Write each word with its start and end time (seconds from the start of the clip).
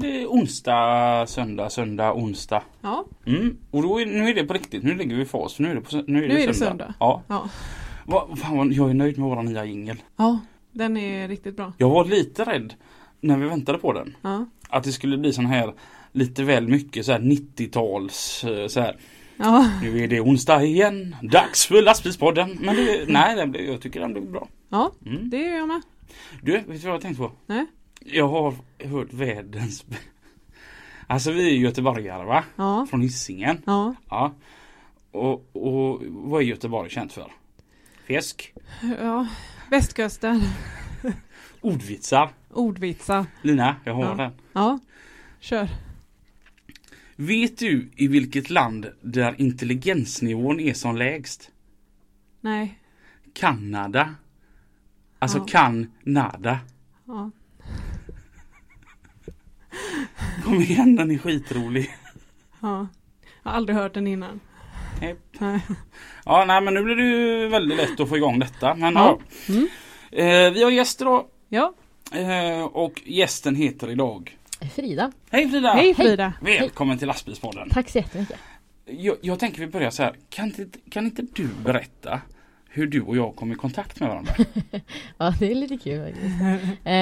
Så 0.00 0.06
är 0.06 0.12
det 0.12 0.26
onsdag, 0.26 1.26
söndag, 1.28 1.70
söndag, 1.70 2.14
onsdag. 2.14 2.62
Ja, 2.80 3.04
Mm. 3.26 3.56
Och 3.70 3.82
då 3.82 4.00
är, 4.00 4.06
nu 4.06 4.28
är 4.28 4.34
det 4.34 4.44
på 4.44 4.54
riktigt, 4.54 4.82
nu 4.82 4.94
ligger 4.94 5.16
vi 5.16 5.22
i 5.22 5.26
fas. 5.26 5.58
Nu 5.58 5.70
är 5.70 5.74
det, 5.74 5.80
på, 5.80 5.96
nu 6.06 6.24
är 6.24 6.28
det, 6.28 6.34
Nu 6.34 6.40
är 6.40 6.46
det 6.46 6.54
söndag. 6.54 6.68
söndag. 6.84 6.94
Ja. 7.00 7.22
ja. 7.28 7.48
Va, 8.06 8.28
fan, 8.36 8.72
jag 8.72 8.90
är 8.90 8.94
nöjd 8.94 9.18
med 9.18 9.28
våra 9.28 9.42
nya 9.42 9.64
jingel. 9.64 9.96
Ja, 10.16 10.38
den 10.72 10.96
är 10.96 11.28
riktigt 11.28 11.56
bra. 11.56 11.72
Jag 11.78 11.90
var 11.90 12.04
lite 12.04 12.44
rädd 12.44 12.74
när 13.20 13.36
vi 13.38 13.46
väntade 13.48 13.78
på 13.78 13.92
den. 13.92 14.16
Ja, 14.22 14.46
Att 14.68 14.84
det 14.84 14.92
skulle 14.92 15.18
bli 15.18 15.32
sån 15.32 15.46
här 15.46 15.72
lite 16.12 16.42
väl 16.44 16.68
mycket 16.68 17.06
så 17.06 17.12
här 17.12 17.18
90-tals 17.20 18.44
eh, 18.44 18.66
så 18.66 18.80
här. 18.80 18.96
ja. 19.36 19.70
Nu 19.82 20.04
är 20.04 20.08
det 20.08 20.20
onsdag 20.20 20.62
igen, 20.64 21.16
dags 21.22 21.66
för 21.66 21.82
lastbilspodden. 21.82 22.58
Men 22.60 22.76
det, 22.76 23.04
nej, 23.08 23.36
den 23.36 23.50
blev, 23.50 23.64
jag 23.64 23.80
tycker 23.80 24.00
den 24.00 24.12
blev 24.12 24.30
bra. 24.30 24.48
ja 24.68 24.92
Mm. 25.06 25.30
det 25.30 25.38
gör 25.38 25.56
jag 25.56 25.68
med. 25.68 25.82
Du, 26.42 26.52
vet 26.52 26.66
du 26.66 26.72
vad 26.78 26.94
jag 26.94 27.00
tänkte 27.00 27.22
på? 27.22 27.32
Nej. 27.46 27.66
Jag 28.06 28.28
har 28.28 28.54
hört 28.78 29.12
världens... 29.12 29.84
Alltså 31.06 31.32
vi 31.32 31.50
är 31.50 31.56
göteborgare 31.60 32.24
va? 32.24 32.44
Ja, 32.56 32.86
Från 32.90 33.02
Hisingen. 33.02 33.62
ja, 33.66 33.94
Ja. 34.10 34.34
Och, 35.10 35.56
och 35.56 36.02
vad 36.08 36.42
är 36.42 36.46
Göteborg 36.46 36.90
känt 36.90 37.12
för? 37.12 37.32
Fisk, 38.06 38.54
ja. 39.00 39.26
Västkusten, 39.70 40.40
ordvitsar. 41.60 42.30
ordvitsar. 42.50 43.26
Lina, 43.42 43.76
jag 43.84 43.94
har 43.94 44.04
Ja. 44.04 44.14
den. 44.14 44.32
Ja, 44.52 44.78
kör. 45.40 45.68
Vet 47.16 47.58
du 47.58 47.90
i 47.96 48.06
vilket 48.08 48.50
land 48.50 48.86
där 49.00 49.40
intelligensnivån 49.40 50.60
är 50.60 50.74
som 50.74 50.96
lägst? 50.96 51.50
Nej. 52.40 52.78
Kanada. 53.34 54.14
Alltså 55.18 55.38
Ja. 55.38 55.44
Kanada. 55.48 56.58
Ja. 57.04 57.30
Kom 60.44 60.60
igen, 60.60 60.96
den 60.96 61.10
är 61.10 61.18
skitrolig. 61.18 61.90
ja. 62.60 62.86
Jag 63.42 63.50
har 63.50 63.56
aldrig 63.56 63.76
hört 63.78 63.94
den 63.94 64.06
innan. 64.06 64.40
Nej. 65.00 65.16
Ja, 66.24 66.44
nej 66.44 66.60
men 66.60 66.74
nu 66.74 66.82
blir 66.82 66.96
det 66.96 67.02
ju 67.02 67.48
väldigt 67.48 67.76
lätt 67.78 68.00
att 68.00 68.08
få 68.08 68.16
igång 68.16 68.38
detta. 68.38 68.74
Men 68.74 68.94
Ja. 68.94 69.18
ja. 69.46 69.54
Mm. 69.54 69.68
Eh, 70.12 70.52
vi 70.52 70.62
har 70.64 70.70
gäst 70.70 71.00
idag. 71.00 71.24
Ja, 71.48 71.74
Eh, 72.14 72.62
och 72.64 73.02
gästen 73.04 73.54
heter 73.56 73.90
idag 73.90 74.36
Frida. 74.74 75.12
Hej 75.30 75.48
Frida! 75.50 75.72
hej 75.72 75.94
Frida. 75.94 76.32
Välkommen 76.40 76.98
till 76.98 77.08
lastbilspodden. 77.08 77.70
Tack 77.70 77.88
så 77.90 77.98
jättemycket. 77.98 78.38
Jag, 78.86 79.16
jag 79.20 79.38
tänker 79.38 79.60
vi 79.60 79.66
börjar 79.66 79.90
så 79.90 80.02
här. 80.02 80.14
Kan 80.30 80.44
inte, 80.44 80.66
kan 80.90 81.04
inte 81.04 81.22
du 81.32 81.48
berätta 81.64 82.20
hur 82.68 82.86
du 82.86 83.00
och 83.02 83.16
jag 83.16 83.36
kom 83.36 83.52
i 83.52 83.54
kontakt 83.54 84.00
med 84.00 84.08
varandra? 84.08 84.34
Ja, 85.18 85.34
det 85.38 85.50
är 85.50 85.54
lite 85.54 85.76
kul 85.76 86.04
faktiskt. 86.12 86.78
Eh, 86.84 86.94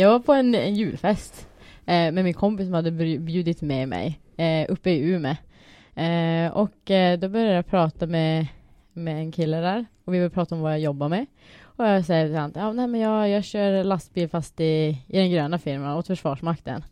jag 0.00 0.10
var 0.10 0.18
på 0.20 0.32
en, 0.32 0.54
en 0.54 0.74
julfest 0.74 1.47
Eh, 1.88 2.12
med 2.12 2.24
min 2.24 2.34
kompis 2.34 2.66
som 2.66 2.74
hade 2.74 2.90
bjudit 3.18 3.62
med 3.62 3.88
mig 3.88 4.20
eh, 4.36 4.66
uppe 4.68 4.90
i 4.90 4.98
Umeå. 4.98 5.36
Eh, 5.94 6.52
och 6.52 6.90
eh, 6.90 7.18
då 7.18 7.28
började 7.28 7.54
jag 7.54 7.66
prata 7.66 8.06
med, 8.06 8.46
med 8.92 9.16
en 9.16 9.32
kille 9.32 9.56
där 9.56 9.86
och 10.04 10.14
vi 10.14 10.18
började 10.18 10.34
prata 10.34 10.54
om 10.54 10.60
vad 10.60 10.72
jag 10.72 10.80
jobbar 10.80 11.08
med. 11.08 11.26
Och 11.60 11.84
jag 11.84 12.04
säger 12.04 12.26
till 12.26 12.36
honom, 12.36 12.52
ja, 12.54 12.72
nej, 12.72 12.86
men 12.86 13.00
jag, 13.00 13.28
jag 13.28 13.44
kör 13.44 13.84
lastbil 13.84 14.28
fast 14.28 14.60
i, 14.60 14.98
i 15.06 15.18
den 15.18 15.30
gröna 15.30 15.58
firman 15.58 15.96
åt 15.96 16.06
Försvarsmakten. 16.06 16.84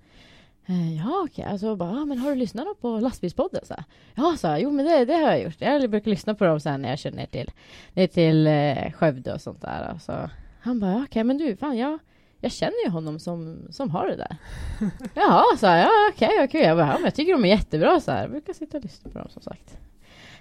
Eh, 0.67 0.97
ja 0.97 1.25
okej, 1.25 1.45
alltså 1.45 1.77
bara, 1.77 2.05
men 2.05 2.19
har 2.19 2.31
du 2.31 2.37
lyssnat 2.37 2.81
på 2.81 3.01
lastbilspodden? 3.01 3.65
Så 3.65 3.75
här, 3.75 3.85
ja, 4.15 4.37
sa 4.39 4.49
jag. 4.49 4.61
jo 4.61 4.71
men 4.71 4.87
det, 4.87 5.05
det 5.05 5.15
har 5.15 5.31
jag 5.31 5.43
gjort. 5.43 5.57
Jag 5.59 5.91
brukar 5.91 6.11
lyssna 6.11 6.35
på 6.35 6.45
dem 6.45 6.61
sen 6.61 6.83
när 6.83 6.89
jag 6.89 6.99
kör 6.99 7.11
ner 7.11 7.27
till, 7.27 7.51
ner 7.95 8.07
till 8.07 8.47
eh, 8.47 8.93
Skövde 8.93 9.35
och 9.35 9.41
sånt 9.41 9.61
där. 9.61 9.93
Och 9.95 10.03
så, 10.03 10.31
han 10.61 10.81
bara, 10.81 10.93
okej, 10.93 11.05
okej 11.05 11.25
men 11.25 11.39
du, 11.39 11.57
fan 11.57 11.79
jag, 11.79 11.99
jag 12.47 12.53
känner 12.53 12.85
ju 12.85 12.91
honom 12.91 13.19
som, 13.19 13.59
som 13.71 13.91
har 13.91 14.07
det 14.07 14.17
där. 14.17 14.37
Jaha, 15.15 15.45
så 15.59 15.67
här, 15.67 15.79
ja 15.83 15.91
okej, 16.13 16.45
okej. 16.45 16.63
Jag 16.63 16.77
bara, 16.77 16.87
ja, 16.87 16.93
men 16.95 17.05
jag 17.05 17.15
tycker 17.15 17.33
de 17.33 17.45
är 17.45 17.49
jättebra 17.49 18.01
så 18.01 18.11
här. 18.13 18.21
Jag 18.23 18.31
brukar 18.31 18.53
sitta 18.53 18.77
och 18.77 18.83
lyssna 18.83 19.11
på 19.11 19.19
dem 19.19 19.29
som 19.31 19.43
sagt. 19.43 19.77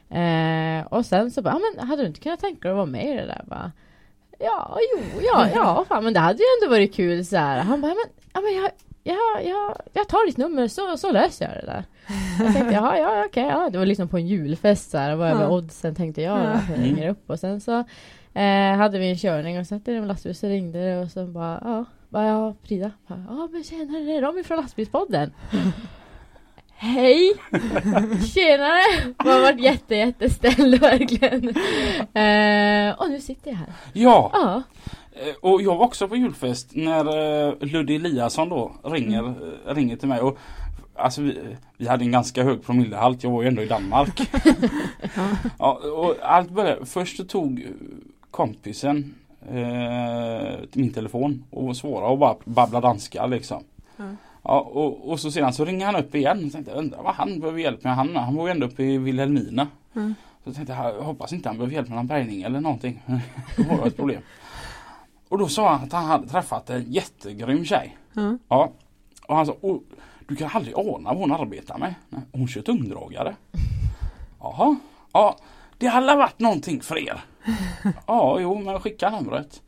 Eh, 0.09 0.93
och 0.93 1.05
sen 1.05 1.31
så 1.31 1.41
bara, 1.41 1.53
ja, 1.53 1.61
men 1.77 1.87
hade 1.87 2.01
du 2.01 2.07
inte 2.07 2.19
kunnat 2.19 2.39
tänka 2.39 2.59
dig 2.61 2.71
att 2.71 2.75
vara 2.75 2.85
med 2.85 3.05
i 3.05 3.13
det 3.13 3.25
där? 3.25 3.43
Bara, 3.47 3.71
ja, 4.39 4.77
jo, 4.93 5.03
ja, 5.21 5.47
ja, 5.55 5.85
fan, 5.87 6.03
men 6.03 6.13
det 6.13 6.19
hade 6.19 6.39
ju 6.39 6.45
ändå 6.63 6.75
varit 6.75 6.95
kul 6.95 7.25
så 7.25 7.37
här. 7.37 7.59
Han 7.59 7.81
bara, 7.81 7.87
ja, 7.91 7.95
men, 7.95 8.13
ja, 8.33 8.41
men 8.41 8.55
jag, 8.63 8.71
jag, 9.03 9.45
jag, 9.45 9.77
jag 9.93 10.07
tar 10.07 10.27
ditt 10.27 10.37
nummer 10.37 10.67
så, 10.67 10.97
så 10.97 11.11
löser 11.11 11.45
jag 11.45 11.53
det 11.55 11.65
där. 11.65 11.83
Jag 12.45 12.53
tänkte, 12.53 12.73
jaha, 12.73 12.97
ja, 12.99 13.25
okej, 13.25 13.43
ja. 13.43 13.69
Det 13.69 13.77
var 13.77 13.85
liksom 13.85 14.07
på 14.07 14.17
en 14.17 14.27
julfest 14.27 14.91
så 14.91 14.97
här. 14.97 15.11
Över 15.11 15.29
Ja. 15.41 15.49
oddsen 15.49 15.95
tänkte 15.95 16.21
jag. 16.21 16.39
Ja. 16.39 16.59
Jag 16.69 16.83
ringer 16.85 17.09
upp 17.09 17.29
och 17.29 17.39
sen 17.39 17.61
så 17.61 17.83
eh, 18.35 18.77
hade 18.77 18.99
vi 18.99 19.09
en 19.09 19.17
körning 19.17 19.59
och 19.59 19.67
satt 19.67 19.87
i 19.87 19.95
en 19.95 20.07
lastbil 20.07 20.35
så 20.35 20.47
ringde 20.47 20.85
det 20.85 20.97
och 20.97 21.11
så 21.11 21.25
bara, 21.25 21.59
ja, 21.63 21.85
bara, 22.09 22.27
ja, 22.27 22.55
Frida. 22.63 22.91
Ja, 23.07 23.49
men 23.51 23.63
tjenare, 23.63 24.03
det 24.03 24.11
är 24.17 24.21
de 24.21 24.37
ifrån 24.37 24.57
lastbilspodden. 24.57 25.31
Hej! 26.77 27.33
Tjenare! 28.33 29.13
Man 29.23 29.33
har 29.33 29.41
varit 29.41 29.59
jätte, 29.61 29.95
jätteställd 29.95 30.81
verkligen. 30.81 31.47
Eh, 32.13 32.99
och 32.99 33.09
nu 33.09 33.19
sitter 33.21 33.51
jag 33.51 33.57
här. 33.57 33.67
Ja, 33.93 34.31
Ja, 34.33 34.63
eh, 35.13 35.35
och 35.41 35.61
jag 35.61 35.75
var 35.75 35.85
också 35.85 36.07
på 36.07 36.15
julfest 36.15 36.71
när 36.75 36.99
eh, 37.47 37.53
Ludde 37.59 37.93
Eliasson 37.95 38.49
då 38.49 38.75
ringer, 38.83 39.23
eh, 39.67 39.73
ringer 39.75 39.95
till 39.95 40.07
mig. 40.07 40.21
Och, 40.21 40.37
alltså 40.95 41.21
vi, 41.21 41.39
vi 41.77 41.87
hade 41.87 42.03
en 42.03 42.11
ganska 42.11 42.43
hög 42.43 42.63
promillehalt, 42.63 43.23
jag 43.23 43.31
var 43.31 43.41
ju 43.41 43.47
ändå 43.47 43.61
i 43.61 43.65
Danmark. 43.65 44.21
ja, 45.59 45.79
och 45.95 46.15
allt 46.21 46.49
började, 46.49 46.85
först 46.85 47.29
tog 47.29 47.67
kompisen 48.35 49.15
eh, 49.49 50.59
min 50.73 50.93
telefon 50.93 51.43
och 51.49 51.77
svarade 51.77 52.11
och 52.11 52.17
bara 52.17 52.35
babblade 52.45 52.87
danska 52.87 53.25
liksom. 53.25 53.63
Ja. 53.97 54.03
Ja, 54.43 54.59
och, 54.59 55.09
och 55.09 55.19
så 55.19 55.31
sedan 55.31 55.53
så 55.53 55.65
ringer 55.65 55.85
han 55.85 55.95
upp 55.95 56.15
igen 56.15 56.45
och 56.45 56.51
tänkte 56.51 56.71
undrar 56.71 57.03
vad 57.03 57.13
han 57.15 57.39
behöver 57.39 57.59
hjälp 57.59 57.83
med. 57.83 57.95
Han, 57.95 58.15
han 58.15 58.35
var 58.35 58.47
ju 58.47 58.51
ändå 58.51 58.65
uppe 58.67 58.83
i 58.83 58.97
Vilhelmina. 58.97 59.67
Mm. 59.95 60.15
Så 60.43 60.53
tänkte 60.53 60.73
jag 60.73 61.01
hoppas 61.01 61.33
inte 61.33 61.49
han 61.49 61.57
behöver 61.57 61.73
hjälp 61.75 61.87
med 61.87 61.95
någon 61.95 62.07
bärgning 62.07 62.41
eller 62.41 62.59
någonting. 62.61 63.01
Då 63.57 63.63
var 63.63 63.77
det 63.81 63.87
ett 63.87 63.97
problem. 63.97 64.21
Och 65.29 65.37
då 65.37 65.47
sa 65.47 65.69
han 65.73 65.83
att 65.83 65.91
han 65.93 66.05
hade 66.05 66.27
träffat 66.27 66.69
en 66.69 66.91
jättegrym 66.91 67.65
tjej. 67.65 67.97
Ja. 68.13 68.37
Ja. 68.47 68.71
Och 69.27 69.35
han 69.35 69.45
sa, 69.45 69.55
"Åh, 69.61 69.77
du 70.27 70.35
kan 70.35 70.49
aldrig 70.53 70.75
ana 70.77 71.09
vad 71.13 71.17
hon 71.17 71.31
arbetar 71.31 71.77
med. 71.77 71.93
Nej, 72.09 72.21
Hon 72.31 72.47
kör 72.47 72.61
tungdragare. 72.61 73.35
Jaha. 74.39 74.75
Ja, 75.13 75.35
det 75.77 75.87
hade 75.87 76.15
varit 76.15 76.39
någonting 76.39 76.81
för 76.81 76.97
er. 76.97 77.21
Ja, 78.07 78.39
jo, 78.39 78.59
men 78.59 78.79
skicka 78.79 79.09
numret. 79.09 79.61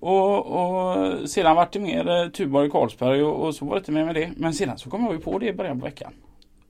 Och, 0.00 0.46
och 0.46 1.30
sedan 1.30 1.56
vart 1.56 1.72
det 1.72 1.80
mer 1.80 2.08
eh, 2.08 2.28
Tuborg 2.28 2.66
och 2.66 2.72
Carlsberg 2.72 3.22
och, 3.22 3.46
och 3.46 3.54
så 3.54 3.64
var 3.64 3.74
det 3.74 3.78
inte 3.78 3.92
mer 3.92 4.04
med 4.04 4.14
det. 4.14 4.30
Men 4.36 4.54
sedan 4.54 4.78
så 4.78 4.90
kom 4.90 5.04
jag 5.04 5.12
ju 5.12 5.20
på 5.20 5.38
det 5.38 5.46
i 5.46 5.52
början 5.52 5.80
på 5.80 5.84
veckan. 5.84 6.12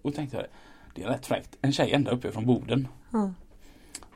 Och 0.02 0.14
tänkte 0.14 0.46
det 0.94 1.02
är 1.02 1.08
rätt 1.08 1.26
fräckt. 1.26 1.56
En 1.62 1.72
tjej 1.72 1.92
ända 1.92 2.10
uppe 2.10 2.32
från 2.32 2.46
Boden. 2.46 2.88
Mm. 3.14 3.34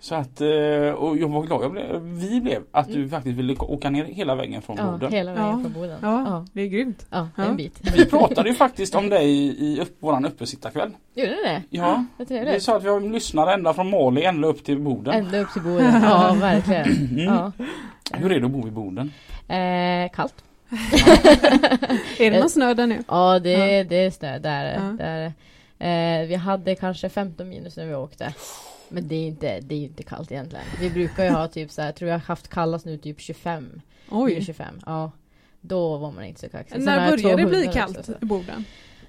Så 0.02 0.14
att, 0.14 0.40
eh, 0.40 0.48
och 0.94 1.16
jag 1.18 1.28
var 1.28 1.42
glad 1.42 1.64
jag 1.64 1.72
blev, 1.72 2.00
vi 2.02 2.40
blev 2.40 2.62
att 2.72 2.88
du 2.92 3.08
faktiskt 3.08 3.36
ville 3.38 3.54
åka 3.58 3.90
ner 3.90 4.04
hela 4.04 4.34
vägen 4.34 4.62
från 4.62 4.76
ja 4.76 4.84
Boden. 4.90 5.12
hela 5.12 5.30
vägen 5.32 5.46
Ja. 5.46 5.52
från 5.62 5.72
Boden. 5.72 5.98
Ja, 6.02 6.24
Ja, 6.26 6.46
det 6.52 6.62
är 6.62 6.66
grymt. 6.66 7.06
ja, 7.10 7.28
Ja. 7.36 7.44
en 7.44 7.56
bit. 7.56 7.80
Vi 7.96 8.06
pratade 8.06 8.48
ju 8.48 8.54
faktiskt 8.54 8.94
om 8.94 9.08
dig 9.08 9.30
i, 9.64 9.80
upp, 9.80 9.96
våran 10.02 10.24
uppesittarkväll. 10.24 10.90
Gjorde 11.14 11.30
ni 11.30 11.36
det? 11.42 11.62
Ja, 11.70 12.04
Vad 12.16 12.28
vi 12.28 12.60
sa 12.60 12.76
att 12.76 12.84
vi 12.84 12.88
har 12.88 13.00
lyssnare 13.00 13.54
ända 13.54 13.74
från 13.74 13.90
Mali 13.90 14.24
ända 14.24 14.48
upp 14.48 14.64
till 14.64 14.78
Boden. 14.78 15.14
Ända 15.14 15.38
upp 15.40 15.52
till 15.52 15.62
Boden. 15.62 16.02
Ja, 16.02 16.34
verkligen. 16.40 17.08
Mm. 17.10 17.24
Ja. 17.24 17.52
Hur 18.14 18.32
är 18.32 18.40
det 18.40 18.46
att 18.46 18.52
bo 18.52 18.68
i 18.68 18.70
Boden? 18.70 19.12
Eh, 19.48 20.10
kallt. 20.12 20.34
Är 22.18 22.30
det 22.30 22.40
någon 22.40 22.50
snö 22.50 22.74
där 22.74 22.86
nu? 22.86 22.98
Ja, 23.08 23.38
det, 23.38 23.50
Ja. 23.50 23.84
det 23.84 23.96
är 24.04 24.10
snö 24.10 24.38
där. 24.38 24.74
Ja. 24.74 25.04
där. 25.04 25.32
Eh, 25.78 26.26
vi 26.26 26.34
hade 26.34 26.74
kanske 26.74 27.08
15 27.08 27.48
minus 27.48 27.76
när 27.76 27.86
vi 27.86 27.94
åkte. 27.94 28.34
Men 28.90 29.08
det 29.08 29.14
är 29.14 29.26
inte, 29.26 29.60
det 29.60 29.74
är 29.74 29.78
inte 29.82 30.02
kallt 30.02 30.32
egentligen. 30.32 30.64
Vi 30.80 30.90
brukar 30.90 31.24
ju 31.24 31.30
ha 31.30 31.48
typ 31.48 31.70
så 31.70 31.82
här, 31.82 31.92
tror 31.92 32.10
jag 32.10 32.14
har 32.18 32.24
haft 32.24 32.48
kallast 32.48 32.84
nu 32.86 32.98
typ 32.98 33.20
25. 33.20 33.62
minus 33.64 33.82
Oj. 34.10 34.44
25. 34.44 34.80
Ja. 34.86 35.10
Då 35.60 35.96
var 35.96 36.12
man 36.12 36.24
inte 36.24 36.40
så 36.40 36.48
kaxig. 36.48 36.74
Sen 36.74 36.84
När 36.84 37.10
börjar 37.10 37.36
det 37.36 37.46
bli 37.46 37.66
kallt 37.72 37.98
också, 37.98 38.14
i 38.22 38.24
Boden? 38.24 38.64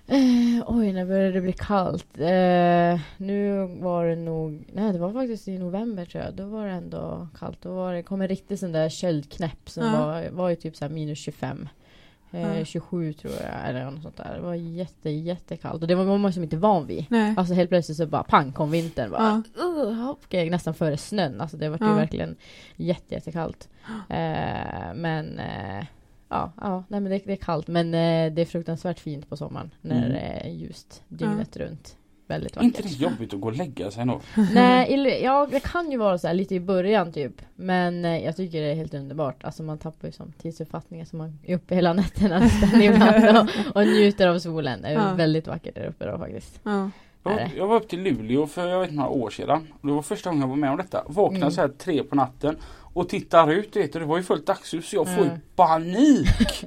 Eh, 0.07 0.63
oj, 0.67 0.93
när 0.93 1.05
började 1.05 1.31
det 1.31 1.41
bli 1.41 1.53
kallt? 1.53 2.17
Eh, 2.19 2.99
nu 3.17 3.67
var 3.81 4.05
det 4.05 4.15
nog... 4.15 4.63
Nej, 4.73 4.93
det 4.93 4.99
var 4.99 5.13
faktiskt 5.13 5.47
i 5.47 5.57
november 5.57 6.05
tror 6.05 6.23
jag. 6.23 6.33
Då 6.33 6.45
var 6.45 6.65
det 6.67 6.71
ändå 6.71 7.27
kallt. 7.39 7.61
Då 7.61 7.75
var 7.75 7.93
det, 7.93 8.03
kom 8.03 8.21
en 8.21 8.27
riktig 8.27 8.59
sån 8.59 8.71
där 8.71 8.89
köldknäpp 8.89 9.69
som 9.69 9.83
Ja. 9.85 10.05
var, 10.05 10.29
var 10.29 10.49
ju 10.49 10.55
typ 10.55 10.75
så 10.75 10.85
här 10.85 10.91
minus 10.91 11.19
25. 11.19 11.69
Eh, 12.31 12.57
Ja. 12.59 12.65
27 12.65 13.13
tror 13.13 13.33
jag, 13.33 13.69
eller 13.69 13.91
något 13.91 14.01
sånt 14.03 14.17
där. 14.17 14.33
Det 14.35 14.41
var 14.41 14.53
jätte, 14.53 15.09
jättekallt. 15.09 15.81
Och 15.81 15.87
det 15.87 15.95
var 15.95 16.17
man 16.17 16.33
som 16.33 16.43
inte 16.43 16.57
van 16.57 16.85
vid. 16.87 17.05
Nej. 17.09 17.33
Alltså 17.37 17.53
helt 17.53 17.69
plötsligt 17.69 17.97
så 17.97 18.05
bara 18.05 18.23
pang 18.23 18.51
kom 18.51 18.71
vintern. 18.71 19.11
Bara, 19.11 19.43
Ja. 19.57 19.63
uh, 19.63 19.93
hopp, 19.93 20.31
nästan 20.31 20.73
före 20.73 20.97
snön. 20.97 21.41
Alltså 21.41 21.57
det 21.57 21.69
var 21.69 21.77
ju 21.77 21.85
Ja. 21.85 21.93
verkligen 21.93 22.35
jätte, 22.75 23.15
jättekallt. 23.15 23.69
Eh, 24.09 24.93
men 24.95 25.39
eh, 25.39 25.85
ja, 26.29 26.51
ja 26.61 26.83
nej, 26.87 26.99
men 26.99 27.11
det, 27.11 27.17
det 27.25 27.31
är 27.31 27.35
kallt. 27.35 27.67
Men 27.67 27.87
eh, 27.93 28.33
det 28.33 28.41
är 28.41 28.45
fruktansvärt 28.45 28.99
fint 28.99 29.29
på 29.29 29.37
sommaren 29.37 29.71
när 29.81 29.97
Mm. 29.97 30.09
det 30.09 30.19
är 30.19 30.49
ljust 30.49 31.03
dygnet 31.07 31.57
runt. 31.57 31.97
Väldigt 32.31 32.57
Är 32.57 32.61
inte 32.63 32.81
vackert. 32.81 32.99
det 32.99 33.03
jobbigt 33.03 33.33
att 33.33 33.39
gå 33.41 33.47
och 33.47 33.55
lägga 33.55 33.91
sig 33.91 34.05
då? 34.05 34.21
Nej, 34.53 35.19
ja, 35.23 35.47
det 35.51 35.59
kan 35.59 35.91
ju 35.91 35.97
vara 35.97 36.17
så 36.17 36.27
här 36.27 36.33
lite 36.33 36.55
i 36.55 36.59
början 36.59 37.11
typ. 37.11 37.41
Men 37.55 38.05
eh, 38.05 38.23
jag 38.25 38.35
tycker 38.35 38.61
det 38.61 38.67
är 38.71 38.75
helt 38.75 38.93
underbart. 38.93 39.43
Alltså 39.43 39.63
man 39.63 39.77
tappar 39.77 40.07
ju 40.07 40.11
som 40.11 40.31
tidsuppfattningen 40.41 41.05
så 41.05 41.15
man 41.15 41.39
är 41.45 41.55
uppe 41.55 41.75
hela 41.75 41.93
nätterna 41.93 42.39
nästan 42.39 42.81
ibland 42.81 43.37
och, 43.69 43.75
och 43.75 43.87
njuter 43.87 44.27
av 44.27 44.39
solen. 44.39 44.81
Det 44.81 44.87
är 44.87 44.93
Ja. 44.93 45.13
väldigt 45.13 45.47
vackert 45.47 45.75
där 45.75 45.85
uppe 45.85 46.05
då 46.11 46.17
faktiskt. 46.17 46.59
Ja. 46.63 46.89
Jag, 47.23 47.31
var- 47.31 47.49
jag 47.57 47.67
var 47.67 47.75
upp 47.75 47.87
till 47.89 48.01
Luleå 48.03 48.47
för 48.47 48.67
jag 48.67 48.79
vet 48.79 48.93
några 48.93 49.09
år 49.09 49.29
sedan. 49.29 49.67
Det 49.81 49.91
var 49.91 50.01
första 50.01 50.29
gången 50.29 50.41
jag 50.41 50.47
var 50.49 50.55
med 50.55 50.71
om 50.71 50.77
detta. 50.77 51.03
Vaknade 51.07 51.37
Mm. 51.41 51.51
så 51.51 51.61
här 51.61 51.67
tre 51.67 52.03
på 52.03 52.15
natten 52.15 52.55
och 52.93 53.09
tittar 53.09 53.51
ut 53.51 53.75
vet 53.75 53.93
du, 53.93 53.99
det 53.99 54.05
var 54.05 54.17
ju 54.17 54.23
fullt 54.23 54.45
dagsljus 54.47 54.93
jag 54.93 55.15
får 55.15 55.23
ju 55.23 55.29
Ja. 55.31 55.37
panik. 55.55 56.65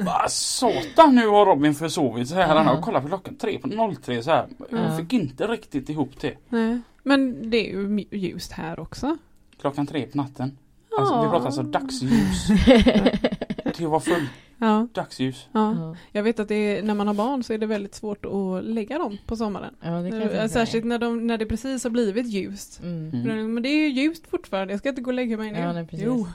Vad 0.06 0.30
satan 0.32 1.14
nu 1.14 1.28
har 1.28 1.46
Robin 1.46 1.74
försovit 1.74 2.28
så 2.28 2.34
här. 2.34 2.46
Han 2.56 2.66
har 2.66 2.74
Ja. 2.74 2.82
kollat 2.82 3.02
på 3.02 3.08
klockan 3.08 3.36
tre 3.36 3.58
på 3.58 3.68
03 4.02 4.22
så 4.22 4.30
här. 4.30 4.46
Jag 4.70 4.80
Ja. 4.80 4.96
fick 4.96 5.12
inte 5.12 5.46
riktigt 5.46 5.88
ihop 5.88 6.10
det. 6.20 6.34
Nej. 6.48 6.80
Men 7.02 7.50
det 7.50 7.56
är 7.70 7.72
ju 7.72 8.04
ljust 8.10 8.52
här 8.52 8.80
också. 8.80 9.16
Klockan 9.60 9.86
tre 9.86 10.06
på 10.06 10.16
natten. 10.16 10.58
Alltså, 10.98 11.22
vi 11.22 11.28
pratar 11.30 11.46
alltså 11.46 11.62
dagsljus. 11.62 12.46
Det 13.78 13.86
var 13.86 14.00
fullt 14.00 14.30
Ja. 14.58 14.88
dagsljus. 14.94 15.48
ja. 15.52 15.74
Ja, 15.74 15.96
Jag 16.12 16.22
vet 16.22 16.40
att 16.40 16.48
det 16.48 16.54
är, 16.54 16.82
när 16.82 16.94
man 16.94 17.06
har 17.06 17.14
barn 17.14 17.42
så 17.42 17.52
är 17.52 17.58
det 17.58 17.66
väldigt 17.66 17.94
svårt 17.94 18.24
att 18.24 18.64
lägga 18.64 18.98
dem 18.98 19.18
på 19.26 19.36
sommaren. 19.36 19.74
ja. 19.80 20.48
Särskilt 20.48 20.84
när, 20.84 20.98
de, 20.98 21.26
när 21.26 21.38
det 21.38 21.46
precis 21.46 21.84
har 21.84 21.90
blivit 21.90 22.26
ljust. 22.26 22.80
Mm. 22.82 23.10
Mm. 23.10 23.54
Men 23.54 23.62
det 23.62 23.68
är 23.68 23.88
ju 23.88 23.88
ljust 24.02 24.26
fortfarande, 24.26 24.72
jag 24.72 24.78
ska 24.80 24.88
inte 24.88 25.00
gå 25.02 25.10
och 25.10 25.14
lägga 25.14 25.36
mig 25.36 25.52
nu. 25.52 25.58
Ja, 25.58 25.72
nej, 25.72 25.86
jo. 25.92 26.26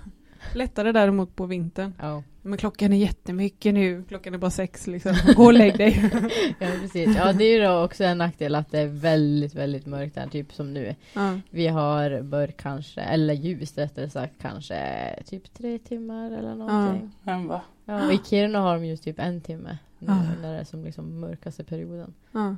Lättare 0.56 0.92
däremot 0.92 1.36
på 1.36 1.46
vintern. 1.46 1.94
Ja. 2.02 2.24
Men 2.46 2.58
klockan 2.58 2.94
är 2.94 2.98
jättemycket 2.98 3.74
nu, 3.74 4.04
klockan 4.08 4.34
är 4.34 4.38
bara 4.38 4.52
sex 4.52 4.88
liksom. 4.88 5.16
Gå 5.36 5.44
och 5.46 5.54
lägg 5.54 5.78
dig. 5.78 6.12
ja, 6.60 6.68
precis. 6.82 7.16
Ja, 7.18 7.34
det 7.34 7.44
är 7.46 7.58
ju 7.58 7.64
då 7.64 7.84
också 7.84 8.04
en 8.04 8.18
nackdel 8.18 8.56
att 8.56 8.72
det 8.72 8.80
är 8.80 8.88
väldigt, 8.88 9.56
väldigt 9.56 9.86
mörkt 9.86 10.16
där, 10.16 10.28
typ 10.28 10.54
som 10.54 10.74
nu. 10.74 10.96
ja. 11.14 11.40
Vi 11.50 11.68
har 11.68 12.22
mörkt 12.22 12.62
kanske, 12.62 13.02
eller 13.02 13.34
ljust 13.34 13.78
rättare 13.78 14.10
sagt, 14.10 14.34
kanske 14.42 14.76
typ 15.26 15.54
tre 15.54 15.78
timmar 15.80 16.32
eller 16.32 16.56
någonting. 16.56 17.12
Men 17.24 17.48
va? 17.48 17.62
Ja. 17.86 18.06
och 18.08 18.14
i 18.14 18.20
Kiruna 18.30 18.60
har 18.60 18.74
de 18.76 18.86
just 18.86 19.04
typ 19.04 19.20
en 19.20 19.42
timme 19.42 19.78
nu, 20.00 20.08
Ja. 20.08 20.18
när 20.42 20.54
det 20.54 20.60
är 20.60 20.64
som 20.64 20.84
liksom 20.86 21.20
mörkaste 21.20 21.64
perioden. 21.64 22.14
Ja. 22.32 22.56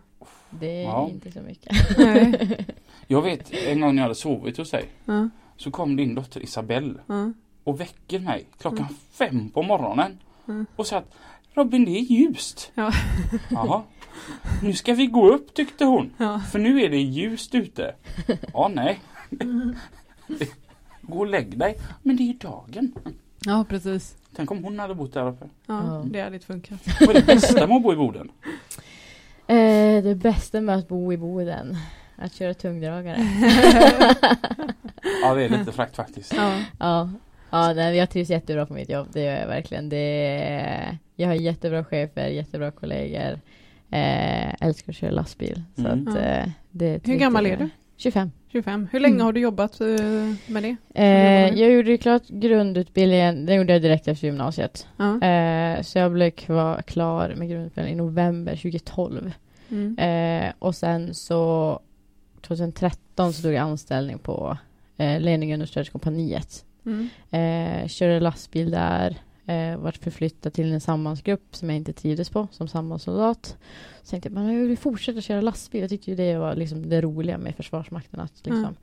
Det 0.49 0.67
är 0.79 0.83
Ja. 0.83 1.09
inte 1.11 1.31
så 1.31 1.41
mycket. 1.41 1.97
Nej. 1.97 2.57
Jag 3.07 3.21
vet 3.21 3.51
en 3.67 3.81
gång 3.81 3.89
när 3.95 4.01
jag 4.01 4.03
hade 4.03 4.15
sovit 4.15 4.57
hos 4.57 4.71
dig. 4.71 4.85
Ja. 5.05 5.29
Så 5.57 5.71
kom 5.71 5.95
din 5.95 6.15
dotter 6.15 6.41
Isabelle 6.43 6.93
Ja. 7.07 7.33
Och 7.65 7.79
väcker 7.79 8.19
mig 8.19 8.47
klockan 8.59 8.88
fem 9.12 9.50
på 9.50 9.63
morgonen. 9.63 10.19
Mm. 10.47 10.65
Och 10.75 10.88
sa 10.88 10.97
att 10.97 11.15
Robin 11.53 11.85
det 11.85 11.91
är 11.91 12.01
ljust. 12.01 12.71
Ja. 12.75 12.91
Jaha. 13.50 13.83
Nu 14.63 14.73
ska 14.73 14.94
vi 14.94 15.06
gå 15.07 15.29
upp 15.33 15.53
tyckte 15.53 15.85
hon. 15.85 16.13
Ja. 16.17 16.39
För 16.51 16.59
nu 16.59 16.81
är 16.81 16.89
det 16.89 16.97
ljust 16.97 17.56
ute. 17.56 17.95
Ja 18.53 18.71
nej. 18.73 19.00
Gå 21.01 21.19
och 21.19 21.27
lägg 21.27 21.57
dig. 21.59 21.77
Men 22.03 22.15
det 22.15 22.23
är 22.23 22.27
ju 22.27 22.33
dagen. 22.33 22.94
ja, 23.45 23.65
precis. 23.69 24.15
Tänk 24.35 24.51
om 24.51 24.63
hon 24.63 24.79
hade 24.79 24.95
bott 24.95 25.13
där 25.13 25.27
uppe. 25.27 25.45
Ja, 25.65 25.83
Ja. 25.88 26.03
Det 26.06 26.21
hade 26.21 26.35
inte 26.35 26.47
funkat. 26.47 26.79
Vad 27.00 27.09
är 27.09 27.13
det 27.13 27.25
bästa 27.25 27.68
med 27.68 27.77
att 27.77 27.83
bo 27.83 27.94
i 27.94 27.95
Boden? 27.95 28.31
Eh, 29.47 30.03
det 30.03 30.15
bästa 30.15 30.61
med 30.61 30.75
att 30.75 30.88
bo 30.88 31.13
i 31.13 31.18
Boden, 31.18 31.77
att 32.15 32.33
köra 32.33 32.53
tungdragare. 32.53 33.18
Ja 35.21 35.33
det 35.33 35.44
är 35.44 35.50
lite 35.50 35.71
fräckt 35.71 35.95
faktiskt. 35.95 36.33
Ja. 36.33 36.59
Ja, 36.79 37.09
ja 37.56 37.74
nej, 37.74 37.98
jag 37.98 38.10
trivs 38.10 38.30
jättebra 38.30 38.66
på 38.66 38.74
mitt 38.74 38.90
jobb. 38.90 39.07
Det 39.13 39.22
gör 39.24 39.40
jag 39.40 39.48
verkligen. 39.48 39.90
Det 39.90 39.98
är, 39.98 40.98
jag 41.16 41.28
har 41.28 41.34
jättebra 41.36 41.84
chefer, 41.84 42.28
jättebra 42.28 42.72
kollegor. 42.72 43.40
Eh, 43.92 44.54
älskar 44.66 44.92
att 44.92 44.96
köra 44.96 45.12
lastbil. 45.12 45.62
Så 45.75 45.88
Mm. 45.88 46.07
att, 46.07 46.16
eh, 46.16 46.50
det 46.72 46.86
är 46.86 47.00
Hur 47.04 47.16
gammal 47.16 47.46
är 47.46 47.57
du? 47.57 47.69
25. 47.98 48.31
25. 48.52 48.88
Hur 48.92 49.00
länge 49.00 49.13
Mm. 49.16 49.25
har 49.25 49.34
du 49.34 49.40
jobbat 49.40 49.81
eh, 49.81 49.88
med 50.48 50.63
det? 50.63 50.75
Eh, 50.94 51.60
jag 51.60 51.72
gjorde 51.72 51.98
klart 51.98 52.28
grundutbildningen, 52.28 53.46
den 53.46 53.56
gjorde 53.56 53.74
jag 53.74 53.81
direkt 53.81 54.07
efter 54.07 54.28
gymnasiet. 54.28 54.88
Ja. 54.98 55.22
Eh, 55.28 55.81
så 55.81 55.98
jag 56.00 56.12
blev 56.12 56.31
kvar, 56.31 56.81
klar 56.81 57.34
med 57.38 57.50
grundutbildningen 57.50 58.00
i 58.00 58.04
november 58.04 58.56
2012. 58.56 59.31
Mm. 59.69 59.98
Eh, 59.98 60.54
och 60.60 60.75
sen 60.75 61.13
så 61.13 61.80
2013 62.42 63.34
så 63.34 63.42
tog 63.42 63.54
jag 63.54 63.62
anställning 63.62 64.18
på 64.19 64.57
eh, 64.98 65.19
Leninge 65.19 65.54
understödskompaniet. 65.54 66.64
Mm. 66.85 67.09
Eh, 67.31 67.87
körde 67.87 68.19
lastbil 68.19 68.71
där. 68.71 69.17
Eh, 69.47 69.77
vart 69.77 69.97
förflyttad 69.97 70.53
till 70.53 70.73
en 70.73 70.81
sammansgrupp 70.81 71.55
som 71.55 71.69
jag 71.69 71.75
inte 71.77 71.93
trivdes 71.93 72.29
på 72.29 72.47
som 72.51 72.67
sambandssoldat. 72.67 73.57
Så 74.03 74.09
tänkte 74.09 74.29
jag, 74.29 74.33
men 74.33 74.53
jag 74.53 74.63
vill 74.67 74.77
fortsätta 74.77 75.21
köra 75.21 75.41
lastbil. 75.41 75.81
Jag 75.81 75.89
tyckte 75.89 76.11
ju 76.11 76.17
det 76.17 76.37
var 76.37 76.55
liksom 76.55 76.89
det 76.89 77.01
roliga 77.01 77.37
med 77.37 77.55
Försvarsmakten. 77.55 78.19
Att, 78.19 78.33
liksom. 78.43 78.75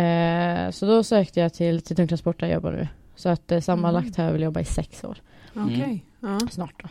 eh, 0.00 0.70
så 0.70 0.86
då 0.86 1.02
sökte 1.02 1.40
jag 1.40 1.54
till, 1.54 1.80
till 1.82 1.96
tungtransport 1.96 2.40
där 2.40 2.46
jag 2.46 2.54
jobbar 2.54 2.72
nu. 2.72 2.88
Så 3.16 3.28
att 3.28 3.52
eh, 3.52 3.60
sammanlagt 3.60 4.16
har 4.16 4.24
jag 4.24 4.32
väl 4.32 4.42
jobbat 4.42 4.62
i 4.62 4.72
sex 4.72 5.04
år. 5.04 5.18
Okej. 5.54 6.04
Ja. 6.20 6.38
Snart 6.50 6.82
då. 6.82 6.88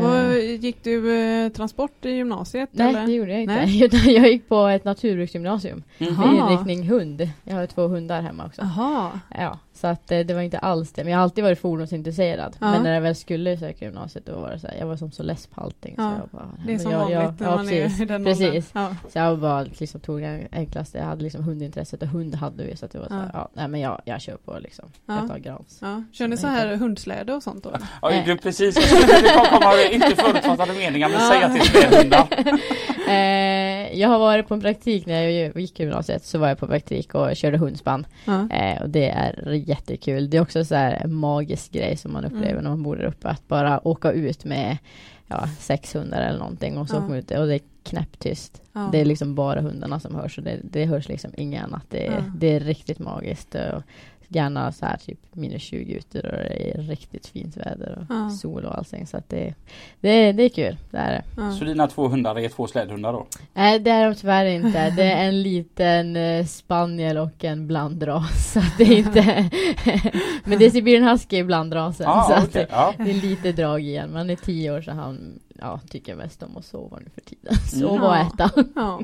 Vad, 0.00 0.30
Eh, 0.30 0.54
gick 0.60 0.84
du 0.84 1.20
eh, 1.20 1.48
transport 1.48 2.04
i 2.04 2.10
gymnasiet? 2.10 2.68
nej, 2.72 2.88
eller? 2.88 3.06
det 3.06 3.12
gjorde 3.12 3.32
jag 3.32 3.42
inte. 3.42 3.54
Nej. 3.54 3.78
Jag 4.14 4.28
gick 4.32 4.48
på 4.48 4.66
ett 4.66 4.84
naturbruksgymnasium. 4.84 5.82
Jaha. 5.98 6.26
Med 6.32 6.40
inriktning 6.50 6.88
hund. 6.88 7.28
Jag 7.44 7.54
har 7.56 7.66
två 7.66 7.86
hundar 7.88 8.22
hemma 8.22 8.46
också. 8.46 8.62
Jaha. 8.62 9.20
Ja, 9.30 9.58
så 9.74 9.86
att 9.86 10.10
eh, 10.10 10.20
det 10.20 10.34
var 10.34 10.40
inte 10.42 10.58
alls 10.58 10.92
det. 10.92 11.04
Men 11.04 11.10
jag 11.12 11.18
har 11.18 11.22
alltid 11.22 11.44
varit 11.44 11.58
fordonsintresserad. 11.60 12.56
Ja. 12.60 12.70
Men 12.70 12.82
när 12.82 12.94
jag 12.94 13.00
väl 13.00 13.14
skulle 13.14 13.56
söka 13.58 13.84
gymnasiet 13.84 14.26
då 14.26 14.32
var 14.40 14.50
det 14.50 14.58
så 14.58 14.66
här, 14.66 14.76
jag 14.78 14.86
var 14.86 14.96
som 14.96 15.10
så 15.10 15.22
less 15.22 15.46
på 15.46 15.60
allting. 15.60 15.94
Ja, 15.98 16.12
Så 16.14 16.20
jag 16.20 16.28
bara, 16.30 16.48
Det 16.66 16.74
är 16.74 16.78
som 16.78 16.90
jag, 16.90 16.98
vanligt 16.98 17.14
jag, 17.18 17.40
när 17.40 17.46
ja, 17.50 17.56
man 17.56 17.66
precis. 17.66 17.98
är 18.00 18.02
i 18.02 18.06
den 18.06 18.24
precis. 18.24 18.70
Ja. 18.74 18.96
Så 19.12 19.18
jag 19.18 19.38
bara 19.38 19.62
liksom 19.62 20.00
tog 20.00 20.20
det 20.20 20.48
enklaste. 20.52 20.98
Jag 20.98 21.04
hade 21.04 21.22
liksom 21.22 21.44
hundintresset 21.44 22.02
och 22.02 22.08
hund 22.08 22.34
hade 22.34 22.64
vi. 22.64 22.76
Så 22.76 22.84
att 22.84 22.90
det 22.92 22.98
var 22.98 23.08
så 23.08 23.14
här, 23.14 23.30
Ja. 23.32 23.48
nej 23.54 23.68
men 23.68 23.80
jag, 23.80 24.02
jag 24.04 24.20
kör 24.20 24.36
på 24.36 24.58
liksom. 24.58 24.84
Ja. 25.06 25.14
Jag 25.20 25.28
tar 25.28 25.38
grans. 25.38 25.78
Ja. 25.82 26.02
Kör 26.12 26.28
ni 26.28 26.36
så 26.36 26.46
här 26.46 26.76
hundsläde 26.76 27.34
och 27.34 27.42
sånt 27.42 27.64
då? 27.64 27.72
Ja, 28.02 28.10
du, 28.26 28.36
precis. 28.36 28.76
Jag 28.76 28.84
skulle 28.84 29.28
komma- 29.28 29.92
inte 29.92 30.16
förutfattade 30.22 30.72
meningar 30.72 31.08
men 31.08 31.18
Ja. 31.20 31.30
säga 31.30 31.48
till 31.48 31.62
spädhundar. 31.70 32.26
jag 33.94 34.08
har 34.08 34.18
varit 34.18 34.48
på 34.48 34.54
en 34.54 34.60
praktik 34.60 35.06
när 35.06 35.22
jag 35.22 35.56
gick 35.60 35.80
i 35.80 35.82
gymnasiet. 35.82 36.24
Så 36.24 36.38
var 36.38 36.48
jag 36.48 36.58
på 36.58 36.66
praktik 36.66 37.14
och 37.14 37.36
körde 37.36 37.58
hundspann. 37.58 38.06
Ja. 38.24 38.48
Eh, 38.50 38.82
och 38.82 38.90
det 38.90 39.08
är 39.10 39.50
jättekul. 39.52 40.30
Det 40.30 40.36
är 40.36 40.40
också 40.42 40.64
så 40.64 40.74
här 40.74 40.92
en 41.04 41.14
magisk 41.14 41.72
grej 41.72 41.96
som 41.96 42.12
man 42.12 42.24
upplever 42.24 42.50
Mm. 42.50 42.62
när 42.64 42.70
man 42.70 42.82
bor 42.82 42.96
där 42.96 43.04
uppe. 43.04 43.28
Att 43.28 43.48
bara 43.48 43.88
åka 43.88 44.12
ut 44.12 44.44
med 44.44 44.76
ja, 45.26 45.48
sex 45.58 45.94
hundar 45.94 46.22
eller 46.22 46.38
någonting 46.38 46.78
och 46.78 46.88
så 46.88 46.94
Ja. 46.94 46.98
åker 46.98 47.08
man 47.08 47.18
ut 47.18 47.30
och 47.30 47.46
det 47.46 47.54
är 47.54 47.60
knäpptyst. 47.82 48.62
Ja. 48.72 48.88
Det 48.92 49.00
är 49.00 49.04
liksom 49.04 49.34
bara 49.34 49.60
hundarna 49.60 50.00
som 50.00 50.14
hörs 50.14 50.38
och 50.38 50.44
det, 50.44 50.58
det 50.62 50.84
hörs 50.84 51.08
liksom 51.08 51.30
inget 51.36 51.64
annat. 51.64 51.82
Det, 51.90 52.24
det 52.36 52.46
är 52.56 52.60
riktigt 52.60 52.98
magiskt. 52.98 53.54
Och 53.54 53.82
gärna 54.28 54.72
så 54.72 54.86
här 54.86 54.96
typ 54.96 55.18
minus 55.32 55.62
20 55.62 55.92
ute 55.94 56.20
och 56.20 56.22
det 56.32 56.70
är 56.70 56.82
riktigt 56.82 57.26
fint 57.26 57.56
väder 57.56 57.98
och 57.98 58.14
Ja. 58.14 58.30
sol 58.30 58.64
och 58.64 58.78
allting. 58.78 59.06
Så 59.06 59.16
att 59.16 59.28
det, 59.28 59.54
det, 60.00 60.32
det 60.32 60.42
är 60.42 60.48
kul. 60.48 60.76
Det 60.90 60.96
är 60.98 61.10
det. 61.12 61.22
Ja. 61.42 61.52
Så 61.52 61.64
dina 61.64 61.86
två 61.86 62.08
hundar 62.08 62.38
är 62.38 62.48
två 62.48 62.66
slädhundar 62.66 63.12
då? 63.12 63.26
Nej 63.54 63.78
det 63.78 63.90
är 63.90 64.08
de 64.08 64.14
tyvärr 64.14 64.44
inte. 64.46 64.90
Det 64.90 65.12
är 65.12 65.28
en 65.28 65.42
liten 65.42 66.16
eh, 66.16 66.44
spaniel 66.46 67.18
och 67.18 67.44
en 67.44 67.66
blandras. 67.66 68.52
Så 68.52 68.58
att 68.58 68.78
det 68.78 68.84
är 68.84 68.96
inte 68.98 69.22
Men 70.44 70.58
det 70.58 70.66
är 70.66 70.70
Siberian 70.70 71.08
husky 71.08 71.36
i 71.36 71.44
blandrasen. 71.44 72.04
Ja, 72.06 72.24
så 72.28 72.32
att 72.34 72.48
okej. 72.48 72.62
det, 72.62 72.68
Ja. 72.70 72.94
det 72.98 73.10
är 73.10 73.14
lite 73.14 73.52
drag 73.52 73.80
igen. 73.80 74.12
Man 74.12 74.30
är 74.30 74.36
tio 74.36 74.72
år 74.76 74.80
så 74.82 74.90
han 74.90 75.38
ja, 75.64 75.80
tycker 75.90 76.14
mest 76.16 76.42
om 76.42 76.56
att 76.56 76.64
sova 76.64 76.98
nu 76.98 77.10
för 77.14 77.20
tiden. 77.20 77.54
Mm. 77.54 77.88
Sova 77.88 78.08
och 78.08 78.16
äta. 78.16 78.50
Ja. 78.74 79.00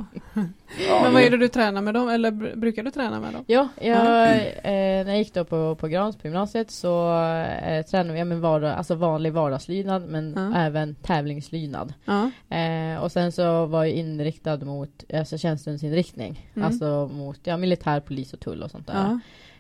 Ja, 0.88 1.00
Men 1.02 1.12
vad 1.12 1.22
är 1.22 1.30
det 1.30 1.36
du 1.36 1.48
tränar 1.48 1.82
med 1.82 1.94
dem? 1.94 2.08
Eller 2.08 2.30
br- 2.30 2.56
brukar 2.56 2.82
du 2.82 2.90
träna 2.90 3.20
med 3.20 3.32
dem? 3.32 3.44
Ja, 3.46 3.68
jag, 3.80 3.96
eh, 3.96 5.04
när 5.04 5.08
jag 5.08 5.18
gick 5.18 5.34
då 5.34 5.44
på, 5.44 5.74
på 5.74 5.88
Grans 5.88 6.16
på 6.16 6.26
gymnasiet 6.26 6.70
så 6.70 7.22
eh, 7.66 7.82
tränade 7.86 8.18
jag 8.18 8.26
med 8.26 8.40
vardag, 8.40 8.72
alltså 8.72 8.94
vanlig 8.94 9.32
vardagslydnad 9.32 10.02
men 10.08 10.34
Ja. 10.36 10.58
även 10.60 10.94
tävlingslydnad. 10.94 11.94
Ja. 12.04 12.30
Eh, 12.56 13.02
och 13.02 13.12
sen 13.12 13.32
så 13.32 13.66
var 13.66 13.84
jag 13.84 13.92
inriktad 13.94 14.56
mot 14.56 15.04
alltså 15.14 15.38
tjänstgöringsinriktning. 15.38 16.50
Mm. 16.54 16.66
Alltså 16.66 17.10
mot 17.12 17.38
ja, 17.44 17.56
militär, 17.56 18.00
polis 18.00 18.32
och 18.32 18.40
tull 18.40 18.62
och 18.62 18.70
sånt 18.70 18.86
där. 18.86 18.94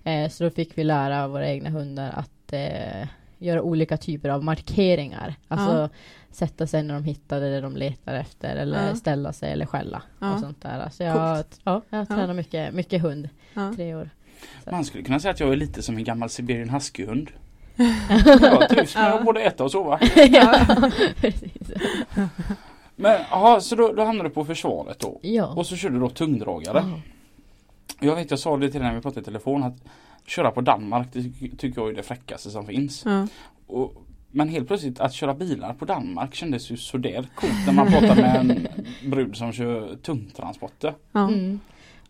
Ja. 0.04 0.10
Eh, 0.10 0.28
så 0.30 0.44
då 0.44 0.50
fick 0.50 0.78
vi 0.78 0.84
lära 0.84 1.28
våra 1.28 1.48
egna 1.48 1.70
hundar 1.70 2.10
att 2.16 2.52
eh, 2.52 3.08
göra 3.40 3.62
olika 3.62 3.96
typer 3.96 4.28
av 4.28 4.44
markeringar. 4.44 5.34
Alltså 5.48 5.76
Ja. 5.76 5.88
sätta 6.30 6.66
sig 6.66 6.82
när 6.82 6.94
de 6.94 7.04
hittar 7.04 7.40
det 7.40 7.60
de 7.60 7.76
letar 7.76 8.14
efter 8.14 8.56
eller 8.56 8.88
Ja. 8.88 8.94
ställa 8.94 9.32
sig 9.32 9.52
eller 9.52 9.66
skälla 9.66 10.02
Ja. 10.18 10.34
och 10.34 10.40
sånt 10.40 10.62
där. 10.62 10.88
Så 10.92 11.02
jag, 11.02 11.44
ja, 11.64 11.82
jag 11.90 12.08
tränar 12.08 12.26
Ja. 12.28 12.32
mycket, 12.34 12.74
mycket 12.74 13.02
hund, 13.02 13.28
Ja. 13.54 13.72
tre 13.76 13.94
år. 13.94 14.10
Man 14.70 14.84
skulle 14.84 15.04
kunna 15.04 15.20
säga 15.20 15.32
att 15.32 15.40
jag 15.40 15.52
är 15.52 15.56
lite 15.56 15.82
som 15.82 15.96
en 15.96 16.04
gammal 16.04 16.28
siberian 16.30 16.68
huskyhund. 16.70 17.30
Jag 18.40 18.68
trivs 18.68 18.94
med 18.94 19.12
att 19.12 19.24
både 19.24 19.40
äta 19.42 19.64
och 19.64 19.70
sova. 19.70 19.98
Men 22.96 23.20
jaha, 23.30 23.60
så 23.60 23.76
då, 23.76 23.92
då 23.92 24.04
hamnade 24.04 24.28
du 24.28 24.34
på 24.34 24.44
försvaret 24.44 24.98
då. 24.98 25.18
Ja. 25.22 25.46
Och 25.46 25.66
så 25.66 25.76
körde 25.76 25.94
du 25.94 26.00
då 26.00 26.08
tungdragare. 26.08 26.84
Ja. 26.86 27.00
Jag 28.00 28.16
vet, 28.16 28.30
jag 28.30 28.38
sa 28.40 28.56
det 28.56 28.70
till 28.70 28.80
dig 28.80 28.88
när 28.88 28.96
vi 28.96 29.02
pratade 29.02 29.20
i 29.20 29.24
telefon 29.24 29.62
att 29.62 29.74
köra 30.26 30.50
på 30.50 30.60
Danmark 30.60 31.08
det 31.12 31.22
ty- 31.22 31.50
tycker 31.56 31.80
jag 31.80 31.90
är 31.90 31.94
det 31.94 32.02
fräckaste 32.02 32.50
som 32.50 32.66
finns. 32.66 33.02
Ja. 33.04 33.26
Och, 33.66 33.92
men 34.30 34.48
helt 34.48 34.66
plötsligt 34.68 35.00
att 35.00 35.12
köra 35.12 35.34
bilar 35.34 35.74
på 35.74 35.84
Danmark 35.84 36.34
kändes 36.34 36.70
ju 36.70 36.76
sådär 36.76 37.26
coolt 37.34 37.66
när 37.66 37.72
man 37.72 37.86
pratar 37.86 38.16
med 38.16 38.36
en 38.40 38.68
brud 39.10 39.36
som 39.36 39.52
kör 39.52 39.96
tungtransporter. 39.96 40.94
Ja. 41.12 41.28
Mm. 41.28 41.60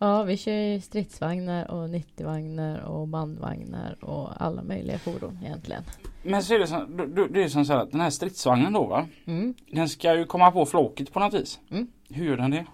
Ja, 0.03 0.23
vi 0.23 0.37
kör 0.37 0.53
ju 0.53 0.81
stridsvagnar 0.81 1.71
och 1.71 1.89
90-vagnar 1.89 2.79
och 2.81 3.09
bandvagnar 3.09 4.05
och 4.05 4.43
alla 4.43 4.63
möjliga 4.63 4.99
fordon 4.99 5.39
egentligen. 5.45 5.83
Men 6.23 6.43
så 6.43 6.55
är 6.55 6.59
det, 6.59 6.67
som, 6.67 6.97
du- 6.97 7.07
du- 7.07 7.29
det 7.29 7.43
är 7.45 7.49
som 7.49 7.65
så 7.65 7.73
här 7.73 7.81
att 7.81 7.91
den 7.91 8.01
här 8.01 8.11
stridsvagnen 8.11 8.73
då 8.73 8.87
va? 8.87 9.07
Mm. 9.27 9.55
Den 9.73 9.89
ska 9.89 10.15
ju 10.19 10.25
komma 10.25 10.51
på 10.51 10.67
flåket 10.67 11.13
på 11.13 11.21
något 11.21 11.35
vis. 11.35 11.59
Mm. 11.71 11.87
Hur 12.09 12.25
gör 12.27 12.37
den 12.37 12.51
det? 12.51 12.67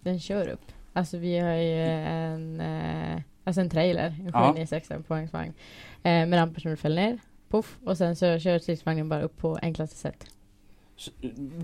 Den 0.00 0.20
kör 0.20 0.48
upp. 0.48 0.72
Alltså 0.92 1.18
vi 1.18 1.38
har 1.38 1.54
ju 1.54 1.82
en, 1.84 2.60
eh, 2.60 3.22
alltså 3.46 3.60
en 3.60 3.70
trailer, 3.70 4.06
en 4.06 4.30
Ja. 4.32 4.40
796 4.54 4.88
poängsvagn. 5.08 5.52
Eh, 6.02 6.26
med 6.26 6.32
ramper 6.32 6.60
som 6.60 6.70
du 6.70 6.76
fäller 6.76 7.02
ner. 7.02 7.18
Puff. 7.50 7.76
Och 7.84 7.96
sen 7.98 8.16
så 8.16 8.38
kör 8.38 8.58
stridsvagnen 8.58 9.08
bara 9.08 9.22
upp 9.22 9.36
på 9.36 9.58
enklaste 9.62 9.96
sätt. 9.96 10.26
Så, 10.96 11.10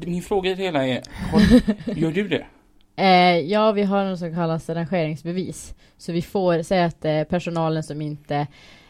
min 0.07 0.23
fråga 0.23 0.55
det 0.55 0.63
hela 0.63 0.87
är, 0.87 1.03
har, 1.33 1.41
gör 1.99 2.13
du 2.13 2.29
det? 2.29 2.47
Eh, 2.97 3.39
ja, 3.39 3.73
vi 3.73 3.83
har 3.83 4.05
något 4.05 4.19
som 4.19 4.35
kallas 4.35 4.69
rangeringsbevis. 4.69 5.75
Så 5.97 6.13
vi 6.13 6.23
får 6.23 6.63
säga 6.63 6.85
att 6.85 7.05
eh, 7.05 7.25
personalen 7.25 7.83
som 7.83 8.03
inte 8.03 8.47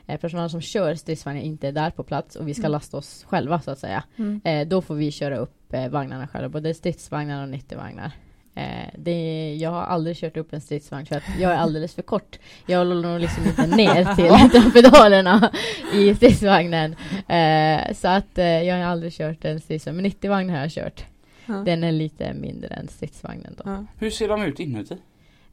eh, 0.06 0.20
Personalen 0.20 0.50
som 0.50 0.60
kör 0.60 0.94
stridsvagnen 0.94 1.42
inte 1.42 1.68
är 1.68 1.72
där 1.72 1.90
på 1.90 2.02
plats 2.04 2.36
och 2.36 2.48
vi 2.48 2.54
ska 2.54 2.62
Mm. 2.62 2.72
lasta 2.72 2.96
oss 2.96 3.24
själva 3.28 3.60
så 3.60 3.70
att 3.70 3.78
säga. 3.78 4.04
Mm. 4.16 4.40
Eh, 4.44 4.68
då 4.68 4.82
får 4.82 4.94
vi 4.94 5.10
köra 5.10 5.36
upp 5.36 5.72
eh, 5.72 5.88
vagnarna 5.88 6.28
själva, 6.28 6.48
både 6.48 6.74
stridsvagnar 6.74 7.42
och 7.42 7.48
90-vagnar. 7.54 8.10
Eh, 8.54 8.88
det, 8.98 9.54
jag 9.60 9.70
har 9.70 9.82
aldrig 9.82 10.16
kört 10.16 10.36
upp 10.36 10.52
en 10.52 10.60
stridsvagn 10.60 11.06
för 11.06 11.16
att 11.16 11.22
jag 11.40 11.52
är 11.52 11.56
alldeles 11.56 11.94
för 11.94 12.02
kort. 12.02 12.38
Jag 12.66 12.78
håller 12.78 13.08
nog 13.08 13.20
liksom 13.20 13.44
inte 13.44 13.66
ner 13.66 14.14
till 14.14 14.72
pedalerna 14.82 15.52
i 15.94 16.14
stridsvagnen. 16.14 16.96
Eh, 17.28 17.94
så 17.94 18.08
att 18.08 18.38
eh, 18.38 18.62
jag 18.62 18.76
har 18.76 18.84
aldrig 18.84 19.12
kört 19.12 19.44
en 19.44 19.60
stridsvagn, 19.60 19.96
men 19.96 20.06
90-vagn 20.06 20.50
har 20.50 20.58
jag 20.58 20.70
kört. 20.70 21.04
Ja. 21.46 21.54
Den 21.54 21.84
är 21.84 21.92
lite 21.92 22.34
mindre 22.34 22.68
än 22.74 22.88
stridsvagnen 22.88 23.54
då. 23.56 23.70
Ja. 23.70 23.84
Hur 23.98 24.10
ser 24.10 24.28
de 24.28 24.42
ut 24.42 24.60
inuti? 24.60 24.96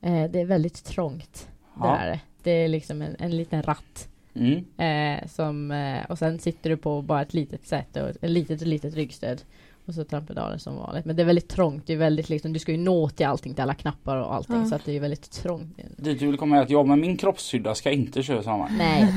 Eh, 0.01 0.23
det 0.31 0.39
är 0.39 0.45
väldigt 0.45 0.83
trångt. 0.83 1.47
Ja. 1.79 1.97
är 1.97 2.07
det. 2.09 2.19
Det 2.43 2.51
är 2.51 2.67
liksom 2.67 3.01
en, 3.01 3.15
en 3.19 3.37
liten 3.37 3.63
ratt. 3.63 4.07
Mm. 4.33 4.65
Eh, 4.77 5.27
som, 5.27 5.71
eh, 5.71 6.05
och 6.09 6.17
sen 6.17 6.39
sitter 6.39 6.69
du 6.69 6.77
på 6.77 7.01
bara 7.01 7.21
ett 7.21 7.33
litet 7.33 7.67
sätt 7.67 7.97
och 7.97 8.09
ett 8.09 8.17
litet, 8.21 8.61
litet 8.61 8.93
ryggstöd. 8.93 9.41
Och 9.89 9.95
så 9.95 10.03
trampedalen 10.03 10.59
som 10.59 10.75
vanligt. 10.75 11.05
Men 11.05 11.15
det 11.15 11.21
är 11.23 11.25
väldigt 11.25 11.49
trångt. 11.49 11.87
Det 11.87 11.93
är 11.93 11.97
väldigt 11.97 12.29
liksom, 12.29 12.53
du 12.53 12.59
ska 12.59 12.71
ju 12.71 12.77
nå 12.77 13.09
till 13.09 13.25
allting, 13.25 13.53
till 13.53 13.61
alla 13.61 13.73
knappar 13.73 14.17
och 14.17 14.33
allting. 14.35 14.55
Ja. 14.55 14.65
Så 14.65 14.75
att 14.75 14.85
det 14.85 14.95
är 14.95 14.99
väldigt 14.99 15.31
trångt. 15.31 15.77
Dit 15.97 16.19
du 16.19 16.27
vill 16.27 16.37
komma 16.37 16.57
är 16.57 16.61
att 16.61 16.69
jag 16.69 16.87
med 16.87 16.97
min 16.97 17.17
kroppshydda 17.17 17.75
ska 17.75 17.91
inte 17.91 18.23
köra 18.23 18.43
samma. 18.43 18.69
Nej, 18.77 19.13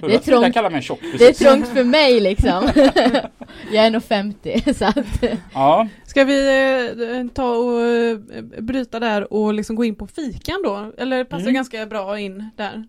det 0.00 0.14
är 0.14 0.18
trångt. 0.18 0.54
kallar 0.54 0.70
mig 0.70 0.82
tjock 0.82 0.98
Det 1.18 1.24
är 1.28 1.32
trångt 1.32 1.68
för 1.68 1.84
mig 1.84 2.20
liksom. 2.20 2.68
jag 3.72 3.86
är 3.86 3.90
nog 3.90 4.02
50 4.02 4.74
så 4.74 4.84
att 4.84 5.24
Ja, 5.54 5.88
Ska 6.04 6.24
vi 6.24 6.48
eh, 7.20 7.26
ta 7.34 7.54
och 7.56 7.80
eh, 7.82 8.18
bryta 8.62 9.00
där 9.00 9.32
och 9.32 9.54
liksom 9.54 9.76
gå 9.76 9.84
in 9.84 9.94
på 9.94 10.06
fikan 10.06 10.62
då? 10.64 10.92
Eller 10.98 11.24
passar 11.24 11.42
Mm. 11.42 11.54
ganska 11.54 11.86
bra 11.86 12.18
in 12.18 12.50
där? 12.56 12.84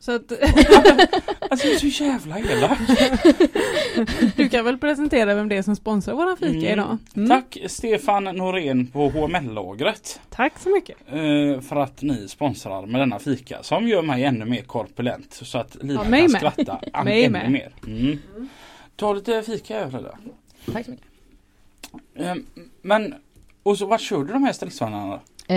Så 0.00 0.12
att 0.12 0.32
alltså 1.50 1.66
du 1.66 1.74
är 1.74 1.90
så 1.90 2.04
jävla 2.04 2.38
elak. 2.38 2.78
du 4.36 4.48
kan 4.48 4.64
väl 4.64 4.78
presentera 4.78 5.34
vem 5.34 5.48
det 5.48 5.56
är 5.56 5.62
som 5.62 5.76
sponsrar 5.76 6.14
våran 6.14 6.36
fika 6.36 6.48
Mm. 6.48 6.64
idag? 6.72 6.98
Mm. 7.16 7.28
Tack 7.28 7.58
Stefan 7.66 8.24
Norén 8.24 8.86
på 8.86 9.08
HML-lagret. 9.10 10.20
Tack 10.30 10.58
så 10.58 10.68
mycket. 10.70 10.96
eh, 11.06 11.60
för 11.60 11.76
att 11.76 12.02
ni 12.02 12.28
sponsrar 12.28 12.86
med 12.86 13.00
denna 13.00 13.18
fika 13.18 13.62
som 13.62 13.88
gör 13.88 14.02
mig 14.02 14.24
ännu 14.24 14.44
mer 14.44 14.62
korpulent 14.62 15.32
så 15.42 15.58
att 15.58 15.74
livet 15.74 15.94
Ja, 15.94 16.02
kan 16.02 16.10
med. 16.10 16.30
skratta 16.30 16.80
ännu 16.94 17.30
med. 17.30 17.50
mer. 17.52 17.72
Mm. 17.86 18.18
Ta 18.96 19.12
lite 19.12 19.42
fika 19.42 19.74
här 19.78 19.90
Frida. 19.90 20.18
Tack 20.72 20.84
så 20.84 20.90
mycket. 20.90 21.06
Eh, 22.14 22.34
men 22.82 23.14
och 23.62 23.78
så 23.78 23.86
vart 23.86 24.00
kör 24.00 24.24
du 24.24 24.32
de 24.32 24.44
här 24.44 24.52
stridsvagnarna? 24.52 25.20
Eh, 25.48 25.56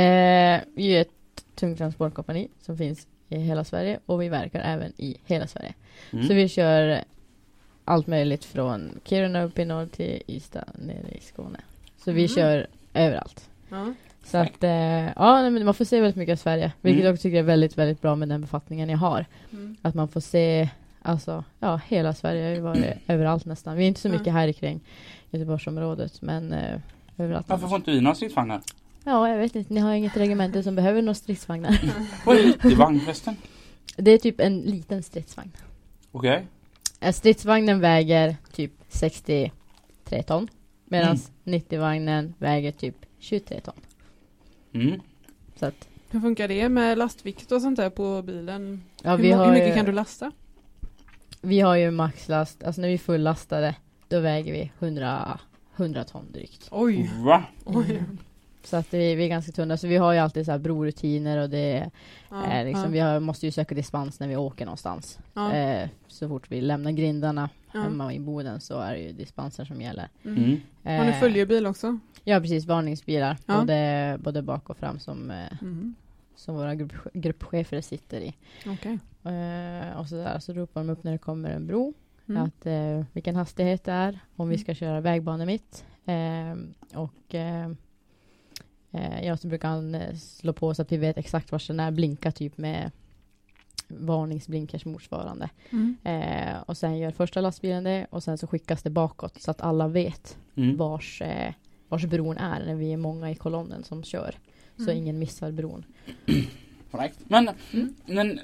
är 0.76 1.02
ett 1.02 1.10
tungtransportkompani 1.56 2.48
som 2.62 2.78
finns 2.78 3.08
i 3.32 3.38
hela 3.40 3.64
Sverige 3.64 4.00
och 4.06 4.22
vi 4.22 4.30
verkar 4.30 4.60
även 4.60 4.94
i 4.98 5.18
hela 5.26 5.48
Sverige. 5.48 5.74
Mm. 6.14 6.28
Så 6.28 6.34
vi 6.34 6.48
kör 6.50 7.04
allt 7.86 8.08
möjligt 8.08 8.46
från 8.46 9.00
Kiruna 9.06 9.44
upp 9.44 9.60
i 9.60 9.66
norr 9.66 9.86
till 9.86 10.22
Ystad 10.28 10.66
nere 10.76 11.12
i 11.12 11.20
Skåne. 11.22 11.60
Så 11.98 12.12
vi 12.12 12.22
Mm. 12.22 12.28
kör 12.36 12.68
överallt. 12.94 13.50
Ja. 13.70 13.94
Så 14.24 14.38
att, 14.38 14.64
eh, 14.64 14.72
ja, 15.16 15.42
nej, 15.42 15.52
men 15.52 15.66
man 15.66 15.74
får 15.74 15.86
se 15.86 16.00
väldigt 16.02 16.16
mycket 16.16 16.34
av 16.34 16.38
Sverige. 16.38 16.72
Vilket 16.82 16.98
Mm. 17.00 17.06
jag 17.06 17.14
också 17.14 17.22
tycker 17.24 17.38
är 17.40 17.44
väldigt, 17.44 17.78
väldigt 17.78 18.02
bra 18.02 18.16
med 18.16 18.30
den 18.30 18.42
befattningen 18.42 18.90
jag 18.90 18.98
har. 18.98 19.26
Mm. 19.52 19.78
Att 19.82 19.96
man 19.96 20.08
får 20.08 20.20
se, 20.20 20.70
alltså, 21.02 21.44
ja, 21.60 21.82
hela 21.88 22.14
Sverige. 22.14 22.44
Har 22.48 22.56
ju 22.56 22.62
varit 22.62 22.86
överallt 23.08 23.46
nästan. 23.46 23.78
Vi 23.78 23.84
är 23.84 23.88
inte 23.88 24.00
så 24.02 24.10
mycket 24.10 24.34
här 24.34 24.52
kring 24.52 24.80
Göteborgsområdet, 25.30 26.22
men 26.22 26.54
eh, 26.54 26.80
överallt. 27.18 27.50
Varför 27.50 27.68
får 27.68 27.76
inte 27.76 27.92
vi 27.92 28.02
några 28.02 28.16
stridsvagnar? 28.16 28.62
Ja, 29.04 29.30
jag 29.30 29.38
vet 29.38 29.56
inte. 29.56 29.74
Ni 29.74 29.80
har 29.80 29.94
inget 29.94 30.18
regemente 30.18 30.64
som 30.64 30.76
behöver 30.76 31.02
några 31.02 31.14
stridsvagnar. 31.14 31.80
Vad 32.26 32.38
är 32.38 32.44
90-vagn 32.44 33.00
förresten? 33.00 33.36
Det 33.98 34.12
är 34.12 34.18
typ 34.18 34.40
en 34.40 34.62
liten 34.62 35.04
stridsvagn. 35.04 35.52
Okej. 36.12 36.48
Eh, 37.00 37.14
Stridsvagnen 37.14 37.80
väger 37.80 38.36
typ 38.54 38.72
63 38.90 40.24
ton. 40.28 40.48
Medan 40.86 41.18
Mm. 41.46 41.60
90-vagnen 41.62 42.34
väger 42.38 42.72
typ 42.72 42.96
23 43.20 43.60
ton. 43.62 43.74
Mm. 44.74 45.02
Så 45.56 45.66
att, 45.66 45.88
Hur 46.10 46.20
funkar 46.20 46.48
det 46.48 46.70
med 46.70 46.98
lastvikt 46.98 47.52
och 47.52 47.62
sånt 47.62 47.78
där 47.78 47.90
på 47.90 48.22
bilen? 48.22 48.84
ja, 49.04 49.12
hur, 49.16 49.24
vi, 49.24 49.32
mo- 49.32 49.36
har 49.36 49.46
hur 49.46 49.52
mycket 49.52 49.70
ju, 49.70 49.74
kan 49.74 49.86
du 49.86 49.92
lasta? 49.92 50.32
vi 51.42 51.60
har 51.60 51.76
ju 51.76 51.92
maxlast, 51.92 52.64
alltså 52.64 52.82
när 52.82 52.88
vi 52.88 52.94
är 52.94 52.98
fullastade, 52.98 53.76
då 54.08 54.20
väger 54.20 54.54
vi 54.54 54.72
100, 54.80 55.40
100 55.76 56.04
ton 56.04 56.32
drygt. 56.32 56.68
Oj. 56.72 57.12
Va? 57.26 57.44
Oj. 57.66 58.04
Så 58.64 58.78
att 58.78 58.94
vi, 58.94 59.16
vi 59.16 59.24
är 59.24 59.28
ganska 59.28 59.52
tunna, 59.52 59.78
så 59.78 59.88
vi 59.88 59.98
har 59.98 60.14
ju 60.14 60.20
alltid 60.20 60.46
så 60.46 60.52
här 60.52 60.60
brorutiner 60.60 61.38
och 61.38 61.50
det 61.50 61.92
Ja, 62.30 62.44
är 62.46 62.66
liksom, 62.66 62.84
ja, 62.84 62.90
vi 62.90 63.00
har, 63.00 63.20
måste 63.20 63.46
ju 63.46 63.52
söka 63.52 63.76
dispens 63.76 64.20
när 64.20 64.28
vi 64.28 64.36
åker 64.36 64.66
någonstans. 64.66 65.20
ja, 65.34 65.54
Eh, 65.54 65.90
så 66.08 66.28
fort 66.28 66.52
vi 66.52 66.62
lämnar 66.62 66.92
grindarna 66.92 67.50
ja. 67.74 67.82
hemma 67.82 68.14
i 68.14 68.20
Boden 68.20 68.62
så 68.62 68.80
är 68.80 68.94
det 68.94 69.00
ju 69.00 69.12
dispenser 69.12 69.66
som 69.66 69.82
gäller. 69.82 70.10
Mm. 70.26 70.44
Mm. 70.44 70.60
Har 70.84 71.06
ni 71.06 71.12
Eh, 71.12 71.20
följebil 71.20 71.68
också? 71.68 72.00
Ja 72.24 72.40
precis, 72.40 72.66
varningsbilar. 72.66 73.38
Ja. 73.46 73.60
Både, 73.60 74.18
både 74.22 74.42
bak 74.42 74.70
och 74.70 74.78
fram 74.78 75.00
som, 75.00 75.32
eh, 75.32 75.62
Mm. 75.62 75.96
som 76.36 76.56
våra 76.56 76.76
grupp, 76.76 76.94
gruppchefer 77.14 77.82
sitter 77.82 78.22
i. 78.22 78.34
Okej. 78.66 79.00
Eh, 79.24 79.98
och 80.00 80.08
så, 80.08 80.16
där, 80.16 80.40
så 80.40 80.54
ropar 80.54 80.82
de 80.82 80.90
upp 80.90 81.04
när 81.04 81.12
det 81.12 81.18
kommer 81.18 81.50
en 81.50 81.68
bro. 81.68 81.94
Mm. 82.30 82.44
Att, 82.44 82.66
eh, 82.66 83.04
vilken 83.14 83.36
hastighet 83.36 83.84
det 83.84 83.92
är. 83.92 84.20
Om 84.36 84.50
vi 84.50 84.56
Mm. 84.56 84.64
ska 84.64 84.74
köra 84.74 85.02
vägbana 85.02 85.46
mitt. 85.46 85.86
Eh, 86.06 86.56
och 87.00 87.36
eh, 88.92 89.20
eh, 89.20 89.28
jag 89.28 89.40
så 89.40 89.48
brukar 89.48 89.68
han 89.70 89.96
eh, 89.96 90.16
slå 90.16 90.54
på 90.54 90.74
så 90.74 90.82
att 90.82 90.92
vi 90.92 90.98
vet 90.98 91.18
exakt 91.18 91.52
var 91.52 91.64
den 91.68 91.80
är. 91.80 91.92
Blinka 91.92 92.32
typ 92.32 92.58
med 92.58 92.92
varningsblinkers 93.88 94.86
motsvarande. 94.86 95.50
Mm. 95.70 95.96
Eh, 96.04 96.62
och 96.66 96.78
sen 96.78 96.98
gör 96.98 97.12
första 97.12 97.42
lastbilen 97.42 97.84
det. 97.84 98.08
Och 98.10 98.24
sen 98.24 98.38
så 98.38 98.48
skickas 98.48 98.84
det 98.84 98.90
bakåt 98.90 99.42
så 99.42 99.52
att 99.52 99.62
alla 99.62 99.88
vet 99.88 100.38
Mm. 100.56 100.78
vars, 100.78 101.22
eh, 101.22 101.54
vars 101.90 102.06
bron 102.06 102.38
är 102.38 102.66
när 102.66 102.76
vi 102.76 102.94
är 102.94 102.98
många 102.98 103.32
i 103.32 103.36
kolonnen 103.36 103.84
som 103.84 104.04
kör. 104.04 104.36
Så 104.78 104.84
Mm. 104.84 104.98
ingen 104.98 105.20
missar 105.20 105.52
bron. 105.52 105.84
Right. 106.92 107.20
Men, 107.28 107.50
Mm. 107.74 107.94
men 108.06 108.40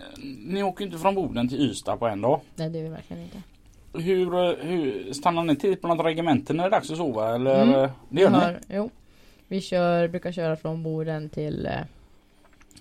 ni 0.47 0.63
åker 0.63 0.85
inte 0.85 0.97
från 0.97 1.15
Boden 1.15 1.49
till 1.49 1.61
Ystad 1.61 1.97
på 1.97 2.07
en 2.07 2.21
dag. 2.21 2.41
Nej 2.55 2.69
det 2.69 2.79
är 2.79 2.83
vi 2.83 2.89
verkligen 2.89 3.23
inte. 3.23 3.37
Hur, 3.93 4.33
eh, 4.33 4.65
hur 4.67 5.13
stannar 5.13 5.43
ni 5.43 5.55
till 5.55 5.75
på 5.75 5.87
något 5.87 6.05
regemente 6.05 6.53
när 6.53 6.63
det 6.63 6.67
är 6.67 6.71
dags 6.71 6.91
att 6.91 6.97
sova 6.97 7.35
eller? 7.35 7.63
Mm. 7.63 7.75
eh, 7.83 7.91
Det 8.09 8.21
gör 8.21 8.29
ni? 8.29 8.35
har, 8.37 8.59
jo. 8.69 8.89
Vi 9.47 9.61
kör, 9.61 10.07
brukar 10.07 10.31
köra 10.31 10.55
från 10.55 10.83
Boden 10.83 11.29
till 11.29 11.65
eh, 11.65 11.71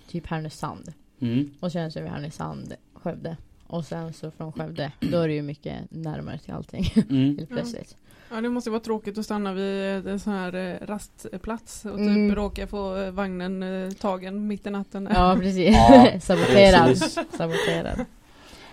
typ 0.07 0.27
Härnösand. 0.27 0.93
Mm. 1.21 1.51
Och 1.59 1.71
sen 1.71 1.91
så 1.91 1.99
är 1.99 2.03
vi 2.03 2.09
Härnösand, 2.09 2.73
Skövde. 2.93 3.37
Och 3.67 3.85
sen 3.85 4.13
så 4.13 4.31
från 4.31 4.51
Skövde, 4.53 4.91
då 4.99 5.17
är 5.19 5.27
det 5.27 5.33
ju 5.33 5.41
mycket 5.41 5.75
närmare 5.89 6.37
till 6.39 6.53
allting 6.53 6.93
Mm. 7.09 7.37
helt 7.37 7.49
plötsligt. 7.49 7.95
Ja 8.31 8.41
det 8.41 8.49
måste 8.49 8.69
vara 8.69 8.79
tråkigt 8.79 9.17
att 9.17 9.25
stanna 9.25 9.53
vid 9.53 10.07
en 10.07 10.19
sån 10.19 10.33
här 10.33 10.55
eh, 10.55 10.85
rastplats 10.87 11.85
och 11.85 11.97
typ 11.97 12.07
Mm. 12.07 12.35
råka 12.35 12.67
få 12.67 12.97
eh, 12.97 13.11
vagnen 13.11 13.63
eh, 13.63 13.91
tagen 13.91 14.47
mitt 14.47 14.67
i 14.67 14.69
natten. 14.69 15.09
Ja 15.13 15.37
precis, 15.39 15.75
Ja, 15.75 16.11
saboterad. 16.21 16.97
saboterad. 17.37 18.05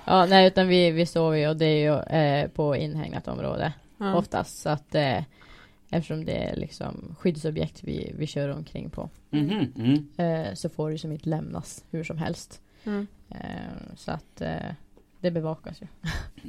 Ja, 0.05 0.27
nej 0.27 0.47
utan 0.47 0.69
vi, 0.69 0.91
vi 0.91 1.07
sover 1.07 1.37
ju 1.39 1.49
och 1.49 1.57
det 1.57 1.67
är 1.67 1.83
ju 1.93 2.17
eh, 2.19 2.49
på 2.49 2.77
inhägnat 2.77 3.29
område 3.29 3.73
Ja. 3.99 4.15
oftast. 4.17 4.59
Så 4.63 4.69
att 4.69 4.95
eh, 4.95 5.23
eftersom 5.97 6.25
det 6.25 6.37
är 6.37 6.57
liksom 6.57 7.15
skyddsobjekt 7.19 7.85
vi, 7.85 8.13
vi 8.19 8.27
kör 8.27 8.49
omkring 8.49 8.91
på. 8.91 9.09
Mm. 9.31 10.09
Eh, 10.17 10.55
så 10.55 10.69
får 10.69 10.91
det 10.91 10.99
som 10.99 11.13
inte 11.13 11.29
lämnas 11.29 11.85
hur 11.91 12.05
som 12.05 12.19
helst. 12.19 12.61
Mm. 12.85 13.07
Eh, 13.31 13.95
så 13.97 14.11
att 14.11 14.41
eh, 14.41 14.57
det 15.21 15.31
bevakas 15.31 15.83
ju. 15.83 15.87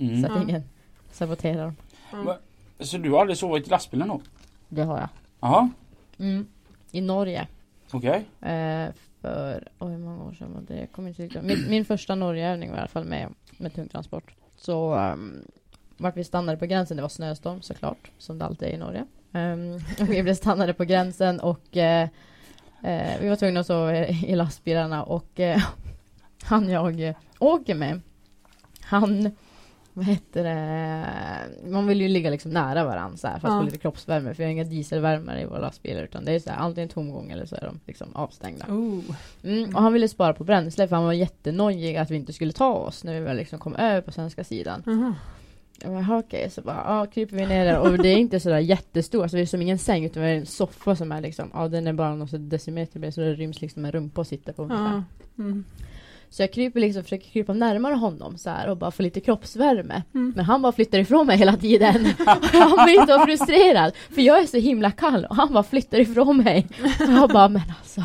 Mm. 0.08 0.22
Så 0.24 0.34
att 0.34 0.44
ingen 0.44 0.64
saboterar 1.12 1.66
dem. 2.12 2.34
Så 2.80 2.98
du 2.98 3.12
har 3.12 3.22
aldrig 3.22 3.38
sovit 3.38 3.68
i 3.68 3.70
lastbilen 3.70 4.08
då? 4.08 4.22
Det 4.70 4.84
har 4.84 5.00
jag. 5.00 5.10
Jaha, 5.40 5.70
Mm. 6.18 6.48
I 6.92 7.02
Norge. 7.02 7.48
okej. 7.92 8.26
Eh, 8.42 8.90
för, 9.22 9.68
oj 9.80 9.92
hur 9.92 9.98
många 9.98 10.24
år 10.24 10.34
sedan 10.34 10.54
var 10.54 10.62
det? 10.62 10.80
Jag 10.80 10.92
kommer 10.92 11.10
inte 11.10 11.24
riktigt 11.24 11.44
min, 11.44 11.70
min 11.70 11.86
första 11.86 12.16
Norgeövning 12.16 12.70
var 12.70 12.78
i 12.78 12.80
alla 12.80 12.88
fall 12.88 13.06
med, 13.06 13.34
med 13.58 13.74
tungtransport. 13.74 14.36
Så 14.56 14.96
um, 14.96 15.42
vart 15.98 16.18
vi 16.18 16.24
stannade 16.24 16.58
på 16.58 16.66
gränsen, 16.66 16.98
det 16.98 17.02
var 17.02 17.10
snöstorm 17.10 17.62
såklart, 17.62 18.12
som 18.18 18.38
det 18.38 18.46
alltid 18.46 18.68
är 18.68 18.74
i 18.74 18.78
Norge. 18.78 19.06
Och 20.02 20.10
vi 20.10 20.24
blev 20.24 20.34
stannade 20.36 20.74
på 20.74 20.84
gränsen 20.84 21.40
och 21.40 21.78
eh, 21.78 22.10
eh, 22.84 23.20
vi 23.22 23.30
var 23.30 23.36
tvungna 23.36 23.60
att 23.60 23.68
sova 23.68 24.08
i, 24.08 24.36
lastbilarna 24.36 25.04
och 25.04 25.40
eh, 25.40 25.62
han 26.44 26.70
jag 26.70 27.14
åker 27.40 27.76
med, 27.76 28.02
han 28.82 29.32
vad 29.98 30.06
heter 30.06 30.44
det? 30.44 31.70
Man 31.70 31.88
vill 31.88 32.02
ju 32.02 32.08
ligga 32.08 32.30
liksom 32.30 32.52
nära 32.52 32.84
varandra 32.84 33.18
så 33.18 33.28
här, 33.28 33.40
för 33.40 33.48
att 33.48 33.54
Ja. 33.54 33.60
få 33.60 33.66
lite 33.66 33.78
kroppsvärme. 33.78 34.30
För 34.34 34.38
vi 34.38 34.44
har 34.44 34.52
inga 34.52 34.64
dieselvärmare 34.64 35.42
i 35.42 35.46
våra 35.46 35.60
lastbilar 35.60 36.04
utan 36.04 36.26
det 36.26 36.32
är 36.32 36.40
så 36.40 36.50
här, 36.50 36.58
antingen 36.58 36.90
tomgång 36.90 37.32
eller 37.32 37.46
så 37.46 37.56
är 37.56 37.62
de 37.62 37.80
liksom 37.88 38.16
avstängda. 38.16 38.66
Mm, 39.44 39.76
och 39.76 39.82
han 39.82 39.94
ville 39.94 40.08
spara 40.08 40.34
på 40.34 40.44
bränsle 40.44 40.88
för 40.88 40.96
han 40.96 41.06
var 41.06 41.14
jättenojig 41.14 41.96
att 41.98 42.12
vi 42.12 42.16
inte 42.16 42.34
skulle 42.34 42.52
ta 42.52 42.74
oss 42.74 43.04
när 43.04 43.14
vi 43.14 43.20
väl 43.20 43.38
liksom 43.38 43.60
kom 43.60 43.76
över 43.76 44.02
på 44.02 44.12
svenska 44.12 44.44
sidan. 44.44 44.84
Aha. 44.88 45.14
"Jaha, 45.84 46.20
okej, 46.20 46.50
så 46.50 46.62
bara, 46.62 46.84
ja, 46.86 47.06
kryper 47.06 47.36
vi 47.36 47.46
ner 47.46 47.66
där 47.66 47.80
och 47.80 47.98
det 47.98 48.10
är 48.10 48.18
inte 48.18 48.40
sådär 48.40 48.60
jättestor, 48.60 49.22
alltså 49.22 49.38
det 49.38 49.44
är 49.44 49.48
som 49.48 49.62
ingen 49.62 49.80
säng 49.80 50.06
utan 50.06 50.24
det 50.24 50.30
är 50.30 50.36
en 50.36 50.46
soffa 50.46 50.96
som 50.96 51.12
är 51.12 51.22
liksom, 51.22 51.52
ja 51.54 51.68
den 51.68 51.88
är 51.88 51.94
bara 51.94 52.16
några 52.16 52.38
decimeter 52.38 53.00
bred 53.00 53.14
så 53.14 53.22
det 53.22 53.34
ryms 53.34 53.62
liksom 53.62 53.86
en 53.86 53.92
rumpa 53.92 54.22
att 54.22 54.28
sitta 54.28 54.54
på 54.54 54.64
ungefär. 54.64 55.04
Mm. 55.38 55.64
Så 56.30 56.42
jag 56.42 56.52
kryper 56.52 56.80
liksom, 56.80 57.04
försöker 57.04 57.30
krypa 57.30 57.54
närmare 57.54 57.96
honom 57.96 58.38
så 58.38 58.50
här 58.50 58.70
och 58.70 58.78
bara 58.78 58.92
få 58.92 59.04
lite 59.04 59.20
kroppsvärme. 59.20 60.04
Mm. 60.14 60.34
Men 60.36 60.46
han 60.46 60.62
bara 60.62 60.72
flyttar 60.72 61.00
ifrån 61.00 61.28
mig 61.28 61.38
hela 61.38 61.58
tiden. 61.58 62.06
Och 62.20 62.54
jag 62.54 62.86
blir 62.86 63.06
så 63.08 63.26
frustrerad. 63.26 63.94
För 64.16 64.22
jag 64.22 64.40
är 64.40 64.46
så 64.46 64.58
himla 64.58 64.92
kall 64.92 65.26
och 65.26 65.36
han 65.36 65.54
bara 65.54 65.64
flyttar 65.64 66.00
ifrån 66.00 66.38
mig. 66.38 66.68
Och 67.00 67.14
jag 67.14 67.30
bara, 67.30 67.50
men 67.50 67.62
alltså. 67.80 68.04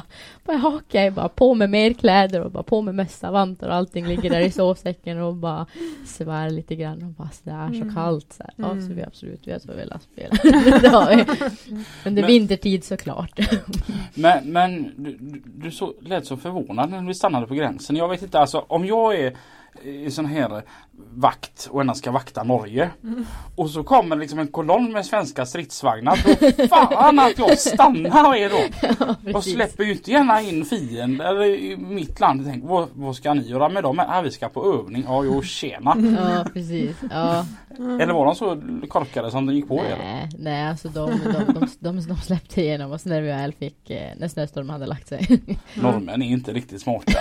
Okej, 0.64 1.11
bara 1.11 1.28
på 1.28 1.54
med 1.54 1.71
mer 1.71 1.92
kläder 1.92 2.40
och 2.40 2.50
bara 2.50 2.62
på 2.62 2.83
med 2.83 2.95
mössa, 2.95 3.30
vantar 3.30 3.69
och 3.69 3.75
allting 3.75 4.07
ligger 4.07 4.30
där 4.30 4.40
i 4.40 4.50
sovsäcken 4.50 5.19
och 5.23 5.35
bara 5.35 5.66
svär 6.07 6.50
lite 6.50 6.76
grann 6.76 7.02
och 7.02 7.11
bara 7.11 7.28
så 7.30 7.40
det 7.45 7.50
är 7.50 7.69
så 7.69 7.75
Mm. 7.75 7.95
kallt. 7.95 8.33
Så 8.33 8.42
här. 8.42 8.52
Ja, 8.57 8.71
Mm. 8.71 8.88
så 8.88 8.95
vi 8.95 9.02
absolut, 9.02 9.40
vi 9.45 9.52
har 9.52 9.59
sovit 9.59 9.87
i 9.87 9.88
lastbil. 9.88 10.28
det 10.83 10.88
har 10.88 11.16
vi. 11.16 11.25
Under 12.09 12.23
Men- 12.23 12.26
vintertid 12.26 12.85
såklart. 12.85 13.38
Men, 14.14 14.52
men 14.52 14.92
du, 14.97 15.16
du, 15.21 15.42
du 15.45 15.71
så, 15.71 15.95
lät 16.00 16.26
så 16.26 16.37
förvånad 16.37 16.90
när 16.90 17.02
vi 17.07 17.14
stannade 17.14 17.47
på 17.47 17.54
gränsen. 17.54 17.97
Jag 17.97 18.09
vet 18.09 18.23
inte 18.23 18.38
alltså 18.38 18.64
om 18.69 18.87
jag 18.87 19.14
är 19.21 19.37
i 19.82 20.10
sån 20.10 20.26
här 20.26 20.62
vakt 21.14 21.68
och 21.70 21.80
endast 21.80 22.00
ska 22.00 22.10
vakta 22.10 22.42
Norge. 22.42 22.90
Och 23.56 23.70
så 23.70 23.82
kommer 23.82 24.16
liksom 24.16 24.38
en 24.38 24.49
kolonn 24.49 24.92
med 24.92 25.06
svenska 25.06 25.46
stridsvagnar. 25.46 26.18
Då 26.25 26.68
fan 26.68 27.18
att 27.18 27.38
jag 27.38 27.58
stannar 27.58 28.34
er 28.34 28.50
då. 28.50 28.87
ja, 29.06 29.16
precis. 29.25 29.54
släpper 29.54 29.84
ju 29.84 29.92
inte 29.92 30.10
gärna 30.10 30.40
in 30.40 30.64
fiender 30.64 31.44
i 31.44 31.76
mitt 31.76 32.20
land. 32.20 32.44
Tänk, 32.44 32.64
vad, 32.64 32.88
vad 32.94 33.16
ska 33.16 33.34
ni 33.34 33.42
göra 33.42 33.68
med 33.68 33.82
dem? 33.82 34.02
Ja, 34.08 34.20
vi 34.20 34.30
ska 34.30 34.49
på 34.49 34.75
övning. 34.75 35.04
Ja, 35.06 35.25
jo, 35.25 35.42
tjena. 35.42 35.96
Ja, 36.20 36.44
precis. 36.52 36.96
Ja. 37.10 37.46
Eller 37.78 38.12
var 38.12 38.26
de 38.26 38.34
så 38.34 38.62
korkade 38.88 39.30
som 39.30 39.46
de 39.46 39.54
gick 39.54 39.68
på 39.68 39.76
er? 39.76 39.96
Nej, 39.99 40.28
nej 40.38 40.68
alltså 40.68 40.88
de, 40.88 41.10
de, 41.10 41.52
de, 41.52 41.68
de, 41.78 42.06
de 42.06 42.16
släppte 42.16 42.60
igenom 42.60 42.92
oss 42.92 43.04
när 43.04 43.20
vi 43.20 43.28
väl 43.28 43.52
fick, 43.52 43.90
eh, 43.90 44.12
när 44.18 44.28
snöstormen 44.28 44.70
hade 44.70 44.87
lagt 44.87 45.08
sig. 45.08 45.40
Norrmän 45.75 46.22
är 46.22 46.26
inte 46.26 46.52
riktigt 46.52 46.82
smarta. 46.82 47.12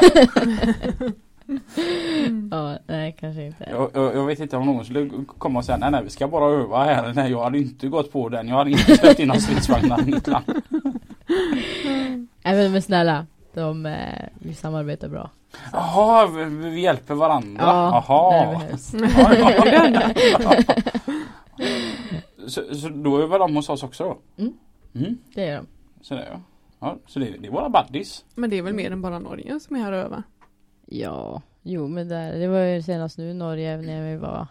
kanske 3.20 3.44
inte. 3.46 3.68
Jag, 3.72 3.90
jag, 3.94 4.16
jag 4.16 4.26
vet 4.26 4.40
inte 4.40 4.58
om 4.58 4.66
någon 4.66 4.86
skulle 4.86 5.10
komma 5.26 5.60
och 5.60 5.66
säga 5.66 5.78
nej, 5.78 5.92
nej 5.92 6.04
vi 6.04 6.10
ska 6.10 6.28
bara 6.28 6.46
öva 6.52 6.84
här. 6.84 7.14
Nej 7.14 7.32
jag 7.32 7.44
hade 7.44 7.58
inte 7.58 7.88
gått 7.88 8.12
på 8.12 8.30
den. 8.30 8.48
Jag 8.48 8.56
hade 8.56 8.72
inte 8.72 8.98
släppt 8.98 9.20
in 9.20 9.28
några 9.28 9.40
stridsvagnar 9.42 10.02
i 10.02 10.06
mitt 10.06 10.28
land. 10.28 10.46
Nej 12.44 12.70
men, 12.70 12.82
snälla, 12.82 13.26
de, 13.54 13.86
eh, 13.86 14.26
vi 14.40 14.54
samarbetar 14.54 15.08
bra. 15.10 15.30
Jaha, 15.74 16.28
vi, 16.28 16.44
vi 16.70 16.82
hjälper 16.82 17.14
varandra. 17.16 17.64
Ja, 17.66 18.04
Jaha. 18.08 18.52
det 18.52 18.58
behövs. 18.58 18.94
Ja, 18.94 19.34
ja, 19.66 20.12
ja. 20.40 20.74
Så, 22.48 22.76
så 22.76 22.90
då 22.90 23.22
övar 23.22 23.40
de 23.40 23.56
hos 23.56 23.70
oss 23.70 23.84
också 23.84 24.04
då? 24.04 24.18
Mm. 24.44 24.54
Mm, 24.96 25.18
Det 25.36 25.46
gör 25.46 25.56
de. 25.58 25.68
så 26.02 26.14
det, 26.16 26.28
ja. 26.32 26.40
ja. 26.80 26.98
Så 27.08 27.20
det, 27.20 27.26
det 27.40 27.48
är 27.48 27.52
våra 27.52 27.70
buddies. 27.70 28.26
Men 28.36 28.50
det 28.50 28.58
är 28.58 28.62
väl 28.62 28.74
mer 28.74 28.92
än 28.92 29.02
bara 29.02 29.20
Norge 29.20 29.60
som 29.60 29.76
är 29.76 29.80
här 29.80 29.92
och 29.92 29.98
övar? 29.98 30.24
Ja, 30.86 31.42
jo 31.62 31.88
men 31.88 32.08
där, 32.10 32.40
det 32.40 32.48
var 32.48 32.60
ju 32.60 32.82
senast 32.82 33.18
nu 33.18 33.30
i 33.30 33.34
Norge 33.34 33.78
när 33.82 34.12
vi 34.12 34.18
var 34.18 34.48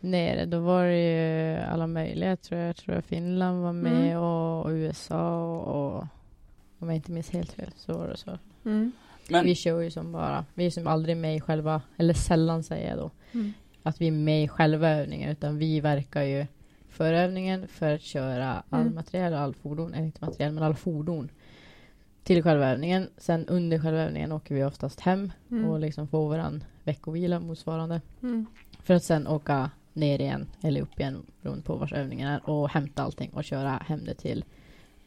nere. 0.00 0.44
Då 0.46 0.60
var 0.60 0.84
det 0.84 1.10
ju 1.12 1.56
alla 1.60 1.86
möjliga 1.86 2.36
tror 2.36 2.60
jag. 2.60 2.68
Jag 2.68 2.76
tror 2.76 2.94
att 2.96 3.04
Finland 3.06 3.62
var 3.62 3.72
med 3.72 3.92
Mm. 4.10 4.18
och, 4.22 4.64
och 4.64 4.70
USA 4.70 5.44
och, 5.44 5.96
och 5.96 6.06
om 6.78 6.88
jag 6.88 6.94
inte 6.96 7.12
minns 7.12 7.30
helt 7.30 7.52
fel 7.52 7.70
så 7.76 7.92
var 7.98 8.08
det 8.08 8.16
så. 8.16 8.38
Mm. 8.64 8.92
Men 9.28 9.44
Vi 9.44 9.54
kör 9.54 9.80
ju 9.80 9.90
som 9.90 10.12
bara, 10.12 10.44
vi 10.54 10.66
är 10.66 10.70
som 10.70 10.86
aldrig 10.86 11.16
med 11.16 11.36
i 11.36 11.40
själva, 11.40 11.82
eller 11.96 12.14
sällan 12.14 12.62
säger 12.62 12.88
jag 12.88 12.98
då, 12.98 13.10
Mm. 13.34 13.52
att 13.82 14.00
vi 14.00 14.06
är 14.06 14.12
med 14.12 14.44
i 14.44 14.48
själva 14.48 14.88
övningen 14.90 15.30
utan 15.30 15.58
vi 15.58 15.80
verkar 15.80 16.22
ju 16.22 16.46
för 16.88 17.12
övningen 17.12 17.68
för 17.68 17.94
att 17.94 18.00
köra 18.02 18.62
all 18.70 18.80
Mm. 18.80 18.94
materiel 18.94 19.32
och 19.32 19.38
all 19.38 19.54
fordon, 19.54 19.94
eller 19.94 20.04
inte 20.06 20.24
materiel 20.24 20.52
men 20.52 20.62
all 20.62 20.74
fordon 20.74 21.28
till 22.34 22.42
själva 22.42 22.66
övningen. 22.68 23.08
Sen 23.16 23.46
under 23.46 23.78
själva 23.78 24.00
övningen 24.00 24.32
åker 24.32 24.54
vi 24.54 24.64
oftast 24.64 25.00
hem 25.00 25.32
Mm. 25.50 25.64
och 25.64 25.80
liksom 25.80 26.08
får 26.08 26.28
våran 26.28 26.64
veckovila 26.84 27.40
motsvarande. 27.40 28.00
Mm. 28.22 28.46
För 28.82 28.94
att 28.94 29.02
sen 29.04 29.26
åka 29.26 29.70
ner 29.92 30.20
igen 30.20 30.46
eller 30.62 30.80
upp 30.80 31.00
igen 31.00 31.22
beroende 31.42 31.62
på 31.64 31.76
vars 31.76 31.92
övningen 31.92 32.28
är 32.28 32.50
och 32.50 32.68
hämta 32.70 33.02
allting 33.02 33.30
och 33.34 33.44
köra 33.44 33.70
hem 33.70 34.04
det 34.04 34.14
till 34.14 34.44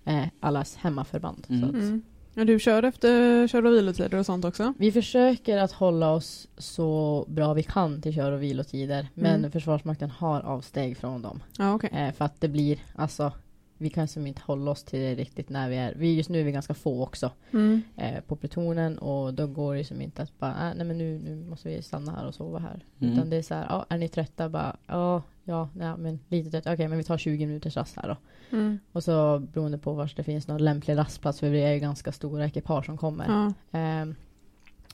eh, 0.06 0.26
allas 0.40 0.76
hemmaförband. 0.76 1.46
Mm. 1.50 1.62
Så 1.62 1.68
att 1.68 1.74
Mm. 1.84 2.02
Ja, 2.34 2.46
du 2.46 2.60
kör 2.60 2.84
efter 2.84 3.48
kör 3.48 3.66
och 3.66 3.74
vilotider 3.74 4.18
och 4.18 4.26
sånt 4.26 4.46
också? 4.46 4.74
vi 4.78 4.92
försöker 4.92 5.58
att 5.58 5.72
hålla 5.72 6.12
oss 6.12 6.48
så 6.58 7.26
bra 7.28 7.54
vi 7.54 7.64
kan 7.64 8.02
till 8.02 8.14
kör 8.14 8.32
och 8.32 8.44
vilotider 8.44 9.08
men 9.14 9.36
Mm. 9.36 9.52
Försvarsmakten 9.52 10.10
har 10.12 10.42
avsteg 10.42 10.98
från 10.98 11.22
dem. 11.22 11.44
Ja, 11.58 11.74
okej. 11.74 11.90
Eh, 11.94 12.12
för 12.14 12.26
att 12.26 12.42
det 12.42 12.48
blir, 12.48 12.78
alltså 12.96 13.32
vi 13.78 13.90
kan 13.90 14.08
som 14.08 14.28
inte 14.28 14.42
hålla 14.46 14.72
oss 14.72 14.84
till 14.84 15.00
det 15.00 15.16
riktigt 15.16 15.50
när 15.50 15.70
vi 15.70 15.76
är, 15.76 15.94
vi, 15.98 16.16
just 16.16 16.30
nu 16.30 16.40
är 16.40 16.44
vi 16.44 16.52
ganska 16.52 16.74
få 16.74 17.04
också 17.04 17.32
Mm. 17.52 17.82
eh, 17.98 18.22
på 18.28 18.36
plutonen 18.36 18.98
och 18.98 19.34
då 19.34 19.48
går 19.48 19.76
det 19.76 19.84
som 19.86 20.02
inte 20.02 20.22
att 20.22 20.40
bara, 20.40 20.52
äh, 20.70 20.76
nej 20.76 20.86
men 20.88 20.98
nu, 20.98 21.20
nu 21.20 21.36
måste 21.50 21.70
vi 21.70 21.82
stanna 21.82 22.12
här 22.12 22.28
och 22.28 22.36
sova 22.36 22.60
här. 22.60 22.86
Mm. 23.00 23.14
Utan 23.14 23.30
det 23.30 23.38
är 23.38 23.42
så 23.42 23.54
här, 23.54 23.66
ja, 23.70 23.86
är 23.90 23.98
ni 23.98 24.08
trötta? 24.10 24.50
Bara, 24.50 24.76
ja, 24.88 25.22
ja, 25.44 25.70
nej, 25.76 25.98
men 25.98 26.20
lite 26.28 26.52
trötta. 26.52 26.74
Okej, 26.74 26.88
men 26.88 26.98
vi 26.98 27.04
tar 27.04 27.18
20 27.18 27.46
minuters 27.46 27.76
rast 27.78 27.96
här 27.96 28.08
då. 28.08 28.18
Mm. 28.58 28.80
Och 28.92 29.04
så 29.04 29.40
beroende 29.40 29.78
på 29.78 29.94
var 29.94 30.12
det 30.16 30.24
finns 30.24 30.48
någon 30.48 30.64
lämplig 30.64 30.98
rastplats, 30.98 31.40
för 31.40 31.52
det 31.52 31.64
är 31.64 31.74
ju 31.74 31.80
ganska 31.80 32.12
stora 32.12 32.46
ekipage 32.46 32.86
som 32.86 32.98
kommer. 32.98 33.26
Ja. 33.28 33.54
Ehm, 33.80 34.16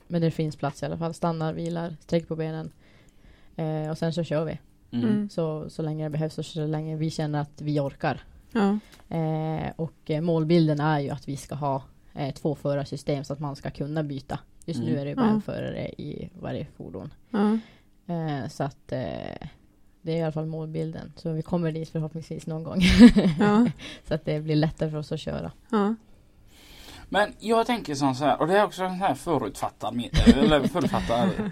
men 0.08 0.20
det 0.22 0.30
finns 0.30 0.56
plats 0.56 0.82
i 0.82 0.86
alla 0.86 0.98
fall. 0.98 1.14
Stannar, 1.14 1.52
vilar, 1.52 1.96
sträck 2.00 2.28
på 2.28 2.36
benen. 2.36 2.70
Eh, 3.56 3.90
och 3.90 3.98
sen 3.98 4.12
så 4.12 4.24
kör 4.24 4.44
vi. 4.44 4.58
mm. 4.90 5.08
Mm. 5.08 5.28
Så, 5.28 5.70
så 5.70 5.82
länge 5.82 6.04
det 6.04 6.10
behövs 6.10 6.38
och 6.38 6.46
så 6.46 6.66
länge 6.66 6.96
vi 6.96 7.10
känner 7.10 7.40
att 7.40 7.60
vi 7.60 7.80
orkar. 7.80 8.20
Ja. 8.52 8.78
Eh, 9.16 9.72
och 9.76 10.10
eh, 10.10 10.20
målbilden 10.20 10.80
är 10.80 11.00
ju 11.00 11.10
att 11.10 11.28
vi 11.28 11.36
ska 11.36 11.54
ha 11.54 11.82
eh, 12.14 12.34
två 12.34 12.54
förarsystem 12.54 13.24
så 13.24 13.32
att 13.32 13.40
man 13.40 13.56
ska 13.56 13.70
kunna 13.70 14.02
byta. 14.02 14.38
Just 14.64 14.80
nu 14.80 14.86
Mm. 14.88 15.00
är 15.00 15.04
det 15.04 15.10
ju 15.10 15.16
bara 15.16 15.26
Ja. 15.26 15.32
en 15.32 15.42
förare 15.42 15.88
i 15.88 16.30
varje 16.40 16.66
fordon. 16.76 17.14
Ja. 17.30 17.58
Eh, 18.14 18.48
så 18.48 18.64
att 18.64 18.92
eh, 18.92 19.46
det 20.02 20.12
är 20.12 20.16
i 20.16 20.22
alla 20.22 20.32
fall 20.32 20.46
målbilden. 20.46 21.12
Så 21.16 21.32
vi 21.32 21.42
kommer 21.42 21.72
dit 21.72 21.88
förhoppningsvis 21.88 22.46
någon 22.46 22.64
gång. 22.64 22.80
Ja. 23.38 23.66
så 24.08 24.14
att 24.14 24.24
det 24.24 24.40
blir 24.40 24.56
lättare 24.56 24.90
för 24.90 24.98
oss 24.98 25.12
att 25.12 25.20
köra. 25.20 25.52
Ja. 25.70 25.94
Men 27.08 27.32
jag 27.38 27.66
tänker 27.66 27.94
som 27.94 28.14
så 28.14 28.24
här, 28.24 28.40
och 28.40 28.46
det 28.46 28.58
är 28.58 28.64
också 28.64 28.82
en 28.84 28.90
här 29.00 29.14
förutfattad, 29.14 30.02
eller 30.26 30.66
förutfattad 30.68 31.28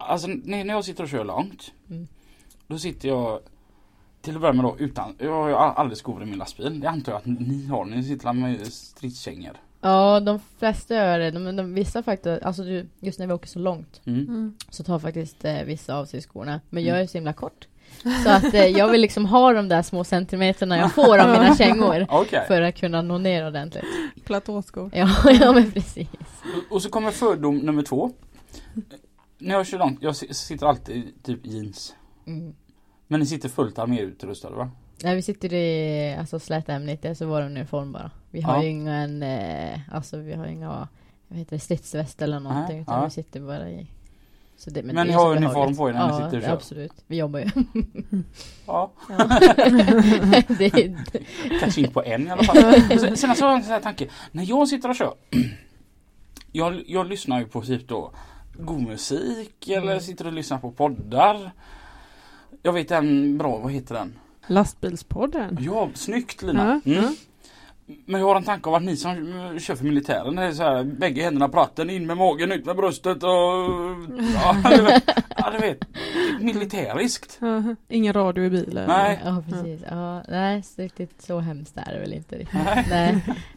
Alltså 0.00 0.28
när 0.28 0.64
när 0.64 0.74
jag 0.74 0.84
sitter 0.84 1.02
och 1.02 1.08
kör 1.08 1.24
långt 1.24 1.72
Mm. 1.90 2.08
Då 2.66 2.78
sitter 2.78 3.08
jag 3.08 3.40
Till 4.28 4.34
att 4.36 4.40
börja 4.40 4.52
med 4.54 4.64
då 4.64 4.76
utan, 4.78 5.14
jag 5.18 5.32
har 5.32 5.48
ju 5.48 5.54
aldrig 5.54 5.98
skor 5.98 6.22
i 6.22 6.26
min 6.26 6.38
lastbil. 6.38 6.80
Det 6.80 6.88
antar 6.88 7.12
jag 7.12 7.18
att 7.18 7.26
ni 7.26 7.66
har, 7.66 7.84
ni 7.84 8.02
sitter 8.04 8.32
med 8.32 8.66
stridskängor. 8.72 9.52
Ja, 9.80 10.20
de 10.20 10.40
flesta 10.58 10.94
gör 10.94 11.18
det. 11.18 11.30
De, 11.30 11.56
de, 11.56 11.74
vissa 11.74 12.02
faktiskt, 12.02 12.42
alltså 12.42 12.62
du, 12.62 12.86
just 13.00 13.18
när 13.18 13.26
vi 13.26 13.32
åker 13.32 13.48
så 13.48 13.58
långt 13.58 14.00
Mm. 14.04 14.20
Mm. 14.20 14.54
så 14.70 14.84
tar 14.84 14.98
faktiskt 14.98 15.44
eh, 15.44 15.62
vissa 15.62 15.94
av 15.96 16.04
sig 16.04 16.20
skorna. 16.22 16.60
Men 16.70 16.82
jag 16.84 16.90
Mm. 16.94 17.02
är 17.02 17.06
så 17.06 17.18
himla 17.18 17.32
kort. 17.32 17.66
Så 18.24 18.30
att 18.30 18.54
eh, 18.54 18.66
jag 18.66 18.88
vill 18.90 19.00
liksom 19.00 19.26
ha 19.26 19.52
de 19.52 19.68
där 19.68 19.82
små 19.82 20.04
centimeterna 20.04 20.76
jag 20.78 20.92
får 20.94 21.18
av 21.18 21.30
mina 21.30 21.56
kängor. 21.56 22.06
Okej. 22.10 22.44
För 22.46 22.62
att 22.62 22.76
kunna 22.76 23.02
nå 23.02 23.18
ner 23.18 23.46
ordentligt. 23.46 23.84
Platåskor. 24.24 24.90
Ja, 24.94 25.08
ja 25.40 25.52
men 25.52 25.72
precis. 25.72 26.08
Och- 26.68 26.74
Och 26.76 26.82
så 26.82 26.88
kommer 26.90 27.10
fördom 27.10 27.56
nummer 27.58 27.82
två. 27.82 28.10
när 29.38 29.54
jag 29.54 29.66
kör 29.66 29.78
långt, 29.78 29.98
jag 30.02 30.16
si- 30.16 30.34
sitter 30.34 30.66
alltid 30.66 30.96
i 30.96 31.14
typ 31.22 31.46
jeans. 31.46 31.94
Mm. 32.26 32.54
Men 33.08 33.20
ni 33.20 33.26
sitter 33.26 33.48
fullt 33.48 33.78
arméutrustade 33.78 34.56
va? 34.56 34.70
Nej 35.02 35.16
vi 35.16 35.22
sitter 35.22 35.52
i 35.54 36.16
alltså 36.20 36.38
slätämnet, 36.40 37.02
det 37.02 37.08
är 37.08 37.14
så 37.14 37.26
vår 37.26 37.42
uniform 37.42 37.92
bara. 37.92 38.10
Vi 38.30 38.40
har 38.40 38.56
Ja. 38.56 38.62
ju 38.62 38.68
ingen, 38.70 39.22
eh, 39.22 39.78
alltså 39.92 40.16
vi 40.16 40.32
har 40.34 40.46
inga, 40.46 40.88
vad 41.28 41.38
heter 41.38 41.56
det, 41.56 41.60
stridsväst 41.60 42.22
eller 42.22 42.40
någonting. 42.40 42.74
Nej, 42.76 42.82
utan 42.82 42.98
ja. 42.98 43.04
vi 43.04 43.10
sitter 43.10 43.40
bara 43.40 43.70
i 43.70 43.86
så 44.56 44.70
det, 44.70 44.82
Men 44.82 44.94
det 44.96 45.04
ni 45.04 45.12
har 45.12 45.36
uniform 45.36 45.76
på 45.76 45.88
er 45.88 45.92
när 45.92 46.06
ni 46.06 46.12
ja, 46.12 46.24
sitter 46.24 46.36
och 46.38 46.42
kör? 46.44 46.52
absolut. 46.52 46.92
Vi 47.06 47.16
jobbar 47.16 47.38
ju. 47.40 47.46
Ja, 48.66 48.92
det, 50.58 50.64
är- 50.66 51.04
kanske 51.60 51.80
inte 51.80 51.92
på 51.92 52.02
en 52.04 52.26
i 52.26 52.30
alla 52.30 52.42
fall. 52.42 52.56
Sen, 52.98 53.16
sen 53.16 53.34
så 53.36 53.44
har 53.44 53.50
jag 53.50 53.56
en 53.58 53.62
sån 53.64 53.72
här 53.72 53.80
tanke. 53.80 54.08
När 54.32 54.44
jag 54.44 54.68
sitter 54.68 54.88
och 54.88 54.96
kör. 54.96 55.14
Jag, 56.52 56.82
jag 56.86 57.06
lyssnar 57.08 57.38
ju 57.38 57.46
på 57.46 57.62
typ 57.62 57.88
då 57.88 58.12
god 58.58 58.82
musik 58.82 59.68
eller 59.68 59.86
Mm. 59.92 60.00
sitter 60.00 60.26
och 60.26 60.32
lyssnar 60.32 60.58
på 60.58 60.70
poddar. 60.70 61.52
Jag 62.62 62.72
vet 62.72 62.90
en 62.90 63.38
bra, 63.38 63.58
vad 63.58 63.72
heter 63.72 63.94
den? 63.94 64.18
Lastbilspodden. 64.46 65.58
Ja, 65.60 65.90
snyggt 65.94 66.42
Lina. 66.42 66.80
Mm. 66.84 67.04
Men 68.06 68.20
jag 68.20 68.28
har 68.28 68.36
en 68.36 68.42
tanke 68.44 68.68
om 68.68 68.74
att 68.74 68.82
ni 68.82 68.96
som 68.96 69.14
kör 69.60 69.74
för 69.74 69.84
militären, 69.84 70.36
det 70.36 70.42
är 70.42 70.52
så 70.52 70.62
här, 70.62 70.84
bägge 70.84 71.22
händerna 71.22 71.48
på 71.48 71.56
ratten, 71.58 71.90
in 71.90 72.06
med 72.06 72.16
magen, 72.16 72.52
ut 72.52 72.66
med 72.66 72.76
bröstet 72.76 73.22
och... 73.22 73.30
Ja, 74.34 74.56
du 74.76 74.82
vet. 74.82 75.04
Ja, 75.36 75.50
du 75.50 75.58
vet. 75.58 75.78
Militäriskt. 76.40 77.40
Ingen 77.88 78.12
radio 78.12 78.44
i 78.44 78.50
bilen. 78.50 78.88
Nej. 78.88 79.20
ja 79.24 79.42
precis. 79.50 79.80
Ja, 79.90 80.22
nej, 80.28 80.62
så 80.62 80.82
riktigt 80.82 81.22
så 81.22 81.38
hemskt 81.38 81.76
är 81.76 81.92
det 81.94 82.00
väl 82.00 82.12
inte 82.12 82.36
riktigt. 82.38 82.58
Nej. 82.64 82.84
nej. 82.90 83.12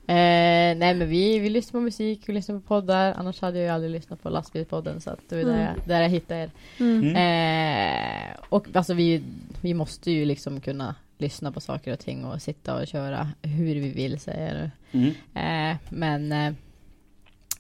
Eh, 0.08 0.78
nej 0.78 0.96
men 0.96 1.10
vi, 1.10 1.39
vi 1.39 1.50
lyssnar 1.50 1.80
på 1.80 1.84
musik, 1.84 2.22
vi 2.26 2.34
lyssnar 2.34 2.56
på 2.56 2.62
poddar. 2.62 3.13
Annars 3.17 3.41
hade 3.41 3.58
jag 3.58 3.65
ju 3.65 3.72
aldrig 3.74 3.91
lyssnat 3.91 4.24
på 4.24 4.30
lastbilspodden 4.30 5.02
så 5.02 5.10
att 5.10 5.20
det 5.30 5.36
var 5.36 5.44
där, 5.44 5.52
Mm. 5.54 5.65
jag, 5.78 5.88
där 5.88 6.02
jag 6.02 6.10
hittade 6.10 6.39
er. 6.41 6.52
Mm. 6.80 7.04
Mm. 7.04 7.15
Eh, 7.15 8.38
och 8.50 8.67
alltså 8.74 8.94
vi, 8.94 9.24
vi 9.62 9.74
måste 9.74 10.12
ju 10.12 10.26
liksom 10.26 10.62
kunna 10.62 10.96
lyssna 11.22 11.52
på 11.52 11.60
saker 11.60 11.94
och 11.94 12.00
ting 12.00 12.26
och 12.26 12.42
sitta 12.42 12.76
och 12.82 12.88
köra 12.88 13.30
hur 13.42 13.76
vi 13.76 13.90
vill 13.92 14.20
säger 14.20 14.72
du. 14.94 14.98
Mm. 15.00 15.72
Eh, 15.72 15.78
men 15.90 16.32
eh, 16.32 16.54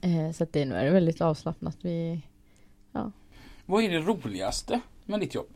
eh, 0.01 0.31
så 0.31 0.43
att 0.43 0.53
det 0.53 0.65
nu 0.65 0.75
är 0.75 0.85
det 0.85 0.91
väldigt 0.91 1.21
avslappnat. 1.21 1.77
Vi, 1.81 2.21
Vad 3.65 3.83
är 3.83 3.89
det 3.89 3.99
roligaste 3.99 4.79
med 5.05 5.19
ditt 5.19 5.35
jobb? 5.35 5.47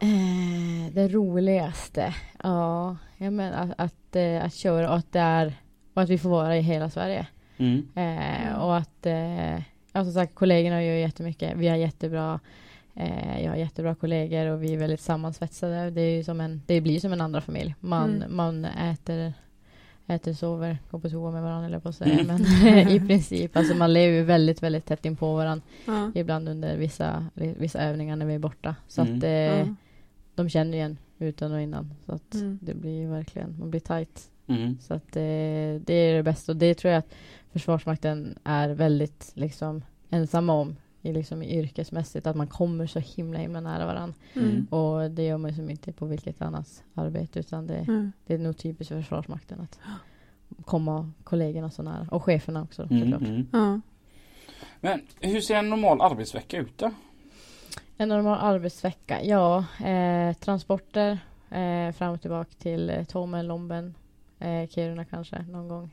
eh, 0.00 0.92
det 0.92 1.08
roligaste, 1.08 2.14
ja, 2.42 2.96
jag 3.18 3.32
menar 3.32 3.62
att, 3.62 3.80
att, 3.80 4.16
eh, 4.16 4.44
att 4.44 4.54
köra 4.54 4.90
och 4.90 4.96
att 4.96 5.12
det 5.12 5.20
är 5.20 5.54
och 5.94 6.02
att 6.02 6.08
vi 6.08 6.18
får 6.18 6.30
vara 6.30 6.56
i 6.56 6.60
hela 6.60 6.90
Sverige. 6.90 7.26
Mm. 7.58 7.88
Eh, 7.94 8.58
och 8.64 8.76
att, 8.76 9.06
ja 9.92 10.04
som 10.04 10.12
sagt, 10.12 10.34
kollegorna 10.34 10.84
gör 10.84 10.94
jättemycket. 10.94 11.56
Vi 11.56 11.68
har 11.68 11.76
jättebra, 11.76 12.40
jag 13.42 13.50
har 13.50 13.56
jättebra 13.56 13.94
kollegor 13.94 14.46
och 14.46 14.62
vi 14.62 14.74
är 14.74 14.78
väldigt 14.78 15.00
sammansvetsade. 15.00 15.90
Det, 15.90 16.00
är 16.00 16.16
ju 16.16 16.24
som 16.24 16.40
en, 16.40 16.62
det 16.66 16.80
blir 16.80 17.00
som 17.00 17.12
en 17.12 17.20
andra 17.20 17.40
familj. 17.40 17.74
Man, 17.80 18.10
Mm. 18.16 18.36
man 18.36 18.64
äter, 18.64 19.32
äter, 20.06 20.32
sover, 20.32 20.78
går 20.90 20.98
på 20.98 21.08
toa 21.10 21.30
med 21.30 21.42
varandra, 21.42 21.66
eller 21.66 21.78
på 21.80 21.92
säga. 21.92 22.18
Mm. 22.20 22.26
Men 22.26 22.88
i 22.88 23.00
princip, 23.06 23.56
alltså 23.56 23.74
man 23.74 23.92
lever 23.92 24.16
ju 24.16 24.22
väldigt, 24.24 24.62
väldigt 24.62 24.86
tätt 24.86 25.04
in 25.04 25.16
på 25.16 25.34
varandra. 25.36 25.64
Ja. 25.86 26.12
Ibland 26.14 26.48
under 26.48 26.76
vissa, 26.76 27.26
vissa 27.34 27.78
övningar 27.80 28.16
när 28.16 28.26
vi 28.26 28.34
är 28.34 28.38
borta. 28.38 28.74
Så 28.88 29.02
Mm. 29.02 29.16
att 29.18 29.24
eh, 29.24 29.30
Ja. 29.30 29.74
de 30.34 30.48
känner 30.48 30.74
igen 30.78 30.98
utan 31.18 31.52
och 31.52 31.60
innan. 31.60 31.94
Så 32.06 32.12
att 32.12 32.34
Mm. 32.34 32.58
det 32.62 32.74
blir 32.74 33.00
ju 33.00 33.08
verkligen, 33.10 33.56
man 33.58 33.70
blir 33.70 33.80
tight. 33.80 34.30
Mm. 34.46 34.78
Så 34.80 34.94
att 34.94 35.12
det, 35.12 35.80
det 35.86 35.94
är 35.94 36.14
det 36.16 36.22
bästa 36.22 36.52
och 36.52 36.56
det 36.58 36.74
tror 36.74 36.92
jag 36.92 36.98
att 36.98 37.14
Försvarsmakten 37.52 38.38
är 38.44 38.68
väldigt 38.68 39.32
liksom 39.34 39.82
ensamma 40.10 40.52
om 40.52 40.76
i, 41.02 41.12
liksom, 41.12 41.42
i 41.42 41.58
yrkesmässigt 41.58 42.26
att 42.26 42.36
man 42.36 42.46
kommer 42.46 42.86
så 42.86 42.98
himla 42.98 43.38
himla 43.38 43.60
nära 43.60 43.86
varandra 43.86 44.14
Mm. 44.36 44.66
och 44.70 45.10
det 45.10 45.22
gör 45.22 45.38
man 45.38 45.50
ju 45.50 45.56
som 45.56 45.70
inte 45.70 45.92
på 45.92 46.06
vilket 46.06 46.42
annat 46.42 46.84
arbete 46.94 47.38
utan 47.38 47.66
det, 47.66 47.74
Mm. 47.78 48.12
det 48.26 48.34
är 48.34 48.38
nog 48.38 48.56
typiskt 48.56 48.88
för 48.88 49.00
Försvarsmakten 49.02 49.60
att 49.60 49.78
komma 50.64 51.10
kollegorna 51.24 51.70
så 51.70 51.82
nära 51.82 52.06
och 52.10 52.24
cheferna 52.24 52.62
också 52.62 52.82
Mm. 52.90 53.00
såklart. 53.02 53.22
Mm. 53.28 53.46
Ja. 53.52 53.80
Men 54.80 55.00
hur 55.20 55.40
ser 55.40 55.54
en 55.56 55.70
normal 55.70 56.00
arbetsvecka 56.00 56.56
ut 56.58 56.78
då? 56.78 56.90
En 57.96 58.08
normal 58.08 58.38
arbetsvecka, 58.40 59.24
ja 59.24 59.64
eh, 59.84 60.32
transporter 60.36 61.18
eh, 61.50 61.92
fram 61.92 62.14
och 62.14 62.20
tillbaka 62.20 62.50
till 62.58 62.90
eh, 62.90 63.04
Tommen, 63.04 63.46
Lomben, 63.46 63.94
eh, 64.38 64.68
Kiruna 64.68 65.04
kanske 65.04 65.42
någon 65.42 65.68
gång. 65.68 65.90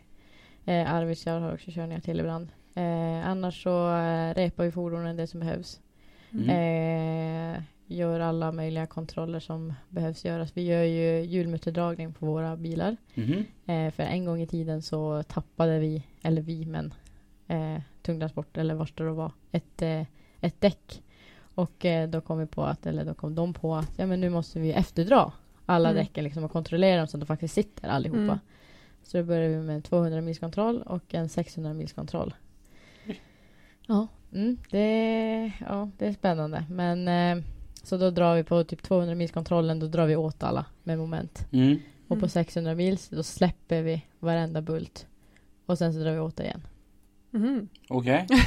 Eh, 0.65 0.93
Arvidsjaur 0.93 1.39
har 1.39 1.53
också 1.53 1.71
körningar 1.71 1.99
till 1.99 2.19
ibland. 2.19 2.47
Eh, 2.77 3.27
annars 3.27 3.63
så 3.63 3.95
eh, 3.95 4.33
repar 4.33 4.63
vi 4.63 4.71
fordonen 4.71 5.17
det 5.17 5.27
som 5.27 5.39
behövs. 5.39 5.79
Mm. 6.31 6.49
Eh, 6.49 7.61
gör 7.87 8.19
alla 8.19 8.51
möjliga 8.51 8.85
kontroller 8.85 9.39
som 9.39 9.73
behövs 9.89 10.25
göras. 10.25 10.51
Vi 10.57 10.61
gör 10.65 10.83
ju 10.83 11.21
hjulmutterdragning 11.25 12.13
på 12.13 12.25
våra 12.25 12.57
bilar. 12.57 12.97
Mhm. 13.13 13.45
Eh, 13.65 13.91
för 13.91 14.03
en 14.03 14.25
gång 14.25 14.41
i 14.41 14.47
tiden 14.47 14.81
så 14.81 15.23
tappade 15.23 15.79
vi, 15.79 16.03
eller 16.21 16.41
vi 16.41 16.65
men 16.65 16.93
eh, 17.47 17.81
tungtransport 18.01 18.57
eller 18.57 18.75
vart 18.75 18.97
det 18.97 19.05
då 19.05 19.13
var, 19.13 19.31
ett, 19.51 19.81
eh, 19.81 20.01
ett 20.41 20.61
däck. 20.61 21.03
Och 21.55 21.85
eh, 21.85 22.09
då 22.09 22.21
kom 22.21 22.37
vi 22.39 22.45
på 22.45 22.63
att, 22.63 22.85
eller 22.85 23.05
då 23.05 23.13
kom 23.13 23.35
de 23.35 23.53
på 23.53 23.75
att 23.75 23.91
ja 23.97 24.05
men 24.05 24.21
nu 24.21 24.29
måste 24.29 24.59
vi 24.59 24.73
efterdra 24.73 25.31
alla 25.65 25.89
Mm. 25.89 26.03
däcken 26.03 26.23
liksom 26.23 26.43
och 26.43 26.51
kontrollera 26.51 26.97
dem 26.97 27.07
så 27.07 27.17
att 27.17 27.21
de 27.21 27.25
faktiskt 27.25 27.53
sitter 27.53 27.87
allihopa. 27.89 28.19
Mm. 28.21 28.39
Så 29.03 29.17
då 29.17 29.23
började 29.23 29.47
vi 29.47 29.61
med 29.61 29.75
en 29.75 29.81
200 29.81 30.21
mils 30.21 30.39
kontroll 30.39 30.81
och 30.81 31.13
en 31.13 31.29
600 31.29 31.73
mils 31.73 31.93
kontroll. 31.93 32.33
Ja, 33.87 34.07
mm, 34.33 34.57
det, 34.71 35.51
ja, 35.59 35.89
det 35.97 36.07
är 36.07 36.13
spännande. 36.13 36.63
Men 36.69 37.07
eh, 37.07 37.43
så 37.83 37.97
då 37.97 38.09
drar 38.11 38.35
vi 38.35 38.43
på 38.43 38.63
typ 38.63 38.83
200 38.83 39.15
mils 39.15 39.31
kontrollen, 39.31 39.79
då 39.79 39.87
drar 39.87 40.05
vi 40.05 40.15
åt 40.15 40.43
alla 40.43 40.65
med 40.83 40.97
moment. 40.97 41.47
Mm. 41.51 41.79
Och 42.01 42.07
på 42.07 42.15
Mm. 42.15 42.29
600 42.29 42.75
mils, 42.75 43.09
då 43.09 43.23
släpper 43.23 43.81
vi 43.81 44.05
varenda 44.19 44.61
bult. 44.61 45.07
Och 45.65 45.77
sen 45.77 45.93
så 45.93 45.99
drar 45.99 46.11
vi 46.11 46.19
åt 46.19 46.35
det 46.35 46.43
igen. 46.43 46.61
Mhm. 47.31 47.67
Okej. 47.89 48.27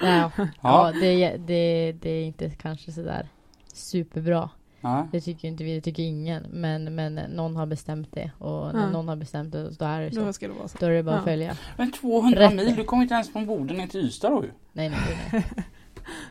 Ja, 0.00 0.30
ja 0.36 0.48
Ja. 0.62 0.92
det, 1.00 1.36
det, 1.36 1.92
det 1.92 2.10
är 2.10 2.24
inte 2.24 2.50
kanske 2.50 2.92
sådär 2.92 3.28
superbra. 3.72 4.50
Nej. 4.80 5.04
Det 5.12 5.20
tycker 5.20 5.48
inte 5.48 5.64
vi, 5.64 5.74
det 5.74 5.80
tycker 5.80 6.02
ingen. 6.02 6.42
Men, 6.50 6.94
men 6.94 7.14
någon 7.14 7.56
har 7.56 7.66
bestämt 7.66 8.08
det. 8.12 8.30
Och 8.38 8.74
när 8.74 8.80
Ja. 8.82 8.90
någon 8.90 9.08
har 9.08 9.16
bestämt 9.16 9.52
det, 9.52 9.70
då 9.70 9.84
är 9.84 10.00
det 10.00 10.12
så. 10.14 10.20
Då 10.24 10.32
ska 10.32 10.48
det 10.48 10.54
vara 10.54 10.68
så. 10.68 10.78
Då 10.80 10.86
är 10.86 10.90
det 10.90 11.02
bara 11.02 11.14
att 11.14 11.20
Ja. 11.20 11.24
följa. 11.24 11.56
Men 11.76 11.92
200 11.92 12.40
Rätt. 12.40 12.54
mil, 12.54 12.76
du 12.76 12.84
kommer 12.84 13.02
inte 13.02 13.14
ens 13.14 13.32
från 13.32 13.46
Boden 13.46 13.76
ner 13.76 13.86
till 13.86 14.00
Ystad 14.06 14.30
då 14.30 14.44
ju. 14.44 14.50
Nej, 14.72 14.88
nej, 14.88 14.98
nej. 15.32 15.44
nej. 15.54 15.64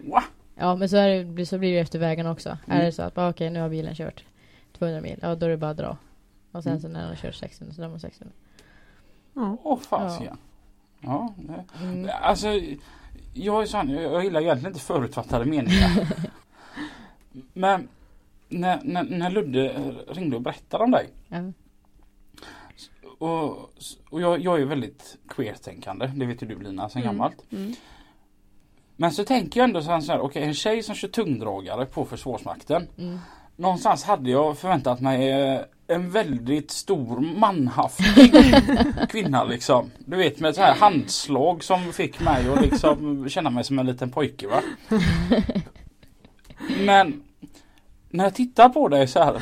Va? 0.12 0.24
Ja, 0.56 0.76
men 0.76 0.90
så, 0.90 0.98
är 0.98 1.24
det, 1.24 1.46
så 1.46 1.58
blir 1.58 1.74
det 1.74 1.80
efter 1.80 2.00
vägen 2.00 2.28
också. 2.28 2.58
Mm. 2.68 2.80
Är 2.82 2.86
det 2.86 2.92
så 2.92 3.02
att, 3.02 3.14
bara, 3.14 3.30
okej, 3.30 3.50
nu 3.50 3.60
har 3.62 3.70
bilen 3.70 3.96
kört 3.96 4.24
200 4.78 5.02
mil. 5.02 5.20
Ja, 5.22 5.36
då 5.36 5.46
är 5.46 5.50
det 5.50 5.58
bara 5.58 5.72
att 5.72 5.78
dra. 5.78 5.98
Och 6.52 6.64
sen 6.64 6.72
Mm. 6.72 6.82
så 6.82 6.88
när 6.88 7.00
den 7.00 7.10
har 7.10 7.16
kört 7.16 7.36
600 7.36 7.74
så 7.76 7.82
drar 7.82 7.90
man 7.90 8.00
600. 8.00 8.34
Ja. 9.34 9.58
Åh 9.64 9.80
fasiken. 9.80 10.38
Ja. 11.02 11.34
det- 11.38 11.84
Mm. 11.84 12.10
Alltså, 12.22 12.48
jag 13.34 13.62
är 13.62 13.66
sån, 13.66 13.90
jag 13.90 14.04
jag 14.14 14.24
gillar 14.24 14.42
egentligen 14.42 14.72
inte 14.74 14.86
förutfattade 14.86 15.46
meningar. 15.46 16.08
Men 17.54 17.88
när, 18.50 18.80
när, 18.84 19.04
när 19.04 19.30
Ludde 19.30 19.94
ringde 20.08 20.36
och 20.36 20.42
berättade 20.42 20.84
om 20.84 20.92
dig. 20.92 21.10
Ja. 21.28 21.52
Och, 23.20 23.74
och 24.10 24.22
jag, 24.22 24.40
jag 24.40 24.62
är 24.62 24.66
väldigt 24.66 25.18
queer-tänkande, 25.30 26.08
det 26.16 26.26
vet 26.26 26.44
ju 26.44 26.48
du 26.48 26.60
Lina 26.60 26.90
sen 26.90 27.02
Mm. 27.02 27.14
gammalt. 27.14 27.44
Mm. 27.52 27.74
Men 28.96 29.12
så 29.12 29.24
tänker 29.24 29.60
jag 29.60 29.68
ändå 29.68 29.82
så 29.82 29.92
här, 29.92 30.20
okej 30.20 30.44
en 30.44 30.54
tjej 30.54 30.84
som 30.84 30.96
kör 30.96 31.08
tungdragare 31.08 31.86
på 31.86 32.06
Försvarsmakten. 32.06 32.88
Mm. 32.98 33.20
Någonstans 33.56 34.04
hade 34.04 34.30
jag 34.30 34.58
förväntat 34.58 35.02
mig 35.02 35.32
eh, 35.32 35.62
en 35.88 36.12
väldigt 36.12 36.72
stor 36.72 37.20
manhaftig 37.20 38.34
kvinna 39.10 39.44
liksom. 39.44 39.92
Du 40.00 40.18
vet 40.18 40.40
med 40.40 40.50
ett 40.50 40.56
så 40.56 40.62
här 40.62 40.76
handslag 40.76 41.64
som 41.64 41.94
fick 41.94 42.20
mig 42.20 42.50
att 42.50 42.62
liksom 42.62 43.30
känna 43.30 43.50
mig 43.50 43.64
som 43.64 43.80
en 43.80 43.86
liten 43.86 44.12
pojke 44.12 44.48
va. 44.48 44.62
Men 46.86 47.24
när 48.10 48.24
jag 48.24 48.34
tittar 48.36 48.70
på 48.70 48.88
dig 48.88 49.08
så 49.08 49.20
här. 49.24 49.42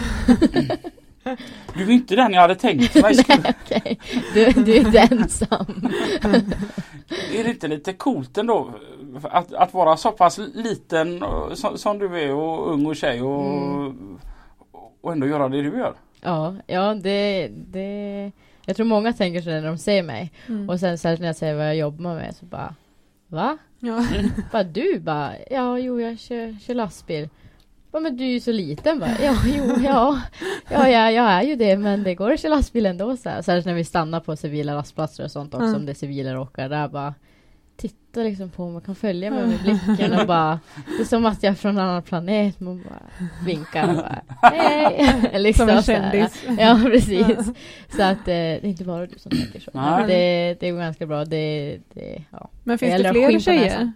Du 1.78 1.84
är 1.84 1.90
inte 1.92 2.16
den 2.16 2.34
jag 2.34 2.42
hade 2.42 2.56
tänkt 2.56 2.96
mig. 3.02 3.16
skulle- 3.24 3.54
Okej, 3.66 4.00
du, 4.34 4.52
du 4.52 4.76
är 4.76 4.80
inte 4.86 5.00
ensam. 5.00 5.90
Är 7.34 7.44
det 7.44 7.50
inte 7.50 7.68
lite 7.68 7.94
coolt 7.94 8.38
ändå? 8.38 8.70
Att, 9.24 9.54
att 9.54 9.74
vara 9.74 9.98
så 9.98 10.12
pass 10.12 10.40
liten 10.54 11.24
som, 11.54 11.78
som 11.78 12.00
du 12.00 12.20
är 12.22 12.34
och 12.34 12.72
ung 12.74 12.86
och 12.86 12.96
tjej 12.96 13.22
och, 13.22 13.46
Mm. 13.46 14.20
och 15.02 15.12
ändå 15.12 15.28
göra 15.28 15.50
det 15.50 15.62
du 15.62 15.78
gör. 15.78 15.94
Ja, 16.22 16.56
ja 16.68 16.94
det, 16.94 17.48
det... 17.48 18.32
Jag 18.66 18.76
tror 18.76 18.86
många 18.86 19.14
tänker 19.14 19.42
så 19.42 19.50
när 19.50 19.66
de 19.66 19.78
ser 19.78 20.04
mig. 20.04 20.32
Mm. 20.48 20.70
Och 20.70 20.80
sen 20.80 20.98
särskilt 20.98 21.20
när 21.22 21.28
jag 21.28 21.36
säger 21.36 21.56
vad 21.56 21.66
jag 21.68 21.76
jobbar 21.76 22.16
med 22.16 22.36
så 22.36 22.46
bara 22.46 22.76
Va? 23.28 23.58
Ja. 23.80 24.06
Bara 24.52 24.64
du 24.64 25.00
bara 25.00 25.32
Ja, 25.52 25.80
jo 25.80 26.02
jag 26.02 26.20
kör, 26.20 26.60
kör 26.60 26.74
lastbil. 26.74 27.30
Bara, 27.96 28.02
men 28.02 28.18
du 28.18 28.24
är 28.24 28.30
ju 28.30 28.40
så 28.40 28.52
liten 28.52 29.00
bara. 29.00 29.10
Ja, 29.24 29.36
jo, 29.46 29.76
ja. 29.84 30.22
Ja, 30.70 30.90
ja, 30.90 31.12
jag 31.12 31.26
är 31.32 31.42
ju 31.44 31.56
det 31.56 31.78
men 31.78 32.04
det 32.04 32.16
går 32.16 32.32
att 32.32 32.40
köra 32.40 32.56
lastbil 32.56 32.86
ändå 32.86 33.18
så 33.18 33.30
här. 33.30 33.42
Särskilt 33.42 33.66
när 33.66 33.74
vi 33.74 33.84
stannar 33.84 34.20
på 34.20 34.36
civila 34.36 34.76
rastplatser 34.76 35.24
och 35.24 35.32
sånt 35.32 35.54
också 35.54 35.66
Mm. 35.66 35.76
om 35.76 35.86
det 35.86 35.92
är 35.92 35.94
civila 35.94 36.40
åkare 36.42 36.68
där 36.68 36.88
bara 36.88 37.14
tittar 37.78 38.24
liksom 38.24 38.50
på 38.50 38.70
mig, 38.70 38.82
kan 38.86 38.96
följa 38.96 39.32
mig 39.32 39.48
med 39.48 39.60
blicken 39.60 40.20
och 40.20 40.28
bara 40.28 40.60
Det 40.98 41.04
är 41.04 41.06
som 41.06 41.26
att 41.26 41.44
jag 41.44 41.52
är 41.52 41.56
från 41.56 41.78
en 41.78 41.84
annan 41.86 42.04
planet, 42.04 42.60
man 42.60 42.84
bara 42.84 43.28
vinkar 43.46 43.90
och 43.90 43.96
bara 43.96 44.22
hej! 44.42 45.32
liksom 45.42 45.68
Som 45.68 45.78
en 45.78 45.84
kändis. 45.84 46.44
Ja 46.60 46.80
precis. 46.86 47.38
Så 47.96 48.04
att 48.04 48.18
eh, 48.20 48.26
det 48.26 48.64
är 48.64 48.66
inte 48.66 48.84
bara 48.84 49.06
du 49.06 49.20
som 49.20 49.32
tänker 49.32 49.60
så. 49.60 49.72
Det, 50.08 50.58
det 50.60 50.72
går 50.72 50.80
ganska 50.80 51.06
bra. 51.06 51.26
Det, 51.26 51.78
det, 51.94 52.24
ja. 52.32 52.50
Men 52.64 52.78
finns 52.78 53.04
det 53.04 53.10
fler 53.12 53.40
tjejer? 53.40 53.92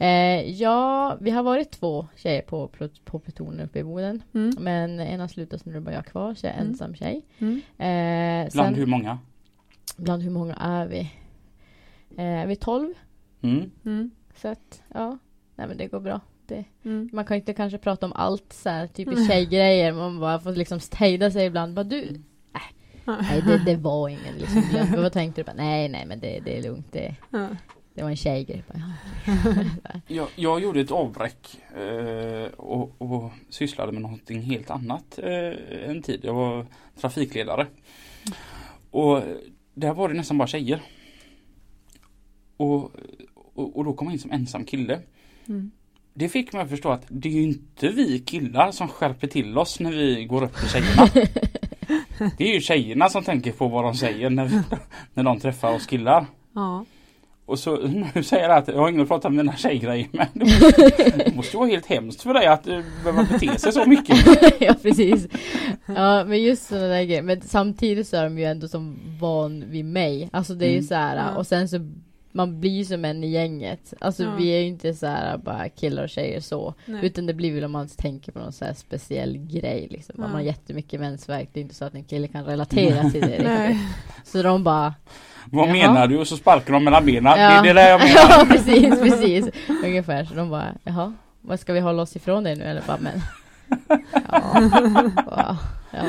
Eh, 0.00 0.50
ja, 0.50 1.16
vi 1.20 1.30
har 1.30 1.42
varit 1.42 1.70
två 1.70 2.06
tjejer 2.16 2.42
på, 2.42 2.70
på 3.04 3.18
plutonen 3.18 3.60
uppe 3.60 3.78
i 3.78 3.84
Boden. 3.84 4.22
Mm. 4.34 4.50
Men 4.58 5.00
en 5.00 5.20
har 5.20 5.28
slutat 5.28 5.60
så 5.60 5.68
nu 5.68 5.72
är 5.76 5.80
det 5.80 5.84
bara 5.84 5.94
jag 5.94 6.06
kvar, 6.06 6.34
så 6.34 6.46
jag 6.46 6.54
är 6.54 6.58
Mm. 6.58 6.68
ensam 6.70 6.94
tjej. 6.94 7.26
Mm. 7.38 7.54
Eh, 7.56 8.52
Bland 8.52 8.66
sen, 8.66 8.74
hur 8.74 8.86
många? 8.86 9.18
bland 9.96 10.22
hur 10.22 10.30
många 10.30 10.54
är 10.54 10.86
vi? 10.86 11.00
Eh, 12.16 12.24
är 12.24 12.46
vi 12.46 12.56
12? 12.56 12.94
Mm. 13.42 13.70
Mm. 13.84 14.10
Så 14.36 14.48
att, 14.48 14.82
ja. 14.94 15.18
Nej 15.56 15.68
men 15.68 15.76
det 15.76 15.86
går 15.86 16.00
bra. 16.00 16.20
Mm. 16.84 17.10
Man 17.12 17.24
kan 17.24 17.36
inte 17.36 17.52
kanske 17.54 17.78
prata 17.78 18.06
om 18.06 18.12
allt 18.12 18.52
så 18.52 18.68
här, 18.68 18.86
typ 18.86 19.26
tjejgrejer. 19.28 19.92
Man 19.92 20.20
bara 20.20 20.40
får 20.40 20.52
liksom 20.52 20.80
hejda 20.92 21.30
sig 21.30 21.46
ibland. 21.46 21.74
Bara 21.74 21.84
du, 21.84 22.20
nej 23.06 23.42
det, 23.46 23.62
det 23.66 23.76
var 23.76 24.08
ingen 24.08 24.34
liksom. 24.38 24.62
Vad 25.02 25.12
tänkte 25.12 25.40
du? 25.40 25.44
Bara, 25.44 25.56
nej 25.56 25.88
nej 25.88 26.06
men 26.06 26.20
det, 26.20 26.40
det 26.44 26.58
är 26.58 26.62
lugnt. 26.62 26.86
Det, 26.92 27.14
Ja. 27.30 27.46
Det 28.00 28.04
var 28.04 28.10
en 28.10 28.16
tjejgrej. 28.16 28.64
Jag, 30.06 30.28
jag 30.36 30.60
gjorde 30.60 30.80
ett 30.80 30.90
avbräck 30.90 31.58
eh, 31.76 32.52
och, 32.56 33.02
och 33.02 33.32
sysslade 33.48 33.92
med 33.92 34.02
någonting 34.02 34.42
helt 34.42 34.70
annat 34.70 35.18
eh, 35.18 35.90
en 35.90 36.02
tid. 36.02 36.20
Jag 36.22 36.34
var 36.34 36.66
trafikledare. 37.00 37.66
Och 38.90 39.22
där 39.74 39.94
var 39.94 40.08
det 40.08 40.14
nästan 40.14 40.38
bara 40.38 40.48
tjejer. 40.48 40.82
Och, 42.56 42.90
och, 43.34 43.76
och 43.76 43.84
då 43.84 43.92
kom 43.92 44.06
jag 44.06 44.14
in 44.14 44.18
som 44.18 44.30
ensam 44.30 44.64
kille. 44.64 45.00
Mm. 45.48 45.70
Det 46.14 46.28
fick 46.28 46.52
mig 46.52 46.62
att 46.62 46.70
förstå 46.70 46.88
att 46.88 47.04
det 47.08 47.28
är 47.28 47.32
ju 47.32 47.42
inte 47.42 47.88
vi 47.88 48.18
killar 48.18 48.72
som 48.72 48.88
skärper 48.88 49.26
till 49.26 49.58
oss 49.58 49.80
när 49.80 49.92
vi 49.92 50.24
går 50.24 50.44
upp 50.44 50.56
till 50.56 50.68
tjejerna. 50.68 51.08
Det 52.38 52.44
är 52.44 52.54
ju 52.54 52.60
tjejerna 52.60 53.08
som 53.08 53.24
tänker 53.24 53.52
på 53.52 53.68
vad 53.68 53.84
de 53.84 53.94
säger 53.94 54.30
när, 54.30 54.44
vi, 54.44 54.62
när 55.14 55.22
de 55.22 55.40
träffar 55.40 55.74
oss 55.74 55.86
killar. 55.86 56.26
Ja. 56.54 56.84
Och 57.50 57.58
så 57.58 57.76
när 57.76 58.10
du 58.14 58.22
säger 58.22 58.48
att 58.48 58.68
jag 58.68 58.76
har 58.78 58.88
ingen 58.88 59.00
att 59.02 59.08
prata 59.08 59.28
med 59.28 59.44
mina 59.44 59.56
tjejgrejer 59.56 60.08
med. 60.12 60.26
Det 60.34 61.34
måste 61.36 61.56
ju 61.56 61.58
vara 61.58 61.68
helt 61.70 61.86
hemskt 61.86 62.22
för 62.22 62.34
dig 62.34 62.46
att 62.46 62.66
eh, 62.68 62.80
behöva 63.04 63.26
bete 63.32 63.58
sig 63.58 63.72
så 63.72 63.84
mycket. 63.86 64.18
ja 64.60 64.74
precis. 64.82 65.28
Ja 65.86 66.24
men 66.24 66.42
just 66.42 66.66
sådana 66.68 66.86
där 66.86 67.04
grejer. 67.04 67.22
Men 67.22 67.40
samtidigt 67.40 68.08
så 68.08 68.16
är 68.16 68.24
de 68.24 68.38
ju 68.38 68.44
ändå 68.44 68.68
som 68.68 68.98
van 69.20 69.64
vid 69.70 69.84
mig. 69.84 70.28
Alltså 70.32 70.54
det 70.54 70.64
är 70.64 70.70
ju 70.70 70.74
Mm. 70.74 70.86
så 70.88 70.94
här. 70.94 71.16
Ja. 71.16 71.36
Och 71.36 71.46
sen 71.46 71.68
så 71.68 71.76
man 72.32 72.60
blir 72.60 72.70
ju 72.70 72.84
som 72.84 73.04
en 73.04 73.24
i 73.24 73.30
gänget. 73.30 73.94
Alltså 74.00 74.22
Ja. 74.22 74.34
vi 74.38 74.48
är 74.48 74.58
ju 74.60 74.66
inte 74.66 74.94
så 74.94 75.06
här 75.06 75.36
bara 75.38 75.68
killar 75.68 76.02
och 76.02 76.08
tjejer 76.08 76.40
så. 76.40 76.74
Nej. 76.86 77.06
Utan 77.06 77.26
det 77.26 77.34
blir 77.34 77.54
väl 77.54 77.64
om 77.64 77.72
man 77.72 77.88
tänker 77.88 78.32
på 78.32 78.38
någon 78.38 78.52
så 78.52 78.64
här 78.64 78.74
speciell 78.74 79.36
grej 79.38 79.88
liksom. 79.90 80.14
Om 80.16 80.22
Ja. 80.22 80.28
man 80.28 80.32
har 80.34 80.40
jättemycket 80.40 81.00
mensvärk. 81.00 81.48
Det 81.52 81.60
är 81.60 81.62
inte 81.62 81.74
så 81.74 81.84
att 81.84 81.94
en 81.94 82.04
kille 82.04 82.28
kan 82.28 82.44
relatera 82.44 83.10
till 83.10 83.20
det. 83.20 83.40
Nej. 83.44 83.78
Så 84.24 84.42
de 84.42 84.64
bara 84.64 84.94
Vad 85.50 85.68
Jaha. 85.68 85.72
menar 85.72 86.06
du? 86.06 86.18
Och 86.18 86.26
så 86.26 86.36
sparkar 86.36 86.72
de 86.72 86.84
mellan 86.84 87.06
benen. 87.06 87.24
Det 87.24 87.40
Ja. 87.42 87.50
är 87.50 87.62
det 87.62 87.72
där 87.72 87.88
jag 87.90 87.98
menar. 88.04 88.20
Ja 88.38 88.44
precis, 88.48 89.00
precis. 89.00 89.48
Ungefär. 89.84 90.24
Så 90.24 90.34
de 90.34 90.50
bara, 90.50 90.74
jaha, 90.84 91.12
vad 91.40 91.60
ska 91.60 91.72
vi 91.72 91.80
hålla 91.80 92.02
oss 92.02 92.16
ifrån 92.16 92.44
det 92.44 92.54
nu? 92.54 92.64
Eller 92.64 92.82
bara, 92.86 92.98
men 93.00 93.20
Ja, 94.32 94.70
ja, 95.30 95.56
ja 95.92 96.02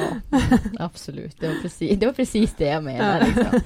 absolut. 0.80 1.40
Det 1.40 1.48
var, 1.48 1.56
precis, 1.62 2.00
det 2.00 2.06
var 2.06 2.14
precis 2.14 2.54
det 2.58 2.66
jag 2.66 2.84
menade. 2.84 3.26
Liksom. 3.26 3.60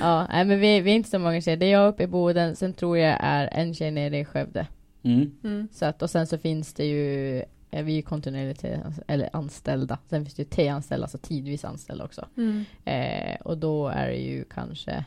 Ja, 0.00 0.26
nej, 0.32 0.44
men 0.44 0.60
vi, 0.60 0.80
vi 0.80 0.90
är 0.90 0.94
inte 0.94 1.10
så 1.10 1.18
många 1.18 1.40
tjejer. 1.40 1.56
Det 1.56 1.66
är 1.66 1.72
jag 1.72 1.88
uppe 1.88 2.02
i 2.02 2.06
Boden, 2.06 2.56
sen 2.56 2.72
tror 2.72 2.98
jag 2.98 3.18
är 3.20 3.48
en 3.52 3.74
tjej 3.74 3.90
nere 3.90 4.18
i 4.18 4.24
Skövde. 4.24 4.66
Mm. 5.02 5.30
Mm. 5.44 5.68
Så 5.72 5.86
att, 5.86 6.02
och 6.02 6.10
sen 6.10 6.26
så 6.26 6.38
finns 6.38 6.74
det 6.74 6.84
ju, 6.84 7.42
vi 7.70 7.78
är 7.78 7.96
ju 7.96 8.02
kontinuerligt 8.02 8.64
eller 9.06 9.30
anställda. 9.32 9.98
Sen 10.10 10.24
finns 10.24 10.34
det 10.34 10.42
ju 10.42 10.48
T-anställda, 10.48 11.04
alltså 11.04 11.18
tidvis 11.18 11.64
anställda 11.64 12.04
också. 12.04 12.26
Mm. 12.36 12.64
Eh, 12.84 13.36
och 13.40 13.58
då 13.58 13.88
är 13.88 14.06
det 14.08 14.16
ju 14.16 14.44
kanske 14.54 15.04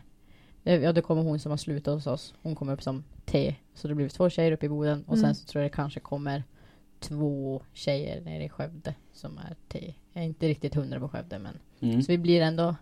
Ja 0.73 0.93
det 0.93 1.01
kommer 1.01 1.21
hon 1.23 1.39
som 1.39 1.49
har 1.49 1.57
slutat 1.57 1.93
hos 1.93 2.07
oss. 2.07 2.33
Hon 2.41 2.55
kommer 2.55 2.73
upp 2.73 2.83
som 2.83 3.03
T. 3.25 3.55
Så 3.73 3.87
det 3.87 3.95
blir 3.95 4.09
två 4.09 4.29
tjejer 4.29 4.51
uppe 4.51 4.65
i 4.65 4.69
Boden. 4.69 5.03
Och 5.07 5.13
Mm. 5.17 5.25
sen 5.25 5.35
så 5.35 5.45
tror 5.45 5.61
jag 5.63 5.71
det 5.71 5.75
kanske 5.75 5.99
kommer 5.99 6.43
två 6.99 7.61
tjejer 7.73 8.21
nere 8.21 8.43
i 8.43 8.49
Skövde 8.49 8.95
som 9.13 9.37
är 9.37 9.55
T. 9.67 9.93
Jag 10.13 10.23
är 10.23 10.27
inte 10.27 10.47
riktigt 10.47 10.75
hundra 10.75 10.99
på 10.99 11.09
Skövde 11.09 11.39
men. 11.39 11.59
Mm. 11.79 12.01
Så 12.03 12.11
vi 12.11 12.17
blir 12.17 12.41
ändå 12.41 12.75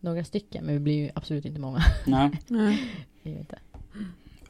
några 0.00 0.24
stycken. 0.24 0.64
Men 0.64 0.74
vi 0.74 0.80
blir 0.80 0.94
ju 0.94 1.10
absolut 1.14 1.44
inte 1.44 1.60
många. 1.60 1.80
Nej, 2.06 2.30
Nej. 2.46 2.82
Vi 3.22 3.34
är 3.34 3.38
inte. 3.38 3.58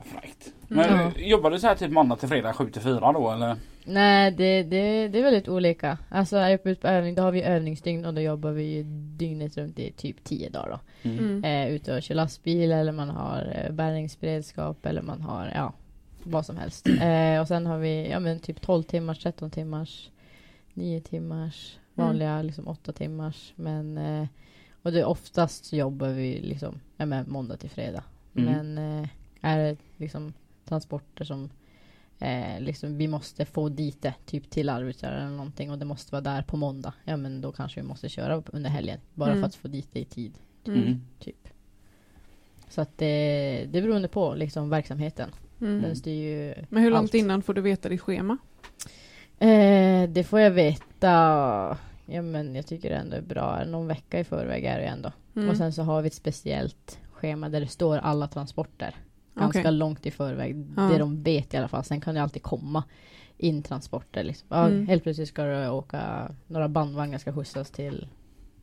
Fräckt. 0.07 0.53
Men 0.69 0.91
Ja. 1.01 1.13
jobbar 1.17 1.51
du 1.51 1.59
så 1.59 1.67
här 1.67 1.75
typ 1.75 1.91
måndag 1.91 2.17
till 2.17 2.29
fredag 2.29 2.53
7 2.53 2.71
till 2.71 2.83
4 2.83 3.13
då 3.13 3.31
eller? 3.31 3.57
Nej 3.85 4.31
det, 4.31 4.63
det, 4.63 5.09
det 5.09 5.19
är 5.19 5.23
väldigt 5.23 5.49
olika. 5.49 5.99
Alltså 6.11 6.37
är 6.37 6.49
jag 6.49 6.67
ute 6.67 6.81
på 6.81 6.89
övning 6.89 7.15
då 7.15 7.23
har 7.23 7.33
vi 7.33 7.43
övningsdygn 7.43 8.05
och 8.05 8.15
då 8.15 8.21
jobbar 8.21 8.51
vi 8.51 8.63
ju 8.63 8.83
dygnet 9.17 9.57
runt 9.57 9.79
i 9.79 9.93
typ 9.93 10.25
tio 10.25 10.51
dagar 10.51 10.69
då. 10.71 11.09
Mm. 11.11 11.19
Mm. 11.19 11.45
eh, 11.45 11.75
ute 11.75 11.97
och 11.97 12.03
kör 12.03 12.15
lastbil 12.15 12.73
eller 12.73 12.93
man 12.93 13.09
har 13.11 13.65
eh, 13.65 13.73
bärgningsberedskap 13.73 14.87
eller 14.87 15.03
man 15.03 15.21
har 15.21 15.53
ja, 15.55 15.73
vad 16.23 16.47
som 16.47 16.57
helst. 16.57 16.87
Eh, 17.03 17.41
och 17.41 17.49
sen 17.49 17.67
har 17.67 17.79
vi 17.79 18.09
ja, 18.11 18.21
men 18.21 18.41
typ 18.41 18.61
12 18.61 18.83
timmars, 18.83 19.19
13 19.23 19.51
timmars, 19.51 20.11
9 20.75 21.01
timmars, 21.01 21.77
Mm. 21.99 22.07
vanliga 22.09 22.43
liksom 22.43 22.69
8 22.69 22.93
timmars. 22.93 23.53
Men 23.57 23.99
eh, 23.99 24.27
och 24.83 24.93
det 24.93 25.05
oftast 25.05 25.65
så 25.65 25.77
jobbar 25.77 26.09
vi 26.09 26.41
liksom 26.41 26.81
ja, 26.97 27.07
men 27.07 27.25
måndag 27.31 27.57
till 27.57 27.71
fredag. 27.71 28.03
Mm. 28.37 28.53
Men 28.75 29.01
eh, 29.03 29.09
är 29.41 29.59
det 29.59 29.77
liksom 29.97 30.33
transporter 30.65 31.25
som 31.25 31.51
eh, 32.19 32.61
liksom 32.61 32.97
vi 32.99 33.09
måste 33.09 33.45
få 33.45 33.69
dit 33.69 34.03
det, 34.03 34.15
typ 34.27 34.51
till 34.51 34.69
Arvidsjaur 34.69 35.13
eller 35.13 35.29
någonting 35.31 35.71
och 35.71 35.79
det 35.79 35.85
måste 35.85 36.13
vara 36.13 36.23
där 36.23 36.43
på 36.43 36.57
måndag. 36.57 36.93
Ja 37.05 37.17
men 37.17 37.41
då 37.41 37.53
kanske 37.53 37.81
vi 37.81 37.87
måste 37.87 38.09
köra 38.09 38.35
upp 38.35 38.49
under 38.53 38.71
helgen 38.71 38.99
bara 39.15 39.31
Mm. 39.31 39.43
för 39.43 39.47
att 39.47 39.55
få 39.55 39.69
dit 39.69 39.89
det 39.93 40.01
i 40.01 40.05
tid. 40.05 40.33
Mm. 40.67 40.83
Mm. 40.83 41.01
Typ. 41.19 41.49
Så 42.69 42.81
att 42.81 42.99
det, 42.99 43.67
det 43.73 43.83
beror 43.83 44.07
på 44.09 44.35
liksom 44.35 44.71
verksamheten. 44.71 45.31
Mm. 45.61 45.83
Den 45.83 45.97
styr 45.97 46.23
ju 46.23 46.55
Men 46.69 46.83
hur 46.83 46.91
långt 46.91 47.03
allt. 47.03 47.15
innan 47.15 47.43
får 47.43 47.55
du 47.55 47.61
veta 47.61 47.89
ditt 47.89 48.01
schema? 48.01 48.39
Eh, 49.39 50.09
det 50.09 50.25
får 50.29 50.41
jag 50.41 50.51
veta. 50.51 51.09
Ja 52.07 52.23
men 52.23 52.55
jag 52.55 52.67
tycker 52.67 52.91
det 52.91 52.97
ändå 52.97 53.17
är 53.17 53.21
bra. 53.23 53.65
Någon 53.65 53.87
vecka 53.87 54.21
i 54.21 54.25
förväg 54.25 54.65
är 54.65 54.79
det 54.79 54.85
ändå. 54.87 55.13
Mm. 55.37 55.49
Och 55.49 55.57
sen 55.57 55.73
så 55.73 55.83
har 55.83 56.03
vi 56.03 56.07
ett 56.07 56.15
speciellt 56.15 56.99
schema 57.13 57.49
där 57.49 57.61
det 57.61 57.67
står 57.69 57.99
alla 57.99 58.29
transporter. 58.29 58.95
Ganska 59.39 59.61
Okej. 59.61 59.73
långt 59.73 60.07
i 60.07 60.11
förväg. 60.11 60.67
Ja. 60.77 60.83
Det 60.83 60.99
de 60.99 61.23
vet 61.23 61.55
i 61.55 61.57
alla 61.57 61.69
fall. 61.69 61.85
Sen 61.85 62.01
kan 62.01 62.15
det 62.15 62.23
alltid 62.23 62.43
komma 62.43 62.85
in 63.39 63.63
transporter. 63.63 64.25
Liksom. 64.25 64.47
Ja, 64.51 64.67
Mm. 64.67 64.87
Helt 64.87 65.03
plötsligt 65.03 65.29
ska 65.29 65.45
du 65.45 65.69
åka, 65.69 66.31
några 66.47 66.69
bandvagnar 66.69 67.19
ska 67.19 67.33
skjutsas 67.33 67.71
till 67.71 68.09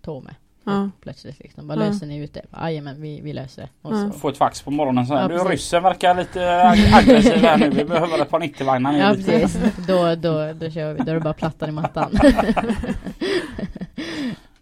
Tome. 0.01 0.35
Ja. 0.65 0.89
Plötsligt 1.01 1.39
liksom. 1.39 1.67
Bara 1.67 1.79
Ja. 1.83 1.85
löser 1.89 2.05
ni 2.07 2.17
ut 2.17 2.33
det? 2.33 2.41
Jajamän, 2.61 3.01
vi, 3.01 3.21
vi 3.21 3.33
löser 3.33 3.61
det. 3.61 3.69
Och 3.81 3.93
Ja. 3.95 4.11
så, 4.11 4.19
Få 4.19 4.29
ett 4.29 4.37
fax 4.37 4.61
på 4.61 4.71
morgonen 4.71 5.05
så 5.07 5.15
här. 5.15 5.21
Ja, 5.21 5.43
du 5.43 5.49
ryssen 5.49 5.83
verkar 5.83 6.15
lite 6.15 6.39
ag- 6.39 6.93
aggressiv 6.93 7.33
här 7.37 7.57
nu. 7.57 7.69
Vi 7.69 7.85
behöver 7.85 8.21
ett 8.21 8.29
par 8.29 8.39
90-vagnar. 8.39 8.97
Ja 8.97 9.13
precis, 9.15 9.57
då, 9.87 10.15
då, 10.15 10.53
då 10.53 10.69
kör 10.69 10.93
vi, 10.93 11.03
då 11.03 11.11
är 11.11 11.15
det 11.15 11.19
bara 11.21 11.33
plattan 11.33 11.69
i 11.69 11.71
mattan. 11.71 12.11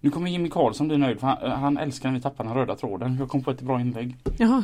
Nu 0.01 0.09
kommer 0.09 0.29
Jimmy 0.31 0.49
Karlsson 0.49 0.87
bli 0.87 0.97
nöjd 0.97 1.19
för 1.19 1.27
han, 1.27 1.51
han 1.51 1.77
älskar 1.77 2.09
när 2.09 2.15
vi 2.15 2.21
tappar 2.21 2.43
den 2.43 2.53
röda 2.53 2.75
tråden. 2.75 3.15
Jag 3.19 3.29
kom 3.29 3.43
på 3.43 3.51
ett 3.51 3.61
bra 3.61 3.81
inlägg. 3.81 4.17
Jaha. 4.37 4.63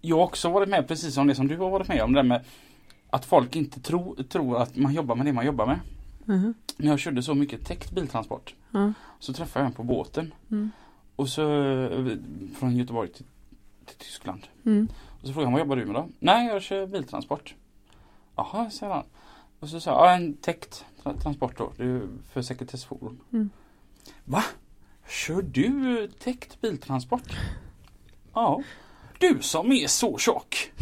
Jag 0.00 0.16
har 0.16 0.24
också 0.24 0.48
varit 0.50 0.68
med 0.68 0.88
precis 0.88 1.14
som 1.14 1.26
det 1.26 1.34
som 1.34 1.48
du 1.48 1.56
har 1.56 1.70
varit 1.70 1.88
med 1.88 2.02
om. 2.02 2.12
Det 2.12 2.22
med 2.22 2.44
att 3.10 3.24
folk 3.24 3.56
inte 3.56 3.80
tro, 3.80 4.16
tror 4.28 4.62
att 4.62 4.76
man 4.76 4.94
jobbar 4.94 5.14
med 5.14 5.26
det 5.26 5.32
man 5.32 5.46
jobbar 5.46 5.66
med. 5.66 5.80
Mhm. 6.24 6.54
När 6.76 6.88
jag 6.90 6.98
körde 6.98 7.22
så 7.22 7.34
mycket 7.34 7.64
täckt 7.66 7.90
biltransport 7.92 8.54
Ja. 8.70 8.92
så 9.18 9.32
träffade 9.32 9.62
jag 9.64 9.66
en 9.70 9.74
på 9.74 9.82
båten. 9.82 10.34
Mm. 10.50 10.70
Och 11.16 11.28
så 11.28 11.62
eh, 11.72 12.16
från 12.58 12.76
Göteborg 12.76 13.08
till, 13.08 13.24
till 13.86 13.96
Tyskland. 13.96 14.40
Mm. 14.66 14.88
Och 15.20 15.26
så 15.26 15.32
frågade 15.32 15.46
han 15.46 15.52
vad 15.52 15.60
jobbar 15.60 15.76
du 15.76 15.84
med 15.86 15.94
då? 15.94 16.08
Nej 16.18 16.46
jag 16.46 16.62
kör 16.62 16.86
biltransport. 16.86 17.54
Jaha 18.36 18.70
säger 18.70 18.92
han. 18.92 19.04
Och 19.60 19.68
så 19.68 19.80
sa 19.80 19.90
jag 19.90 20.00
ja, 20.00 20.14
en 20.16 20.34
täckt 20.34 20.84
tra- 21.02 21.20
transport 21.20 21.58
då. 21.58 21.72
Det 21.76 21.84
är 21.84 22.02
för 22.32 22.42
sekretessfordon. 22.42 23.20
Mm. 23.32 23.50
Va? 24.24 24.44
Kör 25.08 25.42
du 25.42 26.02
eh, 26.02 26.10
täckt 26.10 26.60
biltransport? 26.60 27.36
Ja. 28.34 28.62
Du 29.18 29.38
som 29.40 29.72
är 29.72 29.86
så 29.86 30.18
tjock. 30.18 30.72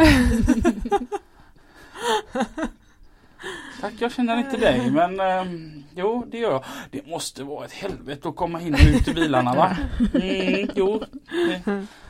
Tack 3.80 3.94
jag 3.98 4.12
känner 4.12 4.38
inte 4.38 4.56
dig 4.56 4.90
men 4.90 5.20
ehm, 5.20 5.84
jo 5.94 6.24
det 6.30 6.38
gör 6.38 6.50
jag. 6.50 6.64
Det 6.90 7.06
måste 7.06 7.44
vara 7.44 7.64
ett 7.64 7.72
helvete 7.72 8.28
att 8.28 8.36
komma 8.36 8.60
in 8.60 8.74
och 8.74 8.80
ut 8.80 9.08
ur 9.08 9.14
bilarna 9.14 9.54
va? 9.54 9.76
Mm, 10.14 10.70
jo 10.74 11.02
det, 11.30 11.62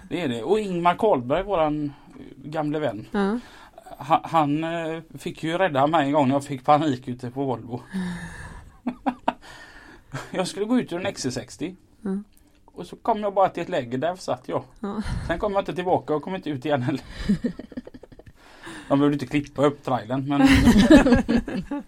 det 0.08 0.20
är 0.20 0.28
det. 0.28 0.42
Och 0.42 0.60
Ingmar 0.60 0.94
Karlberg 0.94 1.42
våran 1.42 1.84
eh, 1.84 1.90
gamle 2.36 2.78
vän. 2.78 3.06
Ja. 3.10 3.38
Han, 3.98 4.20
han 4.24 4.64
eh, 4.64 5.02
fick 5.18 5.42
ju 5.42 5.58
rädda 5.58 5.86
mig 5.86 6.06
en 6.06 6.12
gång 6.12 6.28
när 6.28 6.34
jag 6.34 6.44
fick 6.44 6.64
panik 6.64 7.08
ute 7.08 7.30
på 7.30 7.44
Volvo. 7.44 7.82
jag 10.30 10.48
skulle 10.48 10.66
gå 10.66 10.78
ut 10.78 10.92
ur 10.92 11.06
en 11.06 11.14
XC60. 11.14 11.76
Mm. 12.06 12.24
Och 12.64 12.86
så 12.86 12.96
kom 12.96 13.20
jag 13.20 13.34
bara 13.34 13.48
till 13.48 13.62
ett 13.62 13.68
läge, 13.68 13.96
där 13.96 14.16
satt 14.16 14.42
jag. 14.46 14.64
Ja. 14.80 15.02
Sen 15.26 15.38
kom 15.38 15.52
jag 15.52 15.60
inte 15.60 15.74
tillbaka 15.74 16.14
och 16.14 16.22
kom 16.22 16.34
inte 16.34 16.50
ut 16.50 16.64
igen 16.64 16.82
heller. 16.82 17.02
De 18.88 18.98
behövde 18.98 19.14
inte 19.14 19.26
klippa 19.26 19.66
upp 19.66 19.84
trailern 19.84 20.28
men 20.28 20.48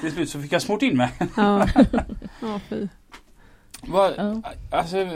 till 0.00 0.12
slut 0.12 0.30
så 0.30 0.40
fick 0.40 0.52
jag 0.52 0.62
smort 0.62 0.82
in 0.82 0.96
mig. 0.96 1.12
Ja, 1.36 1.68
ja 2.40 2.60
fy. 2.68 2.88
Ja. 3.92 4.42
Alltså, 4.70 5.08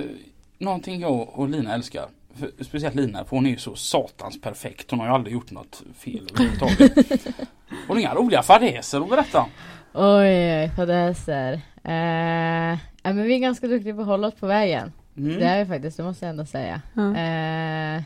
någonting 0.59 1.01
jag 1.01 1.29
och 1.39 1.49
Lina 1.49 1.75
älskar. 1.75 2.09
För, 2.35 2.65
speciellt 2.65 2.95
Lina, 2.95 3.25
för 3.25 3.37
hon 3.37 3.47
är 3.47 3.51
ju 3.51 3.57
så 3.57 3.75
satans 3.75 4.41
perfekt. 4.41 4.91
Hon 4.91 5.01
har 5.01 5.07
ju 5.07 5.13
aldrig 5.13 5.35
gjort 5.35 5.51
något 5.51 5.83
fel 5.99 6.29
överhuvudtaget. 6.33 7.27
Hon 7.69 7.97
har 7.97 7.99
inga 7.99 8.15
roliga 8.15 8.43
fadäser 8.43 9.01
att 9.01 9.11
berätta 9.11 9.47
oj, 9.95 10.71
fadäser. 10.77 11.53
Eh, 11.85 12.79
ja, 13.09 13.15
men 13.15 13.25
vi 13.25 13.35
är 13.35 13.39
ganska 13.39 13.67
duktiga 13.67 13.95
på 13.95 14.01
att 14.01 14.07
hålla 14.07 14.29
oss 14.29 14.35
på 14.35 14.47
vägen. 14.47 14.93
Mm. 15.17 15.39
Det 15.39 15.45
är 15.45 15.59
vi 15.65 15.69
faktiskt, 15.71 15.97
det 15.97 16.03
måste 16.03 16.25
jag 16.25 16.31
ändå 16.31 16.45
säga. 16.45 16.83
Ja. 16.95 17.17
Eh, 17.17 17.97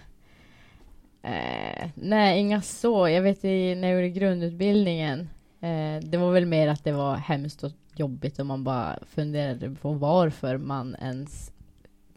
eh, 1.23 1.89
nej, 1.95 2.39
inga 2.41 2.63
så. 2.63 3.09
Jag 3.09 3.23
vet 3.23 3.45
i, 3.45 3.75
när 3.75 3.89
jag 3.89 3.97
gjorde 3.97 4.09
grundutbildningen. 4.09 5.21
Eh, 5.61 6.03
det 6.03 6.17
var 6.17 6.33
väl 6.33 6.47
mer 6.47 6.69
att 6.69 6.85
det 6.85 6.93
var 6.93 7.17
hemskt 7.17 7.65
och 7.65 7.73
jobbigt 7.97 8.39
och 8.39 8.47
man 8.47 8.65
bara 8.65 8.99
funderade 9.11 9.71
på 9.71 9.93
varför 9.93 10.57
man 10.57 10.97
ens 11.03 11.53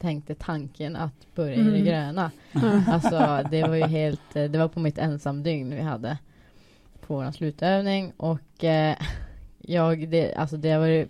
tänkte 0.02 0.36
tanken 0.36 0.96
att 0.96 1.36
börja 1.36 1.56
i 1.56 1.58
det 1.64 1.70
Mm. 1.70 1.86
gröna. 1.86 2.32
Alltså 2.88 3.44
det 3.52 3.62
var 3.68 3.76
ju 3.76 3.86
helt, 3.86 4.36
eh, 4.36 4.44
det 4.44 4.58
var 4.60 4.68
på 4.68 4.80
mitt 4.80 4.98
ensamdygn 4.98 5.76
vi 5.76 5.82
hade 5.82 6.18
på 7.08 7.16
vår 7.16 7.32
slutövning 7.32 8.14
och 8.18 8.64
eh, 8.64 8.96
jag, 9.60 10.10
det, 10.10 10.34
alltså 10.34 10.58
det 10.58 10.72
har 10.72 10.80
varit 10.80 11.10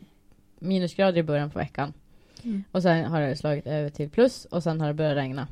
minusgrader 0.65 1.17
i 1.17 1.23
början 1.23 1.49
på 1.49 1.59
veckan. 1.59 1.93
Mm. 2.43 2.63
Och 2.71 2.81
sen 2.81 3.05
har 3.05 3.21
det 3.21 3.35
slagit 3.35 3.67
över 3.67 3.89
till 3.89 4.09
plus 4.09 4.45
och 4.45 4.63
sen 4.63 4.81
har 4.81 4.87
det 4.87 4.93
börjat 4.93 5.17
regna. 5.17 5.47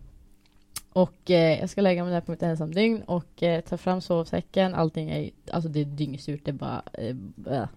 Och 0.94 1.32
eh, 1.32 1.60
jag 1.60 1.70
ska 1.70 1.82
lägga 1.82 2.04
mig 2.04 2.14
där 2.14 2.22
på 2.22 2.32
mitt 2.32 2.44
ensamdygn 2.44 3.02
och 3.02 3.44
eh, 3.44 3.62
ta 3.62 3.78
fram 3.78 4.02
sovsäcken. 4.02 4.76
Allting 4.76 5.10
är 5.10 5.30
alltså 5.52 5.70
det 5.70 5.80
är 5.80 5.86
dyngsurt, 5.86 6.42
det 6.44 6.52
är 6.52 6.54
bara 6.54 6.84
eh, 6.94 7.16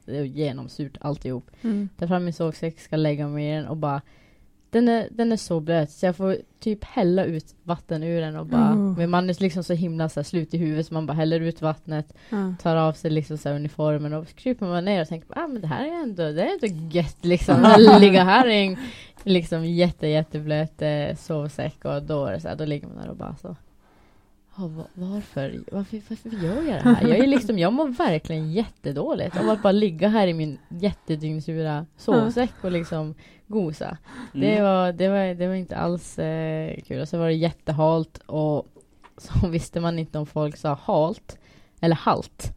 det 0.04 0.18
är 0.18 0.22
genomsurt 0.22 0.96
alltihop. 1.00 1.50
Mm. 1.62 1.88
Ta 1.98 2.08
fram 2.08 2.24
min 2.24 2.32
sovsäck, 2.32 2.80
ska 2.80 2.96
lägga 2.96 3.28
mig 3.28 3.48
i 3.48 3.54
den 3.54 3.66
och 3.66 3.76
bara 3.76 4.02
den 4.70 4.88
är, 4.88 5.08
den 5.10 5.32
är 5.32 5.36
så 5.36 5.60
blöt 5.60 5.90
så 5.90 6.06
jag 6.06 6.16
får 6.16 6.36
typ 6.60 6.84
hälla 6.84 7.24
ut 7.24 7.54
vatten 7.62 8.02
ur 8.02 8.20
den 8.20 8.36
och 8.36 8.46
bara 8.46 8.66
Mm. 8.68 8.92
Men 8.94 9.10
man 9.10 9.30
är 9.30 9.42
liksom 9.42 9.64
så 9.64 9.72
himla 9.74 10.08
så 10.08 10.20
här, 10.20 10.24
slut 10.24 10.54
i 10.54 10.58
huvudet 10.58 10.86
så 10.86 10.94
man 10.94 11.06
bara 11.06 11.12
häller 11.12 11.40
ut 11.40 11.62
vattnet 11.62 12.12
Ja. 12.30 12.54
tar 12.62 12.76
av 12.76 12.92
sig 12.92 13.10
liksom 13.10 13.38
så 13.38 13.48
här 13.48 13.56
uniformen 13.56 14.12
och 14.12 14.28
kryper 14.34 14.66
man 14.66 14.84
ner 14.84 15.02
och 15.02 15.08
tänker 15.08 15.38
ah, 15.38 15.46
men 15.46 15.60
det 15.60 15.66
här 15.66 15.84
är 15.86 16.02
ändå, 16.02 16.22
det 16.32 16.42
är 16.42 16.52
ändå 16.52 16.96
gött 16.96 17.24
liksom. 17.24 17.74
Ligga 18.00 18.24
här 18.24 18.48
i 18.48 18.66
en 18.66 18.76
liksom 19.24 19.64
jätte 19.64 20.06
jätteblöt 20.06 20.82
eh, 20.82 21.16
sovsäck 21.16 21.84
och 21.84 22.02
då 22.02 22.26
är 22.26 22.32
det 22.32 22.40
så 22.40 22.48
här, 22.48 22.56
då 22.56 22.64
ligger 22.64 22.88
man 22.88 22.96
där 22.96 23.10
och 23.10 23.16
bara 23.16 23.36
så 23.36 23.48
"Ja, 23.48 23.50
va- 23.50 23.56
varför, 24.56 25.60
varför, 25.72 26.00
varför 26.08 26.28
gör 26.44 26.54
jag 26.62 26.84
det 26.84 26.94
här? 26.94 27.08
Jag 27.08 27.18
är 27.18 27.26
liksom, 27.26 27.58
jag 27.58 27.72
mår 27.72 27.88
verkligen 27.88 28.52
jättedåligt 28.52 29.36
av 29.36 29.50
att 29.50 29.62
bara 29.62 29.72
ligga 29.72 30.08
här 30.08 30.26
i 30.26 30.34
min 30.34 30.58
jättedyngsura 30.68 31.86
sovsäck 31.96 32.52
och 32.62 32.72
liksom 32.72 33.14
gosa. 33.46 33.98
Det, 34.32 34.52
Mm. 34.52 34.64
var, 34.64 34.92
det, 34.92 35.08
var, 35.08 35.34
det 35.34 35.46
var 35.48 35.54
inte 35.54 35.76
alls 35.76 36.18
eh, 36.18 36.76
kul. 36.86 37.00
Och 37.00 37.08
så 37.08 37.18
var 37.18 37.26
det 37.26 37.32
jättehalt 37.34 38.18
och 38.26 38.66
så 39.18 39.46
visste 39.48 39.80
man 39.80 39.98
inte 39.98 40.18
om 40.18 40.26
folk 40.26 40.56
sa 40.56 40.78
halt 40.82 41.38
eller 41.80 41.96
halt. 41.96 42.52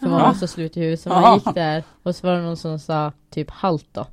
För 0.00 0.06
man 0.08 0.20
var 0.22 0.32
så 0.34 0.46
slut 0.46 0.76
i 0.76 0.80
huvudet 0.80 1.00
så 1.00 1.08
man 1.08 1.34
gick 1.34 1.54
där 1.54 1.82
och 2.02 2.16
så 2.16 2.26
var 2.26 2.34
det 2.34 2.42
någon 2.42 2.56
som 2.56 2.78
sa 2.78 3.12
typ 3.30 3.50
halt 3.50 3.86
då. 3.92 4.06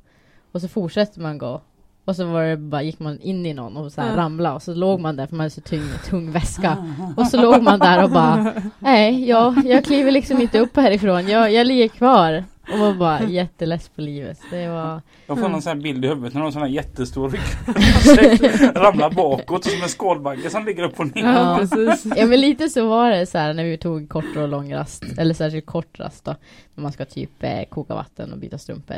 Och 0.52 0.60
så 0.60 0.68
fortsätter 0.68 1.20
man 1.20 1.38
gå. 1.38 1.60
Och 2.06 2.16
så 2.16 2.26
var 2.26 2.42
det 2.42 2.56
bara, 2.56 2.82
gick 2.82 2.98
man 2.98 3.20
in 3.20 3.46
i 3.46 3.54
någon 3.54 3.76
och 3.76 3.92
så 3.92 4.00
här 4.00 4.16
ramlade 4.16 4.54
och 4.54 4.62
så 4.62 4.74
låg 4.74 5.00
man 5.00 5.16
där 5.16 5.26
för 5.26 5.36
man 5.36 5.44
hade 5.44 5.50
så 5.50 5.60
tung, 5.60 5.88
tung 6.10 6.32
väska. 6.32 6.94
Och 7.16 7.26
så 7.26 7.40
låg 7.42 7.62
man 7.62 7.78
där 7.78 8.04
och 8.04 8.10
bara 8.10 8.52
Nej, 8.78 9.28
jag, 9.28 9.66
jag 9.66 9.84
kliver 9.84 10.10
liksom 10.10 10.40
inte 10.40 10.58
upp 10.58 10.76
härifrån. 10.76 11.28
Jag, 11.28 11.52
jag 11.52 11.66
ligger 11.66 11.88
kvar. 11.88 12.44
Och 12.72 12.78
var 12.78 12.94
bara 12.94 13.22
jätteless 13.28 13.88
på 13.88 14.00
livet. 14.00 14.38
Det 14.50 14.68
var 14.68 15.02
Jag 15.26 15.38
får 15.38 15.48
någon 15.48 15.62
sån 15.62 15.76
här 15.76 15.82
bild 15.82 16.04
i 16.04 16.08
huvudet 16.08 16.34
när 16.34 16.40
någon 16.40 16.52
sån 16.52 16.62
här 16.62 16.68
jättestor 16.68 17.30
ryggsäck 17.30 18.60
ramlar 18.76 19.10
bakåt 19.10 19.64
som 19.64 19.82
en 19.82 19.88
skålbagge 19.88 20.50
som 20.50 20.64
ligger 20.64 20.82
upp 20.82 21.00
och 21.00 21.16
ner. 21.16 21.34
Ja, 21.34 21.56
precis. 21.60 22.12
Ja 22.16 22.26
men 22.26 22.40
lite 22.40 22.68
så 22.68 22.88
var 22.88 23.10
det 23.10 23.26
så 23.26 23.38
här 23.38 23.54
när 23.54 23.64
vi 23.64 23.78
tog 23.78 24.08
kort 24.08 24.36
och 24.36 24.48
lång 24.48 24.74
rast, 24.74 25.04
eller 25.18 25.34
särskilt 25.34 25.66
kort 25.66 25.98
rast 25.98 26.24
då. 26.24 26.34
När 26.74 26.82
man 26.82 26.92
ska 26.92 27.04
typ 27.04 27.42
eh, 27.42 27.64
koka 27.70 27.94
vatten 27.94 28.32
och 28.32 28.38
byta 28.38 28.58
strumpor. 28.58 28.96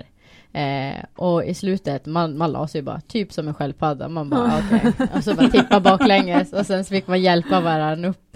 Eh, 0.52 1.04
och 1.16 1.44
i 1.44 1.54
slutet, 1.54 2.06
man, 2.06 2.38
man 2.38 2.52
la 2.52 2.68
sig 2.68 2.82
bara 2.82 3.00
typ 3.00 3.32
som 3.32 3.48
en 3.48 3.54
sköldpadda. 3.54 4.08
Man 4.08 4.30
bara 4.30 4.52
okej. 4.58 4.92
Och 5.14 5.24
så 5.24 5.34
bara 5.34 5.48
tippa 5.48 5.80
baklänges 5.80 6.52
och 6.52 6.66
sen 6.66 6.84
så 6.84 6.88
fick 6.88 7.06
man 7.06 7.20
hjälpa 7.20 7.60
varandra 7.60 8.08
upp 8.08 8.28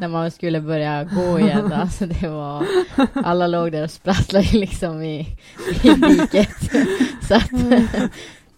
när 0.00 0.08
man 0.08 0.30
skulle 0.30 0.60
börja 0.60 1.04
gå 1.04 1.40
igen. 1.40 1.72
Alltså 1.72 2.06
det 2.06 2.28
var, 2.28 2.66
alla 3.14 3.46
låg 3.46 3.72
där 3.72 3.84
och 3.84 3.90
sprattlade 3.90 4.48
liksom 4.52 5.02
i, 5.02 5.20
i 5.82 5.88
diket. 5.88 6.56
Så 7.28 7.34
att 7.34 7.50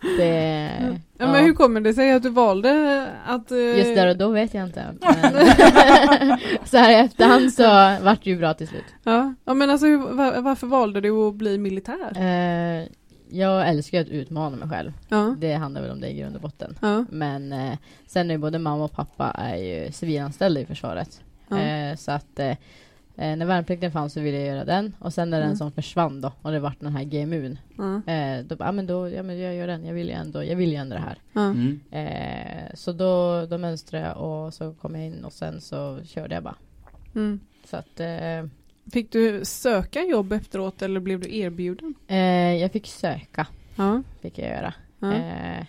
det... 0.00 0.70
Ja, 1.18 1.26
men 1.32 1.44
hur 1.44 1.52
kommer 1.54 1.80
det 1.80 1.94
sig 1.94 2.12
att 2.12 2.22
du 2.22 2.28
valde 2.30 3.06
att... 3.26 3.50
eh, 3.50 3.58
Just 3.78 3.94
där 3.94 4.08
och 4.10 4.16
då 4.16 4.28
vet 4.28 4.54
jag 4.54 4.64
inte. 4.66 4.86
Så 6.64 6.76
här 6.76 6.90
i 6.92 6.94
efterhand 6.94 7.52
så 7.52 7.62
vart 8.04 8.24
det 8.24 8.30
ju 8.30 8.36
bra 8.38 8.54
till 8.54 8.68
slut. 8.68 8.84
Ja, 9.04 9.34
ja 9.44 9.54
men 9.54 9.70
alltså 9.70 9.86
var, 9.96 10.40
varför 10.40 10.66
valde 10.66 11.00
du 11.00 11.10
att 11.10 11.34
bli 11.34 11.58
militär? 11.58 12.12
Eh, 12.16 12.86
jag 13.30 13.68
älskar 13.68 14.00
att 14.00 14.08
utmana 14.08 14.56
mig 14.56 14.68
själv. 14.68 14.92
Ja, 15.08 15.34
Det 15.38 15.52
handlar 15.54 15.82
väl 15.82 15.90
om 15.90 16.00
det 16.00 16.08
i 16.08 16.18
grund 16.20 16.36
och 16.36 16.42
botten. 16.42 16.78
ja, 16.82 17.04
Men 17.10 17.52
eh, 17.52 17.72
sen 18.06 18.30
är 18.30 18.38
både 18.38 18.58
mamma 18.58 18.84
och 18.84 18.92
pappa 18.92 19.30
är 19.30 19.56
ju 19.56 19.92
civilanställda 19.92 20.60
i 20.60 20.66
försvaret. 20.66 21.20
så 21.96 22.12
att 22.12 22.40
eh, 23.18 23.36
när 23.36 23.46
värnplikten 23.46 23.92
fanns 23.92 24.12
så 24.12 24.20
ville 24.20 24.38
jag 24.38 24.46
göra 24.46 24.64
den. 24.64 24.94
Och 24.98 25.14
sen 25.14 25.30
när 25.30 25.38
den 25.38 25.46
Mm. 25.46 25.56
som 25.56 25.72
försvann 25.72 26.20
då, 26.20 26.32
och 26.42 26.52
det 26.52 26.60
vart 26.60 26.80
den 26.80 26.92
här 26.96 27.04
GMUn. 27.04 27.58
ja, 27.78 28.12
Eh, 28.12 28.44
då 28.44 28.56
ah, 28.58 28.72
men 28.72 28.86
då, 28.86 29.08
ja 29.08 29.22
men 29.22 29.38
jag 29.38 29.54
gör 29.54 29.66
den. 29.66 29.84
Jag 29.86 29.94
vill 29.94 30.06
ju 30.08 30.12
ändå, 30.14 30.44
jag 30.44 30.56
vill 30.56 30.70
ju 30.70 30.76
ändå 30.76 30.96
det 30.96 31.02
här. 31.02 31.18
Mm. 31.50 31.80
Eh, 31.90 32.74
så 32.74 32.92
då, 32.92 33.46
då 33.46 33.58
mönstrade 33.58 34.06
jag 34.06 34.16
och 34.16 34.54
så 34.54 34.74
kom 34.74 34.94
jag 34.94 35.06
in 35.06 35.24
och 35.24 35.32
sen 35.32 35.60
så 35.60 35.98
körde 36.04 36.34
jag 36.34 36.44
bara. 36.44 36.56
Mm. 37.14 37.40
Så 37.64 37.76
att 37.76 38.00
eh, 38.00 38.46
Fick 38.92 39.12
du 39.12 39.44
söka 39.44 40.02
jobb 40.02 40.32
efteråt 40.32 40.82
eller 40.82 41.00
blev 41.00 41.20
du 41.20 41.36
erbjuden? 41.36 41.94
eh, 42.06 42.54
jag 42.54 42.72
fick 42.72 42.86
söka, 42.86 43.46
fick 44.20 44.38
jag 44.38 44.48
göra. 44.48 44.74
Eh, 45.14 45.64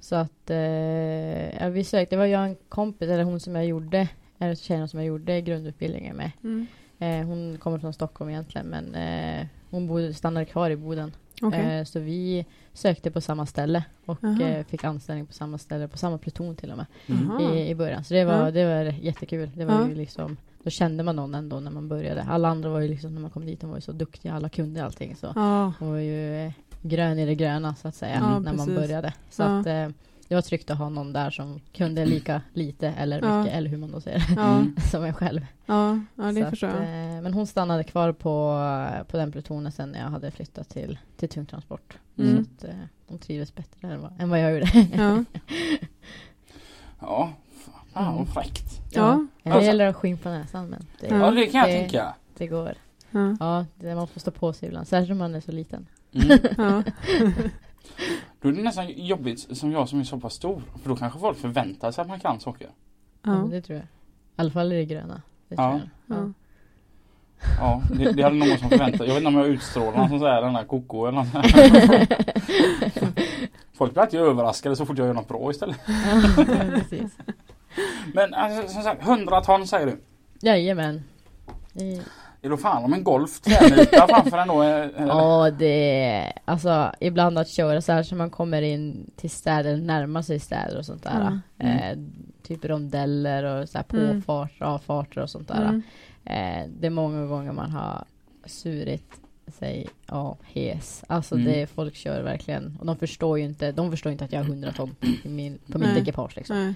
så 0.00 0.16
att 0.16 0.50
eh, 0.50 1.60
ja, 1.62 1.68
vi 1.68 1.84
sökte, 1.84 2.14
det 2.16 2.18
var 2.18 2.26
jag 2.26 2.40
och 2.40 2.46
en 2.46 2.56
kompis, 2.68 3.08
eller 3.10 3.24
hon 3.24 3.40
som 3.40 3.54
jag 3.56 3.66
gjorde, 3.66 4.08
eller 4.40 4.54
tjejen 4.54 4.88
som 4.88 4.98
jag 5.00 5.06
gjorde 5.06 5.40
grundutbildningen 5.40 6.16
med. 6.16 6.30
Mm. 6.44 6.66
Eh, 6.98 7.26
hon 7.26 7.58
kommer 7.58 7.78
från 7.78 7.92
Stockholm 7.92 8.30
egentligen 8.30 8.66
men 8.66 8.94
eh, 8.94 9.46
hon 9.70 9.86
bodde, 9.86 10.14
stannade 10.14 10.46
kvar 10.46 10.70
i 10.70 10.76
Boden. 10.76 11.12
Okej. 11.42 11.78
Eh, 11.78 11.84
så 11.84 12.00
vi 12.00 12.46
sökte 12.72 13.10
på 13.10 13.20
samma 13.20 13.46
ställe 13.46 13.84
och 14.06 14.18
Jaha. 14.20 14.42
eh, 14.48 14.64
fick 14.66 14.84
anställning 14.84 15.26
på 15.26 15.32
samma 15.32 15.58
ställe, 15.58 15.88
på 15.88 15.98
samma 15.98 16.18
pluton 16.18 16.56
till 16.56 16.70
och 16.70 16.76
med. 16.76 16.86
Mm. 17.06 17.26
Jaha. 17.30 17.42
i, 17.54 17.70
i 17.70 17.74
början. 17.74 18.04
Så 18.04 18.14
det 18.14 18.24
var, 18.24 18.44
Ja. 18.44 18.50
det 18.50 18.64
var 18.64 18.84
jättekul. 18.84 19.50
Det 19.54 19.64
var 19.64 19.86
ju 19.88 19.94
liksom, 19.94 20.36
då 20.62 20.70
kände 20.70 21.02
man 21.02 21.16
någon 21.16 21.34
ändå 21.34 21.60
när 21.60 21.70
man 21.70 21.88
började. 21.88 22.22
Alla 22.22 22.48
andra 22.48 22.68
var 22.70 22.80
ju 22.80 22.88
liksom, 22.88 23.14
när 23.14 23.20
man 23.20 23.30
kom 23.30 23.46
dit, 23.46 23.60
de 23.60 23.70
var 23.70 23.76
ju 23.76 23.80
så 23.80 23.92
duktiga, 23.92 24.34
alla 24.34 24.48
kunde 24.48 24.84
allting. 24.84 25.16
Så 25.16 25.32
man 25.34 25.74
var 25.80 25.96
ju 25.98 26.46
eh, 26.46 26.52
grön 26.82 27.18
i 27.18 27.26
det 27.26 27.34
gröna 27.34 27.74
så 27.74 27.88
att 27.88 27.94
säga, 27.94 28.38
när 28.40 28.52
man 28.52 28.74
började. 28.74 29.14
Så 29.30 29.42
att 29.42 29.66
eh, 29.66 29.88
det 30.30 30.34
var 30.34 30.42
tryggt 30.42 30.70
att 30.70 30.78
ha 30.78 30.88
någon 30.88 31.12
där 31.12 31.30
som 31.30 31.60
kunde 31.72 32.04
lika 32.06 32.42
lite 32.52 32.88
eller 32.88 33.22
Ja. 33.22 33.38
mycket, 33.42 33.56
eller 33.56 33.70
hur 33.70 33.76
man 33.76 33.90
då 33.92 34.00
säger 34.00 34.24
ja, 34.36 34.56
Mm. 34.56 34.76
som 34.90 35.04
en 35.04 35.14
själv. 35.14 35.46
ja, 35.66 35.98
ja 36.14 36.24
det 36.32 36.50
förstår 36.50 36.70
jag. 36.70 36.78
eh, 36.78 37.22
men 37.22 37.34
hon 37.34 37.46
stannade 37.46 37.84
kvar 37.84 38.12
på, 38.12 38.58
på 39.08 39.16
den 39.16 39.32
plutonen 39.32 39.72
sen 39.72 39.88
när 39.92 40.00
jag 40.00 40.06
hade 40.10 40.30
flyttat 40.30 40.68
till, 40.68 40.98
till 41.16 41.28
tungtransport. 41.28 41.98
Mm. 42.18 42.34
Så 42.34 42.40
att, 42.40 42.64
eh, 42.64 42.74
hon 43.06 43.18
trivdes 43.18 43.54
bättre 43.54 43.88
än 43.92 44.00
vad, 44.00 44.20
än 44.20 44.30
vad 44.30 44.40
jag 44.40 44.52
gjorde. 44.52 44.86
Ja, 44.96 45.24
Ja, 47.00 47.32
fan 47.94 48.04
Mm. 48.06 48.16
vad 48.18 48.28
fräckt. 48.28 48.80
ja, 48.92 49.26
Det 49.42 49.64
gäller 49.64 49.86
att 49.86 49.96
skimpa 49.96 50.30
näsan 50.30 50.66
men 50.68 50.86
det, 51.00 51.06
Ja. 51.06 51.16
Ja 51.16 51.30
det 51.30 51.46
kan 51.46 51.60
jag 51.60 51.68
det- 51.70 51.80
tänka. 51.80 52.14
det 52.36 52.46
går. 52.46 52.74
ja, 53.10 53.36
Ja, 53.40 53.66
det, 53.76 53.94
man 53.94 54.08
får 54.08 54.20
stå 54.20 54.30
på 54.30 54.52
sig 54.52 54.68
ibland. 54.68 54.88
Särskilt 54.88 55.12
om 55.12 55.18
man 55.18 55.34
är 55.34 55.40
så 55.40 55.52
liten. 55.52 55.86
Mm. 56.12 56.38
ja. 56.58 56.82
Då 58.40 58.48
är 58.48 58.52
det 58.52 58.62
nästan 58.62 58.88
jobbigt 58.90 59.56
som 59.56 59.72
jag 59.72 59.88
som 59.88 60.00
är 60.00 60.04
så 60.04 60.20
pass 60.20 60.34
stor. 60.34 60.62
För 60.82 60.88
då 60.88 60.96
kanske 60.96 61.18
folk 61.18 61.38
förväntar 61.38 61.90
sig 61.90 62.02
att 62.02 62.08
man 62.08 62.20
kan 62.20 62.40
saker. 62.40 62.68
Ja. 63.22 63.32
ja. 63.32 63.48
det 63.50 63.62
tror 63.62 63.76
jag. 63.78 63.84
I 63.84 63.88
alla 64.36 64.50
fall 64.50 64.72
i 64.72 64.76
det 64.76 64.84
gröna. 64.84 65.22
Det 65.48 65.54
Ja. 65.54 65.80
ja. 66.06 66.32
Ja, 67.58 67.82
det, 67.94 68.12
det 68.12 68.22
hade 68.22 68.36
någon 68.36 68.58
som 68.58 68.68
förväntat 68.68 69.00
Jag 69.00 69.06
vet 69.14 69.16
inte 69.16 69.28
om 69.28 69.34
jag 69.36 69.46
utstrålar 69.46 69.98
någon 69.98 70.08
som 70.08 70.18
säger 70.18 70.42
den 70.42 70.54
där 70.54 70.64
koko 70.64 71.06
eller 71.06 71.18
något. 71.18 71.28
Folk 73.74 73.92
blir 73.92 74.02
alltid 74.02 74.20
överraskade 74.20 74.76
så 74.76 74.86
fort 74.86 74.98
jag 74.98 75.06
gör 75.06 75.14
något 75.14 75.28
bra 75.28 75.50
istället. 75.50 75.76
ja, 75.86 76.44
precis. 76.74 77.16
Men 78.14 78.34
alltså, 78.34 78.72
som 78.72 78.82
sagt 78.82 79.02
100 79.02 79.40
ton 79.40 79.66
säger 79.66 79.86
du. 79.86 80.00
Jajamän. 80.40 81.02
I- 81.74 82.00
Är 82.42 82.48
då 82.50 82.56
fan 82.56 82.84
om 82.84 82.92
en 82.92 83.04
golf 83.04 83.40
tränyta 83.40 84.06
framför 84.08 84.38
en 84.38 84.48
då? 84.48 84.62
eh, 84.62 84.68
eller? 84.70 85.06
Ja, 85.06 85.50
det 85.58 86.04
är 86.04 86.32
alltså 86.44 86.92
ibland 87.00 87.38
att 87.38 87.48
köra 87.48 87.80
så 87.80 87.92
här 87.92 88.02
så 88.02 88.14
man 88.14 88.30
kommer 88.30 88.62
in 88.62 89.10
till 89.16 89.30
städer, 89.30 89.76
närmar 89.76 90.22
sig 90.22 90.38
städer 90.40 90.78
och 90.78 90.86
sånt 90.86 91.02
där. 91.02 91.40
Mm. 91.58 91.76
Eh, 91.78 91.98
typ 92.42 92.64
rondeller 92.64 93.44
och 93.44 93.68
så 93.68 93.78
här 93.78 93.84
Mm. 93.92 94.22
påfarter, 94.22 94.64
avfarter 94.64 95.20
och 95.22 95.30
sånt 95.30 95.48
där. 95.48 95.62
Mm. 95.62 95.82
Eh, 96.24 96.70
det 96.80 96.86
är 96.86 96.90
många 96.90 97.26
gånger 97.26 97.52
man 97.52 97.70
har 97.70 98.04
surit 98.46 99.20
sig 99.58 99.86
ja, 100.06 100.36
hes. 100.52 101.04
Alltså 101.06 101.34
Mm. 101.34 101.46
det, 101.46 101.66
folk 101.66 101.94
kör 101.94 102.22
verkligen, 102.22 102.76
och 102.80 102.86
de 102.86 102.96
förstår 102.96 103.38
ju 103.38 103.44
inte, 103.44 103.72
de 103.72 103.90
förstår 103.90 104.12
inte 104.12 104.24
att 104.24 104.32
jag 104.32 104.40
har 104.40 104.44
100 104.46 104.72
ton 104.72 104.94
i 105.24 105.28
min, 105.28 105.58
på 105.72 105.78
mitt 105.78 105.96
ekipage 105.96 106.36
liksom. 106.36 106.74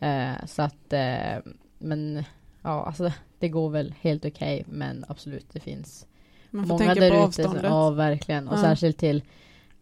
Eh, 0.00 0.46
så 0.46 0.62
att, 0.62 0.92
eh, 0.92 1.52
men 1.78 2.24
ja, 2.62 2.84
alltså 2.86 3.12
det 3.38 3.48
går 3.48 3.70
väl 3.70 3.94
helt 4.00 4.24
okej, 4.24 4.64
men 4.68 5.04
absolut 5.08 5.46
det 5.52 5.60
finns 5.60 6.06
Man 6.50 6.66
får 6.66 6.68
många 6.78 6.78
tänka 6.94 7.00
där 7.00 7.10
på 7.10 7.16
ute. 7.16 7.24
avståndet. 7.24 7.62
Ja, 7.64 7.90
verkligen. 7.90 8.48
Och 8.48 8.58
Ja. 8.58 8.62
särskilt 8.62 8.96
till, 8.98 9.22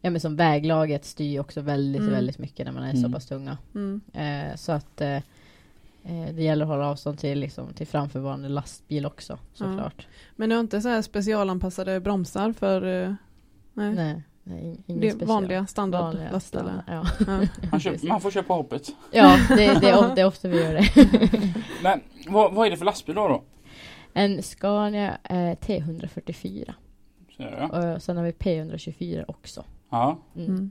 ja 0.01 0.11
men 0.11 0.21
som 0.21 0.37
väglaget 0.37 1.05
styr 1.05 1.41
också 1.41 1.61
väldigt, 1.61 2.01
Mm. 2.03 2.13
väldigt 2.13 2.39
mycket 2.39 2.67
när 2.67 2.73
man 2.73 2.83
är 2.83 2.93
så 2.93 2.99
Mm. 2.99 3.13
pass 3.13 3.27
tunga. 3.27 3.59
Mm. 3.75 4.01
Eh, 4.13 4.57
så 4.57 4.73
att 4.73 5.01
eh, 5.01 5.17
eh, 6.05 6.35
det 6.35 6.43
gäller 6.43 6.65
att 6.65 6.69
hålla 6.71 6.87
avstånd 6.87 7.19
till, 7.19 7.39
liksom, 7.41 7.73
till 7.75 7.87
framförvarande 7.87 8.49
lastbil 8.49 9.07
också 9.07 9.39
såklart. 9.55 10.07
Men 10.37 10.49
du 10.49 10.55
har 10.57 10.61
inte 10.61 10.81
så 10.81 10.89
här 10.89 11.03
specialanpassade 11.03 12.01
bromsar 12.01 12.53
för 12.53 12.83
eh, 13.05 13.15
nej. 13.75 13.95
Nej, 13.95 14.23
nej, 14.49 14.77
ingen 14.87 15.01
det 15.01 15.07
är 15.07 15.11
special. 15.11 15.29
vanliga 15.29 15.67
standardlastbilar? 15.67 16.41
standard, 16.41 16.83
Ja, 16.87 17.05
Ja. 17.19 17.71
Man, 17.73 17.99
man 18.09 18.21
får 18.21 18.31
köpa 18.31 18.55
hoppet. 18.55 18.89
ja 19.13 19.37
det, 19.49 19.57
det, 19.81 19.89
är, 19.91 19.99
of- 19.99 20.15
det 20.15 20.21
är 20.21 20.27
ofta 20.27 20.49
vi 20.49 20.63
gör 20.65 20.75
det. 20.75 20.85
Men 21.83 22.01
vad, 22.29 22.55
vad 22.55 22.67
är 22.67 22.71
det 22.71 22.77
för 22.77 22.85
lastbil 22.85 23.15
då? 23.15 23.29
då? 23.29 23.43
En 24.13 24.43
Scania 24.43 25.19
eh, 25.25 25.37
T144 25.37 26.73
Ser 27.37 27.69
jag. 27.73 27.95
och 27.95 28.03
sen 28.03 28.17
har 28.17 28.25
vi 28.25 28.31
P124 28.33 29.25
också. 29.29 29.65
Ja. 29.91 30.19
Mm. 30.37 30.49
Mm. 30.49 30.71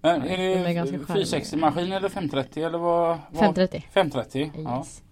Men 0.00 0.20
Ja, 0.20 0.26
är 0.26 0.36
de 0.38 0.44
är 0.60 0.64
det 0.64 0.74
ganska 0.74 0.98
460 0.98 1.56
maskin 1.56 1.92
eller 1.92 2.08
530 2.08 2.64
eller 2.64 2.78
vad? 2.78 3.08
vad? 3.30 3.40
530. 3.40 3.84
530? 3.92 4.50
Ja. 4.56 4.78
Yes. 4.78 5.02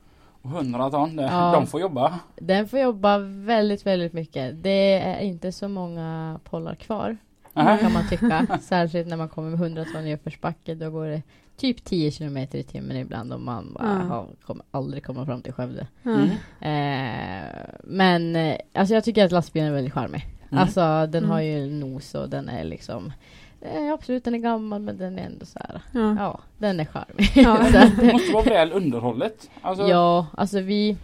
Och 0.42 0.50
100 0.50 0.90
ton, 0.90 1.16
det, 1.16 1.22
Ja. 1.22 1.52
de 1.52 1.66
får 1.66 1.80
jobba. 1.80 2.18
Den 2.36 2.68
får 2.68 2.78
jobba 2.78 3.18
väldigt, 3.18 3.86
väldigt 3.86 4.12
mycket. 4.12 4.62
Det 4.62 4.92
är 5.00 5.20
inte 5.20 5.52
så 5.52 5.68
många 5.68 6.40
pollar 6.44 6.74
kvar. 6.74 7.16
Nähä. 7.54 7.78
kan 7.78 7.92
man 7.92 8.08
tycka. 8.08 8.58
Särskilt 8.62 9.08
när 9.08 9.16
man 9.16 9.28
kommer 9.28 9.50
med 9.50 9.60
100 9.60 9.84
ton 9.84 10.06
i 10.06 10.14
uppförsbacke. 10.14 10.74
Då 10.74 10.90
går 10.90 11.06
det 11.06 11.22
typ 11.56 11.84
10 11.84 12.10
kilometer 12.10 12.58
i 12.58 12.62
timmen 12.62 12.96
ibland 12.96 13.32
och 13.32 13.40
man 13.40 13.72
bara, 13.72 13.84
Ja. 13.88 14.06
"Jaha, 14.08 14.26
kommer 14.46 14.64
aldrig 14.70 15.04
komma 15.04 15.26
fram 15.26 15.42
till 15.42 15.52
Skövde. 15.52 15.86
Mm. 16.04 16.30
Eh, 16.60 17.64
men 17.84 18.36
eh, 18.36 18.56
alltså 18.74 18.94
jag 18.94 19.04
tycker 19.04 19.24
att 19.24 19.32
lastbilen 19.32 19.68
är 19.68 19.72
väldigt 19.72 19.94
charmig. 19.94 20.26
Mm. 20.50 20.62
Alltså 20.62 20.80
den 20.80 21.14
Mm. 21.24 21.30
har 21.30 21.40
ju 21.40 21.70
nos 21.70 22.14
och 22.14 22.28
den 22.28 22.48
är 22.48 22.64
liksom 22.64 23.12
eh, 23.60 23.92
Absolut 23.92 24.24
den 24.24 24.34
är 24.34 24.38
gammal 24.38 24.80
men 24.82 24.96
den 24.96 25.18
är 25.18 25.22
ändå 25.26 25.46
så 25.46 25.58
här. 25.58 25.82
Ja. 25.92 26.16
Ja, 26.18 26.40
den 26.58 26.80
är 26.80 26.84
charmig. 26.84 27.30
Ja. 27.34 27.58
Det 28.00 28.12
måste 28.12 28.32
vara 28.32 28.44
väl 28.44 28.72
underhållet. 28.72 29.50
Alltså, 29.62 29.88
Ja, 29.88 30.26
alltså 30.36 30.60
vi 30.60 30.96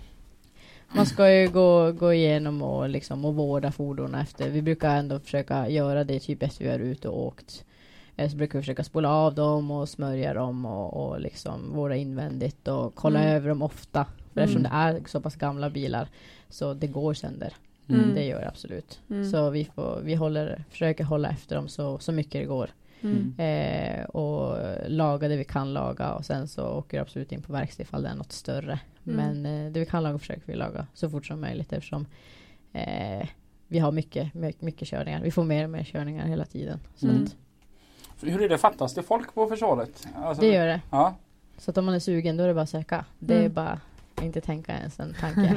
Man 0.94 1.06
ska 1.06 1.32
ju 1.32 1.48
gå, 1.48 1.92
gå 1.92 2.12
igenom 2.12 2.62
och 2.62 2.88
liksom 2.88 3.24
och 3.24 3.34
vårda 3.34 3.72
fordonen 3.72 4.20
efter. 4.20 4.50
Vi 4.50 4.62
brukar 4.62 4.96
ändå 4.96 5.18
försöka 5.20 5.68
göra 5.68 6.04
det 6.04 6.20
typ 6.20 6.42
efter 6.42 6.64
vi 6.64 6.70
är 6.70 6.78
ute 6.78 7.08
och 7.08 7.26
åkt. 7.26 7.64
Eh, 8.16 8.30
Så 8.30 8.36
brukar 8.36 8.58
vi 8.58 8.62
försöka 8.62 8.84
spola 8.84 9.10
av 9.10 9.34
dem 9.34 9.70
och 9.70 9.88
smörja 9.88 10.34
dem 10.34 10.66
och, 10.66 11.06
och 11.10 11.20
liksom 11.20 11.72
vårda 11.74 11.96
invändigt 11.96 12.68
och 12.68 12.94
kolla 12.94 13.20
Mm. 13.20 13.36
över 13.36 13.48
dem 13.48 13.62
ofta. 13.62 14.04
För 14.04 14.40
Mm. 14.40 14.44
eftersom 14.44 14.62
det 14.62 14.68
är 14.72 15.02
så 15.08 15.20
pass 15.20 15.34
gamla 15.36 15.70
bilar 15.70 16.08
så 16.48 16.74
det 16.74 16.86
går 16.86 17.14
sönder. 17.14 17.52
Mm. 17.88 18.14
Det 18.14 18.24
gör 18.24 18.40
det 18.40 18.48
absolut. 18.48 19.00
Mm. 19.10 19.30
Så 19.30 19.50
vi, 19.50 19.64
får, 19.64 20.00
vi 20.04 20.14
håller, 20.14 20.64
försöker 20.70 21.04
hålla 21.04 21.28
efter 21.30 21.56
dem 21.56 21.68
så, 21.68 21.98
så 21.98 22.12
mycket 22.12 22.32
det 22.32 22.44
går. 22.44 22.70
Mm. 23.02 23.34
Eh, 23.38 24.04
och 24.04 24.58
laga 24.88 25.28
det 25.28 25.36
vi 25.36 25.44
kan 25.44 25.72
laga 25.72 26.12
och 26.12 26.24
sen 26.24 26.48
så 26.48 26.66
åker 26.68 26.96
det 26.96 27.02
absolut 27.02 27.32
in 27.32 27.42
på 27.42 27.52
verkstad 27.52 27.82
ifall 27.82 28.02
det 28.02 28.08
är 28.08 28.14
något 28.14 28.32
större. 28.32 28.80
Mm. 29.06 29.16
Men 29.42 29.66
eh, 29.66 29.72
det 29.72 29.80
vi 29.80 29.86
kan 29.86 30.02
laga 30.02 30.18
försöker 30.18 30.42
vi 30.46 30.54
laga 30.54 30.86
så 30.94 31.10
fort 31.10 31.26
som 31.26 31.40
möjligt 31.40 31.72
eftersom 31.72 32.06
eh, 32.72 33.28
vi 33.68 33.78
har 33.78 33.92
mycket, 33.92 34.34
mycket, 34.34 34.62
mycket 34.62 34.88
körningar. 34.88 35.22
Vi 35.22 35.30
får 35.30 35.44
mer 35.44 35.64
och 35.64 35.70
mer 35.70 35.84
körningar 35.84 36.26
hela 36.26 36.44
tiden. 36.44 36.80
Så 36.96 37.06
Mm. 37.08 37.24
att 37.24 37.36
Hur 38.22 38.42
är 38.42 38.48
det, 38.48 38.58
fattas 38.58 38.94
det 38.94 39.02
folk 39.02 39.34
på 39.34 39.46
försvaret? 39.46 40.06
Alltså, 40.16 40.40
det 40.42 40.52
gör 40.52 40.66
det. 40.66 40.80
Ja. 40.90 41.14
Så 41.58 41.70
att 41.70 41.78
om 41.78 41.84
man 41.84 41.94
är 41.94 41.98
sugen 41.98 42.36
då 42.36 42.44
är 42.44 42.48
det 42.48 42.54
bara 42.54 42.60
att 42.62 42.70
söka. 42.70 43.04
Det 43.18 43.34
är 43.34 43.40
Mm. 43.40 43.52
bara 43.52 43.80
inte 44.22 44.40
tänka 44.40 44.72
ens 44.78 45.00
en 45.00 45.14
tanke. 45.20 45.56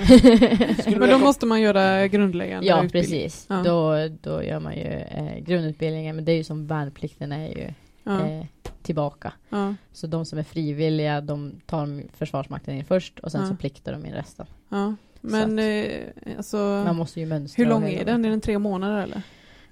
Men 0.99 1.09
då 1.09 1.17
måste 1.17 1.45
man 1.45 1.61
göra 1.61 2.07
grundläggande 2.07 2.67
ja 2.67 2.83
utbildning. 2.83 3.21
precis. 3.21 3.45
Ja. 3.49 3.55
Då, 3.65 4.07
då 4.21 4.43
gör 4.43 4.59
man 4.59 4.75
ju 4.75 4.83
eh, 4.87 5.37
grundutbildningen 5.39 6.15
men 6.15 6.25
det 6.25 6.31
är 6.31 6.35
ju 6.35 6.43
som 6.43 6.67
värnplikten 6.67 7.31
är 7.31 7.47
ju 7.47 7.67
Ja. 8.03 8.27
eh, 8.27 8.45
tillbaka. 8.81 9.33
Ja. 9.49 9.75
Så 9.93 10.07
de 10.07 10.25
som 10.25 10.39
är 10.39 10.43
frivilliga 10.43 11.21
de 11.21 11.51
tar 11.65 12.03
Försvarsmakten 12.17 12.75
in 12.75 12.85
först 12.85 13.19
och 13.19 13.31
sen 13.31 13.41
Ja. 13.41 13.47
så 13.47 13.55
pliktar 13.55 13.91
de 13.91 14.05
in 14.05 14.13
resten. 14.13 14.45
Ja. 14.69 14.95
Men 15.21 15.59
eh, 15.59 15.91
alltså, 16.37 16.57
Man 16.57 16.95
måste 16.95 17.19
ju 17.19 17.25
mönstra. 17.25 17.63
hur 17.63 17.69
lång 17.69 17.83
är 17.89 18.05
den? 18.05 18.25
Är 18.25 18.29
den 18.29 18.41
tre 18.41 18.59
månader 18.59 19.03
eller? 19.03 19.21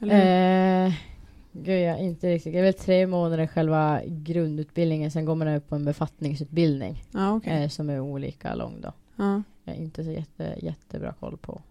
eller? 0.01 0.93
Gud, 1.51 1.81
jag 1.81 1.99
inte 1.99 2.29
riktigt. 2.29 2.53
Det 2.53 2.59
är 2.59 2.63
väl 2.63 2.73
tre 2.73 3.07
månader 3.07 3.47
själva 3.47 4.01
grundutbildningen. 4.05 5.11
Sen 5.11 5.25
går 5.25 5.35
man 5.35 5.47
upp 5.47 5.69
på 5.69 5.75
en 5.75 5.85
befattningsutbildning 5.85 7.03
ja, 7.11 7.33
okej. 7.33 7.63
eh, 7.63 7.69
som 7.69 7.89
är 7.89 7.99
olika 7.99 8.55
lång 8.55 8.81
då. 8.81 8.91
Ja. 9.15 9.43
Jag 9.63 9.73
har 9.73 9.81
inte 9.81 10.03
så 10.03 10.11
jätte, 10.11 10.55
jättebra 10.61 11.13
koll 11.19 11.37
på. 11.37 11.61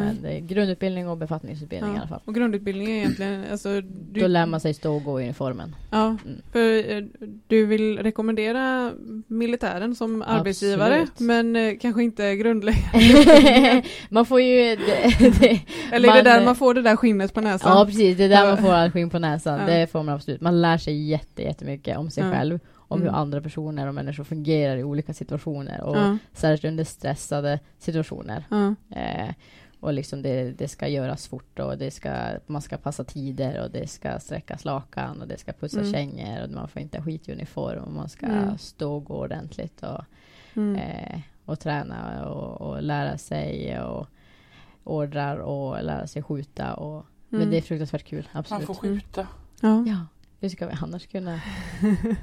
Men 0.00 0.22
det 0.22 0.28
är 0.36 0.40
grundutbildning 0.40 1.08
och 1.08 1.16
befattningsutbildning 1.16 1.92
i 1.92 1.94
Ja. 1.94 2.00
alla 2.00 2.08
fall. 2.08 2.20
Och 2.24 2.34
grundutbildning 2.34 2.90
är 2.90 2.94
egentligen, 2.96 3.44
alltså, 3.52 3.80
du, 3.80 4.20
Då 4.20 4.26
lär 4.26 4.46
man 4.46 4.60
sig 4.60 4.74
stå 4.74 4.94
och 4.96 5.04
gå 5.04 5.20
i 5.20 5.24
uniformen. 5.24 5.76
Ja, 5.90 6.04
Mm. 6.06 6.42
för 6.52 6.92
eh, 6.92 7.02
du 7.46 7.66
vill 7.66 7.98
rekommendera 7.98 8.92
militären 9.26 9.94
som 9.94 10.22
arbetsgivare, 10.22 10.94
Absolut. 11.02 11.20
men 11.20 11.56
eh, 11.56 11.74
kanske 11.80 12.02
inte 12.02 12.36
grundläggande. 12.36 13.82
man 14.08 14.26
får 14.26 14.40
ju... 14.40 14.76
Det, 14.76 15.30
det, 15.40 15.60
Eller 15.92 16.08
är 16.08 16.14
det 16.14 16.22
där 16.22 16.38
eh, 16.38 16.44
man 16.44 16.56
får 16.56 16.74
det 16.74 16.82
där 16.82 16.96
skinnet 16.96 17.34
på 17.34 17.40
näsan? 17.40 17.78
ja 17.78 17.86
precis, 17.86 18.16
det 18.16 18.24
är 18.24 18.28
där 18.28 18.46
man 18.46 18.58
får 18.58 18.72
all 18.72 18.90
skinn 18.90 19.10
på 19.10 19.18
näsan. 19.18 19.60
Ja. 19.60 19.66
Det 19.66 19.86
får 19.86 20.02
man 20.02 20.14
absolut. 20.14 20.40
Man 20.40 20.62
lär 20.62 20.78
sig 20.78 21.02
jätte, 21.08 21.42
jättemycket 21.42 21.98
om 21.98 22.10
sig 22.10 22.24
Ja. 22.24 22.30
själv. 22.32 22.58
Om 22.88 23.00
Mm. 23.00 23.12
hur 23.14 23.20
andra 23.20 23.40
personer 23.40 23.86
och 23.88 23.94
människor 23.94 24.24
fungerar 24.24 24.76
i 24.76 24.84
olika 24.84 25.14
situationer. 25.14 25.80
Och 25.82 25.96
Ja, 25.96 26.18
särskilt 26.32 26.64
under 26.70 26.84
stressade 26.84 27.60
situationer. 27.78 28.44
Eh, 28.96 29.34
och 29.84 29.92
liksom 29.92 30.22
det, 30.22 30.50
det 30.58 30.68
ska 30.68 30.88
göras 30.88 31.28
fort 31.28 31.58
och 31.58 31.78
det 31.78 31.90
ska, 31.90 32.14
man 32.46 32.62
ska 32.62 32.76
passa 32.76 33.04
tider 33.04 33.62
och 33.64 33.70
det 33.70 33.86
ska 33.90 34.18
sträckas 34.20 34.64
lakan 34.64 35.20
och 35.22 35.28
det 35.28 35.38
ska 35.38 35.52
pussas 35.52 35.80
Mm. 35.80 35.92
kängor 35.92 36.42
och 36.44 36.50
man 36.50 36.68
får 36.68 36.82
inte 36.82 36.98
ha 36.98 37.04
skit 37.04 37.28
i 37.28 37.32
uniform 37.32 37.82
och 37.84 37.92
man 37.92 38.08
ska 38.08 38.26
Mm. 38.26 38.58
stå 38.58 38.94
och 38.96 39.04
gå 39.04 39.14
ordentligt 39.16 39.82
och, 39.82 40.04
mm. 40.56 40.76
eh, 40.76 41.20
och 41.44 41.60
träna 41.60 42.28
och, 42.28 42.60
och 42.70 42.82
lära 42.82 43.18
sig 43.18 43.80
och 43.80 44.06
ordrar 44.84 45.36
och 45.36 45.84
lära 45.84 46.06
sig 46.06 46.22
skjuta 46.22 46.74
och 46.74 47.06
Mm. 47.32 47.42
men 47.44 47.50
det 47.50 47.56
är 47.56 47.62
fruktansvärt 47.62 48.04
kul, 48.04 48.28
Man 48.32 48.40
absolut. 48.40 48.66
får 48.66 48.74
skjuta. 48.74 49.26
ja. 49.60 49.84
Ja, 49.86 50.06
hur 50.40 50.48
ska 50.48 50.66
vi 50.66 50.74
annars 50.82 51.06
kunna 51.06 51.40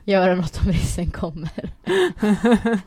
göra 0.06 0.36
något 0.36 0.60
om 0.62 0.72
ryssen 0.72 1.12
kommer? 1.12 1.74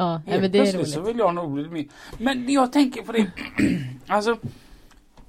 ja, 0.00 0.22
nej, 0.26 0.40
men 0.40 0.52
det 0.52 0.58
är 0.58 0.62
Plötsligt 0.62 0.88
så 0.88 1.00
roligt. 1.00 1.14
vill 1.14 1.18
jag 1.18 1.34
nog 1.34 1.52
bli 1.52 1.68
med. 1.68 1.88
Men 2.18 2.52
jag 2.52 2.72
tänker 2.72 3.02
på 3.02 3.12
det. 3.12 3.30
alltså. 4.06 4.38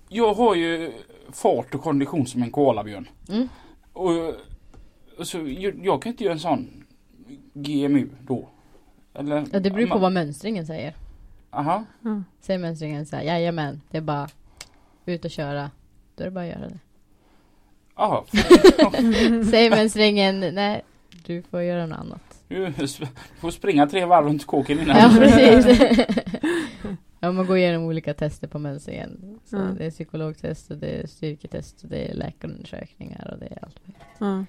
Jag 0.10 0.34
har 0.34 0.56
ju 0.56 0.92
fart 1.32 1.76
och 1.76 1.82
kondition 1.82 2.28
som 2.28 2.44
en 2.44 2.52
koalabjörn. 2.52 3.08
Mm. 3.30 3.50
Och, 3.94 4.12
och 5.18 5.28
så, 5.28 5.38
jag, 5.38 5.86
jag 5.86 6.02
kan 6.02 6.12
inte 6.12 6.24
göra 6.24 6.34
en 6.34 6.40
sån 6.40 6.84
GMU 7.54 8.10
då. 8.28 8.48
Eller? 9.14 9.46
Ja, 9.52 9.60
det 9.60 9.72
beror 9.72 9.88
på 9.88 9.98
vad 9.98 10.12
mönstringen 10.12 10.68
säger. 10.68 10.94
Aha. 11.52 11.84
Ja. 12.02 12.24
Säger 12.42 12.60
mönstringen 12.60 13.06
så 13.06 13.16
här, 13.16 13.24
jajamän, 13.24 13.82
det 13.92 13.98
är 13.98 14.02
bara 14.02 14.30
ut 15.06 15.26
och 15.26 15.32
köra. 15.32 15.72
Då 16.16 16.24
är 16.24 16.26
det 16.26 16.32
bara 16.32 16.46
att 16.46 16.50
göra 16.50 16.70
det. 16.70 16.80
Aha. 17.96 18.26
Säger 19.50 19.70
mönstringen, 19.70 20.40
nej, 20.40 20.82
du 21.26 21.42
får 21.42 21.62
göra 21.62 21.86
något 21.86 22.00
annat. 22.00 22.31
Du 22.52 22.74
får 23.40 23.52
springa 23.52 23.88
tre 23.88 24.06
varv 24.06 24.26
runt 24.26 24.46
kåken 24.46 24.80
innan. 24.80 24.98
Ja, 24.98 25.12
precis. 25.20 25.82
ja, 27.20 27.32
man 27.32 27.46
går 27.48 27.58
igenom 27.58 27.84
olika 27.84 28.14
tester 28.14 28.48
på 28.48 28.60
mönstringen. 28.60 29.40
Så 29.46 29.56
Ja. 29.56 29.62
Det 29.78 29.86
är 29.86 29.92
psykologtest 29.92 30.72
och 30.72 30.78
det 30.78 30.88
är 31.02 31.08
styrketest 31.08 31.84
och 31.84 31.90
det 31.90 32.12
är 32.12 32.14
läkarundersökningar 32.14 33.30
och 33.34 33.40
det 33.40 33.46
är 33.46 33.64
allt. 33.66 33.80
Ja. 34.18 34.46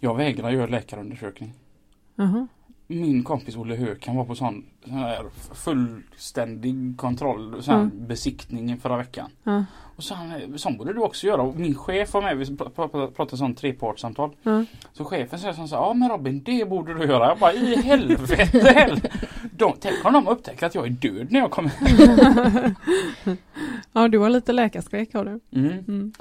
Jag 0.00 0.16
vägrar 0.16 0.50
göra 0.50 0.66
läkarundersökning. 0.66 1.52
Jaha. 2.14 2.46
Min 2.86 3.22
kompis 3.24 3.56
Olle 3.56 3.74
Höök 3.74 4.06
han 4.06 4.16
var 4.16 4.24
på 4.24 4.34
sån, 4.34 4.64
sån 4.84 4.92
här 4.94 5.24
fullständig 5.54 6.94
kontroll, 6.96 7.62
sån 7.62 7.74
Mm. 7.74 8.06
besiktning 8.06 8.78
förra 8.80 8.96
veckan. 8.96 9.30
Ja. 9.44 9.64
Och 9.96 10.04
så 10.04 10.14
han, 10.14 10.58
sån 10.58 10.76
borde 10.76 10.92
du 10.92 11.00
också 11.00 11.26
göra. 11.26 11.42
Och 11.42 11.56
min 11.56 11.74
chef 11.74 12.14
var 12.14 12.22
med, 12.22 12.36
vi 12.38 12.44
pr- 12.44 12.70
pr- 12.74 12.90
pr- 12.90 13.10
pratade 13.10 13.36
sån 13.36 13.54
trepartssamtal. 13.54 14.30
Ja. 14.42 14.64
Så 14.92 15.04
chefen 15.04 15.38
säger 15.38 15.52
så 15.54 15.60
här, 15.60 15.68
ja 15.82 15.94
men 15.94 16.08
Robin 16.08 16.42
det 16.44 16.68
borde 16.68 16.94
du 16.94 17.04
göra. 17.04 17.28
Jag 17.28 17.38
bara 17.38 17.52
i 17.52 17.76
helvete 17.76 18.34
heller. 18.34 19.00
De, 19.56 19.72
tänk 19.80 20.04
om 20.04 20.12
de 20.12 20.28
upptäcker 20.28 20.66
att 20.66 20.74
jag 20.74 20.86
är 20.86 20.90
död 20.90 21.26
när 21.32 21.40
jag 21.40 21.50
kommer. 21.50 21.72
ja, 23.92 24.08
du 24.08 24.18
har 24.18 24.30
lite 24.30 24.52
läkarskräck 24.52 25.14
har 25.14 25.24
du. 25.24 25.40
Mm. 25.60 26.12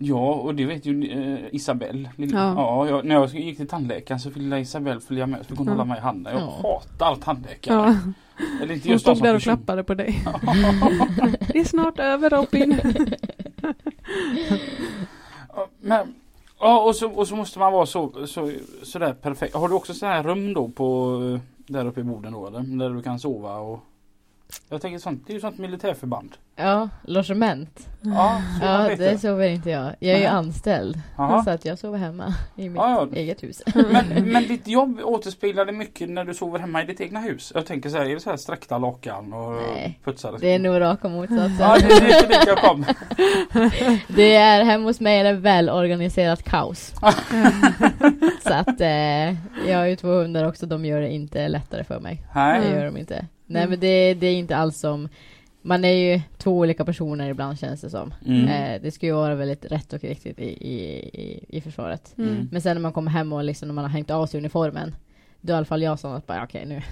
Ja, 0.00 0.32
och 0.32 0.54
det 0.54 0.64
vet 0.66 0.86
ju 0.86 1.10
eh, 1.10 1.54
Isabelle. 1.54 2.10
Lilla, 2.16 2.38
Ja. 2.38 2.54
ja. 2.56 2.88
jag, 2.88 3.04
när 3.04 3.14
jag 3.14 3.34
gick 3.34 3.56
till 3.56 3.68
tandläkaren 3.68 4.20
så 4.20 4.30
ville 4.30 4.58
Isabelle 4.60 5.00
följa 5.00 5.26
med. 5.26 5.38
Så 5.38 5.44
fick 5.44 5.58
hon 5.58 5.66
Ja. 5.66 5.72
hålla 5.72 5.84
mig 5.84 5.98
i 5.98 6.00
handen. 6.00 6.32
Jag 6.32 6.42
Ja. 6.42 6.54
hatar 6.62 7.16
tandläkare. 7.22 7.76
Ja, 7.76 8.12
Eller 8.62 8.74
inte 8.74 8.88
hon 8.88 8.98
stod 9.00 9.22
där 9.22 9.34
och 9.34 9.42
klappade 9.42 9.84
på 9.84 9.94
dig. 9.94 10.24
Det 11.52 11.58
är 11.58 11.64
snart 11.64 11.98
över 11.98 12.30
Robin. 12.30 12.80
Ja, 15.56 15.66
Men, 15.80 16.14
ja, 16.60 16.80
och 16.82 16.96
så, 16.96 17.10
och 17.10 17.28
så 17.28 17.36
måste 17.36 17.58
man 17.58 17.72
vara 17.72 17.86
så, 17.86 18.26
så, 18.26 18.52
sådär 18.82 19.12
perfekt. 19.12 19.54
Har 19.54 19.68
du 19.68 19.74
också 19.74 19.94
sådana 19.94 20.14
här 20.16 20.22
rum 20.22 20.54
då 20.54 20.68
på 20.68 21.20
eh, 21.34 21.40
där 21.74 21.86
uppe 21.86 22.00
i 22.00 22.04
Boden 22.04 22.32
då 22.32 22.46
eller? 22.46 22.60
Där 22.78 22.90
du 22.90 23.02
kan 23.02 23.18
sova 23.18 23.56
och 23.56 23.80
Jag 24.68 24.82
tänker 24.82 24.98
sånt, 24.98 25.26
det 25.26 25.32
är 25.32 25.34
ju 25.34 25.40
sånt 25.40 25.58
militärförband. 25.58 26.36
Ja, 26.56 26.88
logement. 27.02 27.88
Ja, 28.00 28.42
Ja, 28.62 28.90
det 28.98 29.18
sover 29.20 29.48
inte 29.48 29.70
jag. 29.70 29.94
Jag 29.98 30.14
är 30.16 30.18
ju 30.20 30.26
anställd. 30.26 31.00
Jaha. 31.16 31.44
Så 31.44 31.50
att 31.50 31.64
jag 31.64 31.78
sover 31.78 31.98
hemma 31.98 32.34
i 32.56 32.68
mitt 32.68 32.76
Ja, 32.76 33.08
ja. 33.12 33.16
eget 33.16 33.42
hus. 33.42 33.62
Men, 33.74 34.32
men 34.32 34.42
ditt 34.48 34.68
jobb 34.68 35.00
återspeglar 35.04 35.64
det 35.64 35.72
mycket 35.72 36.08
när 36.10 36.24
du 36.24 36.34
sover 36.34 36.58
hemma 36.58 36.82
i 36.82 36.86
ditt 36.86 37.00
egna 37.00 37.20
hus? 37.20 37.52
Jag 37.54 37.66
tänker 37.66 37.90
så 37.90 37.96
här, 37.96 38.04
är 38.06 38.14
det 38.14 38.20
så 38.20 38.30
här 38.30 38.36
sträckta 38.36 38.78
lakan 38.78 39.32
och 39.32 39.52
Nej. 39.74 40.00
putsade? 40.04 40.38
Det 40.38 40.48
är 40.54 40.58
nog 40.58 40.80
raka 40.80 41.08
motsatsen. 41.08 41.56
Ja, 41.60 41.76
det 41.78 41.84
är 41.94 42.22
inte 42.22 42.28
dit 42.38 42.46
jag 42.46 42.58
kom. 42.58 42.84
Det 44.08 44.34
är 44.34 44.64
hemma 44.64 44.84
hos 44.84 45.00
mig 45.00 45.18
är 45.18 45.24
det 45.24 45.32
välorganiserat 45.32 46.42
kaos. 46.42 46.94
så 48.42 48.52
att 48.54 48.80
eh, 48.80 49.28
jag 49.68 49.78
har 49.78 49.86
ju 49.86 49.96
två 49.96 50.08
hundar 50.08 50.44
också, 50.48 50.66
de 50.66 50.84
gör 50.84 51.00
det 51.00 51.08
inte 51.10 51.48
lättare 51.48 51.84
för 51.84 52.00
mig. 52.00 52.22
Det 52.34 52.40
Nej. 52.40 52.70
gör 52.72 52.84
de 52.84 52.96
inte. 52.96 53.26
Nej 53.50 53.62
Mm. 53.62 53.70
men 53.70 53.80
det, 53.80 54.14
det 54.14 54.26
är 54.26 54.34
inte 54.38 54.56
alls 54.56 54.78
som 54.80 55.08
man 55.62 55.84
är 55.84 55.92
ju 55.92 56.20
två 56.38 56.58
olika 56.58 56.84
personer 56.84 57.30
ibland 57.30 57.58
känns 57.58 57.80
det 57.80 57.90
som. 57.90 58.14
Mm. 58.26 58.48
Eh, 58.48 58.82
det 58.82 58.90
ska 58.90 59.06
ju 59.06 59.12
vara 59.12 59.34
väldigt 59.34 59.64
rätt 59.64 59.92
och 59.92 60.00
riktigt 60.04 60.38
i, 60.38 60.44
i, 60.44 60.98
i, 60.98 61.44
i 61.48 61.60
försvaret. 61.60 62.14
Mm. 62.18 62.48
Men 62.52 62.62
sen 62.62 62.76
när 62.76 62.80
man 62.82 62.92
kommer 62.92 63.10
hem 63.10 63.32
och 63.32 63.44
liksom 63.44 63.68
när 63.68 63.74
man 63.74 63.84
har 63.84 63.90
hängt 63.90 64.10
av 64.10 64.26
sig 64.26 64.38
uniformen 64.38 64.94
Då 65.40 65.52
är 65.52 65.54
i 65.54 65.56
alla 65.56 65.64
fall 65.66 65.82
jag 65.82 65.98
sån 65.98 66.14
att 66.14 66.26
bara 66.26 66.44
okej 66.44 66.66
nu, 66.66 66.82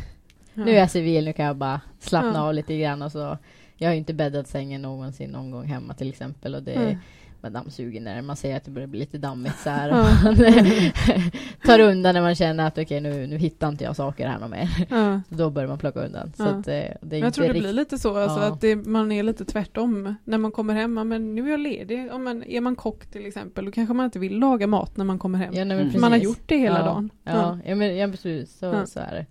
Ja. 0.54 0.64
nu 0.64 0.70
är 0.70 0.78
jag 0.78 0.90
civil, 0.90 1.24
nu 1.24 1.32
kan 1.32 1.44
jag 1.46 1.57
bara 1.57 1.80
slappna 2.00 2.32
Ja. 2.34 2.40
av 2.40 2.54
lite 2.54 2.78
grann 2.78 3.02
och 3.02 3.12
så 3.12 3.38
Jag 3.76 3.88
har 3.88 3.92
ju 3.92 3.98
inte 3.98 4.14
bäddat 4.14 4.48
sängen 4.48 4.82
någonsin 4.82 5.30
någon 5.30 5.50
gång 5.50 5.64
hemma 5.64 5.94
till 5.94 6.09
exempel 6.09 6.54
och 6.54 6.62
det 6.62 6.98
Man 7.47 7.53
dammsuger 7.53 8.01
när 8.01 8.22
man 8.22 8.36
ser 8.36 8.57
att 8.57 8.64
det 8.64 8.70
börjar 8.70 8.88
bli 8.88 8.99
lite 9.01 9.18
dammigt 9.18 9.59
så 9.59 9.70
här. 9.70 9.90
Man 9.92 11.30
tar 11.64 11.80
undan 11.80 12.14
när 12.14 12.22
man 12.22 12.34
känner 12.34 12.66
att 12.66 12.78
okej 12.78 13.01
nu, 13.01 13.26
nu 13.26 13.36
hittar 13.36 13.68
inte 13.68 13.84
jag 13.84 13.97
saker 13.97 14.28
här 14.28 14.38
något 14.38 14.51
mer. 14.51 14.68
Ja. 14.90 15.20
Då 15.36 15.51
börjar 15.51 15.68
man 15.68 15.78
plocka 15.78 16.01
undan. 16.01 16.32
Så 16.36 16.42
Ja. 16.42 16.49
att, 16.49 16.68
eh, 16.68 16.84
det 17.03 17.16
är 17.16 17.20
jag 17.20 17.34
tror 17.34 17.47
det 17.47 17.53
blir 17.61 17.72
lite 17.72 17.99
så, 17.99 18.16
alltså 18.16 18.40
Ja. 18.40 18.47
att 18.53 18.61
det, 18.61 18.76
man 18.76 19.12
är 19.12 19.22
lite 19.22 19.44
tvärtom. 19.44 20.14
När 20.24 20.38
man 20.38 20.53
kommer 20.53 20.74
hem, 20.74 20.94
men 21.09 21.34
nu 21.34 21.47
är 21.47 21.51
jag 21.51 21.61
ledig. 21.61 22.12
Om 22.12 22.24
man, 22.24 22.42
är 22.42 22.61
man 22.61 22.76
kock 22.76 23.07
till 23.07 23.26
exempel, 23.26 23.64
då 23.64 23.70
kanske 23.70 23.94
man 23.94 24.05
inte 24.05 24.18
vill 24.18 24.38
laga 24.38 24.66
mat 24.66 24.97
när 24.97 25.05
man 25.05 25.18
kommer 25.18 25.38
hem. 25.38 25.55
Ja, 25.55 25.64
nej, 25.64 25.80
Mm. 25.80 26.01
man 26.01 26.12
har 26.12 26.18
gjort 26.18 26.42
det 26.47 26.57
hela 26.57 26.78
ja. 26.78 26.84
dagen. 26.84 27.11
Ja, 27.24 27.59
ja. 27.64 27.74
men 27.74 27.97
ja, 27.97 28.09
precis. 28.09 28.59
Så, 28.59 28.66
Ja. 28.66 28.86
så 28.86 29.01
är 29.01 29.14
det. 29.14 29.26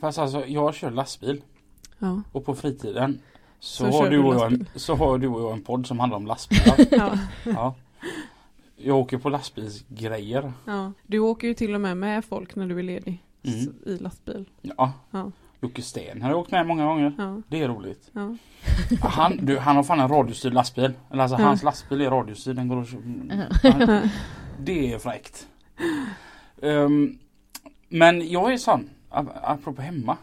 Fast 0.00 0.18
alltså 0.18 0.44
jag 0.46 0.74
kör 0.74 0.90
lastbil 0.90 1.42
Ja. 1.98 2.22
och 2.32 2.44
på 2.44 2.54
fritiden 2.54 3.18
så, 3.64 3.90
Så 3.92 3.98
har 3.98 4.10
du 4.10 4.16
du 4.16 4.22
och 4.22 4.34
jag 4.34 4.52
en, 4.52 4.68
så 4.74 4.94
har 4.94 5.18
du 5.18 5.28
och 5.28 5.40
jag 5.42 5.52
en 5.52 5.62
podd 5.62 5.86
som 5.86 6.00
handlar 6.00 6.16
om 6.16 6.26
lastbilar. 6.26 6.76
Ja. 6.90 7.18
ja. 7.44 7.74
Jag 8.76 8.96
åker 8.96 9.18
på 9.18 9.28
lastbilsgrejer. 9.28 10.52
Ja. 10.64 10.92
Du 11.06 11.18
åker 11.18 11.48
ju 11.48 11.54
till 11.54 11.74
och 11.74 11.80
med 11.80 11.96
med 11.96 12.24
folk 12.24 12.56
när 12.56 12.66
du 12.66 12.78
är 12.78 12.82
ledig. 12.82 13.22
Mm. 13.42 13.74
I 13.86 13.98
lastbil. 14.02 14.44
Ja. 14.62 14.92
Ja. 15.10 15.30
Jocke 15.60 15.82
Sten 15.82 16.22
har 16.22 16.30
jag 16.30 16.38
åkt 16.38 16.50
med 16.50 16.66
många 16.66 16.84
gånger. 16.86 17.14
Ja. 17.18 17.42
Det 17.48 17.62
är 17.62 17.68
roligt. 17.68 18.10
Ja. 18.12 18.36
Han, 19.08 19.38
du, 19.42 19.58
han 19.58 19.76
har 19.76 19.82
fan 19.82 20.00
en 20.00 20.08
radiostyrd 20.08 20.54
lastbil. 20.54 20.92
Eller 21.10 21.22
alltså 21.22 21.38
Ja. 21.38 21.44
hans 21.46 21.62
lastbil 21.62 22.00
är 22.00 22.10
radiostyrd. 22.10 22.56
Den 22.56 22.68
går 22.68 22.86
Ja. 23.62 23.70
han, 23.72 24.08
Det 24.58 24.92
är 24.92 24.98
fräckt. 24.98 25.46
Ehm, 26.62 27.18
men 27.88 28.28
jag 28.28 28.52
är 28.52 28.56
sån, 28.58 28.90
ap- 29.10 29.38
apropå 29.42 29.82
hemma. 29.82 30.16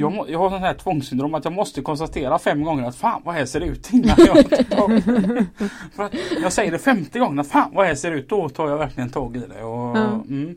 Jag, 0.00 0.12
må, 0.12 0.26
jag 0.28 0.38
har 0.38 0.50
sån 0.50 0.60
här 0.60 0.74
tvångssyndrom 0.74 1.34
att 1.34 1.44
jag 1.44 1.52
måste 1.52 1.82
konstatera 1.82 2.38
fem 2.38 2.64
gånger 2.64 2.88
att 2.88 2.96
fan 2.96 3.22
vad 3.24 3.34
här 3.34 3.44
ser 3.44 3.60
det 3.60 3.66
ut 3.66 3.88
innan 3.92 4.16
jag 4.18 4.50
tar 4.50 4.62
tag. 4.62 5.02
För 5.96 6.02
att 6.04 6.14
jag 6.42 6.52
säger 6.52 6.72
det 6.72 6.78
femte 6.78 7.18
gången 7.18 7.38
att 7.38 7.46
fan 7.48 7.70
vad 7.74 7.86
här 7.86 7.94
ser 7.94 8.10
det 8.10 8.16
ut. 8.16 8.28
Då 8.28 8.48
tar 8.48 8.68
jag 8.68 8.78
verkligen 8.78 9.10
tag 9.10 9.36
i 9.36 9.40
det. 9.56 9.62
Och, 9.64 9.96
Ja. 9.96 10.04
mm. 10.28 10.56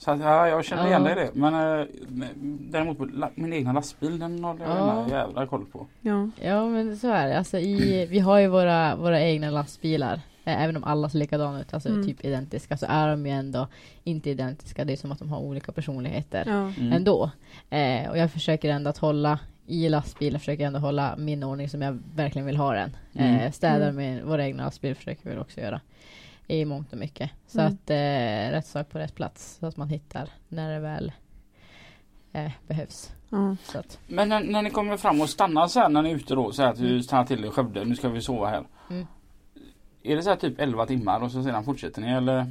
Så 0.00 0.10
att 0.10 0.20
ja, 0.20 0.48
jag 0.48 0.64
känner 0.64 0.86
igen 0.86 1.02
dig 1.04 1.12
i 1.12 1.14
det. 1.14 1.30
Men 1.34 1.54
äh, 1.80 1.86
däremot 2.70 2.98
på 2.98 3.04
la, 3.04 3.30
min 3.34 3.52
egna 3.52 3.72
lastbil 3.72 4.18
den 4.18 4.44
håller 4.44 4.64
jag 4.64 4.76
Ja. 4.78 5.02
en 5.02 5.08
jävla 5.08 5.46
koll 5.46 5.64
på. 5.72 5.86
Ja. 6.00 6.28
Ja 6.40 6.66
men 6.68 6.96
så 6.96 7.08
är 7.08 7.28
det. 7.28 7.38
Alltså 7.38 7.58
i, 7.58 8.06
vi 8.10 8.18
har 8.18 8.38
ju 8.38 8.46
våra, 8.48 8.96
våra 8.96 9.20
egna 9.22 9.50
lastbilar. 9.50 10.20
Eh, 10.48 10.62
Även 10.62 10.76
om 10.76 10.84
alla 10.84 11.08
ser 11.08 11.18
likadana 11.18 11.60
ut, 11.60 11.74
alltså 11.74 11.88
Mm. 11.88 12.06
typ 12.06 12.24
identiska, 12.24 12.76
så 12.76 12.86
är 12.88 13.08
de 13.08 13.26
ju 13.26 13.32
ändå 13.32 13.68
inte 14.04 14.30
identiska. 14.30 14.84
Det 14.84 14.92
är 14.92 14.96
som 14.96 15.12
att 15.12 15.18
de 15.18 15.28
har 15.32 15.38
olika 15.38 15.72
personligheter 15.72 16.44
Ja. 16.46 16.72
Mm. 16.80 16.92
ändå. 16.92 17.30
Eh, 17.70 18.10
och 18.10 18.18
jag 18.18 18.30
försöker 18.32 18.70
ändå 18.70 18.90
att 18.90 18.98
hålla 18.98 19.38
i 19.66 19.88
lastbilen, 19.88 20.40
försöker 20.40 20.62
jag 20.62 20.66
ändå 20.66 20.78
hålla 20.78 21.16
min 21.16 21.42
ordning 21.44 21.68
som 21.68 21.82
jag 21.82 21.98
verkligen 22.14 22.46
vill 22.46 22.56
ha 22.56 22.72
den. 22.74 22.96
Mm. 23.14 23.34
Eh, 23.40 23.50
städar 23.52 23.88
Mm. 23.88 23.96
med 23.96 24.24
vår 24.24 24.40
egna 24.40 24.64
lastbil 24.64 24.94
försöker 24.94 25.30
vi 25.30 25.36
också 25.38 25.60
göra. 25.60 25.80
I 26.46 26.64
mångt 26.64 26.92
och 26.92 26.98
mycket. 26.98 27.30
Så 27.46 27.60
Mm. 27.60 27.72
att 27.72 27.90
eh, 27.90 28.52
rätt 28.56 28.66
sak 28.66 28.88
på 28.90 28.98
rätt 28.98 29.14
plats. 29.14 29.56
Så 29.60 29.66
att 29.66 29.76
man 29.76 29.88
hittar 29.88 30.28
när 30.48 30.72
det 30.74 30.80
väl 30.80 31.12
eh, 32.32 32.50
behövs. 32.66 33.12
Att, 33.74 33.98
Men 34.06 34.28
när, 34.28 34.40
när 34.44 34.62
ni 34.62 34.70
kommer 34.70 34.96
fram 34.96 35.20
och 35.20 35.28
stannar 35.28 35.66
så 35.68 35.80
här 35.80 35.88
när 35.88 36.02
ni 36.02 36.10
är 36.10 36.14
ute 36.14 36.34
då, 36.34 36.52
så 36.52 36.62
här 36.62 36.70
att 36.70 36.78
du 36.78 37.02
stannar 37.02 37.24
till 37.24 37.44
i 37.44 37.48
Skövde, 37.50 37.84
nu 37.84 37.96
ska 37.96 38.08
vi 38.08 38.20
sova 38.20 38.48
här. 38.48 38.64
Mm. 38.90 39.06
Är 40.12 40.16
det 40.16 40.22
så 40.22 40.36
typ 40.36 40.60
11 40.60 40.86
timmar 40.86 41.20
och 41.20 41.30
så 41.30 41.42
sedan 41.42 41.64
fortsätter 41.64 42.00
ni 42.02 42.08
eller? 42.12 42.46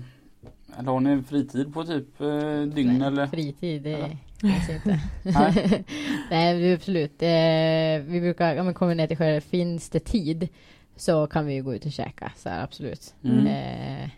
Eller 0.79 0.91
har 0.91 0.99
ni 0.99 1.23
fritid 1.23 1.73
på 1.73 1.83
typ 1.83 2.21
eh, 2.21 2.61
dygn 2.61 2.97
nej, 2.97 3.07
eller? 3.07 3.27
Fritid, 3.27 3.81
det 3.83 3.93
Eller? 3.93 4.17
finns 4.41 4.69
inte. 4.69 4.99
Nej. 5.23 5.83
Nej, 6.31 6.73
absolut. 6.73 7.21
Eh, 7.21 8.11
vi 8.11 8.19
brukar, 8.21 8.59
om 8.59 8.67
vi 8.67 8.73
kommer 8.73 8.95
ner 8.95 9.07
till 9.07 9.17
Skövde, 9.17 9.41
finns 9.41 9.89
det 9.89 9.99
tid 9.99 10.47
så 10.95 11.27
kan 11.27 11.45
vi 11.45 11.53
ju 11.53 11.63
gå 11.63 11.73
ut 11.75 11.85
och 11.85 11.91
käka. 11.91 12.31
Så 12.35 12.49
här, 12.49 12.63
absolut. 12.63 13.15
Mm. 13.23 13.47
Eh, 13.47 14.09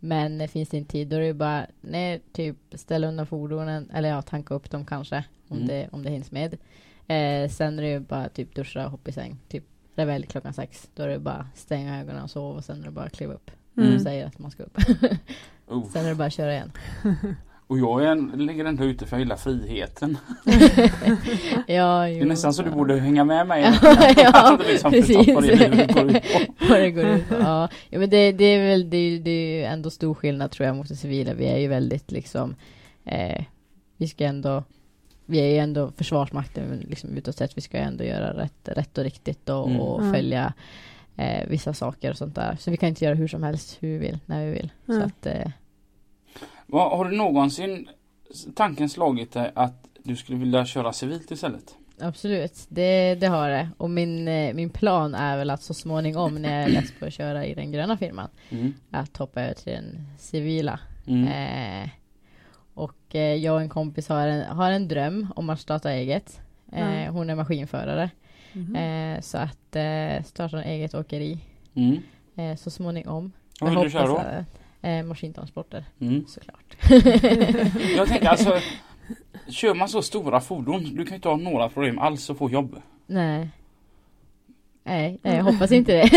men 0.00 0.48
finns 0.48 0.68
det 0.68 0.76
inte 0.76 0.92
tid 0.92 1.08
då 1.08 1.16
är 1.16 1.20
det 1.20 1.34
bara 1.34 1.66
ner, 1.80 2.20
typ 2.32 2.56
ställa 2.72 3.08
undan 3.08 3.26
fordonen 3.26 3.90
eller 3.94 4.08
ja, 4.08 4.22
tanka 4.22 4.54
upp 4.54 4.70
dem 4.70 4.84
kanske 4.86 5.24
om, 5.48 5.56
Mm. 5.56 5.68
det, 5.68 5.88
om 5.92 6.02
det 6.04 6.10
hinns 6.10 6.30
med. 6.32 6.54
Eh, 7.08 7.50
sen 7.50 7.78
är 7.78 7.82
det 7.82 7.88
ju 7.88 8.00
bara 8.00 8.28
typ 8.28 8.54
duscha 8.54 8.86
hoppa 8.88 9.10
i 9.10 9.12
säng. 9.12 9.36
Typ 9.48 9.64
det 9.94 10.02
är 10.02 10.06
väl 10.06 10.26
klockan 10.26 10.52
sex. 10.54 10.88
Då 10.94 11.02
är 11.02 11.08
det 11.08 11.18
bara 11.18 11.46
stänga 11.54 12.00
ögonen 12.00 12.22
och 12.22 12.30
sova 12.30 12.56
och 12.56 12.64
sen 12.64 12.80
är 12.80 12.84
det 12.84 12.90
bara 12.90 13.08
kliva 13.08 13.34
upp. 13.34 13.50
Mm. 13.76 13.92
De 13.92 13.98
säger 14.00 14.26
att 14.26 14.38
man 14.38 14.50
ska 14.50 14.62
upp. 14.62 14.78
Sen 15.92 16.04
är 16.04 16.08
det 16.08 16.14
bara 16.14 16.26
att 16.26 16.32
köra 16.32 16.52
igen. 16.54 16.72
Och 17.66 17.78
jag 17.78 18.02
är 18.04 18.06
en, 18.06 18.26
ligger 18.46 18.64
ändå 18.64 18.84
ute 18.84 19.06
för 19.06 19.16
jag 19.16 19.20
gillar 19.20 19.36
friheten. 19.36 20.18
ja, 21.66 22.00
Det 22.06 22.20
är 22.20 22.24
nästan 22.24 22.54
så 22.54 22.62
du 22.62 22.70
borde 22.70 22.96
hänga 23.00 23.24
med 23.24 23.46
mig. 23.46 23.62
ja, 24.16 24.58
det 24.58 24.64
precis. 24.90 25.34
vad 26.68 26.78
det 26.80 26.90
går 26.90 27.04
ut 27.04 27.28
på. 27.28 27.34
Ja, 27.34 27.68
ja 27.90 27.98
men 27.98 28.10
det, 28.10 28.32
det 28.32 28.44
är 28.44 28.68
väl 28.68 28.90
det, 28.90 28.96
är- 28.96 29.20
det 29.20 29.30
är 29.64 29.70
ändå 29.72 29.90
stor 29.90 30.14
skillnad 30.14 30.50
tror 30.50 30.66
jag 30.66 30.76
mot 30.76 30.88
det 30.88 30.96
civila. 30.96 31.34
Vi 31.34 31.46
är 31.46 31.58
ju 31.58 31.68
väldigt 31.68 32.10
liksom 32.12 32.54
eh, 33.04 33.44
Vi 33.96 34.08
ska 34.08 34.24
ändå 34.24 34.64
Vi 35.26 35.38
är 35.40 35.46
ju 35.50 35.56
ändå 35.58 35.90
försvarsmakten 35.96 36.64
men 36.68 36.78
liksom 36.78 37.16
utåt 37.16 37.36
sett. 37.36 37.56
Vi 37.56 37.60
ska 37.60 37.76
ju 37.78 37.84
ändå 37.84 38.04
göra 38.04 38.36
rätt, 38.42 38.68
rätt 38.68 38.98
och 38.98 39.04
riktigt 39.04 39.48
och, 39.48 39.68
Mm. 39.68 39.80
och 39.80 40.00
följa 40.14 40.52
eh, 41.16 41.48
vissa 41.48 41.74
saker 41.74 42.10
och 42.10 42.16
sånt 42.16 42.34
där. 42.34 42.56
Så 42.60 42.70
vi 42.70 42.76
kan 42.76 42.88
inte 42.88 43.04
göra 43.04 43.14
hur 43.14 43.28
som 43.28 43.42
helst 43.42 43.76
hur 43.80 43.88
vi 43.88 43.98
vill, 43.98 44.18
när 44.26 44.46
vi 44.46 44.52
vill. 44.52 44.72
Så 44.86 44.92
Mm. 44.92 45.06
att 45.06 45.26
eh, 45.26 45.50
Vad- 46.66 46.96
Har 46.96 47.04
du 47.04 47.16
någonsin 47.16 47.88
tanken 48.54 48.88
slagit 48.88 49.32
dig 49.32 49.50
att 49.54 49.86
du 50.02 50.16
skulle 50.16 50.38
vilja 50.38 50.64
köra 50.66 50.92
civilt 50.92 51.30
istället? 51.30 51.74
Absolut, 52.00 52.66
det, 52.68 53.14
det 53.14 53.26
har 53.26 53.48
det. 53.50 53.68
Och 53.76 53.90
min, 53.90 54.28
eh, 54.28 54.54
min 54.54 54.70
plan 54.70 55.14
är 55.14 55.36
väl 55.36 55.50
att 55.50 55.62
så 55.62 55.74
småningom 55.74 56.34
när 56.42 56.54
jag 56.60 56.62
är 56.62 56.68
less 56.72 56.92
på 56.98 57.04
att 57.06 57.12
köra 57.12 57.46
i 57.46 57.54
den 57.54 57.72
gröna 57.72 57.96
firman 57.96 58.28
Mm. 58.50 58.74
att 58.90 59.16
hoppa 59.16 59.42
över 59.42 59.54
till 59.54 59.72
den 59.72 60.06
civila. 60.18 60.80
Mm. 61.06 61.24
Eh, 61.84 61.88
och 62.74 63.14
eh, 63.14 63.34
jag 63.34 63.54
och 63.54 63.60
en 63.60 63.68
kompis 63.68 64.08
har 64.08 64.26
en, 64.26 64.44
har 64.56 64.70
en 64.70 64.88
dröm 64.88 65.26
om 65.36 65.50
att 65.50 65.60
starta 65.60 65.92
eget. 65.92 66.40
Eh, 66.72 67.02
Ja. 67.04 67.10
Hon 67.10 67.30
är 67.30 67.34
maskinförare. 67.34 68.10
Mhm. 68.52 68.76
Eh, 68.76 69.20
så 69.20 69.38
att 69.38 69.76
eh, 69.76 70.22
starta 70.24 70.62
eget 70.62 70.94
åkeri 70.94 71.38
Mm. 71.74 71.98
eh, 72.36 72.56
så 72.56 72.70
småningom. 72.70 73.32
Vad 73.60 73.70
vill 73.70 73.76
Jag 73.78 73.86
du 73.86 73.90
köra 73.90 74.06
då? 74.06 74.12
hoppas, 74.12 74.46
Eh, 74.84 75.04
maskintransporter 75.04 75.84
Mm. 76.00 76.24
såklart. 76.28 76.76
Jag 77.96 78.08
tänker 78.08 78.28
alltså 78.28 78.58
Kör 79.48 79.74
man 79.74 79.88
så 79.88 80.02
stora 80.02 80.40
fordon, 80.40 80.82
du 80.84 80.96
kan 81.04 81.06
ju 81.06 81.14
inte 81.14 81.28
ha 81.28 81.36
några 81.36 81.68
problem 81.68 81.98
alls 81.98 82.30
att 82.30 82.38
få 82.38 82.50
jobb. 82.50 82.82
Nej. 83.06 83.48
Nej, 84.84 85.18
nej, 85.22 85.36
jag 85.36 85.44
hoppas 85.52 85.72
inte 85.72 85.92
det. 85.92 86.08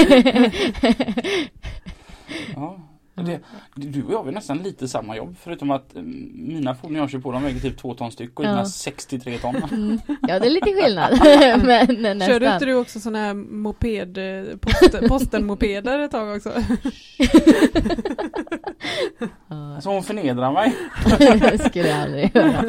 Ja. 2.56 2.80
Det, 3.16 3.39
du 3.76 4.03
och 4.03 4.13
jag 4.13 4.24
har 4.24 4.32
nästan 4.32 4.57
lite 4.57 4.88
samma 4.88 5.18
jobb 5.18 5.36
förutom 5.43 5.72
att 5.72 5.95
mm, 5.95 6.32
mina 6.34 6.76
fordon 6.76 6.95
jag 6.97 7.09
kör 7.09 7.20
på 7.20 7.32
de 7.32 7.43
väger 7.43 7.59
typ 7.59 7.78
2 7.78 7.93
ton 7.93 8.11
styck 8.11 8.39
och 8.39 8.45
Ja. 8.45 8.49
dina 8.49 8.66
63 8.66 9.38
ton. 9.38 9.55
Mm. 9.55 9.99
Ja, 10.28 10.39
det 10.39 10.45
är 10.45 10.49
lite 10.49 10.74
skillnad. 10.74 11.20
Men 11.66 12.01
nästan. 12.18 12.28
Körde 12.34 12.53
inte 12.53 12.66
du 12.66 12.76
också 12.76 12.99
sådana 12.99 13.20
här 13.20 13.34
moped, 13.34 14.18
eh, 14.18 14.57
post, 14.57 14.95
posten-mopeder 15.07 15.99
ett 15.99 16.11
tag 16.11 16.36
också? 16.38 16.51
Ja, 19.47 19.82
Så 19.82 19.89
hon 19.93 20.03
förnedrar 20.03 20.51
mig. 20.51 20.76
det 21.39 21.57
skulle 21.70 21.89
jag 21.89 21.99
aldrig 22.01 22.36
göra. 22.36 22.63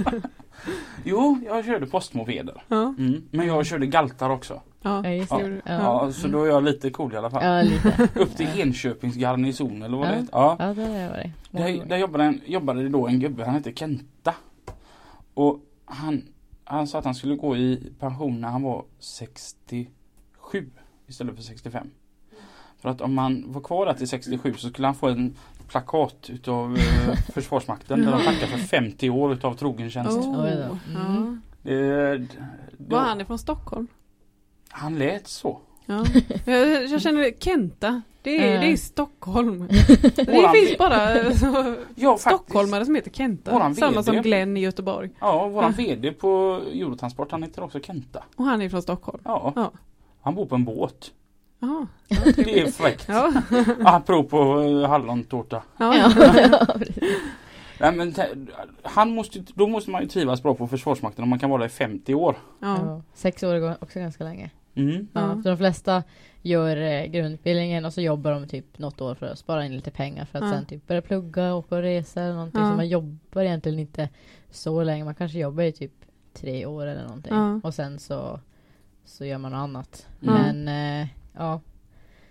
Jo, 1.05 1.39
jag 1.47 1.65
körde 1.65 1.87
postmopeder. 1.87 2.63
Ja, 2.69 2.95
Mm. 2.99 3.23
Men 3.31 3.47
jag 3.47 3.67
körde 3.67 3.87
galtar 3.87 4.31
också. 4.31 4.63
Ja. 4.89 5.01
Ja, 5.05 5.11
just 5.11 5.31
Ja. 5.31 5.39
det. 5.39 5.63
Ja. 5.65 5.73
Ja, 6.05 6.13
så 6.13 6.29
då 6.29 6.43
är 6.45 6.49
jag 6.49 6.65
lite 6.65 6.91
cool 6.91 7.15
i 7.15 7.17
alla 7.17 7.31
fall. 7.31 7.45
Ja, 7.45 7.63
lite. 7.63 8.09
Upp 8.21 8.37
till 8.37 8.61
Enköpings 8.61 9.17
garnison 9.17 9.83
eller 9.83 9.97
vad 9.97 10.07
Ja. 10.07 10.11
det 10.13 10.17
heter. 10.17 10.31
Ja. 10.33 10.57
Ja, 10.59 10.75
där 10.75 10.89
har 10.89 10.97
jag 10.99 11.11
varit. 11.11 11.31
Där, 11.51 11.85
där 11.87 11.97
jobbade, 11.97 12.25
en, 12.25 12.41
jobbade 12.47 12.89
då 12.89 13.07
en 13.07 13.21
gubbe, 13.21 13.45
han 13.45 13.55
hette 13.55 13.73
Kenta. 13.73 14.35
Och 15.35 15.61
han, 15.85 16.23
han 16.65 16.87
sa 16.87 16.99
att 16.99 17.05
han 17.05 17.15
skulle 17.15 17.37
gå 17.37 17.57
i 17.57 17.93
pension 17.99 18.41
när 18.41 18.49
han 18.49 18.63
var 18.63 18.85
67 18.99 20.71
istället 21.07 21.37
för 21.37 21.43
65. 21.43 21.91
För 22.79 22.89
att 22.89 23.01
om 23.01 23.15
man 23.15 23.45
var 23.53 23.61
kvar 23.61 23.87
där 23.87 23.95
till 23.95 24.09
67 24.09 24.55
så 24.55 24.69
skulle 24.69 24.87
han 24.87 24.95
få 24.95 25.09
en 25.09 25.35
plakat 25.69 26.31
utav 26.31 26.77
eh, 26.77 27.15
Försvarsmakten 27.35 28.03
där 28.05 28.13
de 28.13 28.23
tackar 28.25 28.47
för 28.47 28.59
50 28.59 29.11
år 29.11 29.33
utav 29.33 29.55
trogen 29.55 29.91
tjänst. 29.91 30.19
Oh. 30.19 30.51
Mm. 30.95 31.41
Det, 31.63 32.19
det, 32.19 32.27
Var 32.79 32.99
han 33.01 33.21
ifrån 33.21 33.39
Stockholm? 33.39 33.87
Han 34.77 34.99
lät 34.99 35.29
så. 35.29 35.61
Ja. 35.87 36.05
Jag, 36.45 36.85
jag 36.87 37.03
känner 37.03 37.31
Kenta. 37.41 38.03
Det 38.23 38.39
är, 38.49 38.55
Eh. 38.55 38.61
det 38.61 38.67
är 38.73 38.77
Stockholm. 38.77 39.59
Våran- 39.69 40.17
Det 40.27 40.51
finns 40.61 40.79
bara 40.79 41.33
så, 41.35 41.75
Ja, 41.95 42.19
stockholmare 42.19 42.85
som 42.85 42.95
heter 42.95 43.11
Kenta. 43.11 43.75
Samma 43.75 44.03
som 44.03 44.17
Glenn 44.23 44.57
i 44.57 44.61
Göteborg. 44.61 45.11
Ja, 45.21 45.49
våran 45.49 45.73
VD 45.73 46.13
på 46.13 46.61
Eurotransport 46.73 47.31
han 47.31 47.43
heter 47.43 47.63
också 47.63 47.81
Kenta. 47.81 48.23
Och 48.37 48.45
han 48.45 48.63
är 48.63 48.69
från 48.69 48.83
Stockholm. 48.83 49.23
Ja. 49.25 49.53
Ja. 49.57 49.71
Han 50.23 50.35
bor 50.35 50.47
på 50.47 50.55
en 50.55 50.65
båt. 50.65 51.11
Jaha. 51.59 51.87
Det 52.37 52.61
är 52.61 52.71
fräckt. 52.71 53.05
Ja. 53.09 53.33
Apropå 53.85 54.29
på 54.29 54.61
eh, 54.63 54.89
hallontårta. 54.89 55.63
Ja. 55.79 55.97
Ja. 55.97 56.11
Nej, 57.81 57.93
men 57.93 58.15
han 58.83 59.15
måste, 59.15 59.45
då 59.55 59.67
måste 59.67 59.91
man 59.91 60.03
ju 60.03 60.09
trivas 60.09 60.43
bra 60.43 60.55
på 60.55 60.67
Försvarsmakten 60.69 61.23
om 61.23 61.29
man 61.31 61.39
kan 61.39 61.51
vara 61.51 61.61
där 61.61 61.67
i 61.67 61.71
50 61.71 62.15
år. 62.15 62.37
Ja. 62.61 62.77
Ja. 62.87 63.03
Sex 63.15 63.43
år 63.43 63.59
går 63.59 63.75
också 63.81 63.99
ganska 63.99 64.25
länge. 64.25 64.51
Mm. 64.77 65.09
Ja, 65.13 65.43
så 65.43 65.49
de 65.49 65.57
flesta 65.59 66.03
gör 66.43 66.77
eh, 66.77 67.05
grundutbildningen 67.07 67.85
och 67.85 67.93
så 67.93 68.01
jobbar 68.01 68.33
de 68.33 68.47
typ 68.49 68.79
något 68.79 69.01
år 69.01 69.15
för 69.15 69.27
att 69.27 69.39
spara 69.39 69.65
in 69.67 69.73
lite 69.75 69.91
pengar 69.91 70.25
för 70.25 70.39
att 70.39 70.45
Ja. 70.45 70.51
sen 70.53 70.67
typ 70.67 70.87
börja 70.87 71.03
plugga, 71.03 71.55
åka 71.55 71.75
och 71.77 71.83
resa 71.83 72.23
eller 72.23 72.35
någonting. 72.35 72.61
Ja. 72.61 72.71
Så 72.71 72.77
man 72.77 72.89
jobbar 72.89 73.43
egentligen 73.43 73.79
inte 73.79 74.09
så 74.51 74.83
länge. 74.83 75.05
Man 75.05 75.15
kanske 75.15 75.39
jobbar 75.39 75.63
i 75.63 75.73
typ 75.73 75.93
tre 76.33 76.67
år 76.67 76.87
eller 76.87 77.03
någonting. 77.03 77.35
Ja. 77.35 77.61
Och 77.63 77.75
sen 77.75 77.99
så, 77.99 78.41
så 79.05 79.25
gör 79.25 79.39
man 79.39 79.53
något 79.53 79.59
annat. 79.59 80.07
Mm. 80.23 80.35
Men 80.65 80.69
eh, 81.03 81.09
ja, 81.37 81.61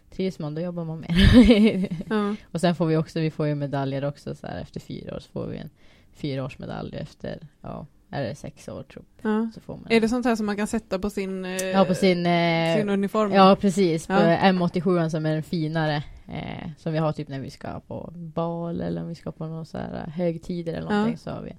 trivs 0.09 0.39
man 0.39 0.55
då 0.55 0.61
jobbar 0.61 0.83
man 0.85 0.99
mer. 0.99 1.87
Ja. 2.09 2.35
och 2.51 2.61
sen 2.61 2.75
får 2.75 2.85
vi 2.85 2.97
också, 2.97 3.19
vi 3.19 3.31
får 3.31 3.47
ju 3.47 3.55
medaljer 3.55 4.05
också 4.05 4.35
så 4.35 4.47
här 4.47 4.61
efter 4.61 4.79
fyra 4.79 5.15
år 5.15 5.19
så 5.19 5.29
får 5.31 5.47
vi 5.47 5.57
en 5.57 5.69
fyraårsmedalj 6.13 6.95
efter, 6.95 7.47
ja, 7.61 7.85
är 8.15 8.23
det 8.23 8.35
sex 8.35 8.67
år 8.67 8.83
tror 8.83 9.05
Ja. 9.21 9.29
jag. 9.29 9.53
Så 9.53 9.61
får 9.61 9.73
man 9.77 9.85
Är 9.89 10.01
det 10.01 10.09
sånt 10.09 10.25
här 10.25 10.35
som 10.35 10.45
man 10.45 10.57
kan 10.57 10.67
sätta 10.67 10.99
på 10.99 11.09
sin, 11.09 11.45
eh, 11.45 11.51
Ja, 11.63 11.85
på 11.85 11.95
sin, 11.95 12.25
eh, 12.25 12.77
sin 12.77 12.89
uniform? 12.89 13.31
Ja, 13.31 13.55
precis. 13.61 14.07
På 14.07 14.13
Ja. 14.13 14.19
M87 14.37 15.09
som 15.09 15.25
är 15.25 15.33
den 15.33 15.43
finare. 15.43 16.03
Eh, 16.27 16.69
som 16.77 16.93
vi 16.93 16.99
har 16.99 17.11
typ 17.11 17.27
när 17.27 17.39
vi 17.39 17.49
ska 17.49 17.79
på 17.79 18.13
bal 18.15 18.81
eller 18.81 19.01
om 19.01 19.07
vi 19.07 19.15
ska 19.15 19.31
på 19.31 19.45
någon 19.45 19.65
så 19.65 19.77
här 19.77 20.03
eh, 20.07 20.13
högtider 20.13 20.73
eller 20.73 20.89
någonting 20.89 21.13
Ja. 21.13 21.17
så 21.17 21.29
har 21.31 21.41
vi 21.41 21.53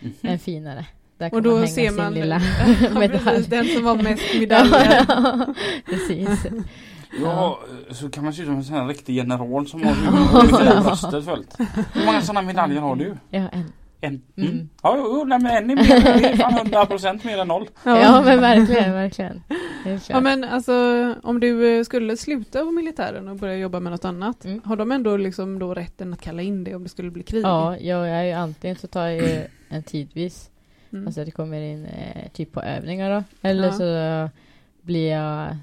Mhm. 0.00 0.12
en 0.22 0.38
finare. 0.38 0.86
Där 1.18 1.28
kan 1.28 1.36
Och 1.36 1.42
då 1.42 1.50
man 1.50 1.58
hänga 1.58 1.68
ser 1.68 1.88
sin 1.88 1.96
man 1.96 2.14
lilla 2.14 2.40
ja, 2.82 2.90
medalj. 2.98 3.18
precis, 3.24 3.46
den 3.46 3.64
som 3.66 3.84
var 3.84 3.94
mest 4.02 4.22
medaljer. 4.40 5.04
Ja, 5.08 5.54
precis. 5.84 6.46
Ja, 7.22 7.58
så 7.90 8.10
kan 8.10 8.24
man 8.24 8.32
se 8.32 8.42
ut 8.42 8.46
som 8.48 8.56
en 8.56 8.64
sån 8.64 8.76
här 8.76 8.86
riktig 8.86 9.14
general 9.14 9.66
som 9.68 9.82
har 9.84 10.58
hela 10.58 10.80
bröstet 10.82 11.24
fullt. 11.24 11.56
Hur 11.92 12.06
många 12.06 12.20
sådana 12.22 12.42
medaljer 12.42 12.80
har 12.80 12.96
du? 12.96 13.16
Ja, 13.30 13.48
en. 13.48 13.72
En? 14.00 14.22
Mm. 14.36 14.50
Mm. 14.50 14.68
Ja, 14.82 14.94
jo, 14.98 15.24
nej, 15.24 15.38
men 15.38 15.56
en 15.56 15.70
är 15.70 15.76
mer, 15.76 16.18
det 16.20 16.28
är 16.28 16.36
fan 16.36 16.54
100 16.58 16.86
procent 16.86 17.24
mer 17.24 17.38
än 17.38 17.48
noll. 17.48 17.68
Ja. 17.84 18.22
men 18.24 18.40
verkligen, 18.40 18.92
verkligen. 18.92 19.42
Ja 20.08 20.20
men 20.20 20.44
alltså 20.44 20.74
om 21.22 21.40
du 21.40 21.78
eh, 21.78 21.84
skulle 21.84 22.16
sluta 22.16 22.64
på 22.64 22.70
militären 22.70 23.28
och 23.28 23.36
börja 23.36 23.56
jobba 23.56 23.80
med 23.80 23.92
något 23.92 24.04
annat. 24.04 24.44
Mm. 24.44 24.60
Har 24.64 24.76
de 24.76 24.92
ändå 24.92 25.16
liksom 25.16 25.58
då 25.58 25.74
rätten 25.74 26.12
att 26.12 26.20
kalla 26.20 26.42
in 26.42 26.64
dig 26.64 26.74
om 26.74 26.82
det 26.82 26.88
skulle 26.88 27.10
bli 27.10 27.22
krig? 27.22 27.44
Ja, 27.44 27.76
jag 27.78 28.08
är 28.08 28.22
ju 28.22 28.32
antingen 28.32 28.76
så 28.76 28.86
tar 28.86 29.06
jag 29.06 29.14
ju 29.16 29.40
en 29.68 29.82
tidvis 29.82 30.50
Mm. 30.92 31.06
Alltså 31.06 31.20
att 31.20 31.26
det 31.26 31.32
kommer 31.32 31.60
in 31.60 31.84
eh, 31.86 32.28
typ 32.32 32.52
på 32.52 32.62
övningar 32.62 33.10
då. 33.10 33.24
Eller 33.48 33.64
Ja. 33.66 33.72
så 33.72 34.30
blir 34.82 35.10
jag 35.10 35.56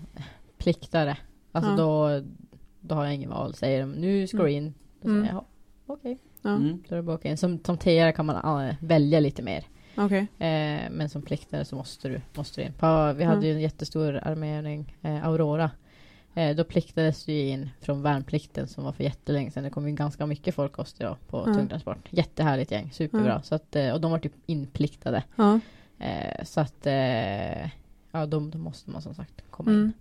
pliktare. 0.57 1.17
Alltså 1.51 1.71
Ja. 1.71 1.77
då, 1.77 2.21
då 2.79 2.95
har 2.95 3.05
jag 3.05 3.13
ingen 3.15 3.29
val. 3.29 3.53
Säger 3.53 3.79
de 3.79 3.91
nu 3.91 4.27
ska 4.27 4.38
du 4.38 4.43
Mm. 4.43 4.55
in. 4.55 4.73
Då 5.01 5.09
Mm. 5.09 5.21
säger 5.21 5.34
jag 5.34 5.43
ja, 5.88 5.93
okej. 5.93 6.17
Ja. 6.43 6.49
Mm. 6.49 6.83
Då 6.89 6.95
är 6.95 6.97
det 6.97 7.03
bara. 7.03 7.37
Som, 7.37 7.59
som 7.65 7.77
kan 8.13 8.25
man 8.25 8.65
äh, 8.67 8.75
välja 8.79 9.19
lite 9.19 9.41
mer. 9.41 9.63
Okej. 9.97 10.19
Eh, 10.39 10.89
men 10.91 11.09
som 11.09 11.21
pliktare 11.21 11.65
så 11.65 11.75
måste 11.75 12.09
du, 12.09 12.21
måste 12.33 12.61
du 12.61 12.65
in. 12.67 12.73
På, 12.73 13.13
vi 13.13 13.23
hade 13.23 13.37
Mm. 13.37 13.43
ju 13.43 13.53
en 13.53 13.61
jättestor 13.61 14.19
arméövning, 14.23 14.95
eh, 15.01 15.27
Aurora. 15.27 15.71
Eh, 16.33 16.55
då 16.55 16.63
pliktades 16.63 17.25
du 17.25 17.33
in 17.33 17.69
från 17.81 18.01
värnplikten 18.01 18.67
som 18.67 18.83
var 18.83 18.91
för 18.91 19.03
jättelänge 19.03 19.51
sedan. 19.51 19.63
Det 19.63 19.69
kom 19.69 19.87
ju 19.87 19.95
ganska 19.95 20.25
mycket 20.25 20.55
folk 20.55 20.79
också 20.79 20.95
då 20.99 21.17
på 21.27 21.43
Mm. 21.43 21.57
tungtransport. 21.57 22.07
Jättehärligt 22.09 22.71
gäng, 22.71 22.91
superbra. 22.91 23.31
Mm. 23.31 23.43
Så 23.43 23.55
att, 23.55 23.75
eh, 23.75 23.91
och 23.93 24.01
de 24.01 24.11
var 24.11 24.19
typ 24.19 24.33
inpliktade. 24.45 25.23
Eh, 25.99 26.43
så 26.43 26.61
att 26.61 26.85
eh, 26.87 27.61
ja, 28.11 28.25
då, 28.25 28.39
då 28.39 28.57
måste 28.57 28.91
man 28.91 29.01
som 29.01 29.15
sagt 29.15 29.43
komma 29.49 29.71
in. 29.71 29.77
Mm. 29.77 29.93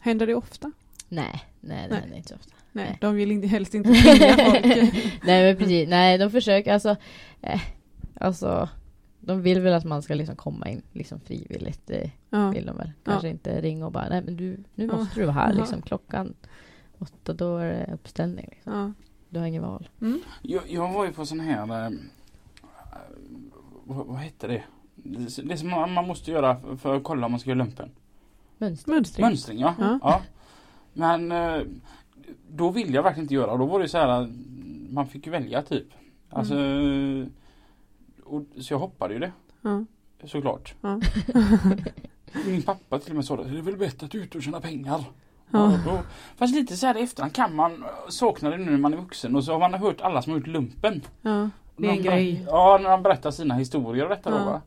Händer 0.00 0.26
det 0.26 0.34
ofta? 0.34 0.72
Nej, 1.08 1.44
nej 1.60 1.82
det 1.82 1.88
Nej. 1.90 2.00
händer 2.00 2.16
inte 2.16 2.28
så 2.28 2.34
ofta. 2.34 2.54
Nej, 2.76 2.98
de 3.00 3.14
vill 3.14 3.30
inte, 3.32 3.46
helst 3.46 3.74
inte 3.74 3.88
tvinga 3.92 4.36
folk. 4.50 4.64
nej 5.24 5.44
men 5.44 5.56
precis, 5.56 5.88
nej 5.88 6.18
de 6.18 6.30
försöker 6.30 6.72
alltså, 6.72 6.96
eh, 7.42 7.60
alltså 8.20 8.68
de 9.20 9.42
vill 9.42 9.60
väl 9.60 9.74
att 9.74 9.84
man 9.84 10.02
ska 10.02 10.14
liksom 10.14 10.36
komma 10.36 10.68
in 10.68 10.82
liksom 10.92 11.20
frivilligt. 11.20 11.90
Eh, 11.90 12.10
Ja. 12.30 12.50
vill 12.50 12.66
de 12.66 12.76
väl. 12.76 12.92
Kanske 13.04 13.28
inte 13.28 13.60
ringa 13.60 13.86
och 13.86 13.92
bara 13.92 14.08
nej 14.08 14.22
men 14.24 14.36
du, 14.36 14.56
nu 14.74 14.86
Ja. 14.86 14.96
måste 14.96 15.20
du 15.20 15.26
vara 15.26 15.34
här 15.34 15.52
Ja. 15.52 15.58
liksom 15.60 15.82
klockan 15.82 16.34
åtta 16.98 17.32
då 17.32 17.56
är 17.56 17.66
det 17.66 17.90
uppställning. 17.94 18.48
Liksom. 18.50 18.72
Ja. 18.72 18.92
Du 19.28 19.38
har 19.40 19.46
ingen 19.46 19.62
val. 19.62 19.88
Mm. 20.00 20.20
Jag, 20.42 20.62
jag 20.68 20.92
var 20.92 21.04
ju 21.04 21.12
på 21.12 21.26
sån 21.26 21.40
här, 21.40 21.84
eh, 21.86 21.90
vad, 23.84 24.06
vad 24.06 24.16
hette 24.18 24.46
det? 24.46 24.62
Det 24.94 25.42
det 25.48 25.56
som 25.56 25.70
man, 25.70 25.92
man 25.92 26.06
måste 26.06 26.30
göra 26.30 26.56
för- 26.60 26.76
för 26.76 26.96
att 26.96 27.04
kolla 27.04 27.26
om 27.26 27.32
man 27.32 27.40
ska 27.40 27.50
göra 27.50 27.58
lumpen. 27.58 27.90
Mönstring. 28.58 29.24
Mönstring 29.24 29.58
ja. 29.58 29.74
Ja. 29.78 29.98
ja. 30.02 30.22
Men 30.92 31.32
eh, 31.32 31.60
då 32.50 32.70
ville 32.70 32.92
jag 32.92 33.02
verkligen 33.02 33.24
inte 33.24 33.34
göra. 33.34 33.56
Då 33.56 33.66
var 33.66 33.80
det 33.80 33.88
så 33.88 33.98
här, 33.98 34.28
man 34.90 35.06
fick 35.06 35.26
ju 35.26 35.32
välja 35.32 35.62
typ. 35.62 35.86
Alltså, 36.30 36.54
och, 38.24 38.42
så 38.60 38.74
jag 38.74 38.78
hoppade 38.78 39.14
ju 39.14 39.20
det 39.20 39.32
Ja. 39.62 39.84
såklart. 40.24 40.74
Ja. 40.80 41.00
Min 42.46 42.62
pappa 42.62 42.98
till 42.98 43.10
och 43.12 43.16
med 43.16 43.24
sa 43.24 43.36
det, 43.36 43.44
det 43.44 43.58
är 43.58 43.62
väl 43.62 43.76
bättre 43.76 44.04
att 44.04 44.10
du 44.12 44.18
är 44.20 44.22
ute 44.24 44.38
och 44.38 44.44
tjäna 44.44 44.60
pengar. 44.60 45.04
Ja. 45.50 45.72
Ja, 45.72 45.78
då, 45.84 45.98
fast 46.36 46.54
lite 46.54 46.76
så 46.76 46.86
här 46.86 46.96
i 46.96 47.02
efterhand 47.02 47.32
kan 47.34 47.54
man 47.54 47.84
sakna 48.08 48.50
det 48.50 48.56
nu 48.56 48.70
när 48.70 48.78
man 48.78 48.92
är 48.92 48.96
vuxen 48.96 49.36
och 49.36 49.44
så 49.44 49.52
har 49.52 49.58
man 49.60 49.74
hört 49.74 50.00
alla 50.00 50.22
som 50.22 50.32
har 50.32 50.38
gjort 50.38 50.46
lumpen. 50.46 51.02
Ja. 51.22 51.50
Det 51.76 51.86
är 51.86 51.90
en 51.90 52.02
grej. 52.02 52.44
Ja, 52.46 52.78
när 52.82 52.90
de 52.90 53.02
berättar 53.02 53.30
sina 53.30 53.54
historier 53.54 54.04
och 54.04 54.10
detta 54.10 54.30
Ja. 54.30 54.38
då 54.38 54.44
va. 54.44 54.60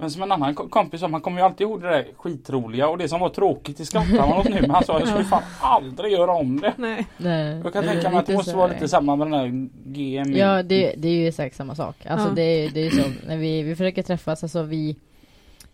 Men 0.00 0.10
som 0.10 0.22
en 0.22 0.32
annan 0.32 0.54
ko- 0.54 0.68
kompis 0.68 1.00
sa, 1.00 1.08
man 1.08 1.20
kommer 1.20 1.38
ju 1.40 1.44
alltid 1.44 1.60
ihåg 1.66 1.80
det 1.82 1.88
där 1.88 2.06
skitroliga 2.16 2.88
och 2.88 2.98
det 2.98 3.08
som 3.08 3.20
var 3.20 3.28
tråkigt, 3.28 3.76
det 3.78 3.84
skrattar 3.86 4.28
man 4.28 4.38
åt 4.38 4.48
nu. 4.48 4.60
Men 4.60 4.70
han 4.70 4.84
sa, 4.84 4.98
jag 4.98 5.08
skulle 5.08 5.24
fan 5.34 5.42
aldrig 5.60 6.12
göra 6.12 6.32
om 6.32 6.60
det. 6.60 6.72
Nej. 6.76 7.06
Nej, 7.16 7.60
Jag 7.64 7.72
kan 7.72 7.82
det 7.84 7.88
är 7.90 7.92
tänka 7.92 8.10
mig 8.10 8.18
att 8.18 8.26
det 8.26 8.34
måste 8.34 8.50
så 8.50 8.56
vara 8.56 8.68
lite 8.72 8.88
samma 8.88 9.16
med 9.16 9.26
den 9.26 9.34
här 9.34 9.46
GMI. 9.84 10.38
Ja, 10.38 10.62
det, 10.62 10.94
det 10.96 11.08
är 11.08 11.12
ju 11.12 11.28
exakt 11.28 11.56
samma 11.56 11.74
sak. 11.74 11.96
Alltså 12.06 12.28
Ja. 12.28 12.32
det, 12.34 12.42
är- 12.42 12.70
det 12.70 12.80
är 12.80 12.84
ju 12.84 12.90
så, 12.90 13.08
när 13.26 13.36
vi, 13.36 13.62
vi 13.62 13.76
försöker 13.76 14.02
träffas, 14.02 14.42
alltså 14.42 14.62
vi 14.62 14.96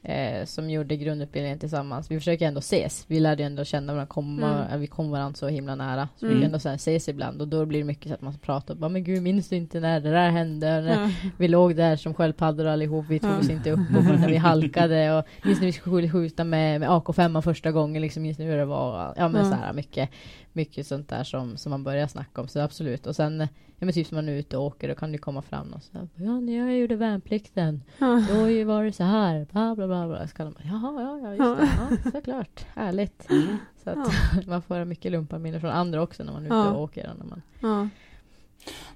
eh, 0.05 0.45
som 0.45 0.71
gjorde 0.71 0.97
grundutbildningen 0.97 1.59
tillsammans, 1.59 2.11
vi 2.11 2.19
försöker 2.19 2.47
ändå 2.49 2.59
ses. 2.59 3.05
Vi 3.09 3.21
lärde 3.21 3.43
ju 3.43 3.47
ändå 3.47 3.65
känna 3.65 3.93
varandra, 3.93 4.07
komma, 4.13 4.55
Mm. 4.55 4.73
eh, 4.73 4.79
vi 4.79 4.87
kom 4.87 5.11
varandra 5.11 5.37
så 5.37 5.49
himla 5.49 5.75
nära. 5.75 6.09
Så 6.17 6.27
vi 6.27 6.33
Mm. 6.33 6.43
kan 6.43 6.61
ändå 6.61 6.69
ses 6.77 7.09
ibland 7.09 7.41
och 7.41 7.49
då 7.49 7.67
blir 7.67 7.79
det 7.79 7.85
mycket 7.85 8.09
så 8.09 8.15
att 8.15 8.21
man 8.23 8.35
pratar 8.39 8.75
och 8.75 8.81
bara, 8.81 8.89
men 8.89 9.05
gud 9.05 9.23
minns 9.23 9.49
du 9.49 9.57
inte 9.57 9.81
när 9.81 10.01
det 10.01 10.11
där 10.11 10.31
hände? 10.31 10.79
Och 10.79 10.85
när. 10.85 11.15
Vi 11.39 11.49
låg 11.49 11.77
där 11.77 11.97
som 11.97 12.15
sköldpaddor 12.15 12.67
allihop, 12.67 13.07
vi 13.09 13.19
tog 13.19 13.39
oss 13.39 13.51
inte 13.51 13.71
upp 13.71 13.79
och 13.97 14.05
när 14.05 14.29
vi 14.29 14.37
halkade 14.37 15.19
och 15.19 15.25
minns 15.45 15.59
när 15.61 15.67
vi 15.67 15.73
skulle 15.73 16.11
skjuta 16.11 16.45
med, 16.45 16.81
med 16.81 16.89
AK5 16.89 17.41
första 17.43 17.73
gången, 17.73 18.03
liksom 18.03 18.23
minns 18.23 18.39
ni 18.39 18.45
hur 18.45 18.57
det 18.57 18.65
var? 18.65 19.15
Ja 19.17 19.29
men 19.29 19.45
så 19.51 19.55
här 19.55 19.73
mycket, 19.73 20.11
mycket 20.55 20.87
sånt 20.87 21.09
där 21.09 21.25
som, 21.25 21.57
som 21.57 21.71
man 21.71 21.85
börjar 21.85 22.07
snacka 22.07 22.41
om, 22.41 22.49
så 22.49 22.61
absolut. 22.61 23.07
Och 23.07 23.17
sen, 23.17 23.41
ja 23.79 23.87
men 23.87 23.93
typ 23.93 24.07
som 24.07 24.17
man 24.17 24.29
är 24.29 24.33
ute 24.33 24.57
och 24.57 24.65
åker, 24.65 24.89
då 24.89 24.95
kan 24.95 25.13
det 25.13 25.19
komma 25.19 25.43
fram 25.43 25.73
och 25.73 25.83
så 25.83 25.99
här, 25.99 26.09
ja 26.15 26.41
när 26.41 26.53
jag 26.59 26.79
gjorde 26.79 26.97
värnplikten, 26.97 27.83
Ja. 27.99 28.23
då 28.31 28.51
ju 28.51 28.65
var 28.65 28.85
det 28.85 28.93
så 28.93 29.05
här, 29.05 29.47
bla 29.53 29.75
bla 29.77 29.87
bla 29.87 30.09
bla. 30.09 30.29
Så 30.29 30.35
kan 30.37 30.47
de 30.53 30.69
jaha, 30.69 31.03
ja, 31.03 31.19
ja, 31.19 31.31
just 31.35 31.61
det, 31.61 31.97
ja, 32.05 32.11
såklart, 32.13 32.65
härligt. 32.75 33.31
Mm. 33.31 33.57
Så 33.85 33.91
att 33.91 34.09
man 34.47 34.63
får 34.63 34.85
mycket 34.85 35.13
lumparminnen 35.13 35.61
från 35.61 35.71
andra 35.71 36.03
också 36.03 36.25
när 36.25 36.33
man 36.33 36.43
är 36.43 36.47
ute 36.47 36.55
Ja. 36.55 36.71
och 36.73 36.83
åker. 36.83 37.11
och 37.11 37.19
När 37.19 37.27
man, 37.27 37.43
Ja. 37.61 37.89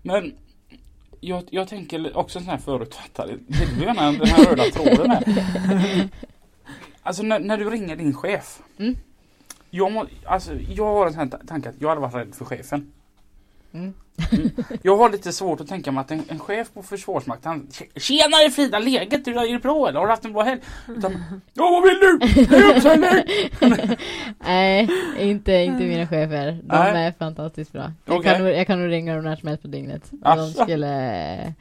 Men 0.03 0.33
jag, 1.21 1.45
jag 1.51 1.69
tänker 1.69 2.17
också 2.17 2.39
sån 2.41 2.49
här 2.49 2.59
förutfattad. 2.59 3.29
Det 3.29 3.75
blir 3.75 3.87
gärna 3.87 4.13
den 4.13 4.27
här 4.27 4.45
röda 4.45 4.63
tråden 4.63 5.11
här. 5.11 6.09
Alltså 7.03 7.23
när, 7.23 7.41
när 7.41 7.59
du 7.59 7.71
ringer 7.71 7.97
din 7.97 8.15
chef. 8.15 8.63
Mm. 8.79 8.97
Jag, 9.71 9.93
må, 9.93 10.07
alltså, 10.25 10.55
jag 10.55 10.85
har 10.85 11.07
en 11.07 11.13
sån 11.13 11.31
tanke 11.31 11.69
att 11.69 11.75
jag 11.79 11.89
hade 11.89 12.01
varit 12.01 12.15
rädd 12.15 12.35
för 12.35 12.45
chefen. 12.45 12.93
Mm. 13.73 13.95
Jag 14.83 14.97
har 14.97 15.11
lite 15.11 15.33
svårt 15.33 15.61
att 15.61 15.69
tänka 15.69 15.93
mig 15.93 16.01
att 16.01 16.11
en, 16.11 16.23
en 16.29 16.39
chef 16.39 16.69
på 16.75 16.83
Försvarsmakten 16.83 17.69
Tjenare 17.97 18.51
Frida, 18.51 18.79
läget? 18.79 19.27
Hur 19.27 19.37
är 19.37 19.53
det 19.53 19.59
bra 19.59 19.89
eller? 19.89 20.01
Har 20.01 20.07
du 20.07 20.13
haft 20.13 20.25
en 20.25 20.33
bra 20.33 20.43
helg? 20.43 20.61
Utan, 20.89 21.25
ja 21.55 21.71
vad 21.71 21.83
vill 21.83 21.99
du? 21.99 22.19
Nej, 24.39 24.89
inte, 25.19 25.53
inte 25.53 25.85
mina 25.85 26.07
chefer. 26.07 26.53
De 26.53 26.77
Nej. 26.77 27.07
är 27.07 27.13
fantastiskt 27.13 27.73
bra. 27.73 27.93
Jag, 28.05 28.17
Okej. 28.17 28.33
kan, 28.37 28.47
jag 28.47 28.67
kan 28.67 28.83
nog 28.83 28.91
ringa 28.91 29.15
dem 29.15 29.25
när 29.25 29.37
som 29.37 29.49
helst 29.49 29.63
på 29.63 29.69
dygnet. 29.69 30.03
De 30.11 30.53
skulle 30.53 31.55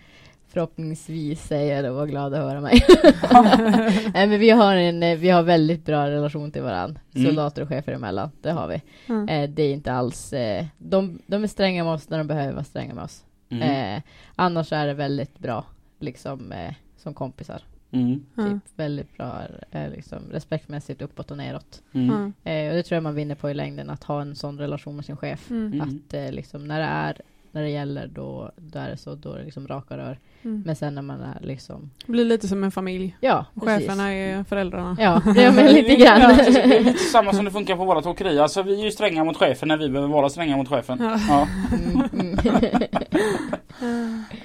förhoppningsvis 0.58 1.48
säga 1.48 1.82
det 1.82 1.90
och 1.90 1.96
vara 1.96 2.06
glada 2.06 2.38
att 2.38 2.44
höra 2.44 2.62
mig. 2.62 2.86
Nej 4.14 4.28
men 4.28 4.40
vi 4.40 4.50
har 4.50 4.76
en, 4.76 5.04
eh, 5.04 5.18
vi 5.18 5.30
har 5.30 5.44
väldigt 5.44 5.86
bra 5.86 6.10
relation 6.10 6.52
till 6.52 6.62
varandra. 6.62 7.02
Mm. 7.16 7.28
Soldater 7.28 7.62
och 7.62 7.68
chefer 7.68 7.92
emellan. 7.92 8.32
Det 8.42 8.52
har 8.52 8.68
vi. 8.68 8.82
Mm. 9.08 9.30
Eh, 9.30 9.50
det 9.50 9.64
är 9.64 9.74
inte 9.74 9.94
alls, 9.94 10.34
eh, 10.34 10.66
de, 10.78 11.20
de 11.28 11.44
är 11.44 11.48
stränga 11.48 11.84
med 11.84 11.94
oss 11.94 12.10
när 12.10 12.18
de 12.18 12.28
behöver 12.28 12.54
vara 12.54 12.64
stränga 12.64 12.94
med 12.94 13.04
oss. 13.04 13.24
Mm. 13.50 13.96
Eh, 13.96 14.02
annars 14.36 14.74
är 14.74 14.88
det 14.88 14.94
väldigt 14.94 15.40
bra, 15.40 15.66
liksom 16.00 16.52
eh, 16.52 16.74
som 16.98 17.14
kompisar. 17.14 17.62
Mm. 17.92 18.26
Typ 18.36 18.64
väldigt 18.76 19.18
bra, 19.18 19.42
eh, 19.72 19.90
liksom 19.90 20.20
respektmässigt 20.32 21.02
uppåt 21.02 21.32
och 21.32 21.38
neråt. 21.38 21.82
Mm. 21.94 22.34
Ja. 22.44 22.52
Eh, 22.52 22.70
och 22.70 22.76
det 22.76 22.84
tror 22.84 22.96
jag 22.96 23.04
man 23.04 23.16
vinner 23.16 23.36
på 23.36 23.50
i 23.50 23.54
längden, 23.54 23.90
att 23.90 24.04
ha 24.04 24.22
en 24.22 24.36
sån 24.36 24.60
relation 24.60 24.96
med 24.96 25.06
sin 25.06 25.18
chef. 25.18 25.52
Mm. 25.52 25.74
Mm. 25.74 25.82
Att 25.82 26.14
eh, 26.14 26.32
liksom 26.32 26.68
när 26.68 26.80
det 26.80 26.86
är, 26.86 27.22
när 27.52 27.62
det 27.62 27.70
gäller 27.70 28.08
då, 28.08 28.52
då 28.56 28.80
är 28.80 28.90
det 28.90 28.98
så, 28.98 29.16
då 29.16 29.34
är 29.34 29.38
det 29.38 29.46
liksom 29.46 29.68
raka 29.68 29.98
rör. 29.98 30.20
Mm. 30.44 30.64
Men 30.66 30.76
sen 30.76 30.96
när 30.96 31.02
man 31.02 31.22
är 31.22 31.38
liksom, 31.42 31.92
Blir 32.06 32.26
lite 32.26 32.48
som 32.48 32.64
en 32.64 32.72
familj. 32.72 33.18
ja 33.20 33.46
Cheferna 33.56 34.14
är 34.14 34.44
föräldrarna. 34.44 34.98
Ja, 35.00 35.22
det 35.36 35.44
är 35.44 35.52
men 35.52 35.74
lite 35.74 35.92
Ja, 35.94 36.34
precis. 36.38 36.56
det 36.56 36.62
är 36.62 36.68
grann. 36.70 36.84
lite 36.84 37.00
samma 37.00 37.34
som 37.34 37.46
det 37.46 37.52
funkar 37.52 37.76
på 37.76 37.86
våra 37.86 38.10
åkerier. 38.10 38.42
Alltså 38.42 38.64
vi 38.64 38.80
är 38.80 38.86
ju 38.86 38.92
stränga 38.92 39.24
mot 39.24 39.38
chefen 39.38 39.68
när 39.68 39.78
vi 39.78 39.90
behöver 39.90 40.14
vara 40.14 40.30
stränga 40.30 40.58
mot 40.58 40.70
chefen. 40.70 41.00
Ja. 41.02 41.20
Ja. 41.30 41.48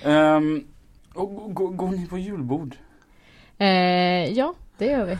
Ehm, 0.11 0.65
och 1.15 1.35
gå- 1.35 1.49
gå- 1.49 1.69
går 1.71 1.89
ni 1.91 2.07
på 2.07 2.19
julbord? 2.19 2.75
eh, 3.59 3.67
ja, 4.33 4.55
det 4.79 4.87
gör 4.87 5.05
vi. 5.05 5.19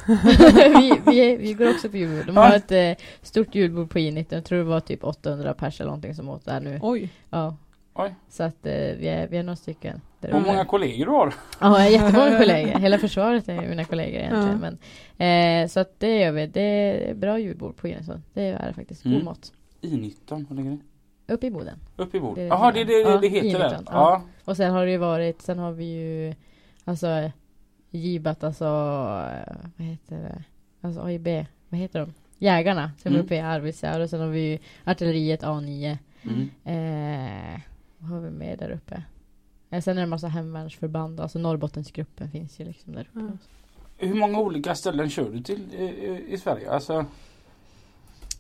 vi, 0.81 1.01
vi. 1.07 1.37
Vi 1.37 1.53
går 1.55 1.71
också 1.71 1.89
på 1.89 1.97
julbord. 1.97 2.27
De 2.27 2.37
har 2.37 2.49
Ja. 2.49 2.55
ett 2.57 2.73
eh, 2.99 3.05
stort 3.23 3.55
julbord 3.55 3.91
på 3.91 3.99
I19. 3.99 4.27
Jag 4.29 4.45
tror 4.45 4.59
det 4.59 4.65
var 4.65 4.81
typ 4.81 5.05
800 5.05 5.55
pers 5.55 5.81
eller 5.81 5.89
någonting 5.91 6.15
som 6.15 6.29
åt 6.29 6.45
där 6.45 6.61
nu. 6.61 6.79
Oj. 6.83 7.09
Ja. 7.31 7.57
Oj. 7.95 8.15
Så 8.29 8.43
att 8.43 8.67
eh, 8.67 8.73
vi, 8.73 9.09
är, 9.09 9.29
vi 9.29 9.37
är 9.37 9.43
några 9.43 9.57
stycken. 9.57 10.01
där 10.21 10.33
Hur 10.33 10.41
många 10.41 10.65
kollegor 10.65 11.05
du 11.07 11.11
har? 11.13 11.35
Ja, 11.61 11.67
jag 11.67 11.69
har 11.71 11.89
jättemånga 12.07 12.39
kollegor. 12.39 12.79
Hela 12.79 12.99
försvaret 12.99 13.49
är 13.49 13.69
mina 13.69 13.85
kollegor 13.85 14.21
egentligen. 14.21 14.63
Ja. 14.63 14.71
Men, 15.19 15.63
eh, 15.63 15.69
så 15.69 15.81
att 15.81 16.01
det 16.01 16.19
gör 16.19 16.33
vi. 16.33 16.47
Det 16.47 16.61
är 16.63 17.15
bra 17.15 17.39
julbord 17.39 17.77
på 17.77 17.89
Innesson. 17.89 18.23
Det 18.35 18.43
är 18.43 18.67
det 18.69 18.75
faktiskt. 18.75 19.03
God 19.03 19.13
Mm. 19.13 19.25
mat. 19.25 19.53
I19, 19.81 20.47
vad 20.49 20.57
ligger 20.59 20.71
det? 20.71 20.79
Uppe 21.35 21.47
i 21.47 21.51
Boden. 21.51 21.79
Uppe 21.97 22.17
i? 22.17 22.21
Det 22.21 22.27
är 22.27 22.35
det 22.35 22.43
Jaha, 22.47 22.73
det, 22.73 22.81
är. 22.81 22.85
det, 22.85 22.93
det, 22.95 23.01
Ja, 23.11 23.19
det 23.21 23.29
heter 23.29 23.59
det? 23.59 23.65
I19, 23.65 23.71
Ja. 23.71 23.83
ja. 23.87 24.23
Och 24.45 24.57
sen 24.57 24.71
har 24.73 24.85
det 24.85 24.91
ju 24.93 24.97
varit, 24.99 25.43
sen 25.43 25.59
har 25.59 25.73
vi 25.73 25.85
ju 25.85 26.35
alltså 26.85 27.31
givat 27.91 28.45
alltså, 28.45 28.65
vad 29.77 29.87
heter 29.87 30.17
det? 30.17 30.43
Alltså 30.81 31.01
AIB, 31.03 31.29
vad 31.69 31.81
heter 31.81 32.01
de? 32.01 32.15
Jägarna 32.39 32.91
som 32.99 33.09
är 33.11 33.15
Mm. 33.15 33.25
uppe 33.27 33.35
i 33.35 33.41
Arvidsjaur 33.41 34.01
och 34.01 34.11
sen 34.11 34.21
har 34.21 34.29
vi 34.29 34.41
ju 34.41 34.59
artilleriet 34.85 35.43
A9. 35.43 35.97
Mm. 36.23 36.51
Eh, 36.65 37.61
vad 38.03 38.11
har 38.11 38.21
vi 38.21 38.31
med 38.31 38.59
där 38.59 38.71
uppe? 38.71 39.03
Eh, 39.71 39.83
sen 39.83 39.93
är 39.93 39.97
det 39.97 40.03
en 40.03 40.09
massa 40.09 40.29
hemvärnsförband, 40.29 41.21
alltså 41.21 41.39
Norrbottensgruppen 41.39 42.31
finns 42.31 42.61
ju 42.61 42.65
liksom 42.65 42.93
där 42.95 43.09
uppe. 43.11 43.21
Mm. 43.21 43.39
Hur 43.99 44.15
många 44.15 44.39
olika 44.39 44.75
ställen 44.75 45.11
kör 45.11 45.31
du 45.31 45.43
till 45.43 45.75
i, 45.75 45.83
i, 45.85 46.25
i 46.29 46.39
Sverige? 46.39 46.71
Alltså, 46.73 47.05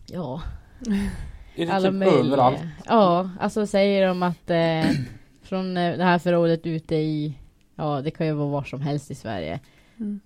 Ja, 0.06 0.42
är 1.56 1.66
det 1.66 1.72
alla 1.72 1.88
typ 1.88 1.94
möjliga. 1.98 2.18
överallt? 2.20 2.58
Ja, 2.86 3.30
alltså 3.40 3.66
säger 3.66 4.06
de 4.08 4.22
att 4.22 4.50
eh, 4.50 4.90
från 5.42 5.76
eh, 5.76 5.96
det 5.96 6.04
här 6.04 6.18
förrådet 6.18 6.66
ute 6.66 6.94
i, 6.96 7.34
ja 7.74 8.00
det 8.02 8.10
kan 8.10 8.26
ju 8.26 8.32
vara 8.32 8.48
var 8.48 8.64
som 8.64 8.80
helst 8.80 9.10
i 9.10 9.14
Sverige. 9.14 9.60
Mm. 9.96 10.20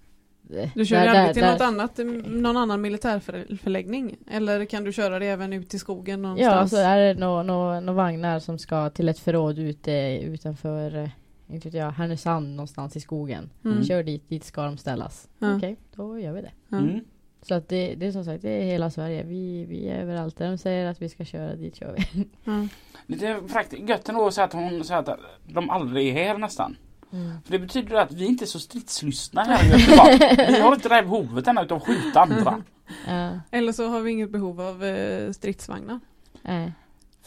Du 0.74 0.84
kör 0.86 0.97
där- 0.97 1.07
aldrig 1.09 1.24
där- 1.26 1.32
till 1.32 1.42
där- 1.42 1.53
något 1.53 1.61
annat, 1.61 1.99
mm, 1.99 2.20
någon 2.42 2.57
annan 2.57 2.80
militärförläggning? 2.80 4.16
Eller 4.30 4.64
kan 4.64 4.84
du 4.84 4.92
köra 4.92 5.18
det 5.18 5.26
även 5.26 5.53
ut 5.53 5.68
till 5.70 5.80
skogen 5.80 6.20
Ja, 6.24 6.28
någonstans? 6.28 6.70
så 6.70 6.76
är 6.76 6.99
det 7.14 7.20
några 7.20 7.42
nå, 7.42 7.80
nå 7.80 7.92
vagnar 7.92 8.38
som 8.38 8.59
ska 8.59 8.90
till 8.90 9.09
ett 9.09 9.18
förråd 9.18 9.59
ute 9.59 10.20
utanför, 10.22 10.97
eh, 10.97 11.09
inte 11.55 11.68
vet 11.68 11.74
jag, 11.74 11.90
Härnösand 11.90 12.51
någonstans 12.57 12.97
i 12.97 13.01
skogen. 13.01 13.51
Mm. 13.64 13.84
Kör 13.84 14.03
dit, 14.03 14.28
dit 14.28 14.44
ska 14.44 14.62
de 14.62 14.76
ställas. 14.78 15.28
Ja. 15.38 15.57
Okej, 15.57 15.76
då 15.94 16.18
gör 16.18 16.32
vi 16.32 16.40
det. 16.40 16.53
Ja. 16.68 16.76
Mm. 16.78 17.01
Så 17.42 17.55
att 17.55 17.68
det, 17.68 17.94
det 17.94 18.07
är 18.07 18.12
som 18.12 18.24
sagt, 18.24 18.42
det 18.42 18.51
är 18.51 18.62
hela 18.64 18.90
Sverige. 18.90 19.22
Vi, 19.22 19.64
vi 19.64 19.88
är 19.88 20.01
överallt. 20.03 20.36
Där 20.36 20.49
de 20.49 20.59
säger 20.59 20.86
att 20.86 21.03
vi 21.03 21.09
ska 21.09 21.24
köra, 21.24 21.55
dit 21.57 21.76
kör 21.76 21.94
vi. 21.97 22.26
Ja. 22.44 22.66
Lite 23.07 23.40
praktiskt 23.53 23.88
gött 23.88 24.09
ändå 24.09 24.26
att 24.26 24.34
säga 24.34 24.44
att 24.44 24.53
hon 24.53 24.84
säger 24.84 25.01
att 25.01 25.18
de 25.49 25.70
aldrig 25.70 26.09
är 26.09 26.12
här 26.12 26.38
nästan. 26.38 26.76
Mm. 27.12 27.32
För 27.44 27.52
det 27.52 27.59
betyder 27.59 27.96
att 27.96 28.12
vi 28.12 28.26
inte 28.26 28.44
är 28.44 28.46
så 28.46 28.61
stridslystna 28.61 29.44
här 29.44 29.64
i 29.64 29.68
Göteborg. 29.80 30.36
Vi 30.52 30.61
har 30.61 30.74
inte 30.74 30.88
det 30.88 30.94
här 30.94 31.02
behovet 31.02 31.48
ännu 31.48 31.61
att 31.61 31.86
skjuta 31.86 32.20
andra. 32.20 32.62
Ja, 33.07 33.40
Eller 33.50 33.72
så 33.72 33.88
har 33.88 34.00
vi 34.00 34.11
inget 34.11 34.30
behov 34.30 34.61
av 34.61 34.84
eh, 34.84 35.32
stridsvagnar. 35.32 36.00
nej. 36.42 36.72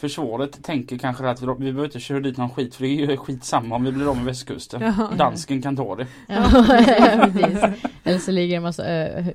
Försvaret 0.00 0.62
tänker 0.64 0.98
kanske 0.98 1.28
att 1.28 1.42
vi, 1.42 1.46
vi 1.46 1.54
behöver 1.54 1.84
inte 1.84 2.00
köra 2.00 2.20
dit 2.20 2.36
någon 2.36 2.50
skit 2.50 2.74
för 2.74 2.84
det 2.84 2.88
är 2.90 3.10
ju 3.10 3.16
skitsamma 3.16 3.74
om 3.74 3.84
vi 3.84 3.92
blir 3.92 4.10
av 4.10 4.16
med 4.16 4.24
västkusten. 4.24 4.82
Ja. 4.82 5.10
Dansken 5.18 5.62
kan 5.62 5.76
ta 5.76 5.96
det. 5.96 6.06
Ja. 6.26 6.36
Eller 8.04 8.18
så 8.18 8.30
ligger 8.30 8.48
det 8.48 8.56
en 8.56 8.62
massa 8.62 8.84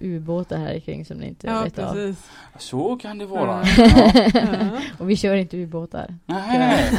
ubåtar 0.01 0.57
här 0.57 0.79
kring 0.79 1.05
som 1.05 1.17
ni 1.17 1.27
inte 1.27 1.47
Ja, 1.47 1.63
vet 1.63 1.79
av. 1.79 1.93
precis. 1.93 2.29
Så 2.57 2.97
kan 2.97 3.17
det 3.17 3.25
vara. 3.25 3.63
Ja. 3.77 3.85
Ja. 3.87 4.11
Ja. 4.41 4.79
Och 4.99 5.09
vi 5.09 5.15
kör 5.17 5.35
inte 5.35 5.57
ubåtar. 5.57 6.15
Nej. 6.25 6.91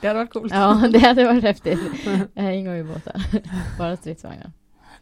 Det 0.00 0.08
hade 0.08 0.18
varit 0.18 0.32
coolt. 0.32 0.52
Ja, 0.54 0.88
det 0.92 0.98
hade 0.98 1.24
varit 1.24 1.42
häftigt. 1.42 1.78
Inga 2.34 2.76
ubåtar. 2.76 3.22
Bara 3.78 3.96
stridsvagnar. 3.96 4.50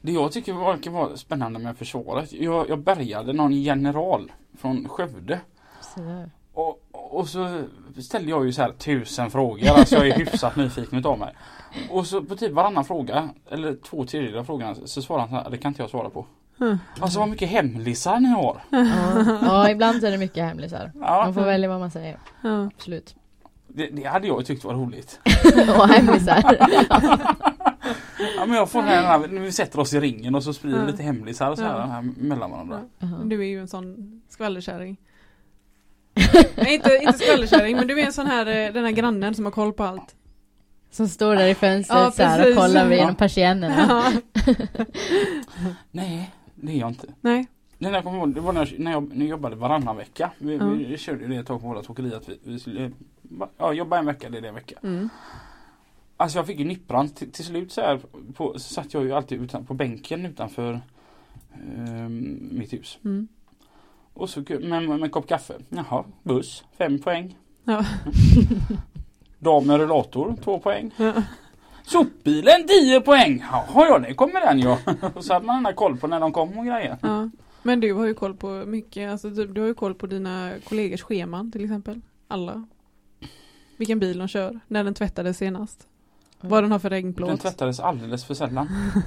Det 0.01 0.13
jag 0.13 0.33
tycker 0.33 0.53
verkar 0.53 0.91
vara 0.91 1.17
spännande 1.17 1.59
med 1.59 1.77
försvaret. 1.77 2.33
Jag, 2.33 2.69
jag 2.69 2.79
bärgade 2.79 3.33
någon 3.33 3.53
general 3.63 4.33
från 4.59 4.89
Skövde. 4.89 5.41
Och, 6.55 6.81
och 7.11 7.29
så 7.29 7.65
ställde 8.03 8.31
jag 8.31 8.47
ju 8.47 8.53
så 8.53 8.63
här 8.63 8.73
tusen 8.73 9.31
frågor. 9.31 9.69
Alltså 9.69 9.95
jag 9.95 10.09
är 10.09 10.15
hyfsat 10.19 10.57
nyfiken 10.57 10.99
utav 10.99 11.19
mig. 11.19 11.35
Och 11.91 12.07
så 12.07 12.23
på 12.23 12.37
typ 12.37 12.53
varannan 12.53 12.85
fråga, 12.85 13.29
eller 13.51 13.77
två 13.77 14.05
tredjedelar 14.05 14.41
av 14.41 14.45
frågorna, 14.45 14.75
så 14.85 15.03
svarar 15.03 15.21
han 15.21 15.29
så 15.29 15.35
här, 15.35 15.51
det 15.51 15.59
kan 15.59 15.71
inte 15.71 15.83
jag 15.83 15.91
svara 15.91 16.11
på. 16.11 16.27
Mm. 16.61 16.79
Alltså 17.01 17.19
vad 17.19 17.29
mycket 17.29 17.49
hemlisar 17.49 18.21
ni 18.21 18.29
har. 18.29 18.61
Ja. 18.71 19.39
ja, 19.43 19.71
ibland 19.71 20.05
är 20.05 20.11
det 20.11 20.19
mycket 20.19 20.45
hemlisar. 20.45 20.93
Ja, 20.95 21.23
Man 21.25 21.35
får 21.35 21.41
välja 21.41 21.69
vad 21.69 21.81
man 21.81 21.91
säger. 21.91 22.19
Ja. 22.43 22.67
Absolut. 22.67 23.17
det, 23.69 23.87
det 23.87 24.05
hade 24.05 24.27
jag 24.27 24.47
tyckt 24.47 24.65
var 24.65 24.75
roligt. 24.75 25.21
Och 25.79 25.89
hemlisar. 25.89 26.57
Ja 28.37 28.47
men 28.47 28.57
jag 28.57 28.71
får 28.71 28.83
den 28.83 28.89
här, 28.89 29.19
vi 29.29 29.53
sätter 29.53 29.79
oss 29.79 29.95
i 29.95 30.01
ringen 30.01 30.35
och 30.35 30.43
så 30.45 30.53
sprider 30.53 30.87
lite 30.87 31.03
hemlisar 31.03 31.51
och 31.51 31.59
så 31.59 31.65
här, 31.65 31.81
här 31.87 32.03
mellan 32.17 32.51
varandra. 32.51 32.81
Du 33.25 33.41
är 33.41 33.47
ju 33.47 33.61
en 33.61 33.69
sån 33.69 34.21
skvallerkärring. 34.29 34.97
Nej 36.57 36.75
inte, 36.75 36.99
inte 37.03 37.19
skvallerkärring 37.19 37.77
men 37.77 37.87
du 37.87 38.01
är 38.01 38.07
en 38.07 38.13
sån 38.13 38.27
här 38.27 38.47
eh, 38.47 38.73
den 38.73 38.85
här 38.85 38.93
grannen 38.93 39.35
som 39.35 39.45
har 39.45 39.53
koll 39.53 39.73
på 39.73 39.85
allt. 39.85 40.15
Som 40.91 41.09
står 41.09 41.37
där 41.37 41.49
i 41.49 41.55
fönstret 41.55 41.99
Ja, 42.01 42.11
så 42.11 42.23
här 42.23 42.51
och 42.51 42.57
kollar 42.57 42.91
genom 42.91 43.09
Ja. 43.09 43.15
persiennerna. 43.15 43.87
Ja. 43.89 44.13
Nej, 45.91 46.31
det 46.55 46.73
är 46.73 46.77
jag 46.77 46.89
inte. 46.89 47.07
Nej. 47.21 47.47
Det, 47.79 47.87
där 47.87 47.93
jag 47.95 48.05
kommer 48.05 48.19
ihåg, 48.19 48.35
det 48.35 48.41
var 48.41 48.53
när 48.53 48.61
jag, 48.61 48.79
när 48.81 48.93
jag, 48.93 49.09
när 49.09 49.17
jag 49.25 49.29
jobbade 49.29 49.57
varannan 49.57 49.97
vecka. 49.97 50.31
Vi, 50.39 50.57
Ja. 50.57 50.67
vi 50.67 50.99
körde 50.99 51.23
ju 51.23 51.29
det 51.29 51.37
ett 51.37 51.47
tag 51.47 51.61
på 51.61 51.67
vårt 51.69 51.91
åkeri 51.91 52.15
att 52.15 52.29
vi, 52.29 52.39
vi 52.43 52.59
skulle 52.59 52.91
ja, 53.59 53.73
jobba 53.73 53.99
en 53.99 54.07
vecka, 54.07 54.31
det 54.31 54.39
är 54.39 54.43
det 54.43 54.49
en 54.49 54.55
vecka. 54.55 54.79
Mm. 54.83 55.09
Alltså 56.17 56.39
jag 56.39 56.47
fick 56.47 56.59
ju 56.59 56.65
nippran 56.65 57.09
till, 57.09 57.33
till 57.33 57.45
slut 57.45 57.73
så 57.73 57.81
här 57.81 58.01
på, 58.35 58.53
så 58.53 58.75
satt 58.75 58.95
jag 58.95 59.05
ju 59.05 59.13
alltid 59.13 59.43
utan, 59.43 59.67
på 59.67 59.75
bänken 59.75 60.27
utanför 60.27 60.81
ehm, 61.77 62.49
mitt 62.53 62.73
hus. 62.73 62.99
Mm. 63.05 63.29
Och 64.15 64.31
så 64.31 64.41
med, 64.49 64.89
med 64.89 65.03
en 65.03 65.11
kopp 65.11 65.29
kaffe. 65.29 65.55
Jaha, 65.69 66.05
buss, 66.23 66.65
fem 66.79 66.99
poäng. 66.99 67.37
Ja. 67.65 67.85
Dam 69.39 69.67
med 69.67 69.81
rullator, 69.81 70.37
två 70.45 70.59
poäng. 70.59 70.91
Ja. 70.97 71.13
Sopbilen 71.87 72.67
10 72.67 73.01
poäng! 73.01 73.45
Jaha 73.53 73.87
ja, 73.89 73.99
det 73.99 74.15
kommer 74.15 74.41
den 74.41 74.59
ja. 74.61 74.79
Och 75.15 75.25
så 75.25 75.33
hade 75.33 75.47
man 75.47 75.57
den 75.57 75.65
där 75.65 75.73
koll 75.73 75.97
på 75.97 76.07
när 76.07 76.21
de 76.21 76.33
kom 76.33 76.59
och 76.59 76.67
grejer. 76.67 76.99
Ja. 77.01 77.31
Men 77.63 77.81
du 77.81 77.93
har 77.93 78.07
ju 78.07 78.15
koll 78.15 78.35
på 78.35 78.49
mycket, 78.49 79.11
alltså 79.11 79.31
du, 79.31 79.47
du 79.47 79.61
har 79.61 79.69
ju 79.69 79.75
koll 79.75 79.95
på 79.95 80.07
dina 80.07 80.53
kollegors 80.69 81.03
scheman 81.03 81.53
till 81.53 81.65
exempel. 81.65 82.01
Alla. 82.29 82.67
Vilken 83.77 83.99
bil 83.99 84.19
de 84.19 84.29
kör, 84.29 84.61
när 84.69 84.85
den 84.85 84.95
tvättades 84.95 85.39
senast. 85.39 85.87
Vad 86.41 86.63
den 86.65 86.73
har 86.73 86.79
för 86.79 86.91
Den 86.91 86.97
regnplåt. 86.97 87.41
tvättades 87.41 87.81
alldeles 87.81 88.25
för 88.25 88.35
sällan. 88.35 88.69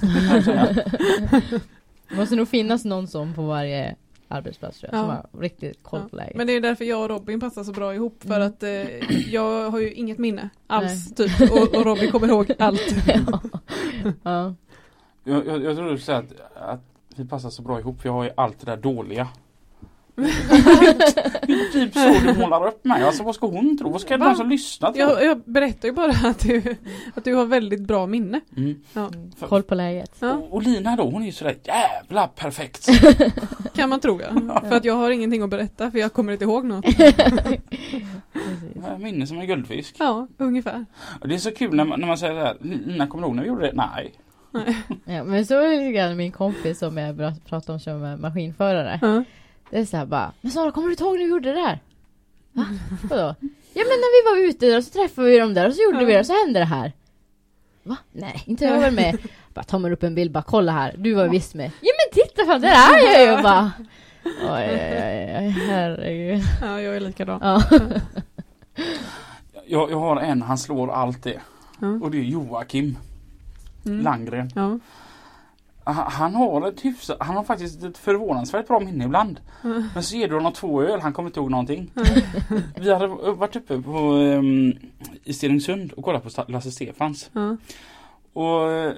Det 2.08 2.16
måste 2.16 2.36
nog 2.36 2.48
finnas 2.48 2.84
någon 2.84 3.08
sån 3.08 3.34
på 3.34 3.42
varje 3.42 3.96
arbetsplats 4.28 4.80
tror 4.80 4.90
jag, 4.92 4.98
Ja. 4.98 5.02
som 5.02 5.10
har 5.10 5.42
riktigt 5.42 5.82
koll 5.82 6.00
Ja. 6.02 6.08
på 6.08 6.16
läget. 6.16 6.36
Men 6.36 6.46
det 6.46 6.52
är 6.52 6.60
därför 6.60 6.84
jag 6.84 7.02
och 7.02 7.08
Robin 7.08 7.40
passar 7.40 7.64
så 7.64 7.72
bra 7.72 7.94
ihop 7.94 8.22
för 8.22 8.34
Mm. 8.36 8.48
att 8.48 8.62
eh, 8.62 9.10
jag 9.34 9.70
har 9.70 9.78
ju 9.80 9.92
inget 9.92 10.18
minne 10.18 10.48
alls 10.66 11.14
typ 11.14 11.40
och, 11.52 11.74
och 11.76 11.84
Robin 11.84 12.10
kommer 12.10 12.28
ihåg 12.28 12.52
allt. 12.58 12.94
ja. 13.06 13.40
ja. 14.22 14.54
Jag, 15.24 15.46
jag, 15.46 15.62
jag 15.64 15.76
tror 15.76 15.90
du 15.90 15.98
säger 15.98 16.18
att, 16.18 16.32
att 16.56 16.80
vi 17.16 17.24
passar 17.24 17.50
så 17.50 17.62
bra 17.62 17.80
ihop 17.80 18.00
för 18.00 18.08
jag 18.08 18.14
har 18.14 18.24
ju 18.24 18.30
allt 18.36 18.60
det 18.60 18.66
där 18.66 18.76
dåliga. 18.76 19.28
Det 20.18 21.68
typ 21.72 21.94
så 21.94 22.14
du 22.24 22.34
målar 22.38 22.66
upp 22.66 22.84
mig. 22.84 23.02
Alltså 23.02 23.22
vad 23.22 23.34
ska 23.34 23.46
hon 23.46 23.78
tro? 23.78 23.90
Vad 23.90 24.00
ska 24.00 24.16
Va? 24.16 24.28
de 24.28 24.34
som 24.34 24.48
lyssnar 24.48 24.92
tro? 24.92 25.00
Jag, 25.00 25.24
jag 25.24 25.42
berättar 25.44 25.88
ju 25.88 25.94
bara 25.94 26.10
att 26.10 26.38
du, 26.38 26.76
att 27.14 27.24
du 27.24 27.34
har 27.34 27.44
väldigt 27.44 27.80
bra 27.80 28.06
minne. 28.06 28.40
Mm. 28.56 28.80
Mm. 28.94 29.10
Koll 29.48 29.62
på 29.62 29.74
läget. 29.74 30.16
Ja. 30.20 30.32
Och, 30.32 30.54
och 30.54 30.62
Lina 30.62 30.96
då, 30.96 31.02
hon 31.02 31.22
är 31.22 31.26
ju 31.26 31.32
sådär 31.32 31.56
jävla 31.64 32.26
perfekt. 32.26 32.88
Kan 33.74 33.88
man 33.88 34.00
tro 34.00 34.20
ja. 34.20 34.60
För 34.60 34.76
att 34.76 34.84
jag 34.84 34.94
har 34.94 35.10
ingenting 35.10 35.42
att 35.42 35.50
berätta 35.50 35.90
för 35.90 35.98
jag 35.98 36.12
kommer 36.12 36.32
inte 36.32 36.44
ihåg 36.44 36.64
något. 36.64 36.84
Minne 38.98 39.26
som 39.26 39.38
en 39.38 39.46
guldfisk. 39.46 39.96
Ja, 39.98 40.28
ungefär. 40.38 40.86
Och 41.20 41.28
det 41.28 41.34
är 41.34 41.38
så 41.38 41.50
kul 41.50 41.76
när 41.76 41.84
man, 41.84 42.00
när 42.00 42.06
man 42.06 42.18
säger 42.18 42.34
såhär, 42.34 42.56
Lina 42.60 43.06
kommer 43.06 43.22
du 43.22 43.28
ihåg 43.28 43.36
när 43.36 43.42
vi 43.42 43.48
gjorde 43.48 43.66
det? 43.66 43.72
Nej. 43.74 44.12
Ja, 45.04 45.24
men 45.24 45.46
så 45.46 45.54
är 45.54 45.68
det 45.68 45.76
lite 45.76 45.92
grann 45.92 46.16
min 46.16 46.32
kompis 46.32 46.78
som 46.78 46.96
jag 46.96 47.16
pratade 47.44 47.72
om 47.72 47.80
som 47.80 48.04
är 48.04 48.16
maskinförare. 48.16 48.98
Ja. 49.02 49.24
Det 49.70 49.78
är 49.78 49.84
såhär 49.84 50.06
bara, 50.06 50.32
men 50.40 50.52
Sara 50.52 50.72
kommer 50.72 50.86
du 50.88 50.92
inte 50.92 51.04
ihåg 51.04 51.12
när 51.18 51.24
vi 51.24 51.30
gjorde 51.30 51.48
det 51.52 51.60
där? 51.60 51.80
Va? 52.52 52.64
Vadå? 53.02 53.34
Ja 53.72 53.84
men 53.84 53.98
när 54.00 54.34
vi 54.40 54.42
var 54.44 54.48
ute 54.50 54.76
och 54.76 54.84
så 54.84 54.90
träffade 54.90 55.28
vi 55.28 55.38
dem 55.38 55.54
där 55.54 55.68
och 55.68 55.74
så 55.74 55.82
gjorde 55.82 56.00
Ja. 56.00 56.06
vi 56.06 56.12
det 56.12 56.20
och 56.20 56.26
så 56.26 56.32
hände 56.44 56.58
det 56.60 56.64
här. 56.64 56.92
Va? 57.82 57.96
Nej, 58.12 58.42
inte 58.46 58.64
jag 58.64 58.80
var 58.80 58.90
med. 58.90 59.18
Bara 59.54 59.64
tar 59.64 59.78
man 59.78 59.92
upp 59.92 60.02
en 60.02 60.14
bild, 60.14 60.32
bara 60.32 60.42
kolla 60.42 60.72
här, 60.72 60.94
du 60.98 61.14
var 61.14 61.28
visst 61.28 61.54
med. 61.54 61.70
Ja 61.80 61.90
men 61.98 62.24
titta 62.24 62.44
fan, 62.46 62.60
där 62.60 62.68
är 62.68 63.20
jag 63.26 63.36
ju 63.36 63.42
bara. 63.42 63.72
Oj, 64.24 64.32
oj, 64.42 64.70
oj, 64.70 65.36
oj, 65.38 65.50
herregud. 65.68 66.42
ja, 66.60 66.80
jag 66.80 66.96
är 66.96 67.00
likadan. 67.00 67.38
Ja. 67.42 67.62
Jag, 69.66 69.90
jag 69.90 69.98
har 70.00 70.16
en, 70.20 70.42
han 70.42 70.58
slår 70.58 70.90
allt 70.92 71.22
det. 71.22 71.40
Ja. 71.80 71.86
Och 72.02 72.10
det 72.10 72.18
är 72.18 72.22
Joakim 72.22 72.96
Mm. 73.86 74.00
Langgren. 74.04 74.50
Ja. 74.54 74.78
Han, 75.92 76.34
har 76.34 76.68
ett 76.68 76.84
hyfsat, 76.84 77.16
han 77.20 77.36
har 77.36 77.44
faktiskt 77.44 77.82
ett 77.82 77.98
förvånansvärt 77.98 78.66
bra 78.66 78.80
minne 78.80 79.04
ibland. 79.04 79.40
Ja. 79.62 79.82
Men 79.94 80.02
så 80.02 80.16
ger 80.16 80.28
du 80.28 80.34
honom 80.34 80.52
två 80.52 80.82
öl, 80.82 81.00
han 81.00 81.12
kommer 81.12 81.28
inte 81.28 81.40
ihåg 81.40 81.50
någonting. 81.50 81.90
Vi 82.76 82.92
hade 82.92 83.06
varit 83.06 83.56
uppe 83.56 83.82
på, 83.82 83.98
um, 84.12 84.72
i 85.24 85.32
Stenungsund 85.32 85.92
och 85.92 86.04
kollat 86.04 86.22
på 86.34 86.44
Lasse 86.52 86.70
Stefans. 86.70 87.30
Ja. 87.32 87.56
Och 88.32 88.72
eh, 88.72 88.92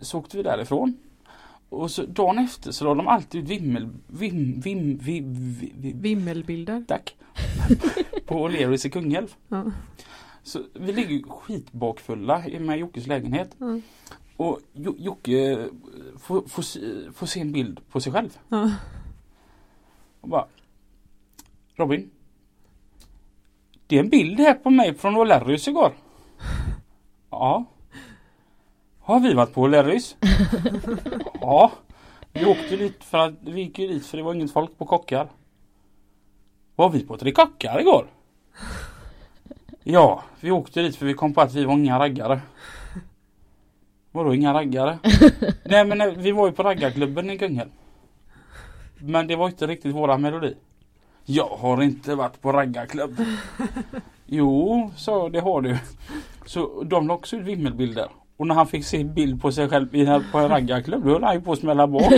så 0.00 0.18
åkte 0.18 0.36
vi 0.36 0.42
därifrån. 0.42 0.96
Och 1.68 1.90
så 1.90 2.02
dagen 2.02 2.38
efter 2.38 2.72
så 2.72 2.84
la 2.84 2.94
de 2.94 3.08
alltid 3.08 3.42
ut 3.42 3.50
vimmel, 3.50 3.88
vim, 4.06 4.60
vim, 4.60 4.98
vim, 4.98 4.98
vim, 4.98 5.72
vim, 5.76 6.00
Vimmelbilder. 6.00 6.84
tack. 6.88 7.16
på 8.26 8.48
O'Learys 8.48 8.86
i 8.86 8.90
Kungälv. 8.90 9.34
Så 10.42 10.62
vi 10.74 10.92
ligger 10.92 11.28
skitbakfulla 11.28 12.42
med 12.60 12.78
Jockes 12.78 13.06
lägenhet. 13.06 13.56
Ja. 13.58 13.80
Och 14.42 14.60
jo, 14.72 14.94
Jocke 14.98 15.52
eh, 15.52 15.66
får, 16.18 16.42
får, 16.48 16.62
se- 16.62 17.12
får 17.14 17.26
se 17.26 17.40
en 17.40 17.52
bild 17.52 17.80
på 17.90 18.00
sig 18.00 18.12
själv. 18.12 18.38
Ja. 18.48 18.70
Och 20.20 20.28
bara 20.28 20.46
Robin. 21.76 22.10
Det 23.86 23.96
är 23.96 24.00
en 24.00 24.08
bild 24.08 24.40
här 24.40 24.54
på 24.54 24.70
mig 24.70 24.94
från 24.94 25.16
O'Larrys 25.16 25.68
igår. 25.68 25.92
Ja. 27.30 27.64
Har 29.00 29.20
vi 29.20 29.34
varit 29.34 29.54
på 29.54 29.66
O'Larrys? 29.68 30.16
ja. 31.40 31.72
Vi 32.32 32.44
åkte 32.44 32.76
dit 32.76 33.04
för 33.04 33.18
att 33.18 33.34
vi 33.40 33.60
gick 33.60 33.76
dit 33.76 34.06
för 34.06 34.16
det 34.16 34.22
var 34.22 34.34
inget 34.34 34.52
folk 34.52 34.78
på 34.78 34.86
kockar. 34.86 35.28
Var 36.76 36.88
vi 36.90 37.06
på 37.06 37.16
tre 37.16 37.32
kockar 37.32 37.80
igår? 37.80 38.06
Ja, 39.84 40.22
vi 40.40 40.50
åkte 40.50 40.82
dit 40.82 40.96
för 40.96 41.06
vi 41.06 41.14
kom 41.14 41.34
på 41.34 41.40
att 41.40 41.54
vi 41.54 41.64
var 41.64 41.74
inga 41.74 41.98
raggare. 41.98 42.40
Vadå 44.12 44.34
inga 44.34 44.54
raggare? 44.54 44.98
Nej 45.64 45.84
men 45.84 45.98
nej, 45.98 46.14
vi 46.18 46.32
var 46.32 46.46
ju 46.46 46.52
på 46.52 46.62
raggarklubben 46.62 47.30
i 47.30 47.38
Kungälv. 47.38 47.70
Men 48.98 49.26
det 49.26 49.36
var 49.36 49.46
inte 49.48 49.66
riktigt 49.66 49.94
våra 49.94 50.18
melodi. 50.18 50.54
Jag 51.24 51.46
har 51.48 51.82
inte 51.82 52.14
varit 52.14 52.40
på 52.42 52.52
raggarklubb. 52.52 53.16
Jo, 54.26 54.90
så 54.96 55.28
det 55.28 55.40
har 55.40 55.60
du. 55.60 55.78
Så 56.46 56.82
de 56.82 57.08
la 57.08 57.14
också 57.14 57.36
ut 57.36 57.42
vimmelbilder. 57.46 58.08
Och 58.36 58.46
när 58.46 58.54
han 58.54 58.66
fick 58.66 58.84
se 58.84 59.04
bild 59.04 59.42
på 59.42 59.52
sig 59.52 59.68
själv 59.68 59.94
i, 59.94 60.06
på 60.32 60.38
en 60.38 60.48
raggarklubb 60.48 61.04
då 61.04 61.10
höll 61.10 61.22
han 61.22 61.34
ju 61.34 61.40
på 61.40 61.52
att 61.52 61.58
smälla 61.58 61.86
bak. 61.86 62.12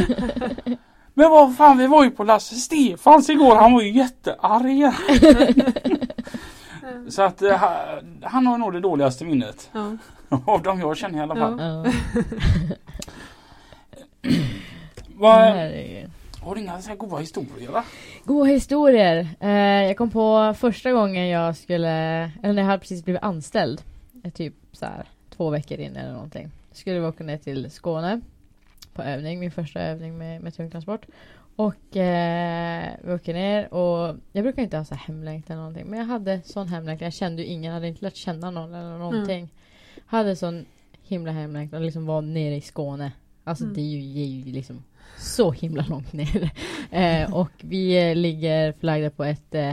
Men 1.15 1.31
vad 1.31 1.57
fan, 1.57 1.79
vi 1.79 1.87
var 1.87 2.05
ju 2.05 2.11
på 2.11 2.25
Lasse 2.25 2.55
Stefans 2.55 3.31
igår. 3.31 3.57
Han 3.57 3.73
var 3.73 3.83
ju 3.83 3.91
jättearg. 3.93 4.93
Så 7.09 7.23
att 7.23 7.43
eh, 7.43 7.57
ha- 7.59 7.87
han 8.23 8.47
har 8.47 8.59
nog 8.59 8.73
det 8.73 8.81
dåligaste 8.81 9.25
minnet. 9.25 9.71
Ja. 9.73 9.97
Av 10.47 10.63
de 10.63 10.81
jag 10.81 10.97
känner 10.97 11.19
i 11.19 11.23
alla 11.23 11.35
fall. 11.37 11.59
Ja. 11.61 11.85
Vad, 15.17 15.39
har 16.41 16.55
du 16.55 16.61
inga 16.61 16.83
så 16.83 16.89
här 16.89 16.97
goda 16.97 17.17
historier? 17.17 17.71
Va? 17.71 17.85
Goda 18.25 18.45
historier. 18.51 19.29
Eh, 19.41 19.51
jag 19.87 19.97
kom 19.97 20.11
på 20.11 20.55
första 20.59 20.93
gången 20.93 21.29
jag 21.29 21.57
skulle, 21.57 21.91
eller 22.43 22.53
när 22.53 22.63
jag 22.63 22.67
hade 22.69 22.81
precis 22.81 23.05
blivit 23.05 23.23
anställd. 23.23 23.83
eh, 24.25 24.31
Typ 24.31 24.55
så 24.73 24.85
här 24.87 25.05
två 25.37 25.51
veckor 25.51 25.79
in 25.79 25.97
eller 25.97 26.13
någonting. 26.13 26.51
Skulle 26.73 27.01
vi 27.01 27.07
åka 27.07 27.25
ner 27.25 27.37
till 27.39 27.71
Skåne 27.71 28.21
på 28.95 29.03
övning, 29.03 29.41
min 29.41 29.51
första 29.51 29.81
övning 29.81 30.19
med, 30.19 30.41
med 30.43 30.55
tungtransport. 30.55 31.07
Och 31.57 31.97
eh, 31.97 32.91
vi 33.03 33.13
åker 33.13 33.35
ner 33.35 33.75
och 33.75 34.17
jag 34.33 34.45
brukar 34.45 34.63
inte 34.63 34.77
ha 34.77 34.85
så 34.85 34.95
hemlängtan 34.95 35.55
eller 35.57 35.63
någonting. 35.63 35.87
Men 35.87 35.99
jag 35.99 36.07
hade 36.07 36.41
sån 36.45 36.69
hemlängtan. 36.69 37.07
Jag 37.07 37.13
kände 37.13 37.43
ju 37.43 37.49
ingen, 37.49 37.75
hade 37.75 37.89
inte 37.89 38.05
lärt 38.05 38.17
känna 38.17 38.51
någon 38.51 38.75
eller 38.75 38.99
någonting. 38.99 39.49
Hade 40.07 40.37
sån 40.37 40.67
himla 41.03 41.33
hemlängtan 41.33 41.79
och 41.79 41.85
liksom 41.85 42.07
var 42.07 42.23
nere 42.23 42.57
i 42.57 42.61
Skåne. 42.61 43.13
Alltså 43.45 43.65
Mm. 43.65 43.75
det 43.75 43.81
är 43.81 43.85
ju, 43.85 44.23
är 44.23 44.27
ju 44.27 44.53
liksom 44.53 44.85
så 45.19 45.53
himla 45.53 45.85
långt 45.89 46.13
ner. 46.13 46.51
Eh, 46.91 47.35
och 47.35 47.51
vi 47.61 48.11
eh, 48.11 48.17
ligger 48.17 48.73
förlagda 48.73 49.11
på 49.11 49.25
ett, 49.25 49.55
eh, 49.55 49.73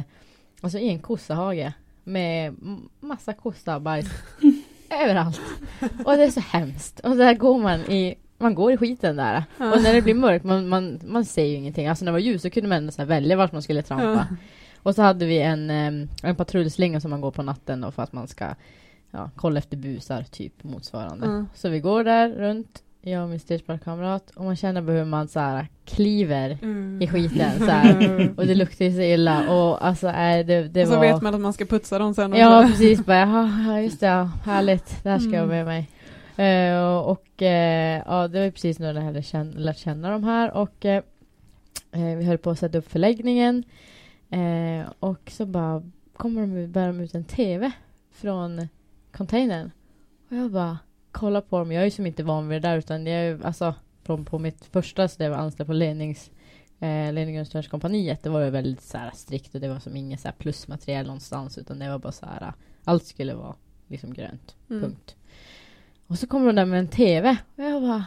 alltså 0.62 0.78
i 0.80 0.90
en 0.90 1.00
kossahage. 1.00 1.72
Med 2.04 2.56
massa 3.00 3.34
kossabajs 3.34 4.08
överallt. 5.04 5.42
Och 6.06 6.18
det 6.18 6.24
är 6.24 6.32
så 6.32 6.40
hemskt. 6.40 7.00
Och 7.00 7.18
där 7.18 7.34
går 7.34 7.60
man 7.60 7.80
i, 7.80 8.16
man 8.38 8.56
går 8.56 8.72
i 8.74 8.78
skiten 8.78 9.16
där. 9.16 9.44
Ja. 9.58 9.74
Och 9.74 9.84
när 9.84 9.94
det 9.94 10.02
blir 10.02 10.14
mörkt, 10.14 10.46
man, 10.46 10.68
man, 10.68 11.00
man 11.08 11.26
ser 11.26 11.46
ju 11.46 11.56
ingenting. 11.56 11.88
Alltså 11.88 12.06
när 12.06 12.12
det 12.12 12.16
var 12.16 12.20
ljus 12.20 12.42
så 12.42 12.50
kunde 12.50 12.70
man 12.70 12.78
ändå 12.78 12.92
så 12.92 13.06
välja 13.06 13.36
vart 13.36 13.52
man 13.52 13.62
skulle 13.62 13.82
trampa. 13.82 14.28
Ja. 14.30 14.36
Och 14.84 14.96
så 14.96 15.02
hade 15.02 15.26
vi 15.26 15.40
en, 15.42 15.70
em, 15.70 16.10
en 16.24 16.36
patrullslinga 16.36 17.02
som 17.02 17.12
man 17.12 17.22
går 17.22 17.32
på 17.32 17.44
natten 17.44 17.82
då 17.82 17.92
för 17.92 18.04
att 18.04 18.14
man 18.14 18.28
ska 18.28 18.46
ja, 19.12 19.30
kolla 19.36 19.58
efter 19.58 19.78
busar, 19.78 20.24
typ 20.24 20.64
motsvarande. 20.64 21.26
Mm. 21.26 21.48
Så 21.54 21.70
vi 21.70 21.80
går 21.80 22.04
där 22.04 22.30
runt, 22.30 22.84
jag 23.02 23.24
och 23.24 23.30
min 23.30 23.40
stageparkkamrat, 23.40 24.32
och 24.36 24.46
man 24.46 24.56
känner 24.56 24.82
hur 24.82 25.06
man 25.06 25.28
så 25.28 25.40
här 25.40 25.68
kliver 25.86 26.58
Mm. 26.62 27.02
i 27.02 27.08
skiten 27.08 27.60
så 27.60 27.66
här. 27.66 28.30
Och 28.38 28.46
det 28.46 28.56
luktar 28.56 28.86
ju 28.86 28.92
så 28.96 29.02
illa 29.02 29.50
och 29.54 29.86
alltså 29.86 30.08
äh, 30.08 30.46
det, 30.46 30.68
det 30.68 30.82
och 30.82 30.88
så 30.88 30.96
var... 30.96 31.02
vet 31.02 31.22
man 31.22 31.36
att 31.36 31.42
man 31.42 31.54
ska 31.54 31.66
putsa 31.66 32.00
dem 32.00 32.14
sen. 32.14 32.34
Ja 32.36 32.64
precis, 32.68 33.06
bara 33.06 33.20
ja, 33.68 33.80
just 33.82 34.00
det, 34.00 34.06
ja, 34.06 34.24
härligt, 34.46 35.04
det 35.04 35.10
här 35.10 35.20
ska 35.20 35.30
jag 35.32 35.44
Mm. 35.44 35.50
med 35.50 35.66
mig. 35.66 35.90
Eh, 36.36 36.98
och 36.98 37.42
eh, 37.42 38.04
ja, 38.08 38.28
det 38.28 38.40
var 38.44 38.52
precis 38.52 38.80
när 38.80 38.94
jag 38.94 39.02
hade 39.02 39.24
känn, 39.24 39.52
lärt 39.52 39.78
känna 39.78 40.10
de 40.12 40.24
här 40.24 40.52
och 40.52 40.86
eh, 40.86 41.04
vi 41.92 42.24
höll 42.24 42.38
på 42.38 42.50
att 42.50 42.60
sätta 42.60 42.78
upp 42.78 42.92
förläggningen. 42.92 43.64
Och 45.00 45.32
så 45.32 45.46
bara 45.46 45.84
kommer 46.18 46.42
de 46.42 46.68
bär 46.68 46.88
de 46.88 47.00
ut 47.00 47.16
en 47.16 47.24
TV 47.24 47.72
från 48.12 48.68
containern. 49.12 49.72
Och 50.30 50.36
jag 50.38 50.52
bara 50.52 50.80
kollar 51.12 51.42
på 51.42 51.60
dem, 51.60 51.72
jag 51.72 51.82
är 51.82 51.86
ju 51.86 51.92
som 51.92 52.06
inte 52.06 52.24
van 52.24 52.48
vid 52.48 52.62
det 52.62 52.68
där 52.68 52.78
utan 52.78 53.08
jag 53.08 53.20
är 53.22 53.24
ju, 53.24 53.44
alltså 53.44 53.76
från 54.04 54.26
på 54.26 54.40
mitt 54.40 54.66
första 54.66 55.08
så 55.08 55.24
det 55.24 55.30
var 55.30 55.38
anställd 55.38 55.68
på 55.68 55.74
lednings 55.74 56.32
eh, 56.80 57.14
Ledningsunderhållskompaniet, 57.14 58.24
det 58.24 58.30
var 58.30 58.42
ju 58.42 58.50
väldigt 58.50 58.82
så 58.82 58.98
här, 58.98 59.12
strikt 59.14 59.56
och 59.56 59.62
det 59.62 59.70
var 59.70 59.80
som 59.80 59.96
inget 59.96 60.20
så 60.20 60.28
här 60.28 60.36
plusmaterial 60.36 61.06
någonstans 61.06 61.58
utan 61.58 61.80
det 61.80 61.90
var 61.90 62.00
bara 62.00 62.12
så 62.12 62.26
här 62.26 62.54
allt 62.84 63.06
skulle 63.06 63.34
vara 63.34 63.56
liksom 63.88 64.14
grönt. 64.14 64.56
Mm. 64.70 64.82
Punkt. 64.82 65.16
Och 66.08 66.20
så 66.20 66.28
kommer 66.28 66.48
de 66.48 66.56
där 66.56 66.66
med 66.66 66.80
en 66.80 66.88
TV 66.88 67.38
och 67.56 67.64
jag 67.64 67.82
bara 67.82 68.06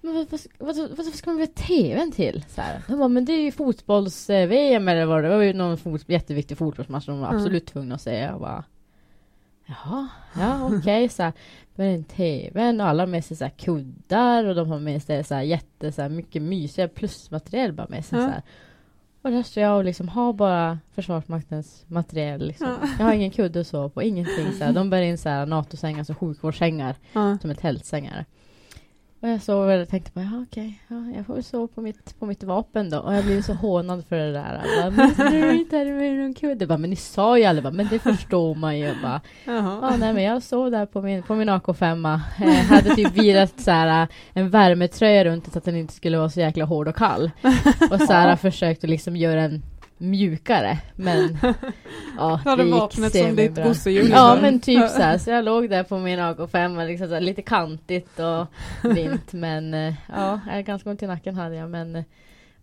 men 0.00 0.14
vad, 0.14 0.26
vad, 0.58 0.76
vad, 0.76 0.96
vad, 0.96 1.06
ska 1.06 1.30
man 1.30 1.38
med 1.38 1.54
TVn 1.54 2.12
till? 2.12 2.44
Så 2.48 2.60
här. 2.60 2.82
De 2.88 2.98
bara, 2.98 3.08
men 3.08 3.24
det 3.24 3.32
är 3.32 3.42
ju 3.42 3.52
fotbolls-VM 3.52 4.88
eller 4.88 5.04
vad 5.04 5.16
det 5.16 5.22
var. 5.22 5.30
Det 5.30 5.36
var 5.36 5.44
ju 5.44 5.52
någon 5.52 5.78
fot, 5.78 6.08
jätteviktig 6.08 6.58
fotbollsmatch 6.58 7.04
som 7.04 7.14
de 7.14 7.20
var 7.20 7.28
Mm. 7.28 7.40
absolut 7.40 7.66
tvungna 7.66 7.94
att 7.94 8.00
säga. 8.00 8.30
Jag 8.30 8.40
bara, 8.40 8.64
Jaha, 9.66 10.08
ja 10.38 10.70
okej 10.76 11.08
så 11.08 11.22
här. 11.22 11.32
En 11.76 12.04
TVn 12.04 12.80
och 12.80 12.86
alla 12.86 13.02
har 13.02 13.06
med 13.06 13.24
sig 13.24 13.36
så 13.36 13.44
här 13.44 13.50
kuddar 13.50 14.44
och 14.44 14.54
de 14.54 14.70
har 14.70 14.80
med 14.80 15.02
sig 15.02 15.24
så 15.24 15.34
här 15.34 15.42
jätte 15.42 15.92
så 15.92 16.02
här 16.02 16.08
mycket 16.08 16.42
mysiga 16.42 16.88
plusmaterial 16.88 17.72
bara 17.72 17.86
med 17.90 18.04
sig 18.04 18.18
Ja. 18.18 18.24
så 18.24 18.30
här. 18.30 18.42
Och 19.22 19.30
där 19.30 19.42
står 19.42 19.62
jag 19.62 19.76
och 19.76 19.84
liksom 19.84 20.08
har 20.08 20.32
bara 20.32 20.78
Försvarsmaktens 20.94 21.84
material 21.88 22.40
liksom. 22.46 22.66
Ja. 22.82 22.88
Jag 22.98 23.04
har 23.06 23.12
ingen 23.12 23.30
kudde 23.30 23.60
och 23.60 23.66
så 23.66 23.88
på, 23.88 24.02
ingenting 24.02 24.52
så 24.52 24.64
här. 24.64 24.72
De 24.72 24.90
bär 24.90 25.02
in 25.02 25.18
så 25.18 25.28
här 25.28 25.46
NATO-sängar, 25.46 25.98
alltså 25.98 26.14
sjukvårdssängar 26.14 26.96
Ja. 27.12 27.38
som 27.40 27.50
är 27.50 27.54
tältsängar. 27.54 28.24
Och 29.26 29.32
jag 29.32 29.42
sov 29.42 29.70
och 29.70 29.88
tänkte 29.88 30.10
bara, 30.14 30.24
ja, 30.24 30.42
okej, 30.42 30.82
ja, 30.88 30.96
jag 31.16 31.26
får 31.26 31.34
väl 31.34 31.44
sova 31.44 31.68
på 31.74 31.80
mitt, 31.80 32.18
på 32.18 32.26
mitt 32.26 32.42
vapen 32.42 32.90
då. 32.90 32.98
Och 32.98 33.14
jag 33.14 33.24
blev 33.24 33.42
så 33.42 33.54
hånad 33.54 34.04
för 34.08 34.16
det 34.16 34.32
där. 34.32 34.62
Jag 34.80 34.92
bara, 34.94 35.10
men 35.16 35.32
du 35.32 35.58
inte 35.58 35.76
hade 35.76 35.90
med 35.90 36.14
någon 36.14 36.34
kudde. 36.34 36.66
Bara, 36.66 36.78
men 36.78 36.90
ni 36.90 36.96
sa 36.96 37.38
ju 37.38 37.44
aldrig, 37.44 37.62
bara, 37.62 37.72
men 37.72 37.88
det 37.90 37.98
förstår 37.98 38.54
man 38.54 38.78
ju. 38.78 38.94
Bara, 39.02 39.20
Jaha. 39.44 39.78
ja, 39.82 39.96
nej, 39.96 40.12
men 40.12 40.22
jag 40.22 40.42
sov 40.42 40.70
där 40.70 40.86
på 40.86 41.02
min, 41.02 41.22
på 41.22 41.34
min 41.34 41.50
AK5. 41.50 42.20
Eh, 42.38 42.48
hade 42.48 42.94
typ 42.94 43.12
virat 43.12 43.60
så 43.60 43.70
här, 43.70 44.08
en 44.32 44.50
värmetröja 44.50 45.24
runt 45.24 45.52
så 45.52 45.58
att 45.58 45.64
den 45.64 45.76
inte 45.76 45.94
skulle 45.94 46.18
vara 46.18 46.30
så 46.30 46.40
jäkla 46.40 46.64
hård 46.64 46.88
och 46.88 46.96
kall. 46.96 47.30
Och 47.90 48.00
så 48.00 48.12
här, 48.12 48.36
försökte 48.50 48.86
liksom 48.86 49.16
göra 49.16 49.42
en 49.42 49.62
mjukare. 49.98 50.78
Men 50.96 51.38
ja, 52.16 52.40
hade 52.44 52.62
det 52.62 52.66
gick 52.66 52.74
vapnet 52.74 53.16
som 53.16 53.36
ditt 53.36 53.64
gosedjur. 53.64 54.10
Ja 54.10 54.38
men 54.42 54.60
typ 54.60 54.90
så 54.90 55.02
här. 55.02 55.18
så 55.18 55.30
jag 55.30 55.44
låg 55.44 55.70
där 55.70 55.82
på 55.82 55.98
min 55.98 56.18
AK5 56.18 56.86
liksom 56.86 57.10
här, 57.10 57.20
lite 57.20 57.42
kantigt 57.42 58.18
och 58.18 58.46
vint 58.94 59.32
men 59.32 59.74
eh, 59.74 59.94
ja, 60.08 60.40
ganska 60.66 60.90
ont 60.90 61.02
i 61.02 61.06
nacken 61.06 61.34
hade 61.34 61.56
jag 61.56 61.70
men 61.70 61.96
eh, 61.96 62.04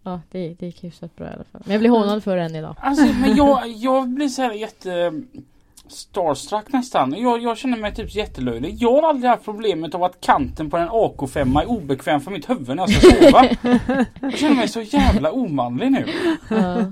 ja 0.04 0.22
det, 0.32 0.56
det 0.60 0.66
gick 0.66 0.84
hyfsat 0.84 1.16
bra 1.16 1.26
i 1.26 1.34
alla 1.34 1.44
fall. 1.52 1.62
Men 1.66 1.72
jag 1.72 1.80
blir 1.80 1.90
hånad 1.90 2.24
för 2.24 2.38
det 2.38 2.44
än 2.44 2.56
idag. 2.56 2.76
Alltså 2.80 3.06
men 3.06 3.36
jag, 3.36 3.68
jag 3.76 4.10
blir 4.10 4.28
så 4.28 4.42
här 4.42 4.54
jätte 4.54 5.14
starstruck 5.88 6.74
nästan. 6.74 7.16
Jag, 7.18 7.44
jag 7.44 7.58
känner 7.58 7.78
mig 7.78 7.96
typ 7.96 8.16
jättelöjlig. 8.16 8.76
Jag 8.80 9.02
har 9.02 9.10
aldrig 9.10 9.30
haft 9.30 9.46
problemet 9.46 9.96
av 9.96 10.04
att 10.04 10.22
kanten 10.22 10.70
på 10.70 10.78
en 10.78 10.90
AK5 10.90 11.62
är 11.62 11.70
obekväm 11.70 12.22
för 12.22 12.32
mitt 12.32 12.50
huvud 12.50 12.68
när 12.68 12.78
jag 12.78 12.90
ska 12.90 13.12
sova. 13.12 13.50
Jag 14.22 14.38
känner 14.38 14.56
mig 14.56 14.68
så 14.68 14.82
jävla 14.82 15.32
omanlig 15.32 15.92
nu. 15.92 16.06
Ja. 16.50 16.86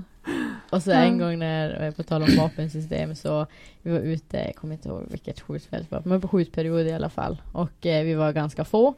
Och 0.70 0.82
så 0.82 0.90
en 0.90 1.18
gång 1.18 1.38
när, 1.38 1.90
på 1.90 2.02
tal 2.02 2.22
om 2.22 2.36
vapensystem 2.36 3.14
så 3.14 3.46
vi 3.82 3.90
var 3.90 3.98
ute, 3.98 4.36
jag 4.36 4.54
kommer 4.56 4.74
inte 4.74 4.88
ihåg 4.88 5.04
vilket 5.10 5.40
skjutfält 5.40 5.90
det 5.90 5.96
var, 5.96 6.02
men 6.04 6.20
på 6.20 6.28
skjutperiod 6.28 6.86
i 6.86 6.92
alla 6.92 7.10
fall. 7.10 7.42
Och 7.52 7.86
eh, 7.86 8.04
vi 8.04 8.14
var 8.14 8.32
ganska 8.32 8.64
få. 8.64 8.94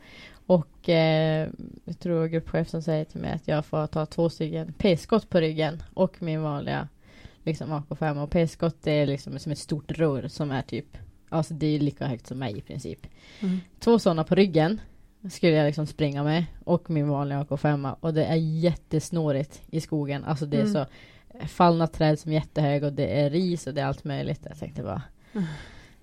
Och 0.46 0.88
eh, 0.88 1.48
jag 1.84 1.98
tror 1.98 2.26
gruppchefen 2.26 2.82
säger 2.82 3.04
till 3.04 3.20
mig 3.20 3.32
att 3.32 3.48
jag 3.48 3.64
får 3.64 3.86
ta 3.86 4.06
två 4.06 4.30
stycken 4.30 4.72
p-skott 4.78 5.30
på 5.30 5.40
ryggen 5.40 5.82
och 5.94 6.22
min 6.22 6.42
vanliga 6.42 6.88
liksom 7.42 7.72
AK5 7.72 8.22
och 8.22 8.30
p-skott 8.30 8.86
är 8.86 9.06
liksom 9.06 9.38
som 9.38 9.52
ett 9.52 9.58
stort 9.58 9.92
rör 9.92 10.28
som 10.28 10.50
är 10.50 10.62
typ 10.62 10.86
Alltså 11.28 11.54
det 11.54 11.66
är 11.66 11.78
lika 11.80 12.06
högt 12.06 12.26
som 12.26 12.38
mig 12.38 12.58
i 12.58 12.60
princip. 12.60 13.06
Mm. 13.40 13.60
Två 13.78 13.98
sådana 13.98 14.24
på 14.24 14.34
ryggen 14.34 14.80
skulle 15.30 15.52
jag 15.52 15.66
liksom 15.66 15.86
springa 15.86 16.22
med 16.24 16.44
och 16.64 16.90
min 16.90 17.08
vanliga 17.08 17.42
AK5 17.44 17.96
och 18.00 18.14
det 18.14 18.24
är 18.24 18.36
jättesnårigt 18.36 19.62
i 19.70 19.80
skogen. 19.80 20.24
Alltså 20.24 20.46
det 20.46 20.56
är 20.56 20.60
Mm. 20.60 20.72
så 20.72 20.86
fallna 21.48 21.86
träd 21.86 22.18
som 22.18 22.30
är 22.32 22.34
jättehöga 22.36 22.86
och 22.86 22.92
det 22.92 23.20
är 23.20 23.30
ris 23.30 23.66
och 23.66 23.74
det 23.74 23.80
är 23.80 23.86
allt 23.86 24.04
möjligt. 24.04 24.40
Jag 24.48 24.58
tänkte 24.58 24.82
bara 24.82 25.02
Mm. 25.32 25.46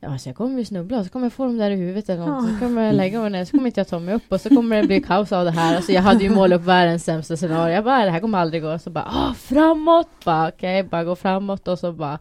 Ja, 0.03 0.09
alltså 0.11 0.29
jag 0.29 0.35
kommer 0.35 0.59
ju 0.59 0.65
snubbla 0.65 0.99
och 0.99 1.05
så 1.05 1.11
kommer 1.11 1.25
jag 1.25 1.33
få 1.33 1.45
dem 1.45 1.57
där 1.57 1.71
i 1.71 1.75
huvudet 1.75 2.09
eller 2.09 2.25
något. 2.25 2.43
Ja. 2.49 2.53
Så 2.53 2.59
kommer 2.65 2.83
jag 2.85 2.95
lägga 2.95 3.21
mig 3.21 3.29
ner 3.29 3.45
så 3.45 3.51
kommer 3.51 3.65
inte 3.65 3.79
jag 3.79 3.87
ta 3.87 3.99
mig 3.99 4.13
upp 4.15 4.23
och 4.29 4.41
så 4.41 4.49
kommer 4.49 4.81
det 4.81 4.87
bli 4.87 5.01
kaos 5.01 5.31
av 5.31 5.45
det 5.45 5.51
här. 5.51 5.75
Alltså 5.75 5.91
jag 5.91 6.01
hade 6.01 6.23
ju 6.23 6.29
målat 6.29 6.59
upp 6.59 6.65
världens 6.67 7.03
sämsta 7.05 7.37
scenario. 7.37 7.73
Jag 7.75 7.83
bara, 7.83 8.05
det 8.05 8.11
här 8.11 8.19
kommer 8.19 8.37
aldrig 8.37 8.61
gå. 8.63 8.79
Så 8.79 8.89
bara, 8.89 9.05
ah, 9.05 9.33
framåt! 9.33 10.07
Bara 10.25 10.47
okej, 10.49 10.83
bara 10.83 11.03
gå 11.03 11.15
framåt 11.15 11.67
och 11.67 11.79
så 11.79 11.91
bara 11.91 12.19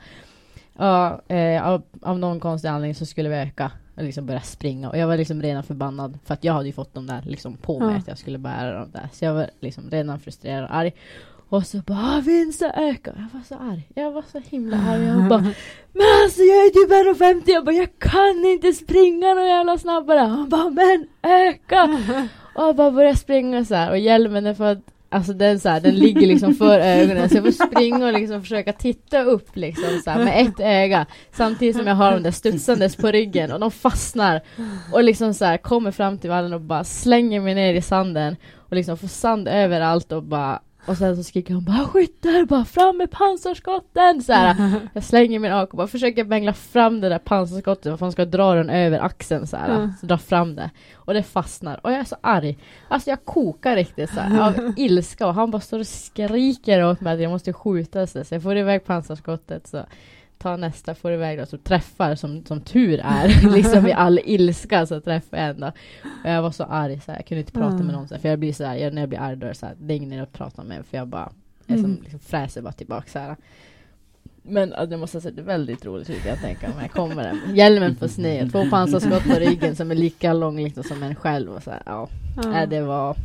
Ja, 0.78 1.20
eh, 1.28 1.66
av, 1.66 1.82
av 2.02 2.18
någon 2.18 2.40
konstig 2.40 2.68
anledning 2.68 2.94
så 2.94 3.06
skulle 3.06 3.28
vi 3.28 3.34
öka 3.36 3.70
och 3.96 4.02
liksom 4.02 4.26
börja 4.26 4.40
springa 4.40 4.88
och 4.90 4.98
jag 4.98 5.06
var 5.06 5.16
liksom 5.16 5.42
redan 5.42 5.62
förbannad 5.62 6.18
för 6.24 6.34
att 6.34 6.44
jag 6.44 6.52
hade 6.52 6.66
ju 6.66 6.72
fått 6.72 6.94
dem 6.94 7.06
där 7.06 7.22
liksom 7.26 7.56
på 7.56 7.78
mig 7.80 7.90
Ja. 7.92 7.98
att 7.98 8.08
jag 8.08 8.18
skulle 8.18 8.38
bära 8.38 8.78
dem 8.78 8.90
där 8.92 9.08
så 9.12 9.24
jag 9.24 9.34
var 9.34 9.50
liksom 9.60 9.90
redan 9.90 10.20
frustrerad 10.20 10.64
och 10.64 10.74
arg 10.76 10.92
och 11.50 11.66
så 11.66 11.78
bara 11.78 11.98
ah, 11.98 12.20
vinsten 12.20 12.70
ökar 12.70 13.14
jag 13.16 13.38
var 13.38 13.44
så 13.48 13.54
arg. 13.54 13.88
Jag 13.94 14.10
var 14.10 14.24
så 14.32 14.38
himla 14.38 14.76
arg. 14.76 15.04
Jag 15.04 15.28
bara 15.28 15.40
men 15.92 16.06
alltså 16.24 16.42
jag 16.42 16.66
är 16.66 16.70
typ 16.70 17.20
1,50 17.20 17.42
jag 17.46 17.64
bara 17.64 17.74
jag 17.74 17.98
kan 17.98 18.44
inte 18.44 18.72
springa 18.72 19.34
någon 19.34 19.48
jävla 19.48 19.78
snabbare. 19.78 20.18
Han 20.18 20.48
bara 20.48 20.70
men 20.70 21.06
öka. 21.22 21.98
Och 22.54 22.64
jag 22.64 22.76
bara 22.76 22.90
började 22.90 23.16
springa 23.16 23.64
så 23.64 23.74
här. 23.74 23.90
Och 23.90 23.98
hjälmen 23.98 24.46
är 24.46 24.54
för 24.54 24.64
att 24.64 24.78
Alltså 25.12 25.32
den 25.32 25.60
så 25.60 25.68
här, 25.68 25.80
den 25.80 25.94
ligger 25.94 26.26
liksom 26.26 26.54
för 26.54 26.78
ögonen. 26.78 27.28
Så 27.28 27.36
jag 27.36 27.44
får 27.44 27.66
springa 27.66 28.06
och 28.06 28.12
liksom 28.12 28.42
försöka 28.42 28.72
titta 28.72 29.22
upp 29.22 29.56
liksom 29.56 30.00
så 30.04 30.10
här, 30.10 30.24
med 30.24 30.46
ett 30.46 30.60
öga. 30.60 31.06
Samtidigt 31.32 31.76
som 31.76 31.86
jag 31.86 31.94
har 31.94 32.12
dem 32.12 32.22
där 32.22 32.30
studsandes 32.30 32.96
på 32.96 33.10
ryggen 33.10 33.52
och 33.52 33.60
de 33.60 33.70
fastnar. 33.70 34.40
Och 34.92 35.04
liksom 35.04 35.34
så 35.34 35.44
här, 35.44 35.56
kommer 35.56 35.90
fram 35.90 36.18
till 36.18 36.30
vallen 36.30 36.52
och 36.52 36.60
bara 36.60 36.84
slänger 36.84 37.40
mig 37.40 37.54
ner 37.54 37.74
i 37.74 37.82
sanden. 37.82 38.36
Och 38.56 38.76
liksom 38.76 38.98
får 38.98 39.08
sand 39.08 39.48
överallt 39.48 40.12
och 40.12 40.22
bara 40.22 40.60
och 40.90 40.96
sen 40.96 41.16
så 41.16 41.22
skriker 41.22 41.54
han 41.54 41.64
bara 41.64 41.86
'Skyttar! 41.86 42.46
Bara 42.46 42.64
fram 42.64 42.96
med 42.96 43.10
pansarskotten!' 43.10 44.22
så 44.22 44.32
här. 44.32 44.72
Jag 44.94 45.04
slänger 45.04 45.38
min 45.38 45.52
AK 45.52 45.70
och 45.70 45.76
bara 45.76 45.86
försöker 45.86 46.24
bängla 46.24 46.52
fram 46.52 47.00
det 47.00 47.08
där 47.08 47.18
pansarskottet 47.18 47.98
för 47.98 48.04
man 48.04 48.12
ska 48.12 48.24
dra 48.24 48.54
den 48.54 48.70
över 48.70 48.98
axeln 48.98 49.46
så 49.46 49.56
här. 49.56 49.74
Mm. 49.74 49.92
Så 50.00 50.06
dra 50.06 50.18
fram 50.18 50.56
det. 50.56 50.70
Och 50.94 51.14
det 51.14 51.22
fastnar. 51.22 51.80
Och 51.82 51.92
jag 51.92 51.98
är 51.98 52.04
så 52.04 52.16
arg. 52.20 52.58
Alltså 52.88 53.10
jag 53.10 53.24
kokar 53.24 53.76
riktigt 53.76 54.10
så 54.10 54.20
här, 54.20 54.40
av 54.40 54.72
ilska 54.76 55.26
och 55.26 55.34
han 55.34 55.50
bara 55.50 55.60
står 55.60 55.78
och 55.78 55.86
skriker 55.86 56.84
åt 56.84 57.00
mig 57.00 57.14
att 57.14 57.20
jag 57.20 57.30
måste 57.30 57.52
skjuta. 57.52 58.06
Så 58.06 58.24
jag 58.30 58.42
får 58.42 58.56
iväg 58.56 58.84
pansarskottet 58.84 59.66
så 59.66 59.84
tar 60.40 60.56
nästa, 60.56 60.94
får 60.94 61.12
iväg 61.12 61.38
då, 61.38 61.46
så 61.46 61.58
träffar 61.58 62.14
som, 62.14 62.44
som 62.46 62.60
tur 62.60 63.00
är. 63.04 63.52
liksom 63.56 63.86
i 63.86 63.92
all 63.92 64.20
ilska 64.24 64.86
så 64.86 65.00
träffar 65.00 65.36
jag 65.36 65.48
ändå. 65.48 65.66
Och 66.24 66.30
jag 66.30 66.42
var 66.42 66.50
så 66.50 66.64
arg 66.64 67.00
så 67.00 67.12
här, 67.12 67.18
jag 67.18 67.26
kunde 67.26 67.40
inte 67.40 67.52
prata 67.52 67.74
Mm. 67.74 67.86
med 67.86 67.94
någon 67.94 68.08
så 68.08 68.14
här, 68.14 68.20
för 68.20 68.28
jag 68.28 68.38
blir 68.38 68.52
så 68.52 68.64
här, 68.64 68.76
jag, 68.76 68.94
när 68.94 69.02
jag 69.02 69.08
blir 69.08 69.18
arg 69.20 69.36
då 69.36 69.46
är 69.46 69.48
det 69.48 69.54
så 69.54 69.66
här, 69.66 69.74
det 69.80 69.94
är 69.94 69.96
ingen 69.96 70.20
att 70.22 70.32
prata 70.32 70.62
med 70.64 70.86
för 70.86 70.96
jag 70.96 71.08
bara 71.08 71.32
jag 71.66 71.74
är 71.78 71.82
som, 71.82 71.90
Mm. 71.90 72.02
liksom 72.02 72.20
fräser 72.20 72.62
bara 72.62 72.72
tillbaka 72.72 73.06
så 73.10 73.18
här. 73.18 73.36
Men 74.42 74.74
ja, 74.76 74.86
det 74.86 74.96
måste 74.96 75.16
ha 75.16 75.22
sett 75.22 75.38
väldigt 75.38 75.84
roligt 75.84 76.10
ut, 76.10 76.24
jag 76.26 76.38
tänker 76.40 76.68
mig. 76.68 76.88
Kommer 76.88 77.22
den. 77.22 77.56
Hjälmen 77.56 77.94
på 77.96 78.08
sned, 78.18 78.52
två 78.52 78.64
pansarskott 78.70 79.24
på 79.24 79.34
ryggen 79.34 79.76
som 79.76 79.90
är 79.90 79.94
lika 79.94 80.32
lång 80.32 80.56
liksom 80.64 80.84
som 80.84 81.02
en 81.02 81.14
själv. 81.14 81.50
Och 81.50 81.62
så 81.62 81.70
här, 81.70 81.82
ja. 81.86 82.08
Ja. 82.42 82.62
Äh, 82.62 82.68
det 82.68 82.80
var... 82.80 83.16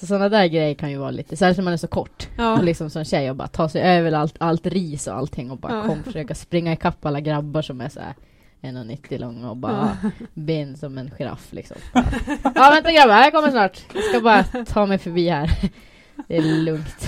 Så 0.00 0.06
sådana 0.06 0.28
där 0.28 0.46
grejer 0.46 0.74
kan 0.74 0.90
ju 0.90 0.96
vara 0.98 1.10
lite, 1.10 1.36
särskilt 1.36 1.56
när 1.58 1.64
man 1.64 1.72
är 1.72 1.76
så 1.76 1.86
kort. 1.88 2.28
Ja. 2.36 2.58
Och 2.58 2.64
liksom 2.64 2.90
som 2.90 3.04
tjej 3.04 3.30
och 3.30 3.36
bara 3.36 3.48
ta 3.48 3.68
sig 3.68 3.82
över 3.82 4.12
allt, 4.12 4.34
allt 4.40 4.66
ris 4.66 5.06
och 5.06 5.14
allting 5.14 5.50
och 5.50 5.58
bara 5.58 5.72
Ja. 5.76 5.82
kom, 5.86 6.02
försöka 6.04 6.34
springa 6.34 6.72
ikapp 6.72 7.06
alla 7.06 7.20
grabbar 7.20 7.62
som 7.62 7.80
är 7.80 7.88
så 7.88 8.00
här 8.00 8.14
1,90 8.62 9.18
långa 9.18 9.50
och 9.50 9.56
bara 9.56 9.96
ben 10.34 10.76
som 10.76 10.98
en 10.98 11.10
giraff 11.18 11.46
liksom. 11.50 11.76
Ja 12.42 12.70
vänta 12.74 12.92
grabbar, 12.92 13.14
jag 13.18 13.32
kommer 13.32 13.50
snart. 13.50 13.80
Jag 13.94 14.04
ska 14.04 14.20
bara 14.20 14.42
ta 14.64 14.86
mig 14.86 14.98
förbi 14.98 15.28
här. 15.28 15.50
Det 16.28 16.36
är 16.36 16.42
lugnt. 16.42 17.06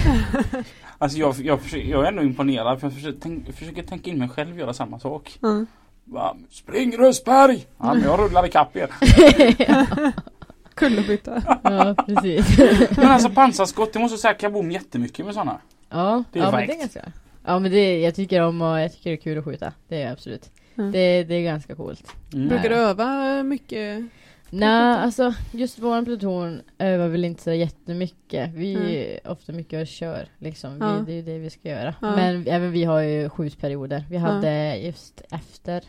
Alltså 0.99 1.18
jag, 1.18 1.34
jag, 1.41 1.61
försöker, 1.61 1.88
jag 1.88 2.05
är 2.05 2.09
ändå 2.09 2.22
imponerad 2.22 2.80
för 2.80 2.86
jag 2.86 2.95
försöker, 2.95 3.18
tänk, 3.22 3.55
försöker 3.57 3.82
tänka 3.82 4.11
in 4.11 4.18
mig 4.18 4.28
själv 4.28 4.59
göra 4.59 4.72
samma 4.72 4.99
sak. 4.99 5.38
Ja. 5.41 5.64
Va, 6.05 6.36
Spring 6.51 6.97
Rösberg! 6.99 7.66
Ja, 7.78 7.95
men 7.95 8.03
jag 8.03 8.20
rullar 8.20 8.47
ikapp 8.47 8.76
er. 8.76 8.91
Kullerbytta. 10.81 11.43
Ja 11.62 11.95
precis. 12.07 12.59
Men 12.97 13.07
alltså 13.07 13.31
pansarskott, 13.31 13.93
det 13.93 13.99
måste 13.99 14.18
säga 14.18 14.35
kaboom 14.35 14.70
jättemycket 14.70 15.24
med 15.26 15.35
sådana. 15.35 15.61
Ja, 15.91 16.24
Det 16.33 16.39
är 16.39 16.43
ja 16.45 16.51
men 16.51 16.66
det 16.66 16.74
är 16.74 16.78
ganska 16.78 17.12
Ja 17.45 17.59
men 17.59 17.70
det, 17.70 18.01
jag 18.01 18.14
tycker 18.14 18.41
om 18.43 18.62
och 18.62 18.81
jag 18.81 18.93
tycker 18.93 19.11
det 19.11 19.14
är 19.14 19.20
kul 19.20 19.39
att 19.39 19.45
skjuta. 19.45 19.72
Det 19.89 20.03
är 20.03 20.12
absolut. 20.12 20.51
Mm. 20.78 20.93
Det, 20.93 21.24
det 21.24 21.35
är 21.35 21.43
ganska 21.43 21.74
coolt. 21.74 22.12
Mm. 22.33 22.49
Brukar 22.49 22.68
du 22.68 22.74
öva 22.74 23.43
mycket? 23.43 24.05
Nej, 24.51 24.70
alltså 24.99 25.35
just 25.53 25.78
vår 25.78 26.05
pluton 26.05 26.61
övar 26.78 27.09
väl 27.09 27.24
inte 27.24 27.43
så 27.43 27.53
jättemycket. 27.53 28.51
Vi 28.55 28.74
är 28.74 29.31
ofta 29.31 29.53
mycket 29.53 29.81
och 29.81 29.87
kör 29.87 30.28
liksom. 30.39 30.74
Vi, 30.74 30.81
Mm. 30.85 30.97
Ja. 30.97 31.03
Det 31.07 31.12
är 31.12 31.16
ju 31.16 31.22
det 31.22 31.39
vi 31.39 31.51
ska 31.51 31.68
göra. 31.68 31.95
Ja. 32.03 32.16
Men 32.16 32.47
även 32.47 32.72
vi 32.72 32.85
har 32.85 33.01
ju 33.01 33.28
skjutperioder. 33.28 34.05
Vi 34.11 34.16
Ja. 34.16 34.20
hade 34.22 34.76
just 34.76 35.22
efter 35.31 35.85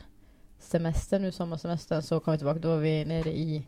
semestern, 0.59 1.21
nu 1.21 1.31
sommarsemestern, 1.31 2.01
så 2.01 2.19
kom 2.19 2.31
vi 2.31 2.37
tillbaka. 2.37 2.59
Då 2.59 2.69
var 2.69 2.77
vi 2.77 3.05
nere 3.05 3.29
i 3.29 3.63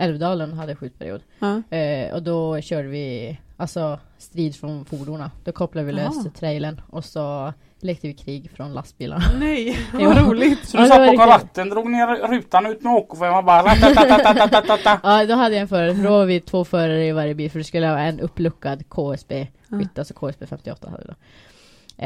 Älvdalen 0.00 0.52
hade 0.52 0.76
skjutperiod. 0.76 1.22
Ja. 1.38 1.76
Eh, 1.76 2.14
och 2.14 2.22
då 2.22 2.60
körde 2.60 2.88
vi 2.88 3.38
alltså, 3.56 3.98
strid 4.18 4.56
från 4.56 4.84
fordonen. 4.84 5.30
Då 5.44 5.52
kopplade 5.52 5.86
vi 5.86 5.92
lös 5.92 6.32
trailern 6.34 6.80
och 6.90 7.04
så 7.04 7.52
lekte 7.80 8.06
vi 8.06 8.14
krig 8.14 8.50
från 8.54 8.72
lastbilarna. 8.72 9.24
Nej, 9.38 9.78
vad 9.92 10.16
roligt! 10.16 10.68
Så 10.68 10.76
du 10.76 10.86
satt 10.86 11.06
bakom 11.06 11.26
ratten, 11.26 11.68
drog 11.68 11.90
ner 11.90 12.28
rutan 12.28 12.66
ut 12.66 12.82
med 12.82 12.92
åkerfärjan 12.92 13.38
och 13.38 13.44
bara 13.44 13.62
ratatatatata. 13.62 15.00
Ja, 15.02 15.26
då 15.26 15.34
hade 15.34 15.54
jag 15.54 15.62
en 15.62 15.68
förare. 15.68 15.92
Då 15.92 16.10
var 16.10 16.24
vi 16.24 16.40
två 16.40 16.64
förare 16.64 17.06
i 17.06 17.12
varje 17.12 17.34
bil 17.34 17.50
för 17.50 17.58
det 17.58 17.64
skulle 17.64 17.86
ha 17.86 17.98
en 17.98 18.20
uppluckad 18.20 18.88
KSB. 18.88 19.46
Skytt, 19.68 19.90
ja. 19.94 20.00
alltså 20.00 20.14
KSB 20.14 20.46
58 20.46 20.90
hade 20.90 21.02
vi 21.02 21.08
då. 21.08 21.14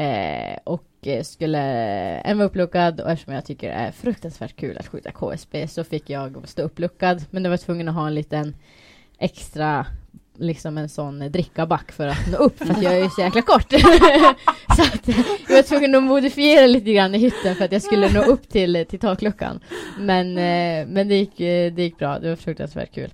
Eh, 0.01 0.57
och 0.63 0.83
eh, 1.07 1.23
skulle, 1.23 1.59
en 2.19 2.37
var 2.37 2.45
uppluckad 2.45 3.01
och 3.01 3.11
eftersom 3.11 3.33
jag 3.33 3.45
tycker 3.45 3.67
det 3.67 3.73
är 3.73 3.91
fruktansvärt 3.91 4.55
kul 4.55 4.77
att 4.77 4.87
skjuta 4.87 5.11
KSB 5.11 5.67
så 5.67 5.83
fick 5.83 6.09
jag 6.09 6.47
stå 6.47 6.61
uppluckad, 6.61 7.25
men 7.29 7.43
jag 7.43 7.49
var 7.49 7.57
tvungen 7.57 7.89
att 7.89 7.95
ha 7.95 8.07
en 8.07 8.15
liten 8.15 8.55
extra 9.19 9.85
liksom 10.37 10.77
en 10.77 10.89
sån 10.89 11.31
drickaback 11.31 11.91
för 11.91 12.07
att 12.07 12.31
nå 12.31 12.37
upp 12.37 12.57
för 12.57 12.71
att 12.71 12.83
jag 12.83 12.93
är 12.93 13.03
ju 13.03 13.09
så 13.09 13.21
jäkla 13.21 13.41
kort. 13.41 13.71
så 14.75 14.81
att 14.81 15.07
jag 15.47 15.55
var 15.55 15.61
tvungen 15.61 15.95
att 15.95 16.03
modifiera 16.03 16.67
lite 16.67 16.93
grann 16.93 17.15
i 17.15 17.17
hytten 17.17 17.55
för 17.55 17.65
att 17.65 17.71
jag 17.71 17.81
skulle 17.81 18.13
nå 18.13 18.23
upp 18.23 18.49
till, 18.49 18.85
till 18.89 18.99
takluckan. 18.99 19.59
Men, 19.99 20.37
eh, 20.37 20.87
men 20.87 21.07
det, 21.07 21.15
gick, 21.15 21.39
eh, 21.39 21.73
det 21.73 21.83
gick 21.83 21.97
bra, 21.97 22.19
det 22.19 22.29
var 22.29 22.35
fruktansvärt 22.35 22.93
kul 22.93 23.13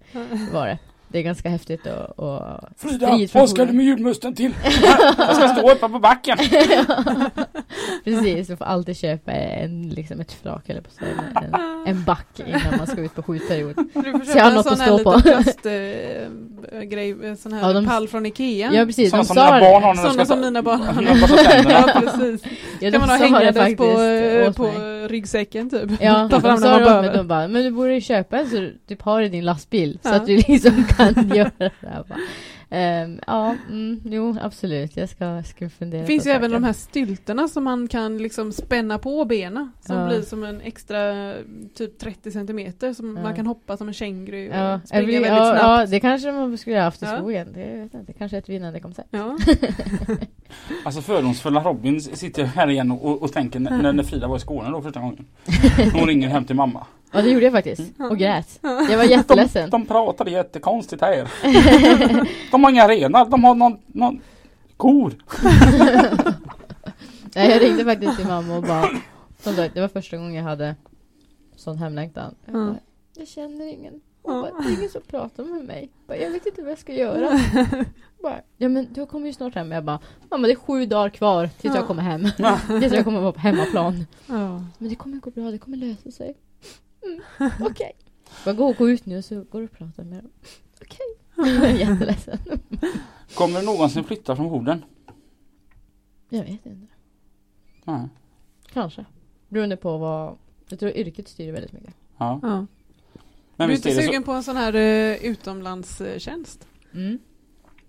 var 0.51 0.67
det. 0.67 0.77
Det 1.11 1.19
är 1.19 1.23
ganska 1.23 1.49
häftigt 1.49 1.81
och, 2.15 2.19
och 2.25 2.59
Frida, 2.77 3.19
vad 3.33 3.49
ska 3.49 3.65
du 3.65 3.73
med 3.73 3.85
julmusten 3.85 4.35
till? 4.35 4.51
Jag 5.17 5.35
ska 5.35 5.47
stå 5.47 5.71
uppe 5.71 5.89
på 5.89 5.99
backen. 5.99 6.37
Precis, 8.03 8.47
du 8.47 8.57
får 8.57 8.65
alltid 8.65 8.97
köpa 8.97 9.31
en, 9.31 9.89
liksom 9.89 10.19
ett 10.19 10.31
flak 10.41 10.69
eller 10.69 10.81
på 10.81 10.89
en, 10.99 11.43
en, 11.43 11.53
en 11.87 12.03
back 12.03 12.27
innan 12.47 12.77
man 12.77 12.87
ska 12.87 13.01
ut 13.01 13.15
på 13.15 13.23
skjutperiod. 13.23 13.75
Du 13.93 14.11
får 14.11 14.19
Så 14.25 14.37
jag 14.37 14.43
har 14.43 14.49
köpa 14.49 14.49
en 14.49 14.53
något 14.55 14.63
sån 14.65 14.73
att 14.73 14.79
här 14.79 14.85
stå 14.87 14.97
liten 14.97 15.13
på. 15.13 15.21
plastgrej, 15.21 17.11
eh, 17.29 17.35
sån 17.35 17.53
här 17.53 17.67
Ja, 17.67 17.73
de- 17.73 17.85
pall 17.85 18.07
från 18.07 18.25
Ikea. 18.25 18.73
Ja 18.73 18.85
precis, 18.85 19.09
Sådana 19.09 19.23
de 19.23 19.27
som 19.27 19.35
sa 19.35 19.43
mina 19.51 19.59
barn 19.71 19.83
har 19.83 19.93
när 19.95 20.11
ska 20.13 20.25
som 20.25 20.41
mina 20.41 20.61
barn 20.61 20.81
har. 20.81 21.03
Ja 21.71 22.01
precis. 22.01 22.43
Ja, 22.79 22.91
kan 22.91 23.01
man 23.01 23.09
ha 23.09 23.17
hängandes 23.17 23.77
på, 23.77 24.01
eh, 24.01 24.53
på 24.53 24.71
ryggsäcken 25.07 25.69
typ. 25.69 25.89
Ja, 26.01 26.29
Ta 26.31 26.39
de 26.39 26.57
sa 26.57 26.77
det 26.79 26.85
åt 26.97 27.01
mig, 27.05 27.11
de 27.17 27.27
bara, 27.27 27.47
men 27.47 27.63
du 27.63 27.71
borde 27.71 27.93
ju 27.93 28.01
köpa 28.01 28.37
en 28.39 28.49
så 28.49 28.55
du 28.55 28.77
typ 28.87 29.01
har 29.01 29.21
i 29.21 29.29
din 29.29 29.45
lastbil 29.45 29.99
så 30.03 30.09
att 30.09 30.25
du 30.25 30.37
liksom 30.37 30.83
kan 30.83 31.00
göra 31.35 31.51
det 31.57 31.71
här. 31.81 32.03
Bara, 32.09 32.19
ehm, 32.69 33.19
ja, 33.27 33.55
mm, 33.69 34.01
jo 34.05 34.37
absolut, 34.41 34.97
jag 34.97 35.09
ska, 35.09 35.43
ska 35.43 35.69
fundera 35.69 36.01
Det 36.01 36.07
finns 36.07 36.23
på 36.23 36.29
ju 36.29 36.35
även 36.35 36.51
de 36.51 36.63
här 36.63 36.73
stylterna 36.73 37.47
som 37.47 37.63
man 37.63 37.87
kan 37.87 38.17
liksom 38.17 38.51
spänna 38.51 38.97
på 38.97 39.25
benen. 39.25 39.71
Som 39.79 39.95
Ja. 39.97 40.07
blir 40.07 40.21
som 40.21 40.43
en 40.43 40.61
extra 40.61 41.33
typ 41.75 41.99
30 41.99 42.31
centimeter 42.31 42.93
som 42.93 43.17
Ja. 43.17 43.23
man 43.23 43.35
kan 43.35 43.47
hoppa 43.47 43.77
som 43.77 43.87
en 43.87 43.93
känguru 43.93 44.49
och 44.49 44.55
Ja, 44.55 44.79
springa 44.85 45.01
every, 45.03 45.13
väldigt 45.13 45.31
ja, 45.31 45.45
snabbt. 45.45 45.61
ja, 45.63 45.85
det 45.85 45.99
kanske 45.99 46.31
man 46.31 46.57
skulle 46.57 46.75
ha 46.77 46.83
haft 46.83 47.03
i 47.03 47.05
Ja. 47.05 47.17
skogen. 47.17 47.47
Det, 47.53 47.89
inte, 47.99 48.13
kanske 48.13 48.37
ett 48.37 48.49
vinnande 48.49 48.79
koncept. 48.79 49.09
Ja. 49.11 49.37
Alltså 50.85 51.01
fördomsfulla 51.01 51.63
Robin 51.63 52.01
sitter 52.01 52.43
här 52.43 52.69
igen 52.69 52.91
och, 52.91 53.21
och 53.23 53.31
tänker 53.33 53.59
när, 53.59 53.77
när- 53.81 53.93
när 53.93 54.03
Frida 54.03 54.27
var 54.27 54.37
i 54.37 54.39
Skåne 54.39 54.69
då 54.69 54.81
första 54.81 54.99
gången. 54.99 55.25
Hon 55.93 56.07
ringer 56.07 56.27
hem 56.29 56.45
till 56.45 56.55
mamma. 56.55 56.85
Ja, 57.11 57.21
det 57.21 57.29
gjorde 57.29 57.45
jag 57.45 57.53
faktiskt. 57.53 57.99
Mm. 57.99 58.11
Och 58.11 58.17
grät. 58.17 58.59
Jag 58.61 58.97
var 58.97 59.03
jätteledsen. 59.03 59.69
De 59.69 59.85
pratade 59.85 60.31
jättekonstigt 60.31 61.01
här. 61.01 61.27
De 62.51 62.63
har 62.63 62.71
inga 62.71 62.87
renar, 62.87 63.25
de 63.25 63.43
har 63.43 63.55
någon, 63.55 63.77
någon 63.87 64.21
kor. 64.77 65.13
Nej, 67.35 67.49
jag 67.51 67.61
ringde 67.61 67.83
faktiskt 67.85 68.17
till 68.17 68.27
mamma 68.27 68.57
och 68.57 68.63
bara 68.63 68.89
som 69.39 69.53
sagt, 69.55 69.73
det 69.73 69.81
var 69.81 69.87
första 69.87 70.17
gången 70.17 70.33
jag 70.33 70.43
hade 70.43 70.75
sån 71.55 71.77
hemlängtan. 71.77 72.35
Jag, 72.45 72.53
bara, 72.53 72.75
jag 73.15 73.27
känner 73.27 73.65
ingen. 73.67 74.01
Hon 74.23 74.41
bara, 74.41 74.51
det 74.61 74.69
är 74.69 74.77
ingen 74.77 74.89
som 74.89 75.01
pratar 75.01 75.43
med 75.43 75.65
mig. 75.65 75.81
Jag, 75.81 76.07
bara, 76.07 76.17
jag 76.17 76.29
vet 76.31 76.45
inte 76.45 76.61
vad 76.61 76.71
jag 76.71 76.79
ska 76.79 76.93
göra. 76.93 77.39
Bara, 78.23 78.41
ja 78.57 78.69
men 78.69 78.87
du 78.93 79.05
kommer 79.05 79.27
ju 79.27 79.33
snart 79.33 79.55
hem. 79.55 79.71
Jag 79.71 79.83
bara, 79.83 79.99
mamma 80.29 80.47
det 80.47 80.53
är 80.53 80.55
sju 80.55 80.85
dagar 80.85 81.09
kvar 81.09 81.49
tills 81.61 81.75
jag 81.75 81.83
Ja. 81.83 81.87
kommer 81.87 82.03
hem. 82.03 82.27
tills 82.81 82.93
jag 82.93 83.03
kommer 83.03 83.19
vara 83.19 83.31
på 83.31 83.39
hemmaplan. 83.39 84.05
Ja. 84.27 84.63
Men 84.77 84.89
det 84.89 84.95
kommer 84.95 85.17
gå 85.17 85.29
bra, 85.31 85.51
det 85.51 85.57
kommer 85.57 85.77
lösa 85.77 86.11
sig. 86.11 86.35
Mm, 87.05 87.21
Okej. 87.61 87.91
Bara 88.45 88.55
gå 88.55 88.65
och 88.65 88.75
gå 88.75 88.89
ut 88.89 89.05
nu 89.05 89.21
så 89.21 89.35
går 89.35 89.59
du 89.59 89.65
och 89.65 89.71
pratar 89.71 90.03
med 90.03 90.23
dem. 90.23 90.31
Okej. 90.81 91.17
Jag 91.35 91.69
är 91.69 91.75
jätteledsen. 91.75 92.39
Kommer 93.35 93.59
du 93.59 93.65
någonsin 93.65 94.03
flytta 94.03 94.35
från 94.35 94.49
Boden? 94.49 94.85
Jag 96.29 96.43
vet 96.43 96.65
inte. 96.65 96.93
Nej. 97.83 98.07
Kanske. 98.73 99.05
Beroende 99.49 99.77
på 99.77 99.97
vad... 99.97 100.37
Jag 100.69 100.79
tror 100.79 100.91
yrket 100.91 101.27
styr 101.27 101.51
väldigt 101.51 101.71
mycket. 101.71 101.93
Ja. 102.17 102.39
Ja. 102.43 102.65
Men 103.55 103.67
du 103.67 103.73
är 103.73 103.77
inte 103.77 103.89
det 103.89 103.95
så. 103.95 104.01
sugen 104.01 104.23
på 104.23 104.31
en 104.31 104.43
sån 104.43 104.57
här 104.57 104.75
uh, 104.75 105.25
utomlandstjänst? 105.25 106.67
Mm. 106.93 107.19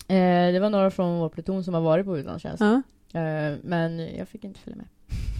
Eh, 0.09 0.53
det 0.53 0.61
var 0.61 0.71
några 0.71 0.91
från 0.91 1.19
vår 1.19 1.29
pluton 1.29 1.65
som 1.65 1.75
har 1.75 1.81
varit 1.81 2.07
på 2.07 2.19
utlandstjänst. 2.19 2.61
Ja. 2.61 2.83
Eh, 3.21 3.59
men 3.63 4.17
jag 4.17 4.29
fick 4.29 4.45
inte 4.45 4.61
följa 4.61 4.77
med. 4.77 4.87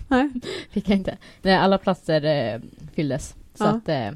Nej. 0.09 0.31
Fick 0.71 0.89
jag 0.89 0.97
inte. 0.99 1.19
Nej, 1.43 1.55
alla 1.55 1.79
platser 1.79 2.25
eh, 2.25 2.61
fylldes. 2.93 3.35
Så 3.55 3.65
Ja. 3.65 3.69
att, 3.69 3.89
eh, 3.89 4.11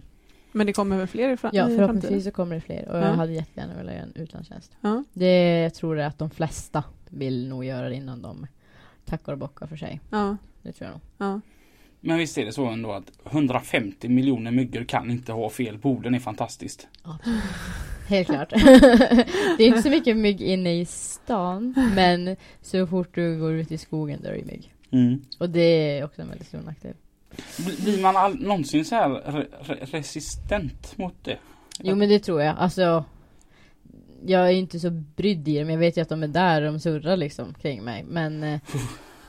Men 0.53 0.66
det 0.66 0.72
kommer 0.72 0.99
väl 0.99 1.07
fler 1.07 1.30
i, 1.32 1.37
fram- 1.37 1.51
ja, 1.55 1.66
förhoppningsvis 1.66 2.03
framtiden? 2.03 2.22
så 2.22 2.30
kommer 2.30 2.55
det 2.55 2.61
fler. 2.61 2.89
Och 2.89 2.97
Ja. 2.97 3.01
jag 3.03 3.14
hade 3.14 3.32
jättegärna 3.32 3.74
velat 3.76 3.95
göra 3.95 4.03
en 4.03 4.12
utlandstjänst. 4.14 4.72
Ja. 4.80 5.05
Det 5.12 5.59
jag 5.62 5.74
tror 5.74 5.99
jag 5.99 6.07
att 6.07 6.18
de 6.18 6.30
flesta 6.30 6.84
vill 7.11 7.49
nog 7.49 7.64
göra 7.64 7.93
innan 7.95 8.22
de 8.22 8.47
tackar 9.05 9.32
och 9.32 9.39
bockar 9.39 9.66
för 9.66 9.76
sig. 9.76 10.01
Ja. 10.11 10.37
Det 10.62 10.72
tror 10.72 10.91
jag 10.91 10.93
nog. 10.93 11.01
Ja. 11.34 11.41
Men 12.01 12.18
visst 12.18 12.39
är 12.39 12.45
det 12.45 12.53
så 12.53 12.66
ändå 12.66 12.93
att 12.93 13.12
150 13.24 14.09
miljoner 14.09 14.51
myggor 14.51 14.84
kan 14.84 15.11
inte 15.11 15.32
ha 15.32 15.51
fel. 15.51 15.78
Boden 15.78 16.14
är 16.14 16.18
fantastiskt. 16.18 16.89
Helt 18.09 18.28
klart. 18.28 18.51
det 19.59 19.62
är 19.64 19.66
inte 19.66 19.82
så 19.82 19.91
mycket 19.91 20.16
mygg 20.16 20.41
inne 20.43 20.80
i 20.80 20.84
stan. 20.84 21.74
Men 21.97 22.37
så 22.62 22.87
fort 22.87 23.14
du 23.14 23.39
går 23.39 23.53
ut 23.53 23.72
i 23.72 23.78
skogen 23.78 24.22
där 24.22 24.30
är 24.32 24.39
det 24.39 24.45
mygg. 24.45 24.74
Mm. 24.91 25.20
Och 25.39 25.51
det 25.51 25.61
är 25.99 26.05
också 26.05 26.22
en 26.22 26.28
väldigt 26.28 26.47
stor 26.49 26.61
nackdel. 26.61 26.95
Bl- 27.57 27.82
Blir 27.84 28.03
man 28.03 28.16
all, 28.16 28.41
någonsin 28.41 28.84
så 28.84 28.95
här 28.95 29.09
re, 29.09 29.47
re, 29.61 29.76
resistent 29.91 30.99
mot 30.99 31.14
det? 31.24 31.39
Jo 31.82 31.97
men 31.97 32.09
det 32.09 32.18
tror 32.18 32.43
jag. 32.43 32.57
Alltså 32.59 33.05
Jag 34.26 34.47
är 34.49 34.53
inte 34.53 34.80
så 34.80 34.91
brydd 34.91 35.49
i 35.49 35.59
dem. 35.59 35.70
Jag 35.70 35.78
vet 35.78 35.97
ju 35.97 36.01
att 36.03 36.09
de 36.09 36.22
är 36.22 36.28
där 36.28 36.62
och 36.62 36.72
de 36.72 36.80
surrar 36.80 37.16
liksom 37.16 37.55
kring 37.55 37.84
mig. 37.84 38.05
Men 38.09 38.43
eh, 38.43 38.61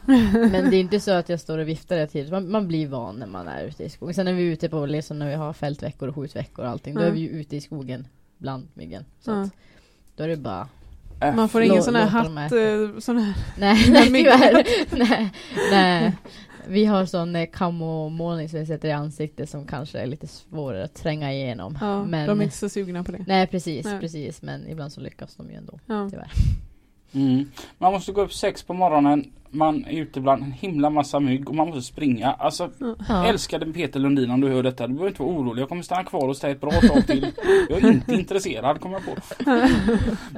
Men 0.34 0.70
det 0.70 0.76
är 0.78 0.80
inte 0.80 1.00
så 1.00 1.12
att 1.12 1.30
jag 1.30 1.40
står 1.40 1.58
och 1.58 1.68
viftar 1.68 1.96
hela 1.96 2.08
tiden. 2.08 2.32
Man, 2.32 2.52
man 2.52 2.68
blir 2.68 2.88
van 2.88 3.16
när 3.16 3.28
man 3.28 3.48
är 3.48 3.64
ute 3.64 3.84
i 3.84 3.90
skogen. 3.90 4.14
Sen 4.14 4.28
är 4.28 4.34
vi 4.34 4.44
ute 4.44 4.70
på 4.70 4.86
liksom 4.86 5.20
när 5.20 5.30
vi 5.30 5.36
har 5.36 5.54
fältveckor 5.54 6.08
och 6.10 6.16
skjutveckor 6.16 6.66
och 6.66 6.72
allting. 6.72 6.96
Då 6.96 7.02
Ja. 7.02 7.06
är 7.06 7.12
vi 7.12 7.20
ju 7.20 7.30
ute 7.30 7.56
i 7.56 7.62
skogen 7.62 8.08
bland 8.38 8.68
myggen. 8.74 9.06
Så 9.20 9.32
att, 9.32 9.50
då 10.16 10.24
är 10.24 10.28
det 10.28 10.38
bara 10.38 10.68
Äh, 11.22 11.36
Man 11.36 11.50
får 11.50 11.62
ingen 11.64 11.84
sån 11.84 11.96
här 11.96 12.08
hatt, 12.08 12.52
eh, 12.52 13.00
sån 13.00 13.18
här. 13.18 13.34
Nej, 13.58 13.90
nej 14.12 14.66
nej, 14.92 15.30
nej. 15.72 16.14
Vi 16.70 16.86
har 16.86 17.06
sån 17.06 17.36
eh, 17.36 17.50
kamomålning 17.54 18.50
som 18.50 18.60
vi 18.60 18.66
sätter 18.66 18.88
i 18.88 18.92
ansiktet 18.92 19.50
som 19.50 19.66
kanske 19.66 20.00
är 20.00 20.06
lite 20.06 20.28
svårare 20.28 20.84
att 20.84 20.96
tränga 20.96 21.34
igenom. 21.34 21.78
Ja, 21.82 22.06
men, 22.06 22.28
De 22.28 22.40
är 22.40 22.44
inte 22.44 22.58
så 22.58 22.70
sugna 22.70 23.04
på 23.04 23.12
det. 23.12 23.26
Nej 23.28 23.48
precis, 23.48 23.86
Nej. 23.86 24.00
precis. 24.00 24.42
Men 24.42 24.68
ibland 24.68 24.94
så 24.94 25.02
lyckas 25.02 25.36
de 25.36 25.50
ju 25.50 25.56
ändå. 25.56 25.80
Ja. 25.86 26.10
Tyvärr. 26.10 26.32
Mm. 27.18 27.52
Man 27.78 27.94
måste 27.94 28.12
gå 28.12 28.22
upp 28.22 28.34
sex 28.34 28.64
på 28.64 28.74
morgonen. 28.74 29.32
Man 29.50 29.86
är 29.86 30.02
ute 30.02 30.22
bland 30.22 30.44
en 30.44 30.52
himla 30.52 30.90
massa 30.90 31.20
mygg 31.20 31.50
och 31.50 31.56
man 31.56 31.68
måste 31.68 31.82
springa. 31.82 32.32
Alltså 32.32 32.70
Ja. 33.10 33.28
älskade 33.28 33.66
Peter 33.74 34.00
Lundin 34.00 34.32
om 34.32 34.42
du 34.42 34.50
hör 34.50 34.64
detta. 34.64 34.88
Du 34.88 34.94
behöver 34.94 35.10
inte 35.10 35.22
vara 35.24 35.34
orolig. 35.34 35.62
Jag 35.62 35.70
kommer 35.70 35.82
stanna 35.82 36.04
kvar 36.04 36.28
hos 36.28 36.40
dig 36.40 36.52
ett 36.52 36.62
bra 36.62 36.72
tag 36.72 37.08
till. 37.08 37.28
Jag 37.70 37.84
är 37.84 37.88
inte 37.92 38.14
intresserad 38.22 38.82
kommer 38.82 38.96
jag 39.00 39.06
på. 39.06 39.22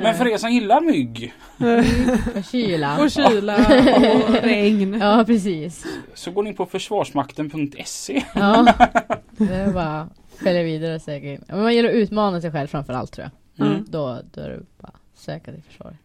Men 0.01 0.15
för 0.15 0.27
er 0.27 0.37
som 0.37 0.51
gillar 0.51 0.81
mygg 0.81 1.33
Och 2.37 2.43
kyla. 2.43 2.99
Och 3.03 3.11
kyla 3.11 3.55
och 3.57 4.33
regn. 4.43 4.93
Ja 5.01 5.23
precis. 5.27 5.85
så 6.13 6.31
går 6.31 6.43
ni 6.43 6.53
på 6.53 6.65
försvarsmakten.se. 6.65 8.23
Ja. 8.35 8.73
Det 9.37 9.53
är 9.55 9.73
bara 9.73 10.09
följa 10.43 10.63
vidare 10.63 11.27
in. 11.33 11.43
Men 11.47 11.61
man 11.61 11.75
gillar 11.75 11.89
att 11.89 11.95
utmana 11.95 12.41
sig 12.41 12.51
själv 12.51 12.67
framför 12.67 12.93
allt 12.93 13.11
tror 13.11 13.29
jag. 13.55 13.67
Mm. 13.67 13.85
Då, 13.89 14.19
då 14.33 14.41
är 14.41 14.49
det 14.49 14.59
bara 14.81 14.93
söka 15.15 15.51
till 15.51 15.63
försvaret. 15.63 15.97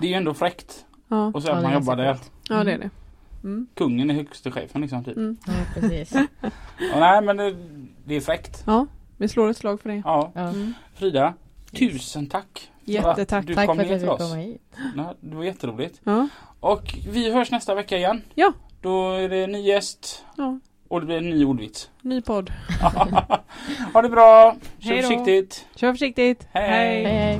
Det 0.00 0.06
är 0.06 0.08
ju 0.10 0.14
ändå 0.14 0.34
fräckt 0.34 0.84
Ja, 1.08 1.32
att 1.34 1.42
säga 1.42 1.54
att 1.54 1.62
man 1.62 1.72
jobbar 1.72 1.96
där. 1.96 2.16
ja 2.48 2.64
det 2.64 2.72
är 2.72 2.78
det. 2.78 2.90
Mm. 3.44 3.66
Kungen 3.74 4.10
är 4.10 4.14
högste 4.14 4.50
chefen 4.50 4.80
liksom. 4.80 5.04
Typ. 5.04 5.16
Mm. 5.16 5.36
Ja 5.46 5.52
precis. 5.74 6.12
Ja, 6.92 7.00
nej 7.00 7.22
men 7.22 7.36
det, 7.36 7.56
det 8.04 8.14
är 8.16 8.20
fräckt. 8.20 8.62
Ja, 8.66 8.86
vi 9.16 9.28
slår 9.28 9.48
ett 9.50 9.56
slag 9.56 9.80
för 9.80 9.88
det. 9.88 10.02
Ja. 10.04 10.32
Ja. 10.34 10.40
Mm. 10.40 10.74
Frida, 10.94 11.34
tusen 11.72 12.26
tack. 12.26 12.70
för 12.84 12.92
Jättetack. 12.92 13.40
att 13.40 13.46
Du 13.46 13.54
Tack 13.54 13.66
kom 13.66 13.76
för 13.76 13.84
att 13.84 13.90
hit 13.90 13.92
jag 13.92 14.00
till 14.00 14.08
fick 14.08 14.24
oss. 14.24 14.30
komma 14.30 14.42
hit. 14.42 14.62
Ja, 14.96 15.14
det 15.20 15.36
var 15.36 15.44
jätteroligt. 15.44 16.00
Ja, 16.04 16.28
Och 16.60 16.94
vi 17.10 17.32
hörs 17.32 17.50
nästa 17.50 17.74
vecka 17.74 17.96
igen. 17.96 18.22
Ja. 18.34 18.52
Då 18.80 19.12
är 19.12 19.28
det 19.28 19.46
ny 19.46 19.60
gäst 19.60 20.24
ja. 20.36 20.58
och 20.88 21.00
det 21.00 21.06
blir 21.06 21.16
en 21.18 21.30
ny 21.30 21.44
ordvits. 21.44 21.90
Ny 22.02 22.22
podd. 22.22 22.52
ha 23.92 24.02
det 24.02 24.08
bra! 24.08 24.56
Kör 24.78 24.90
Hej 24.90 25.02
då. 25.02 25.08
försiktigt! 25.08 25.66
Kör 25.76 25.92
försiktigt. 25.92 26.48
Hej. 26.52 26.70
Hej 26.70 27.04
hej. 27.04 27.38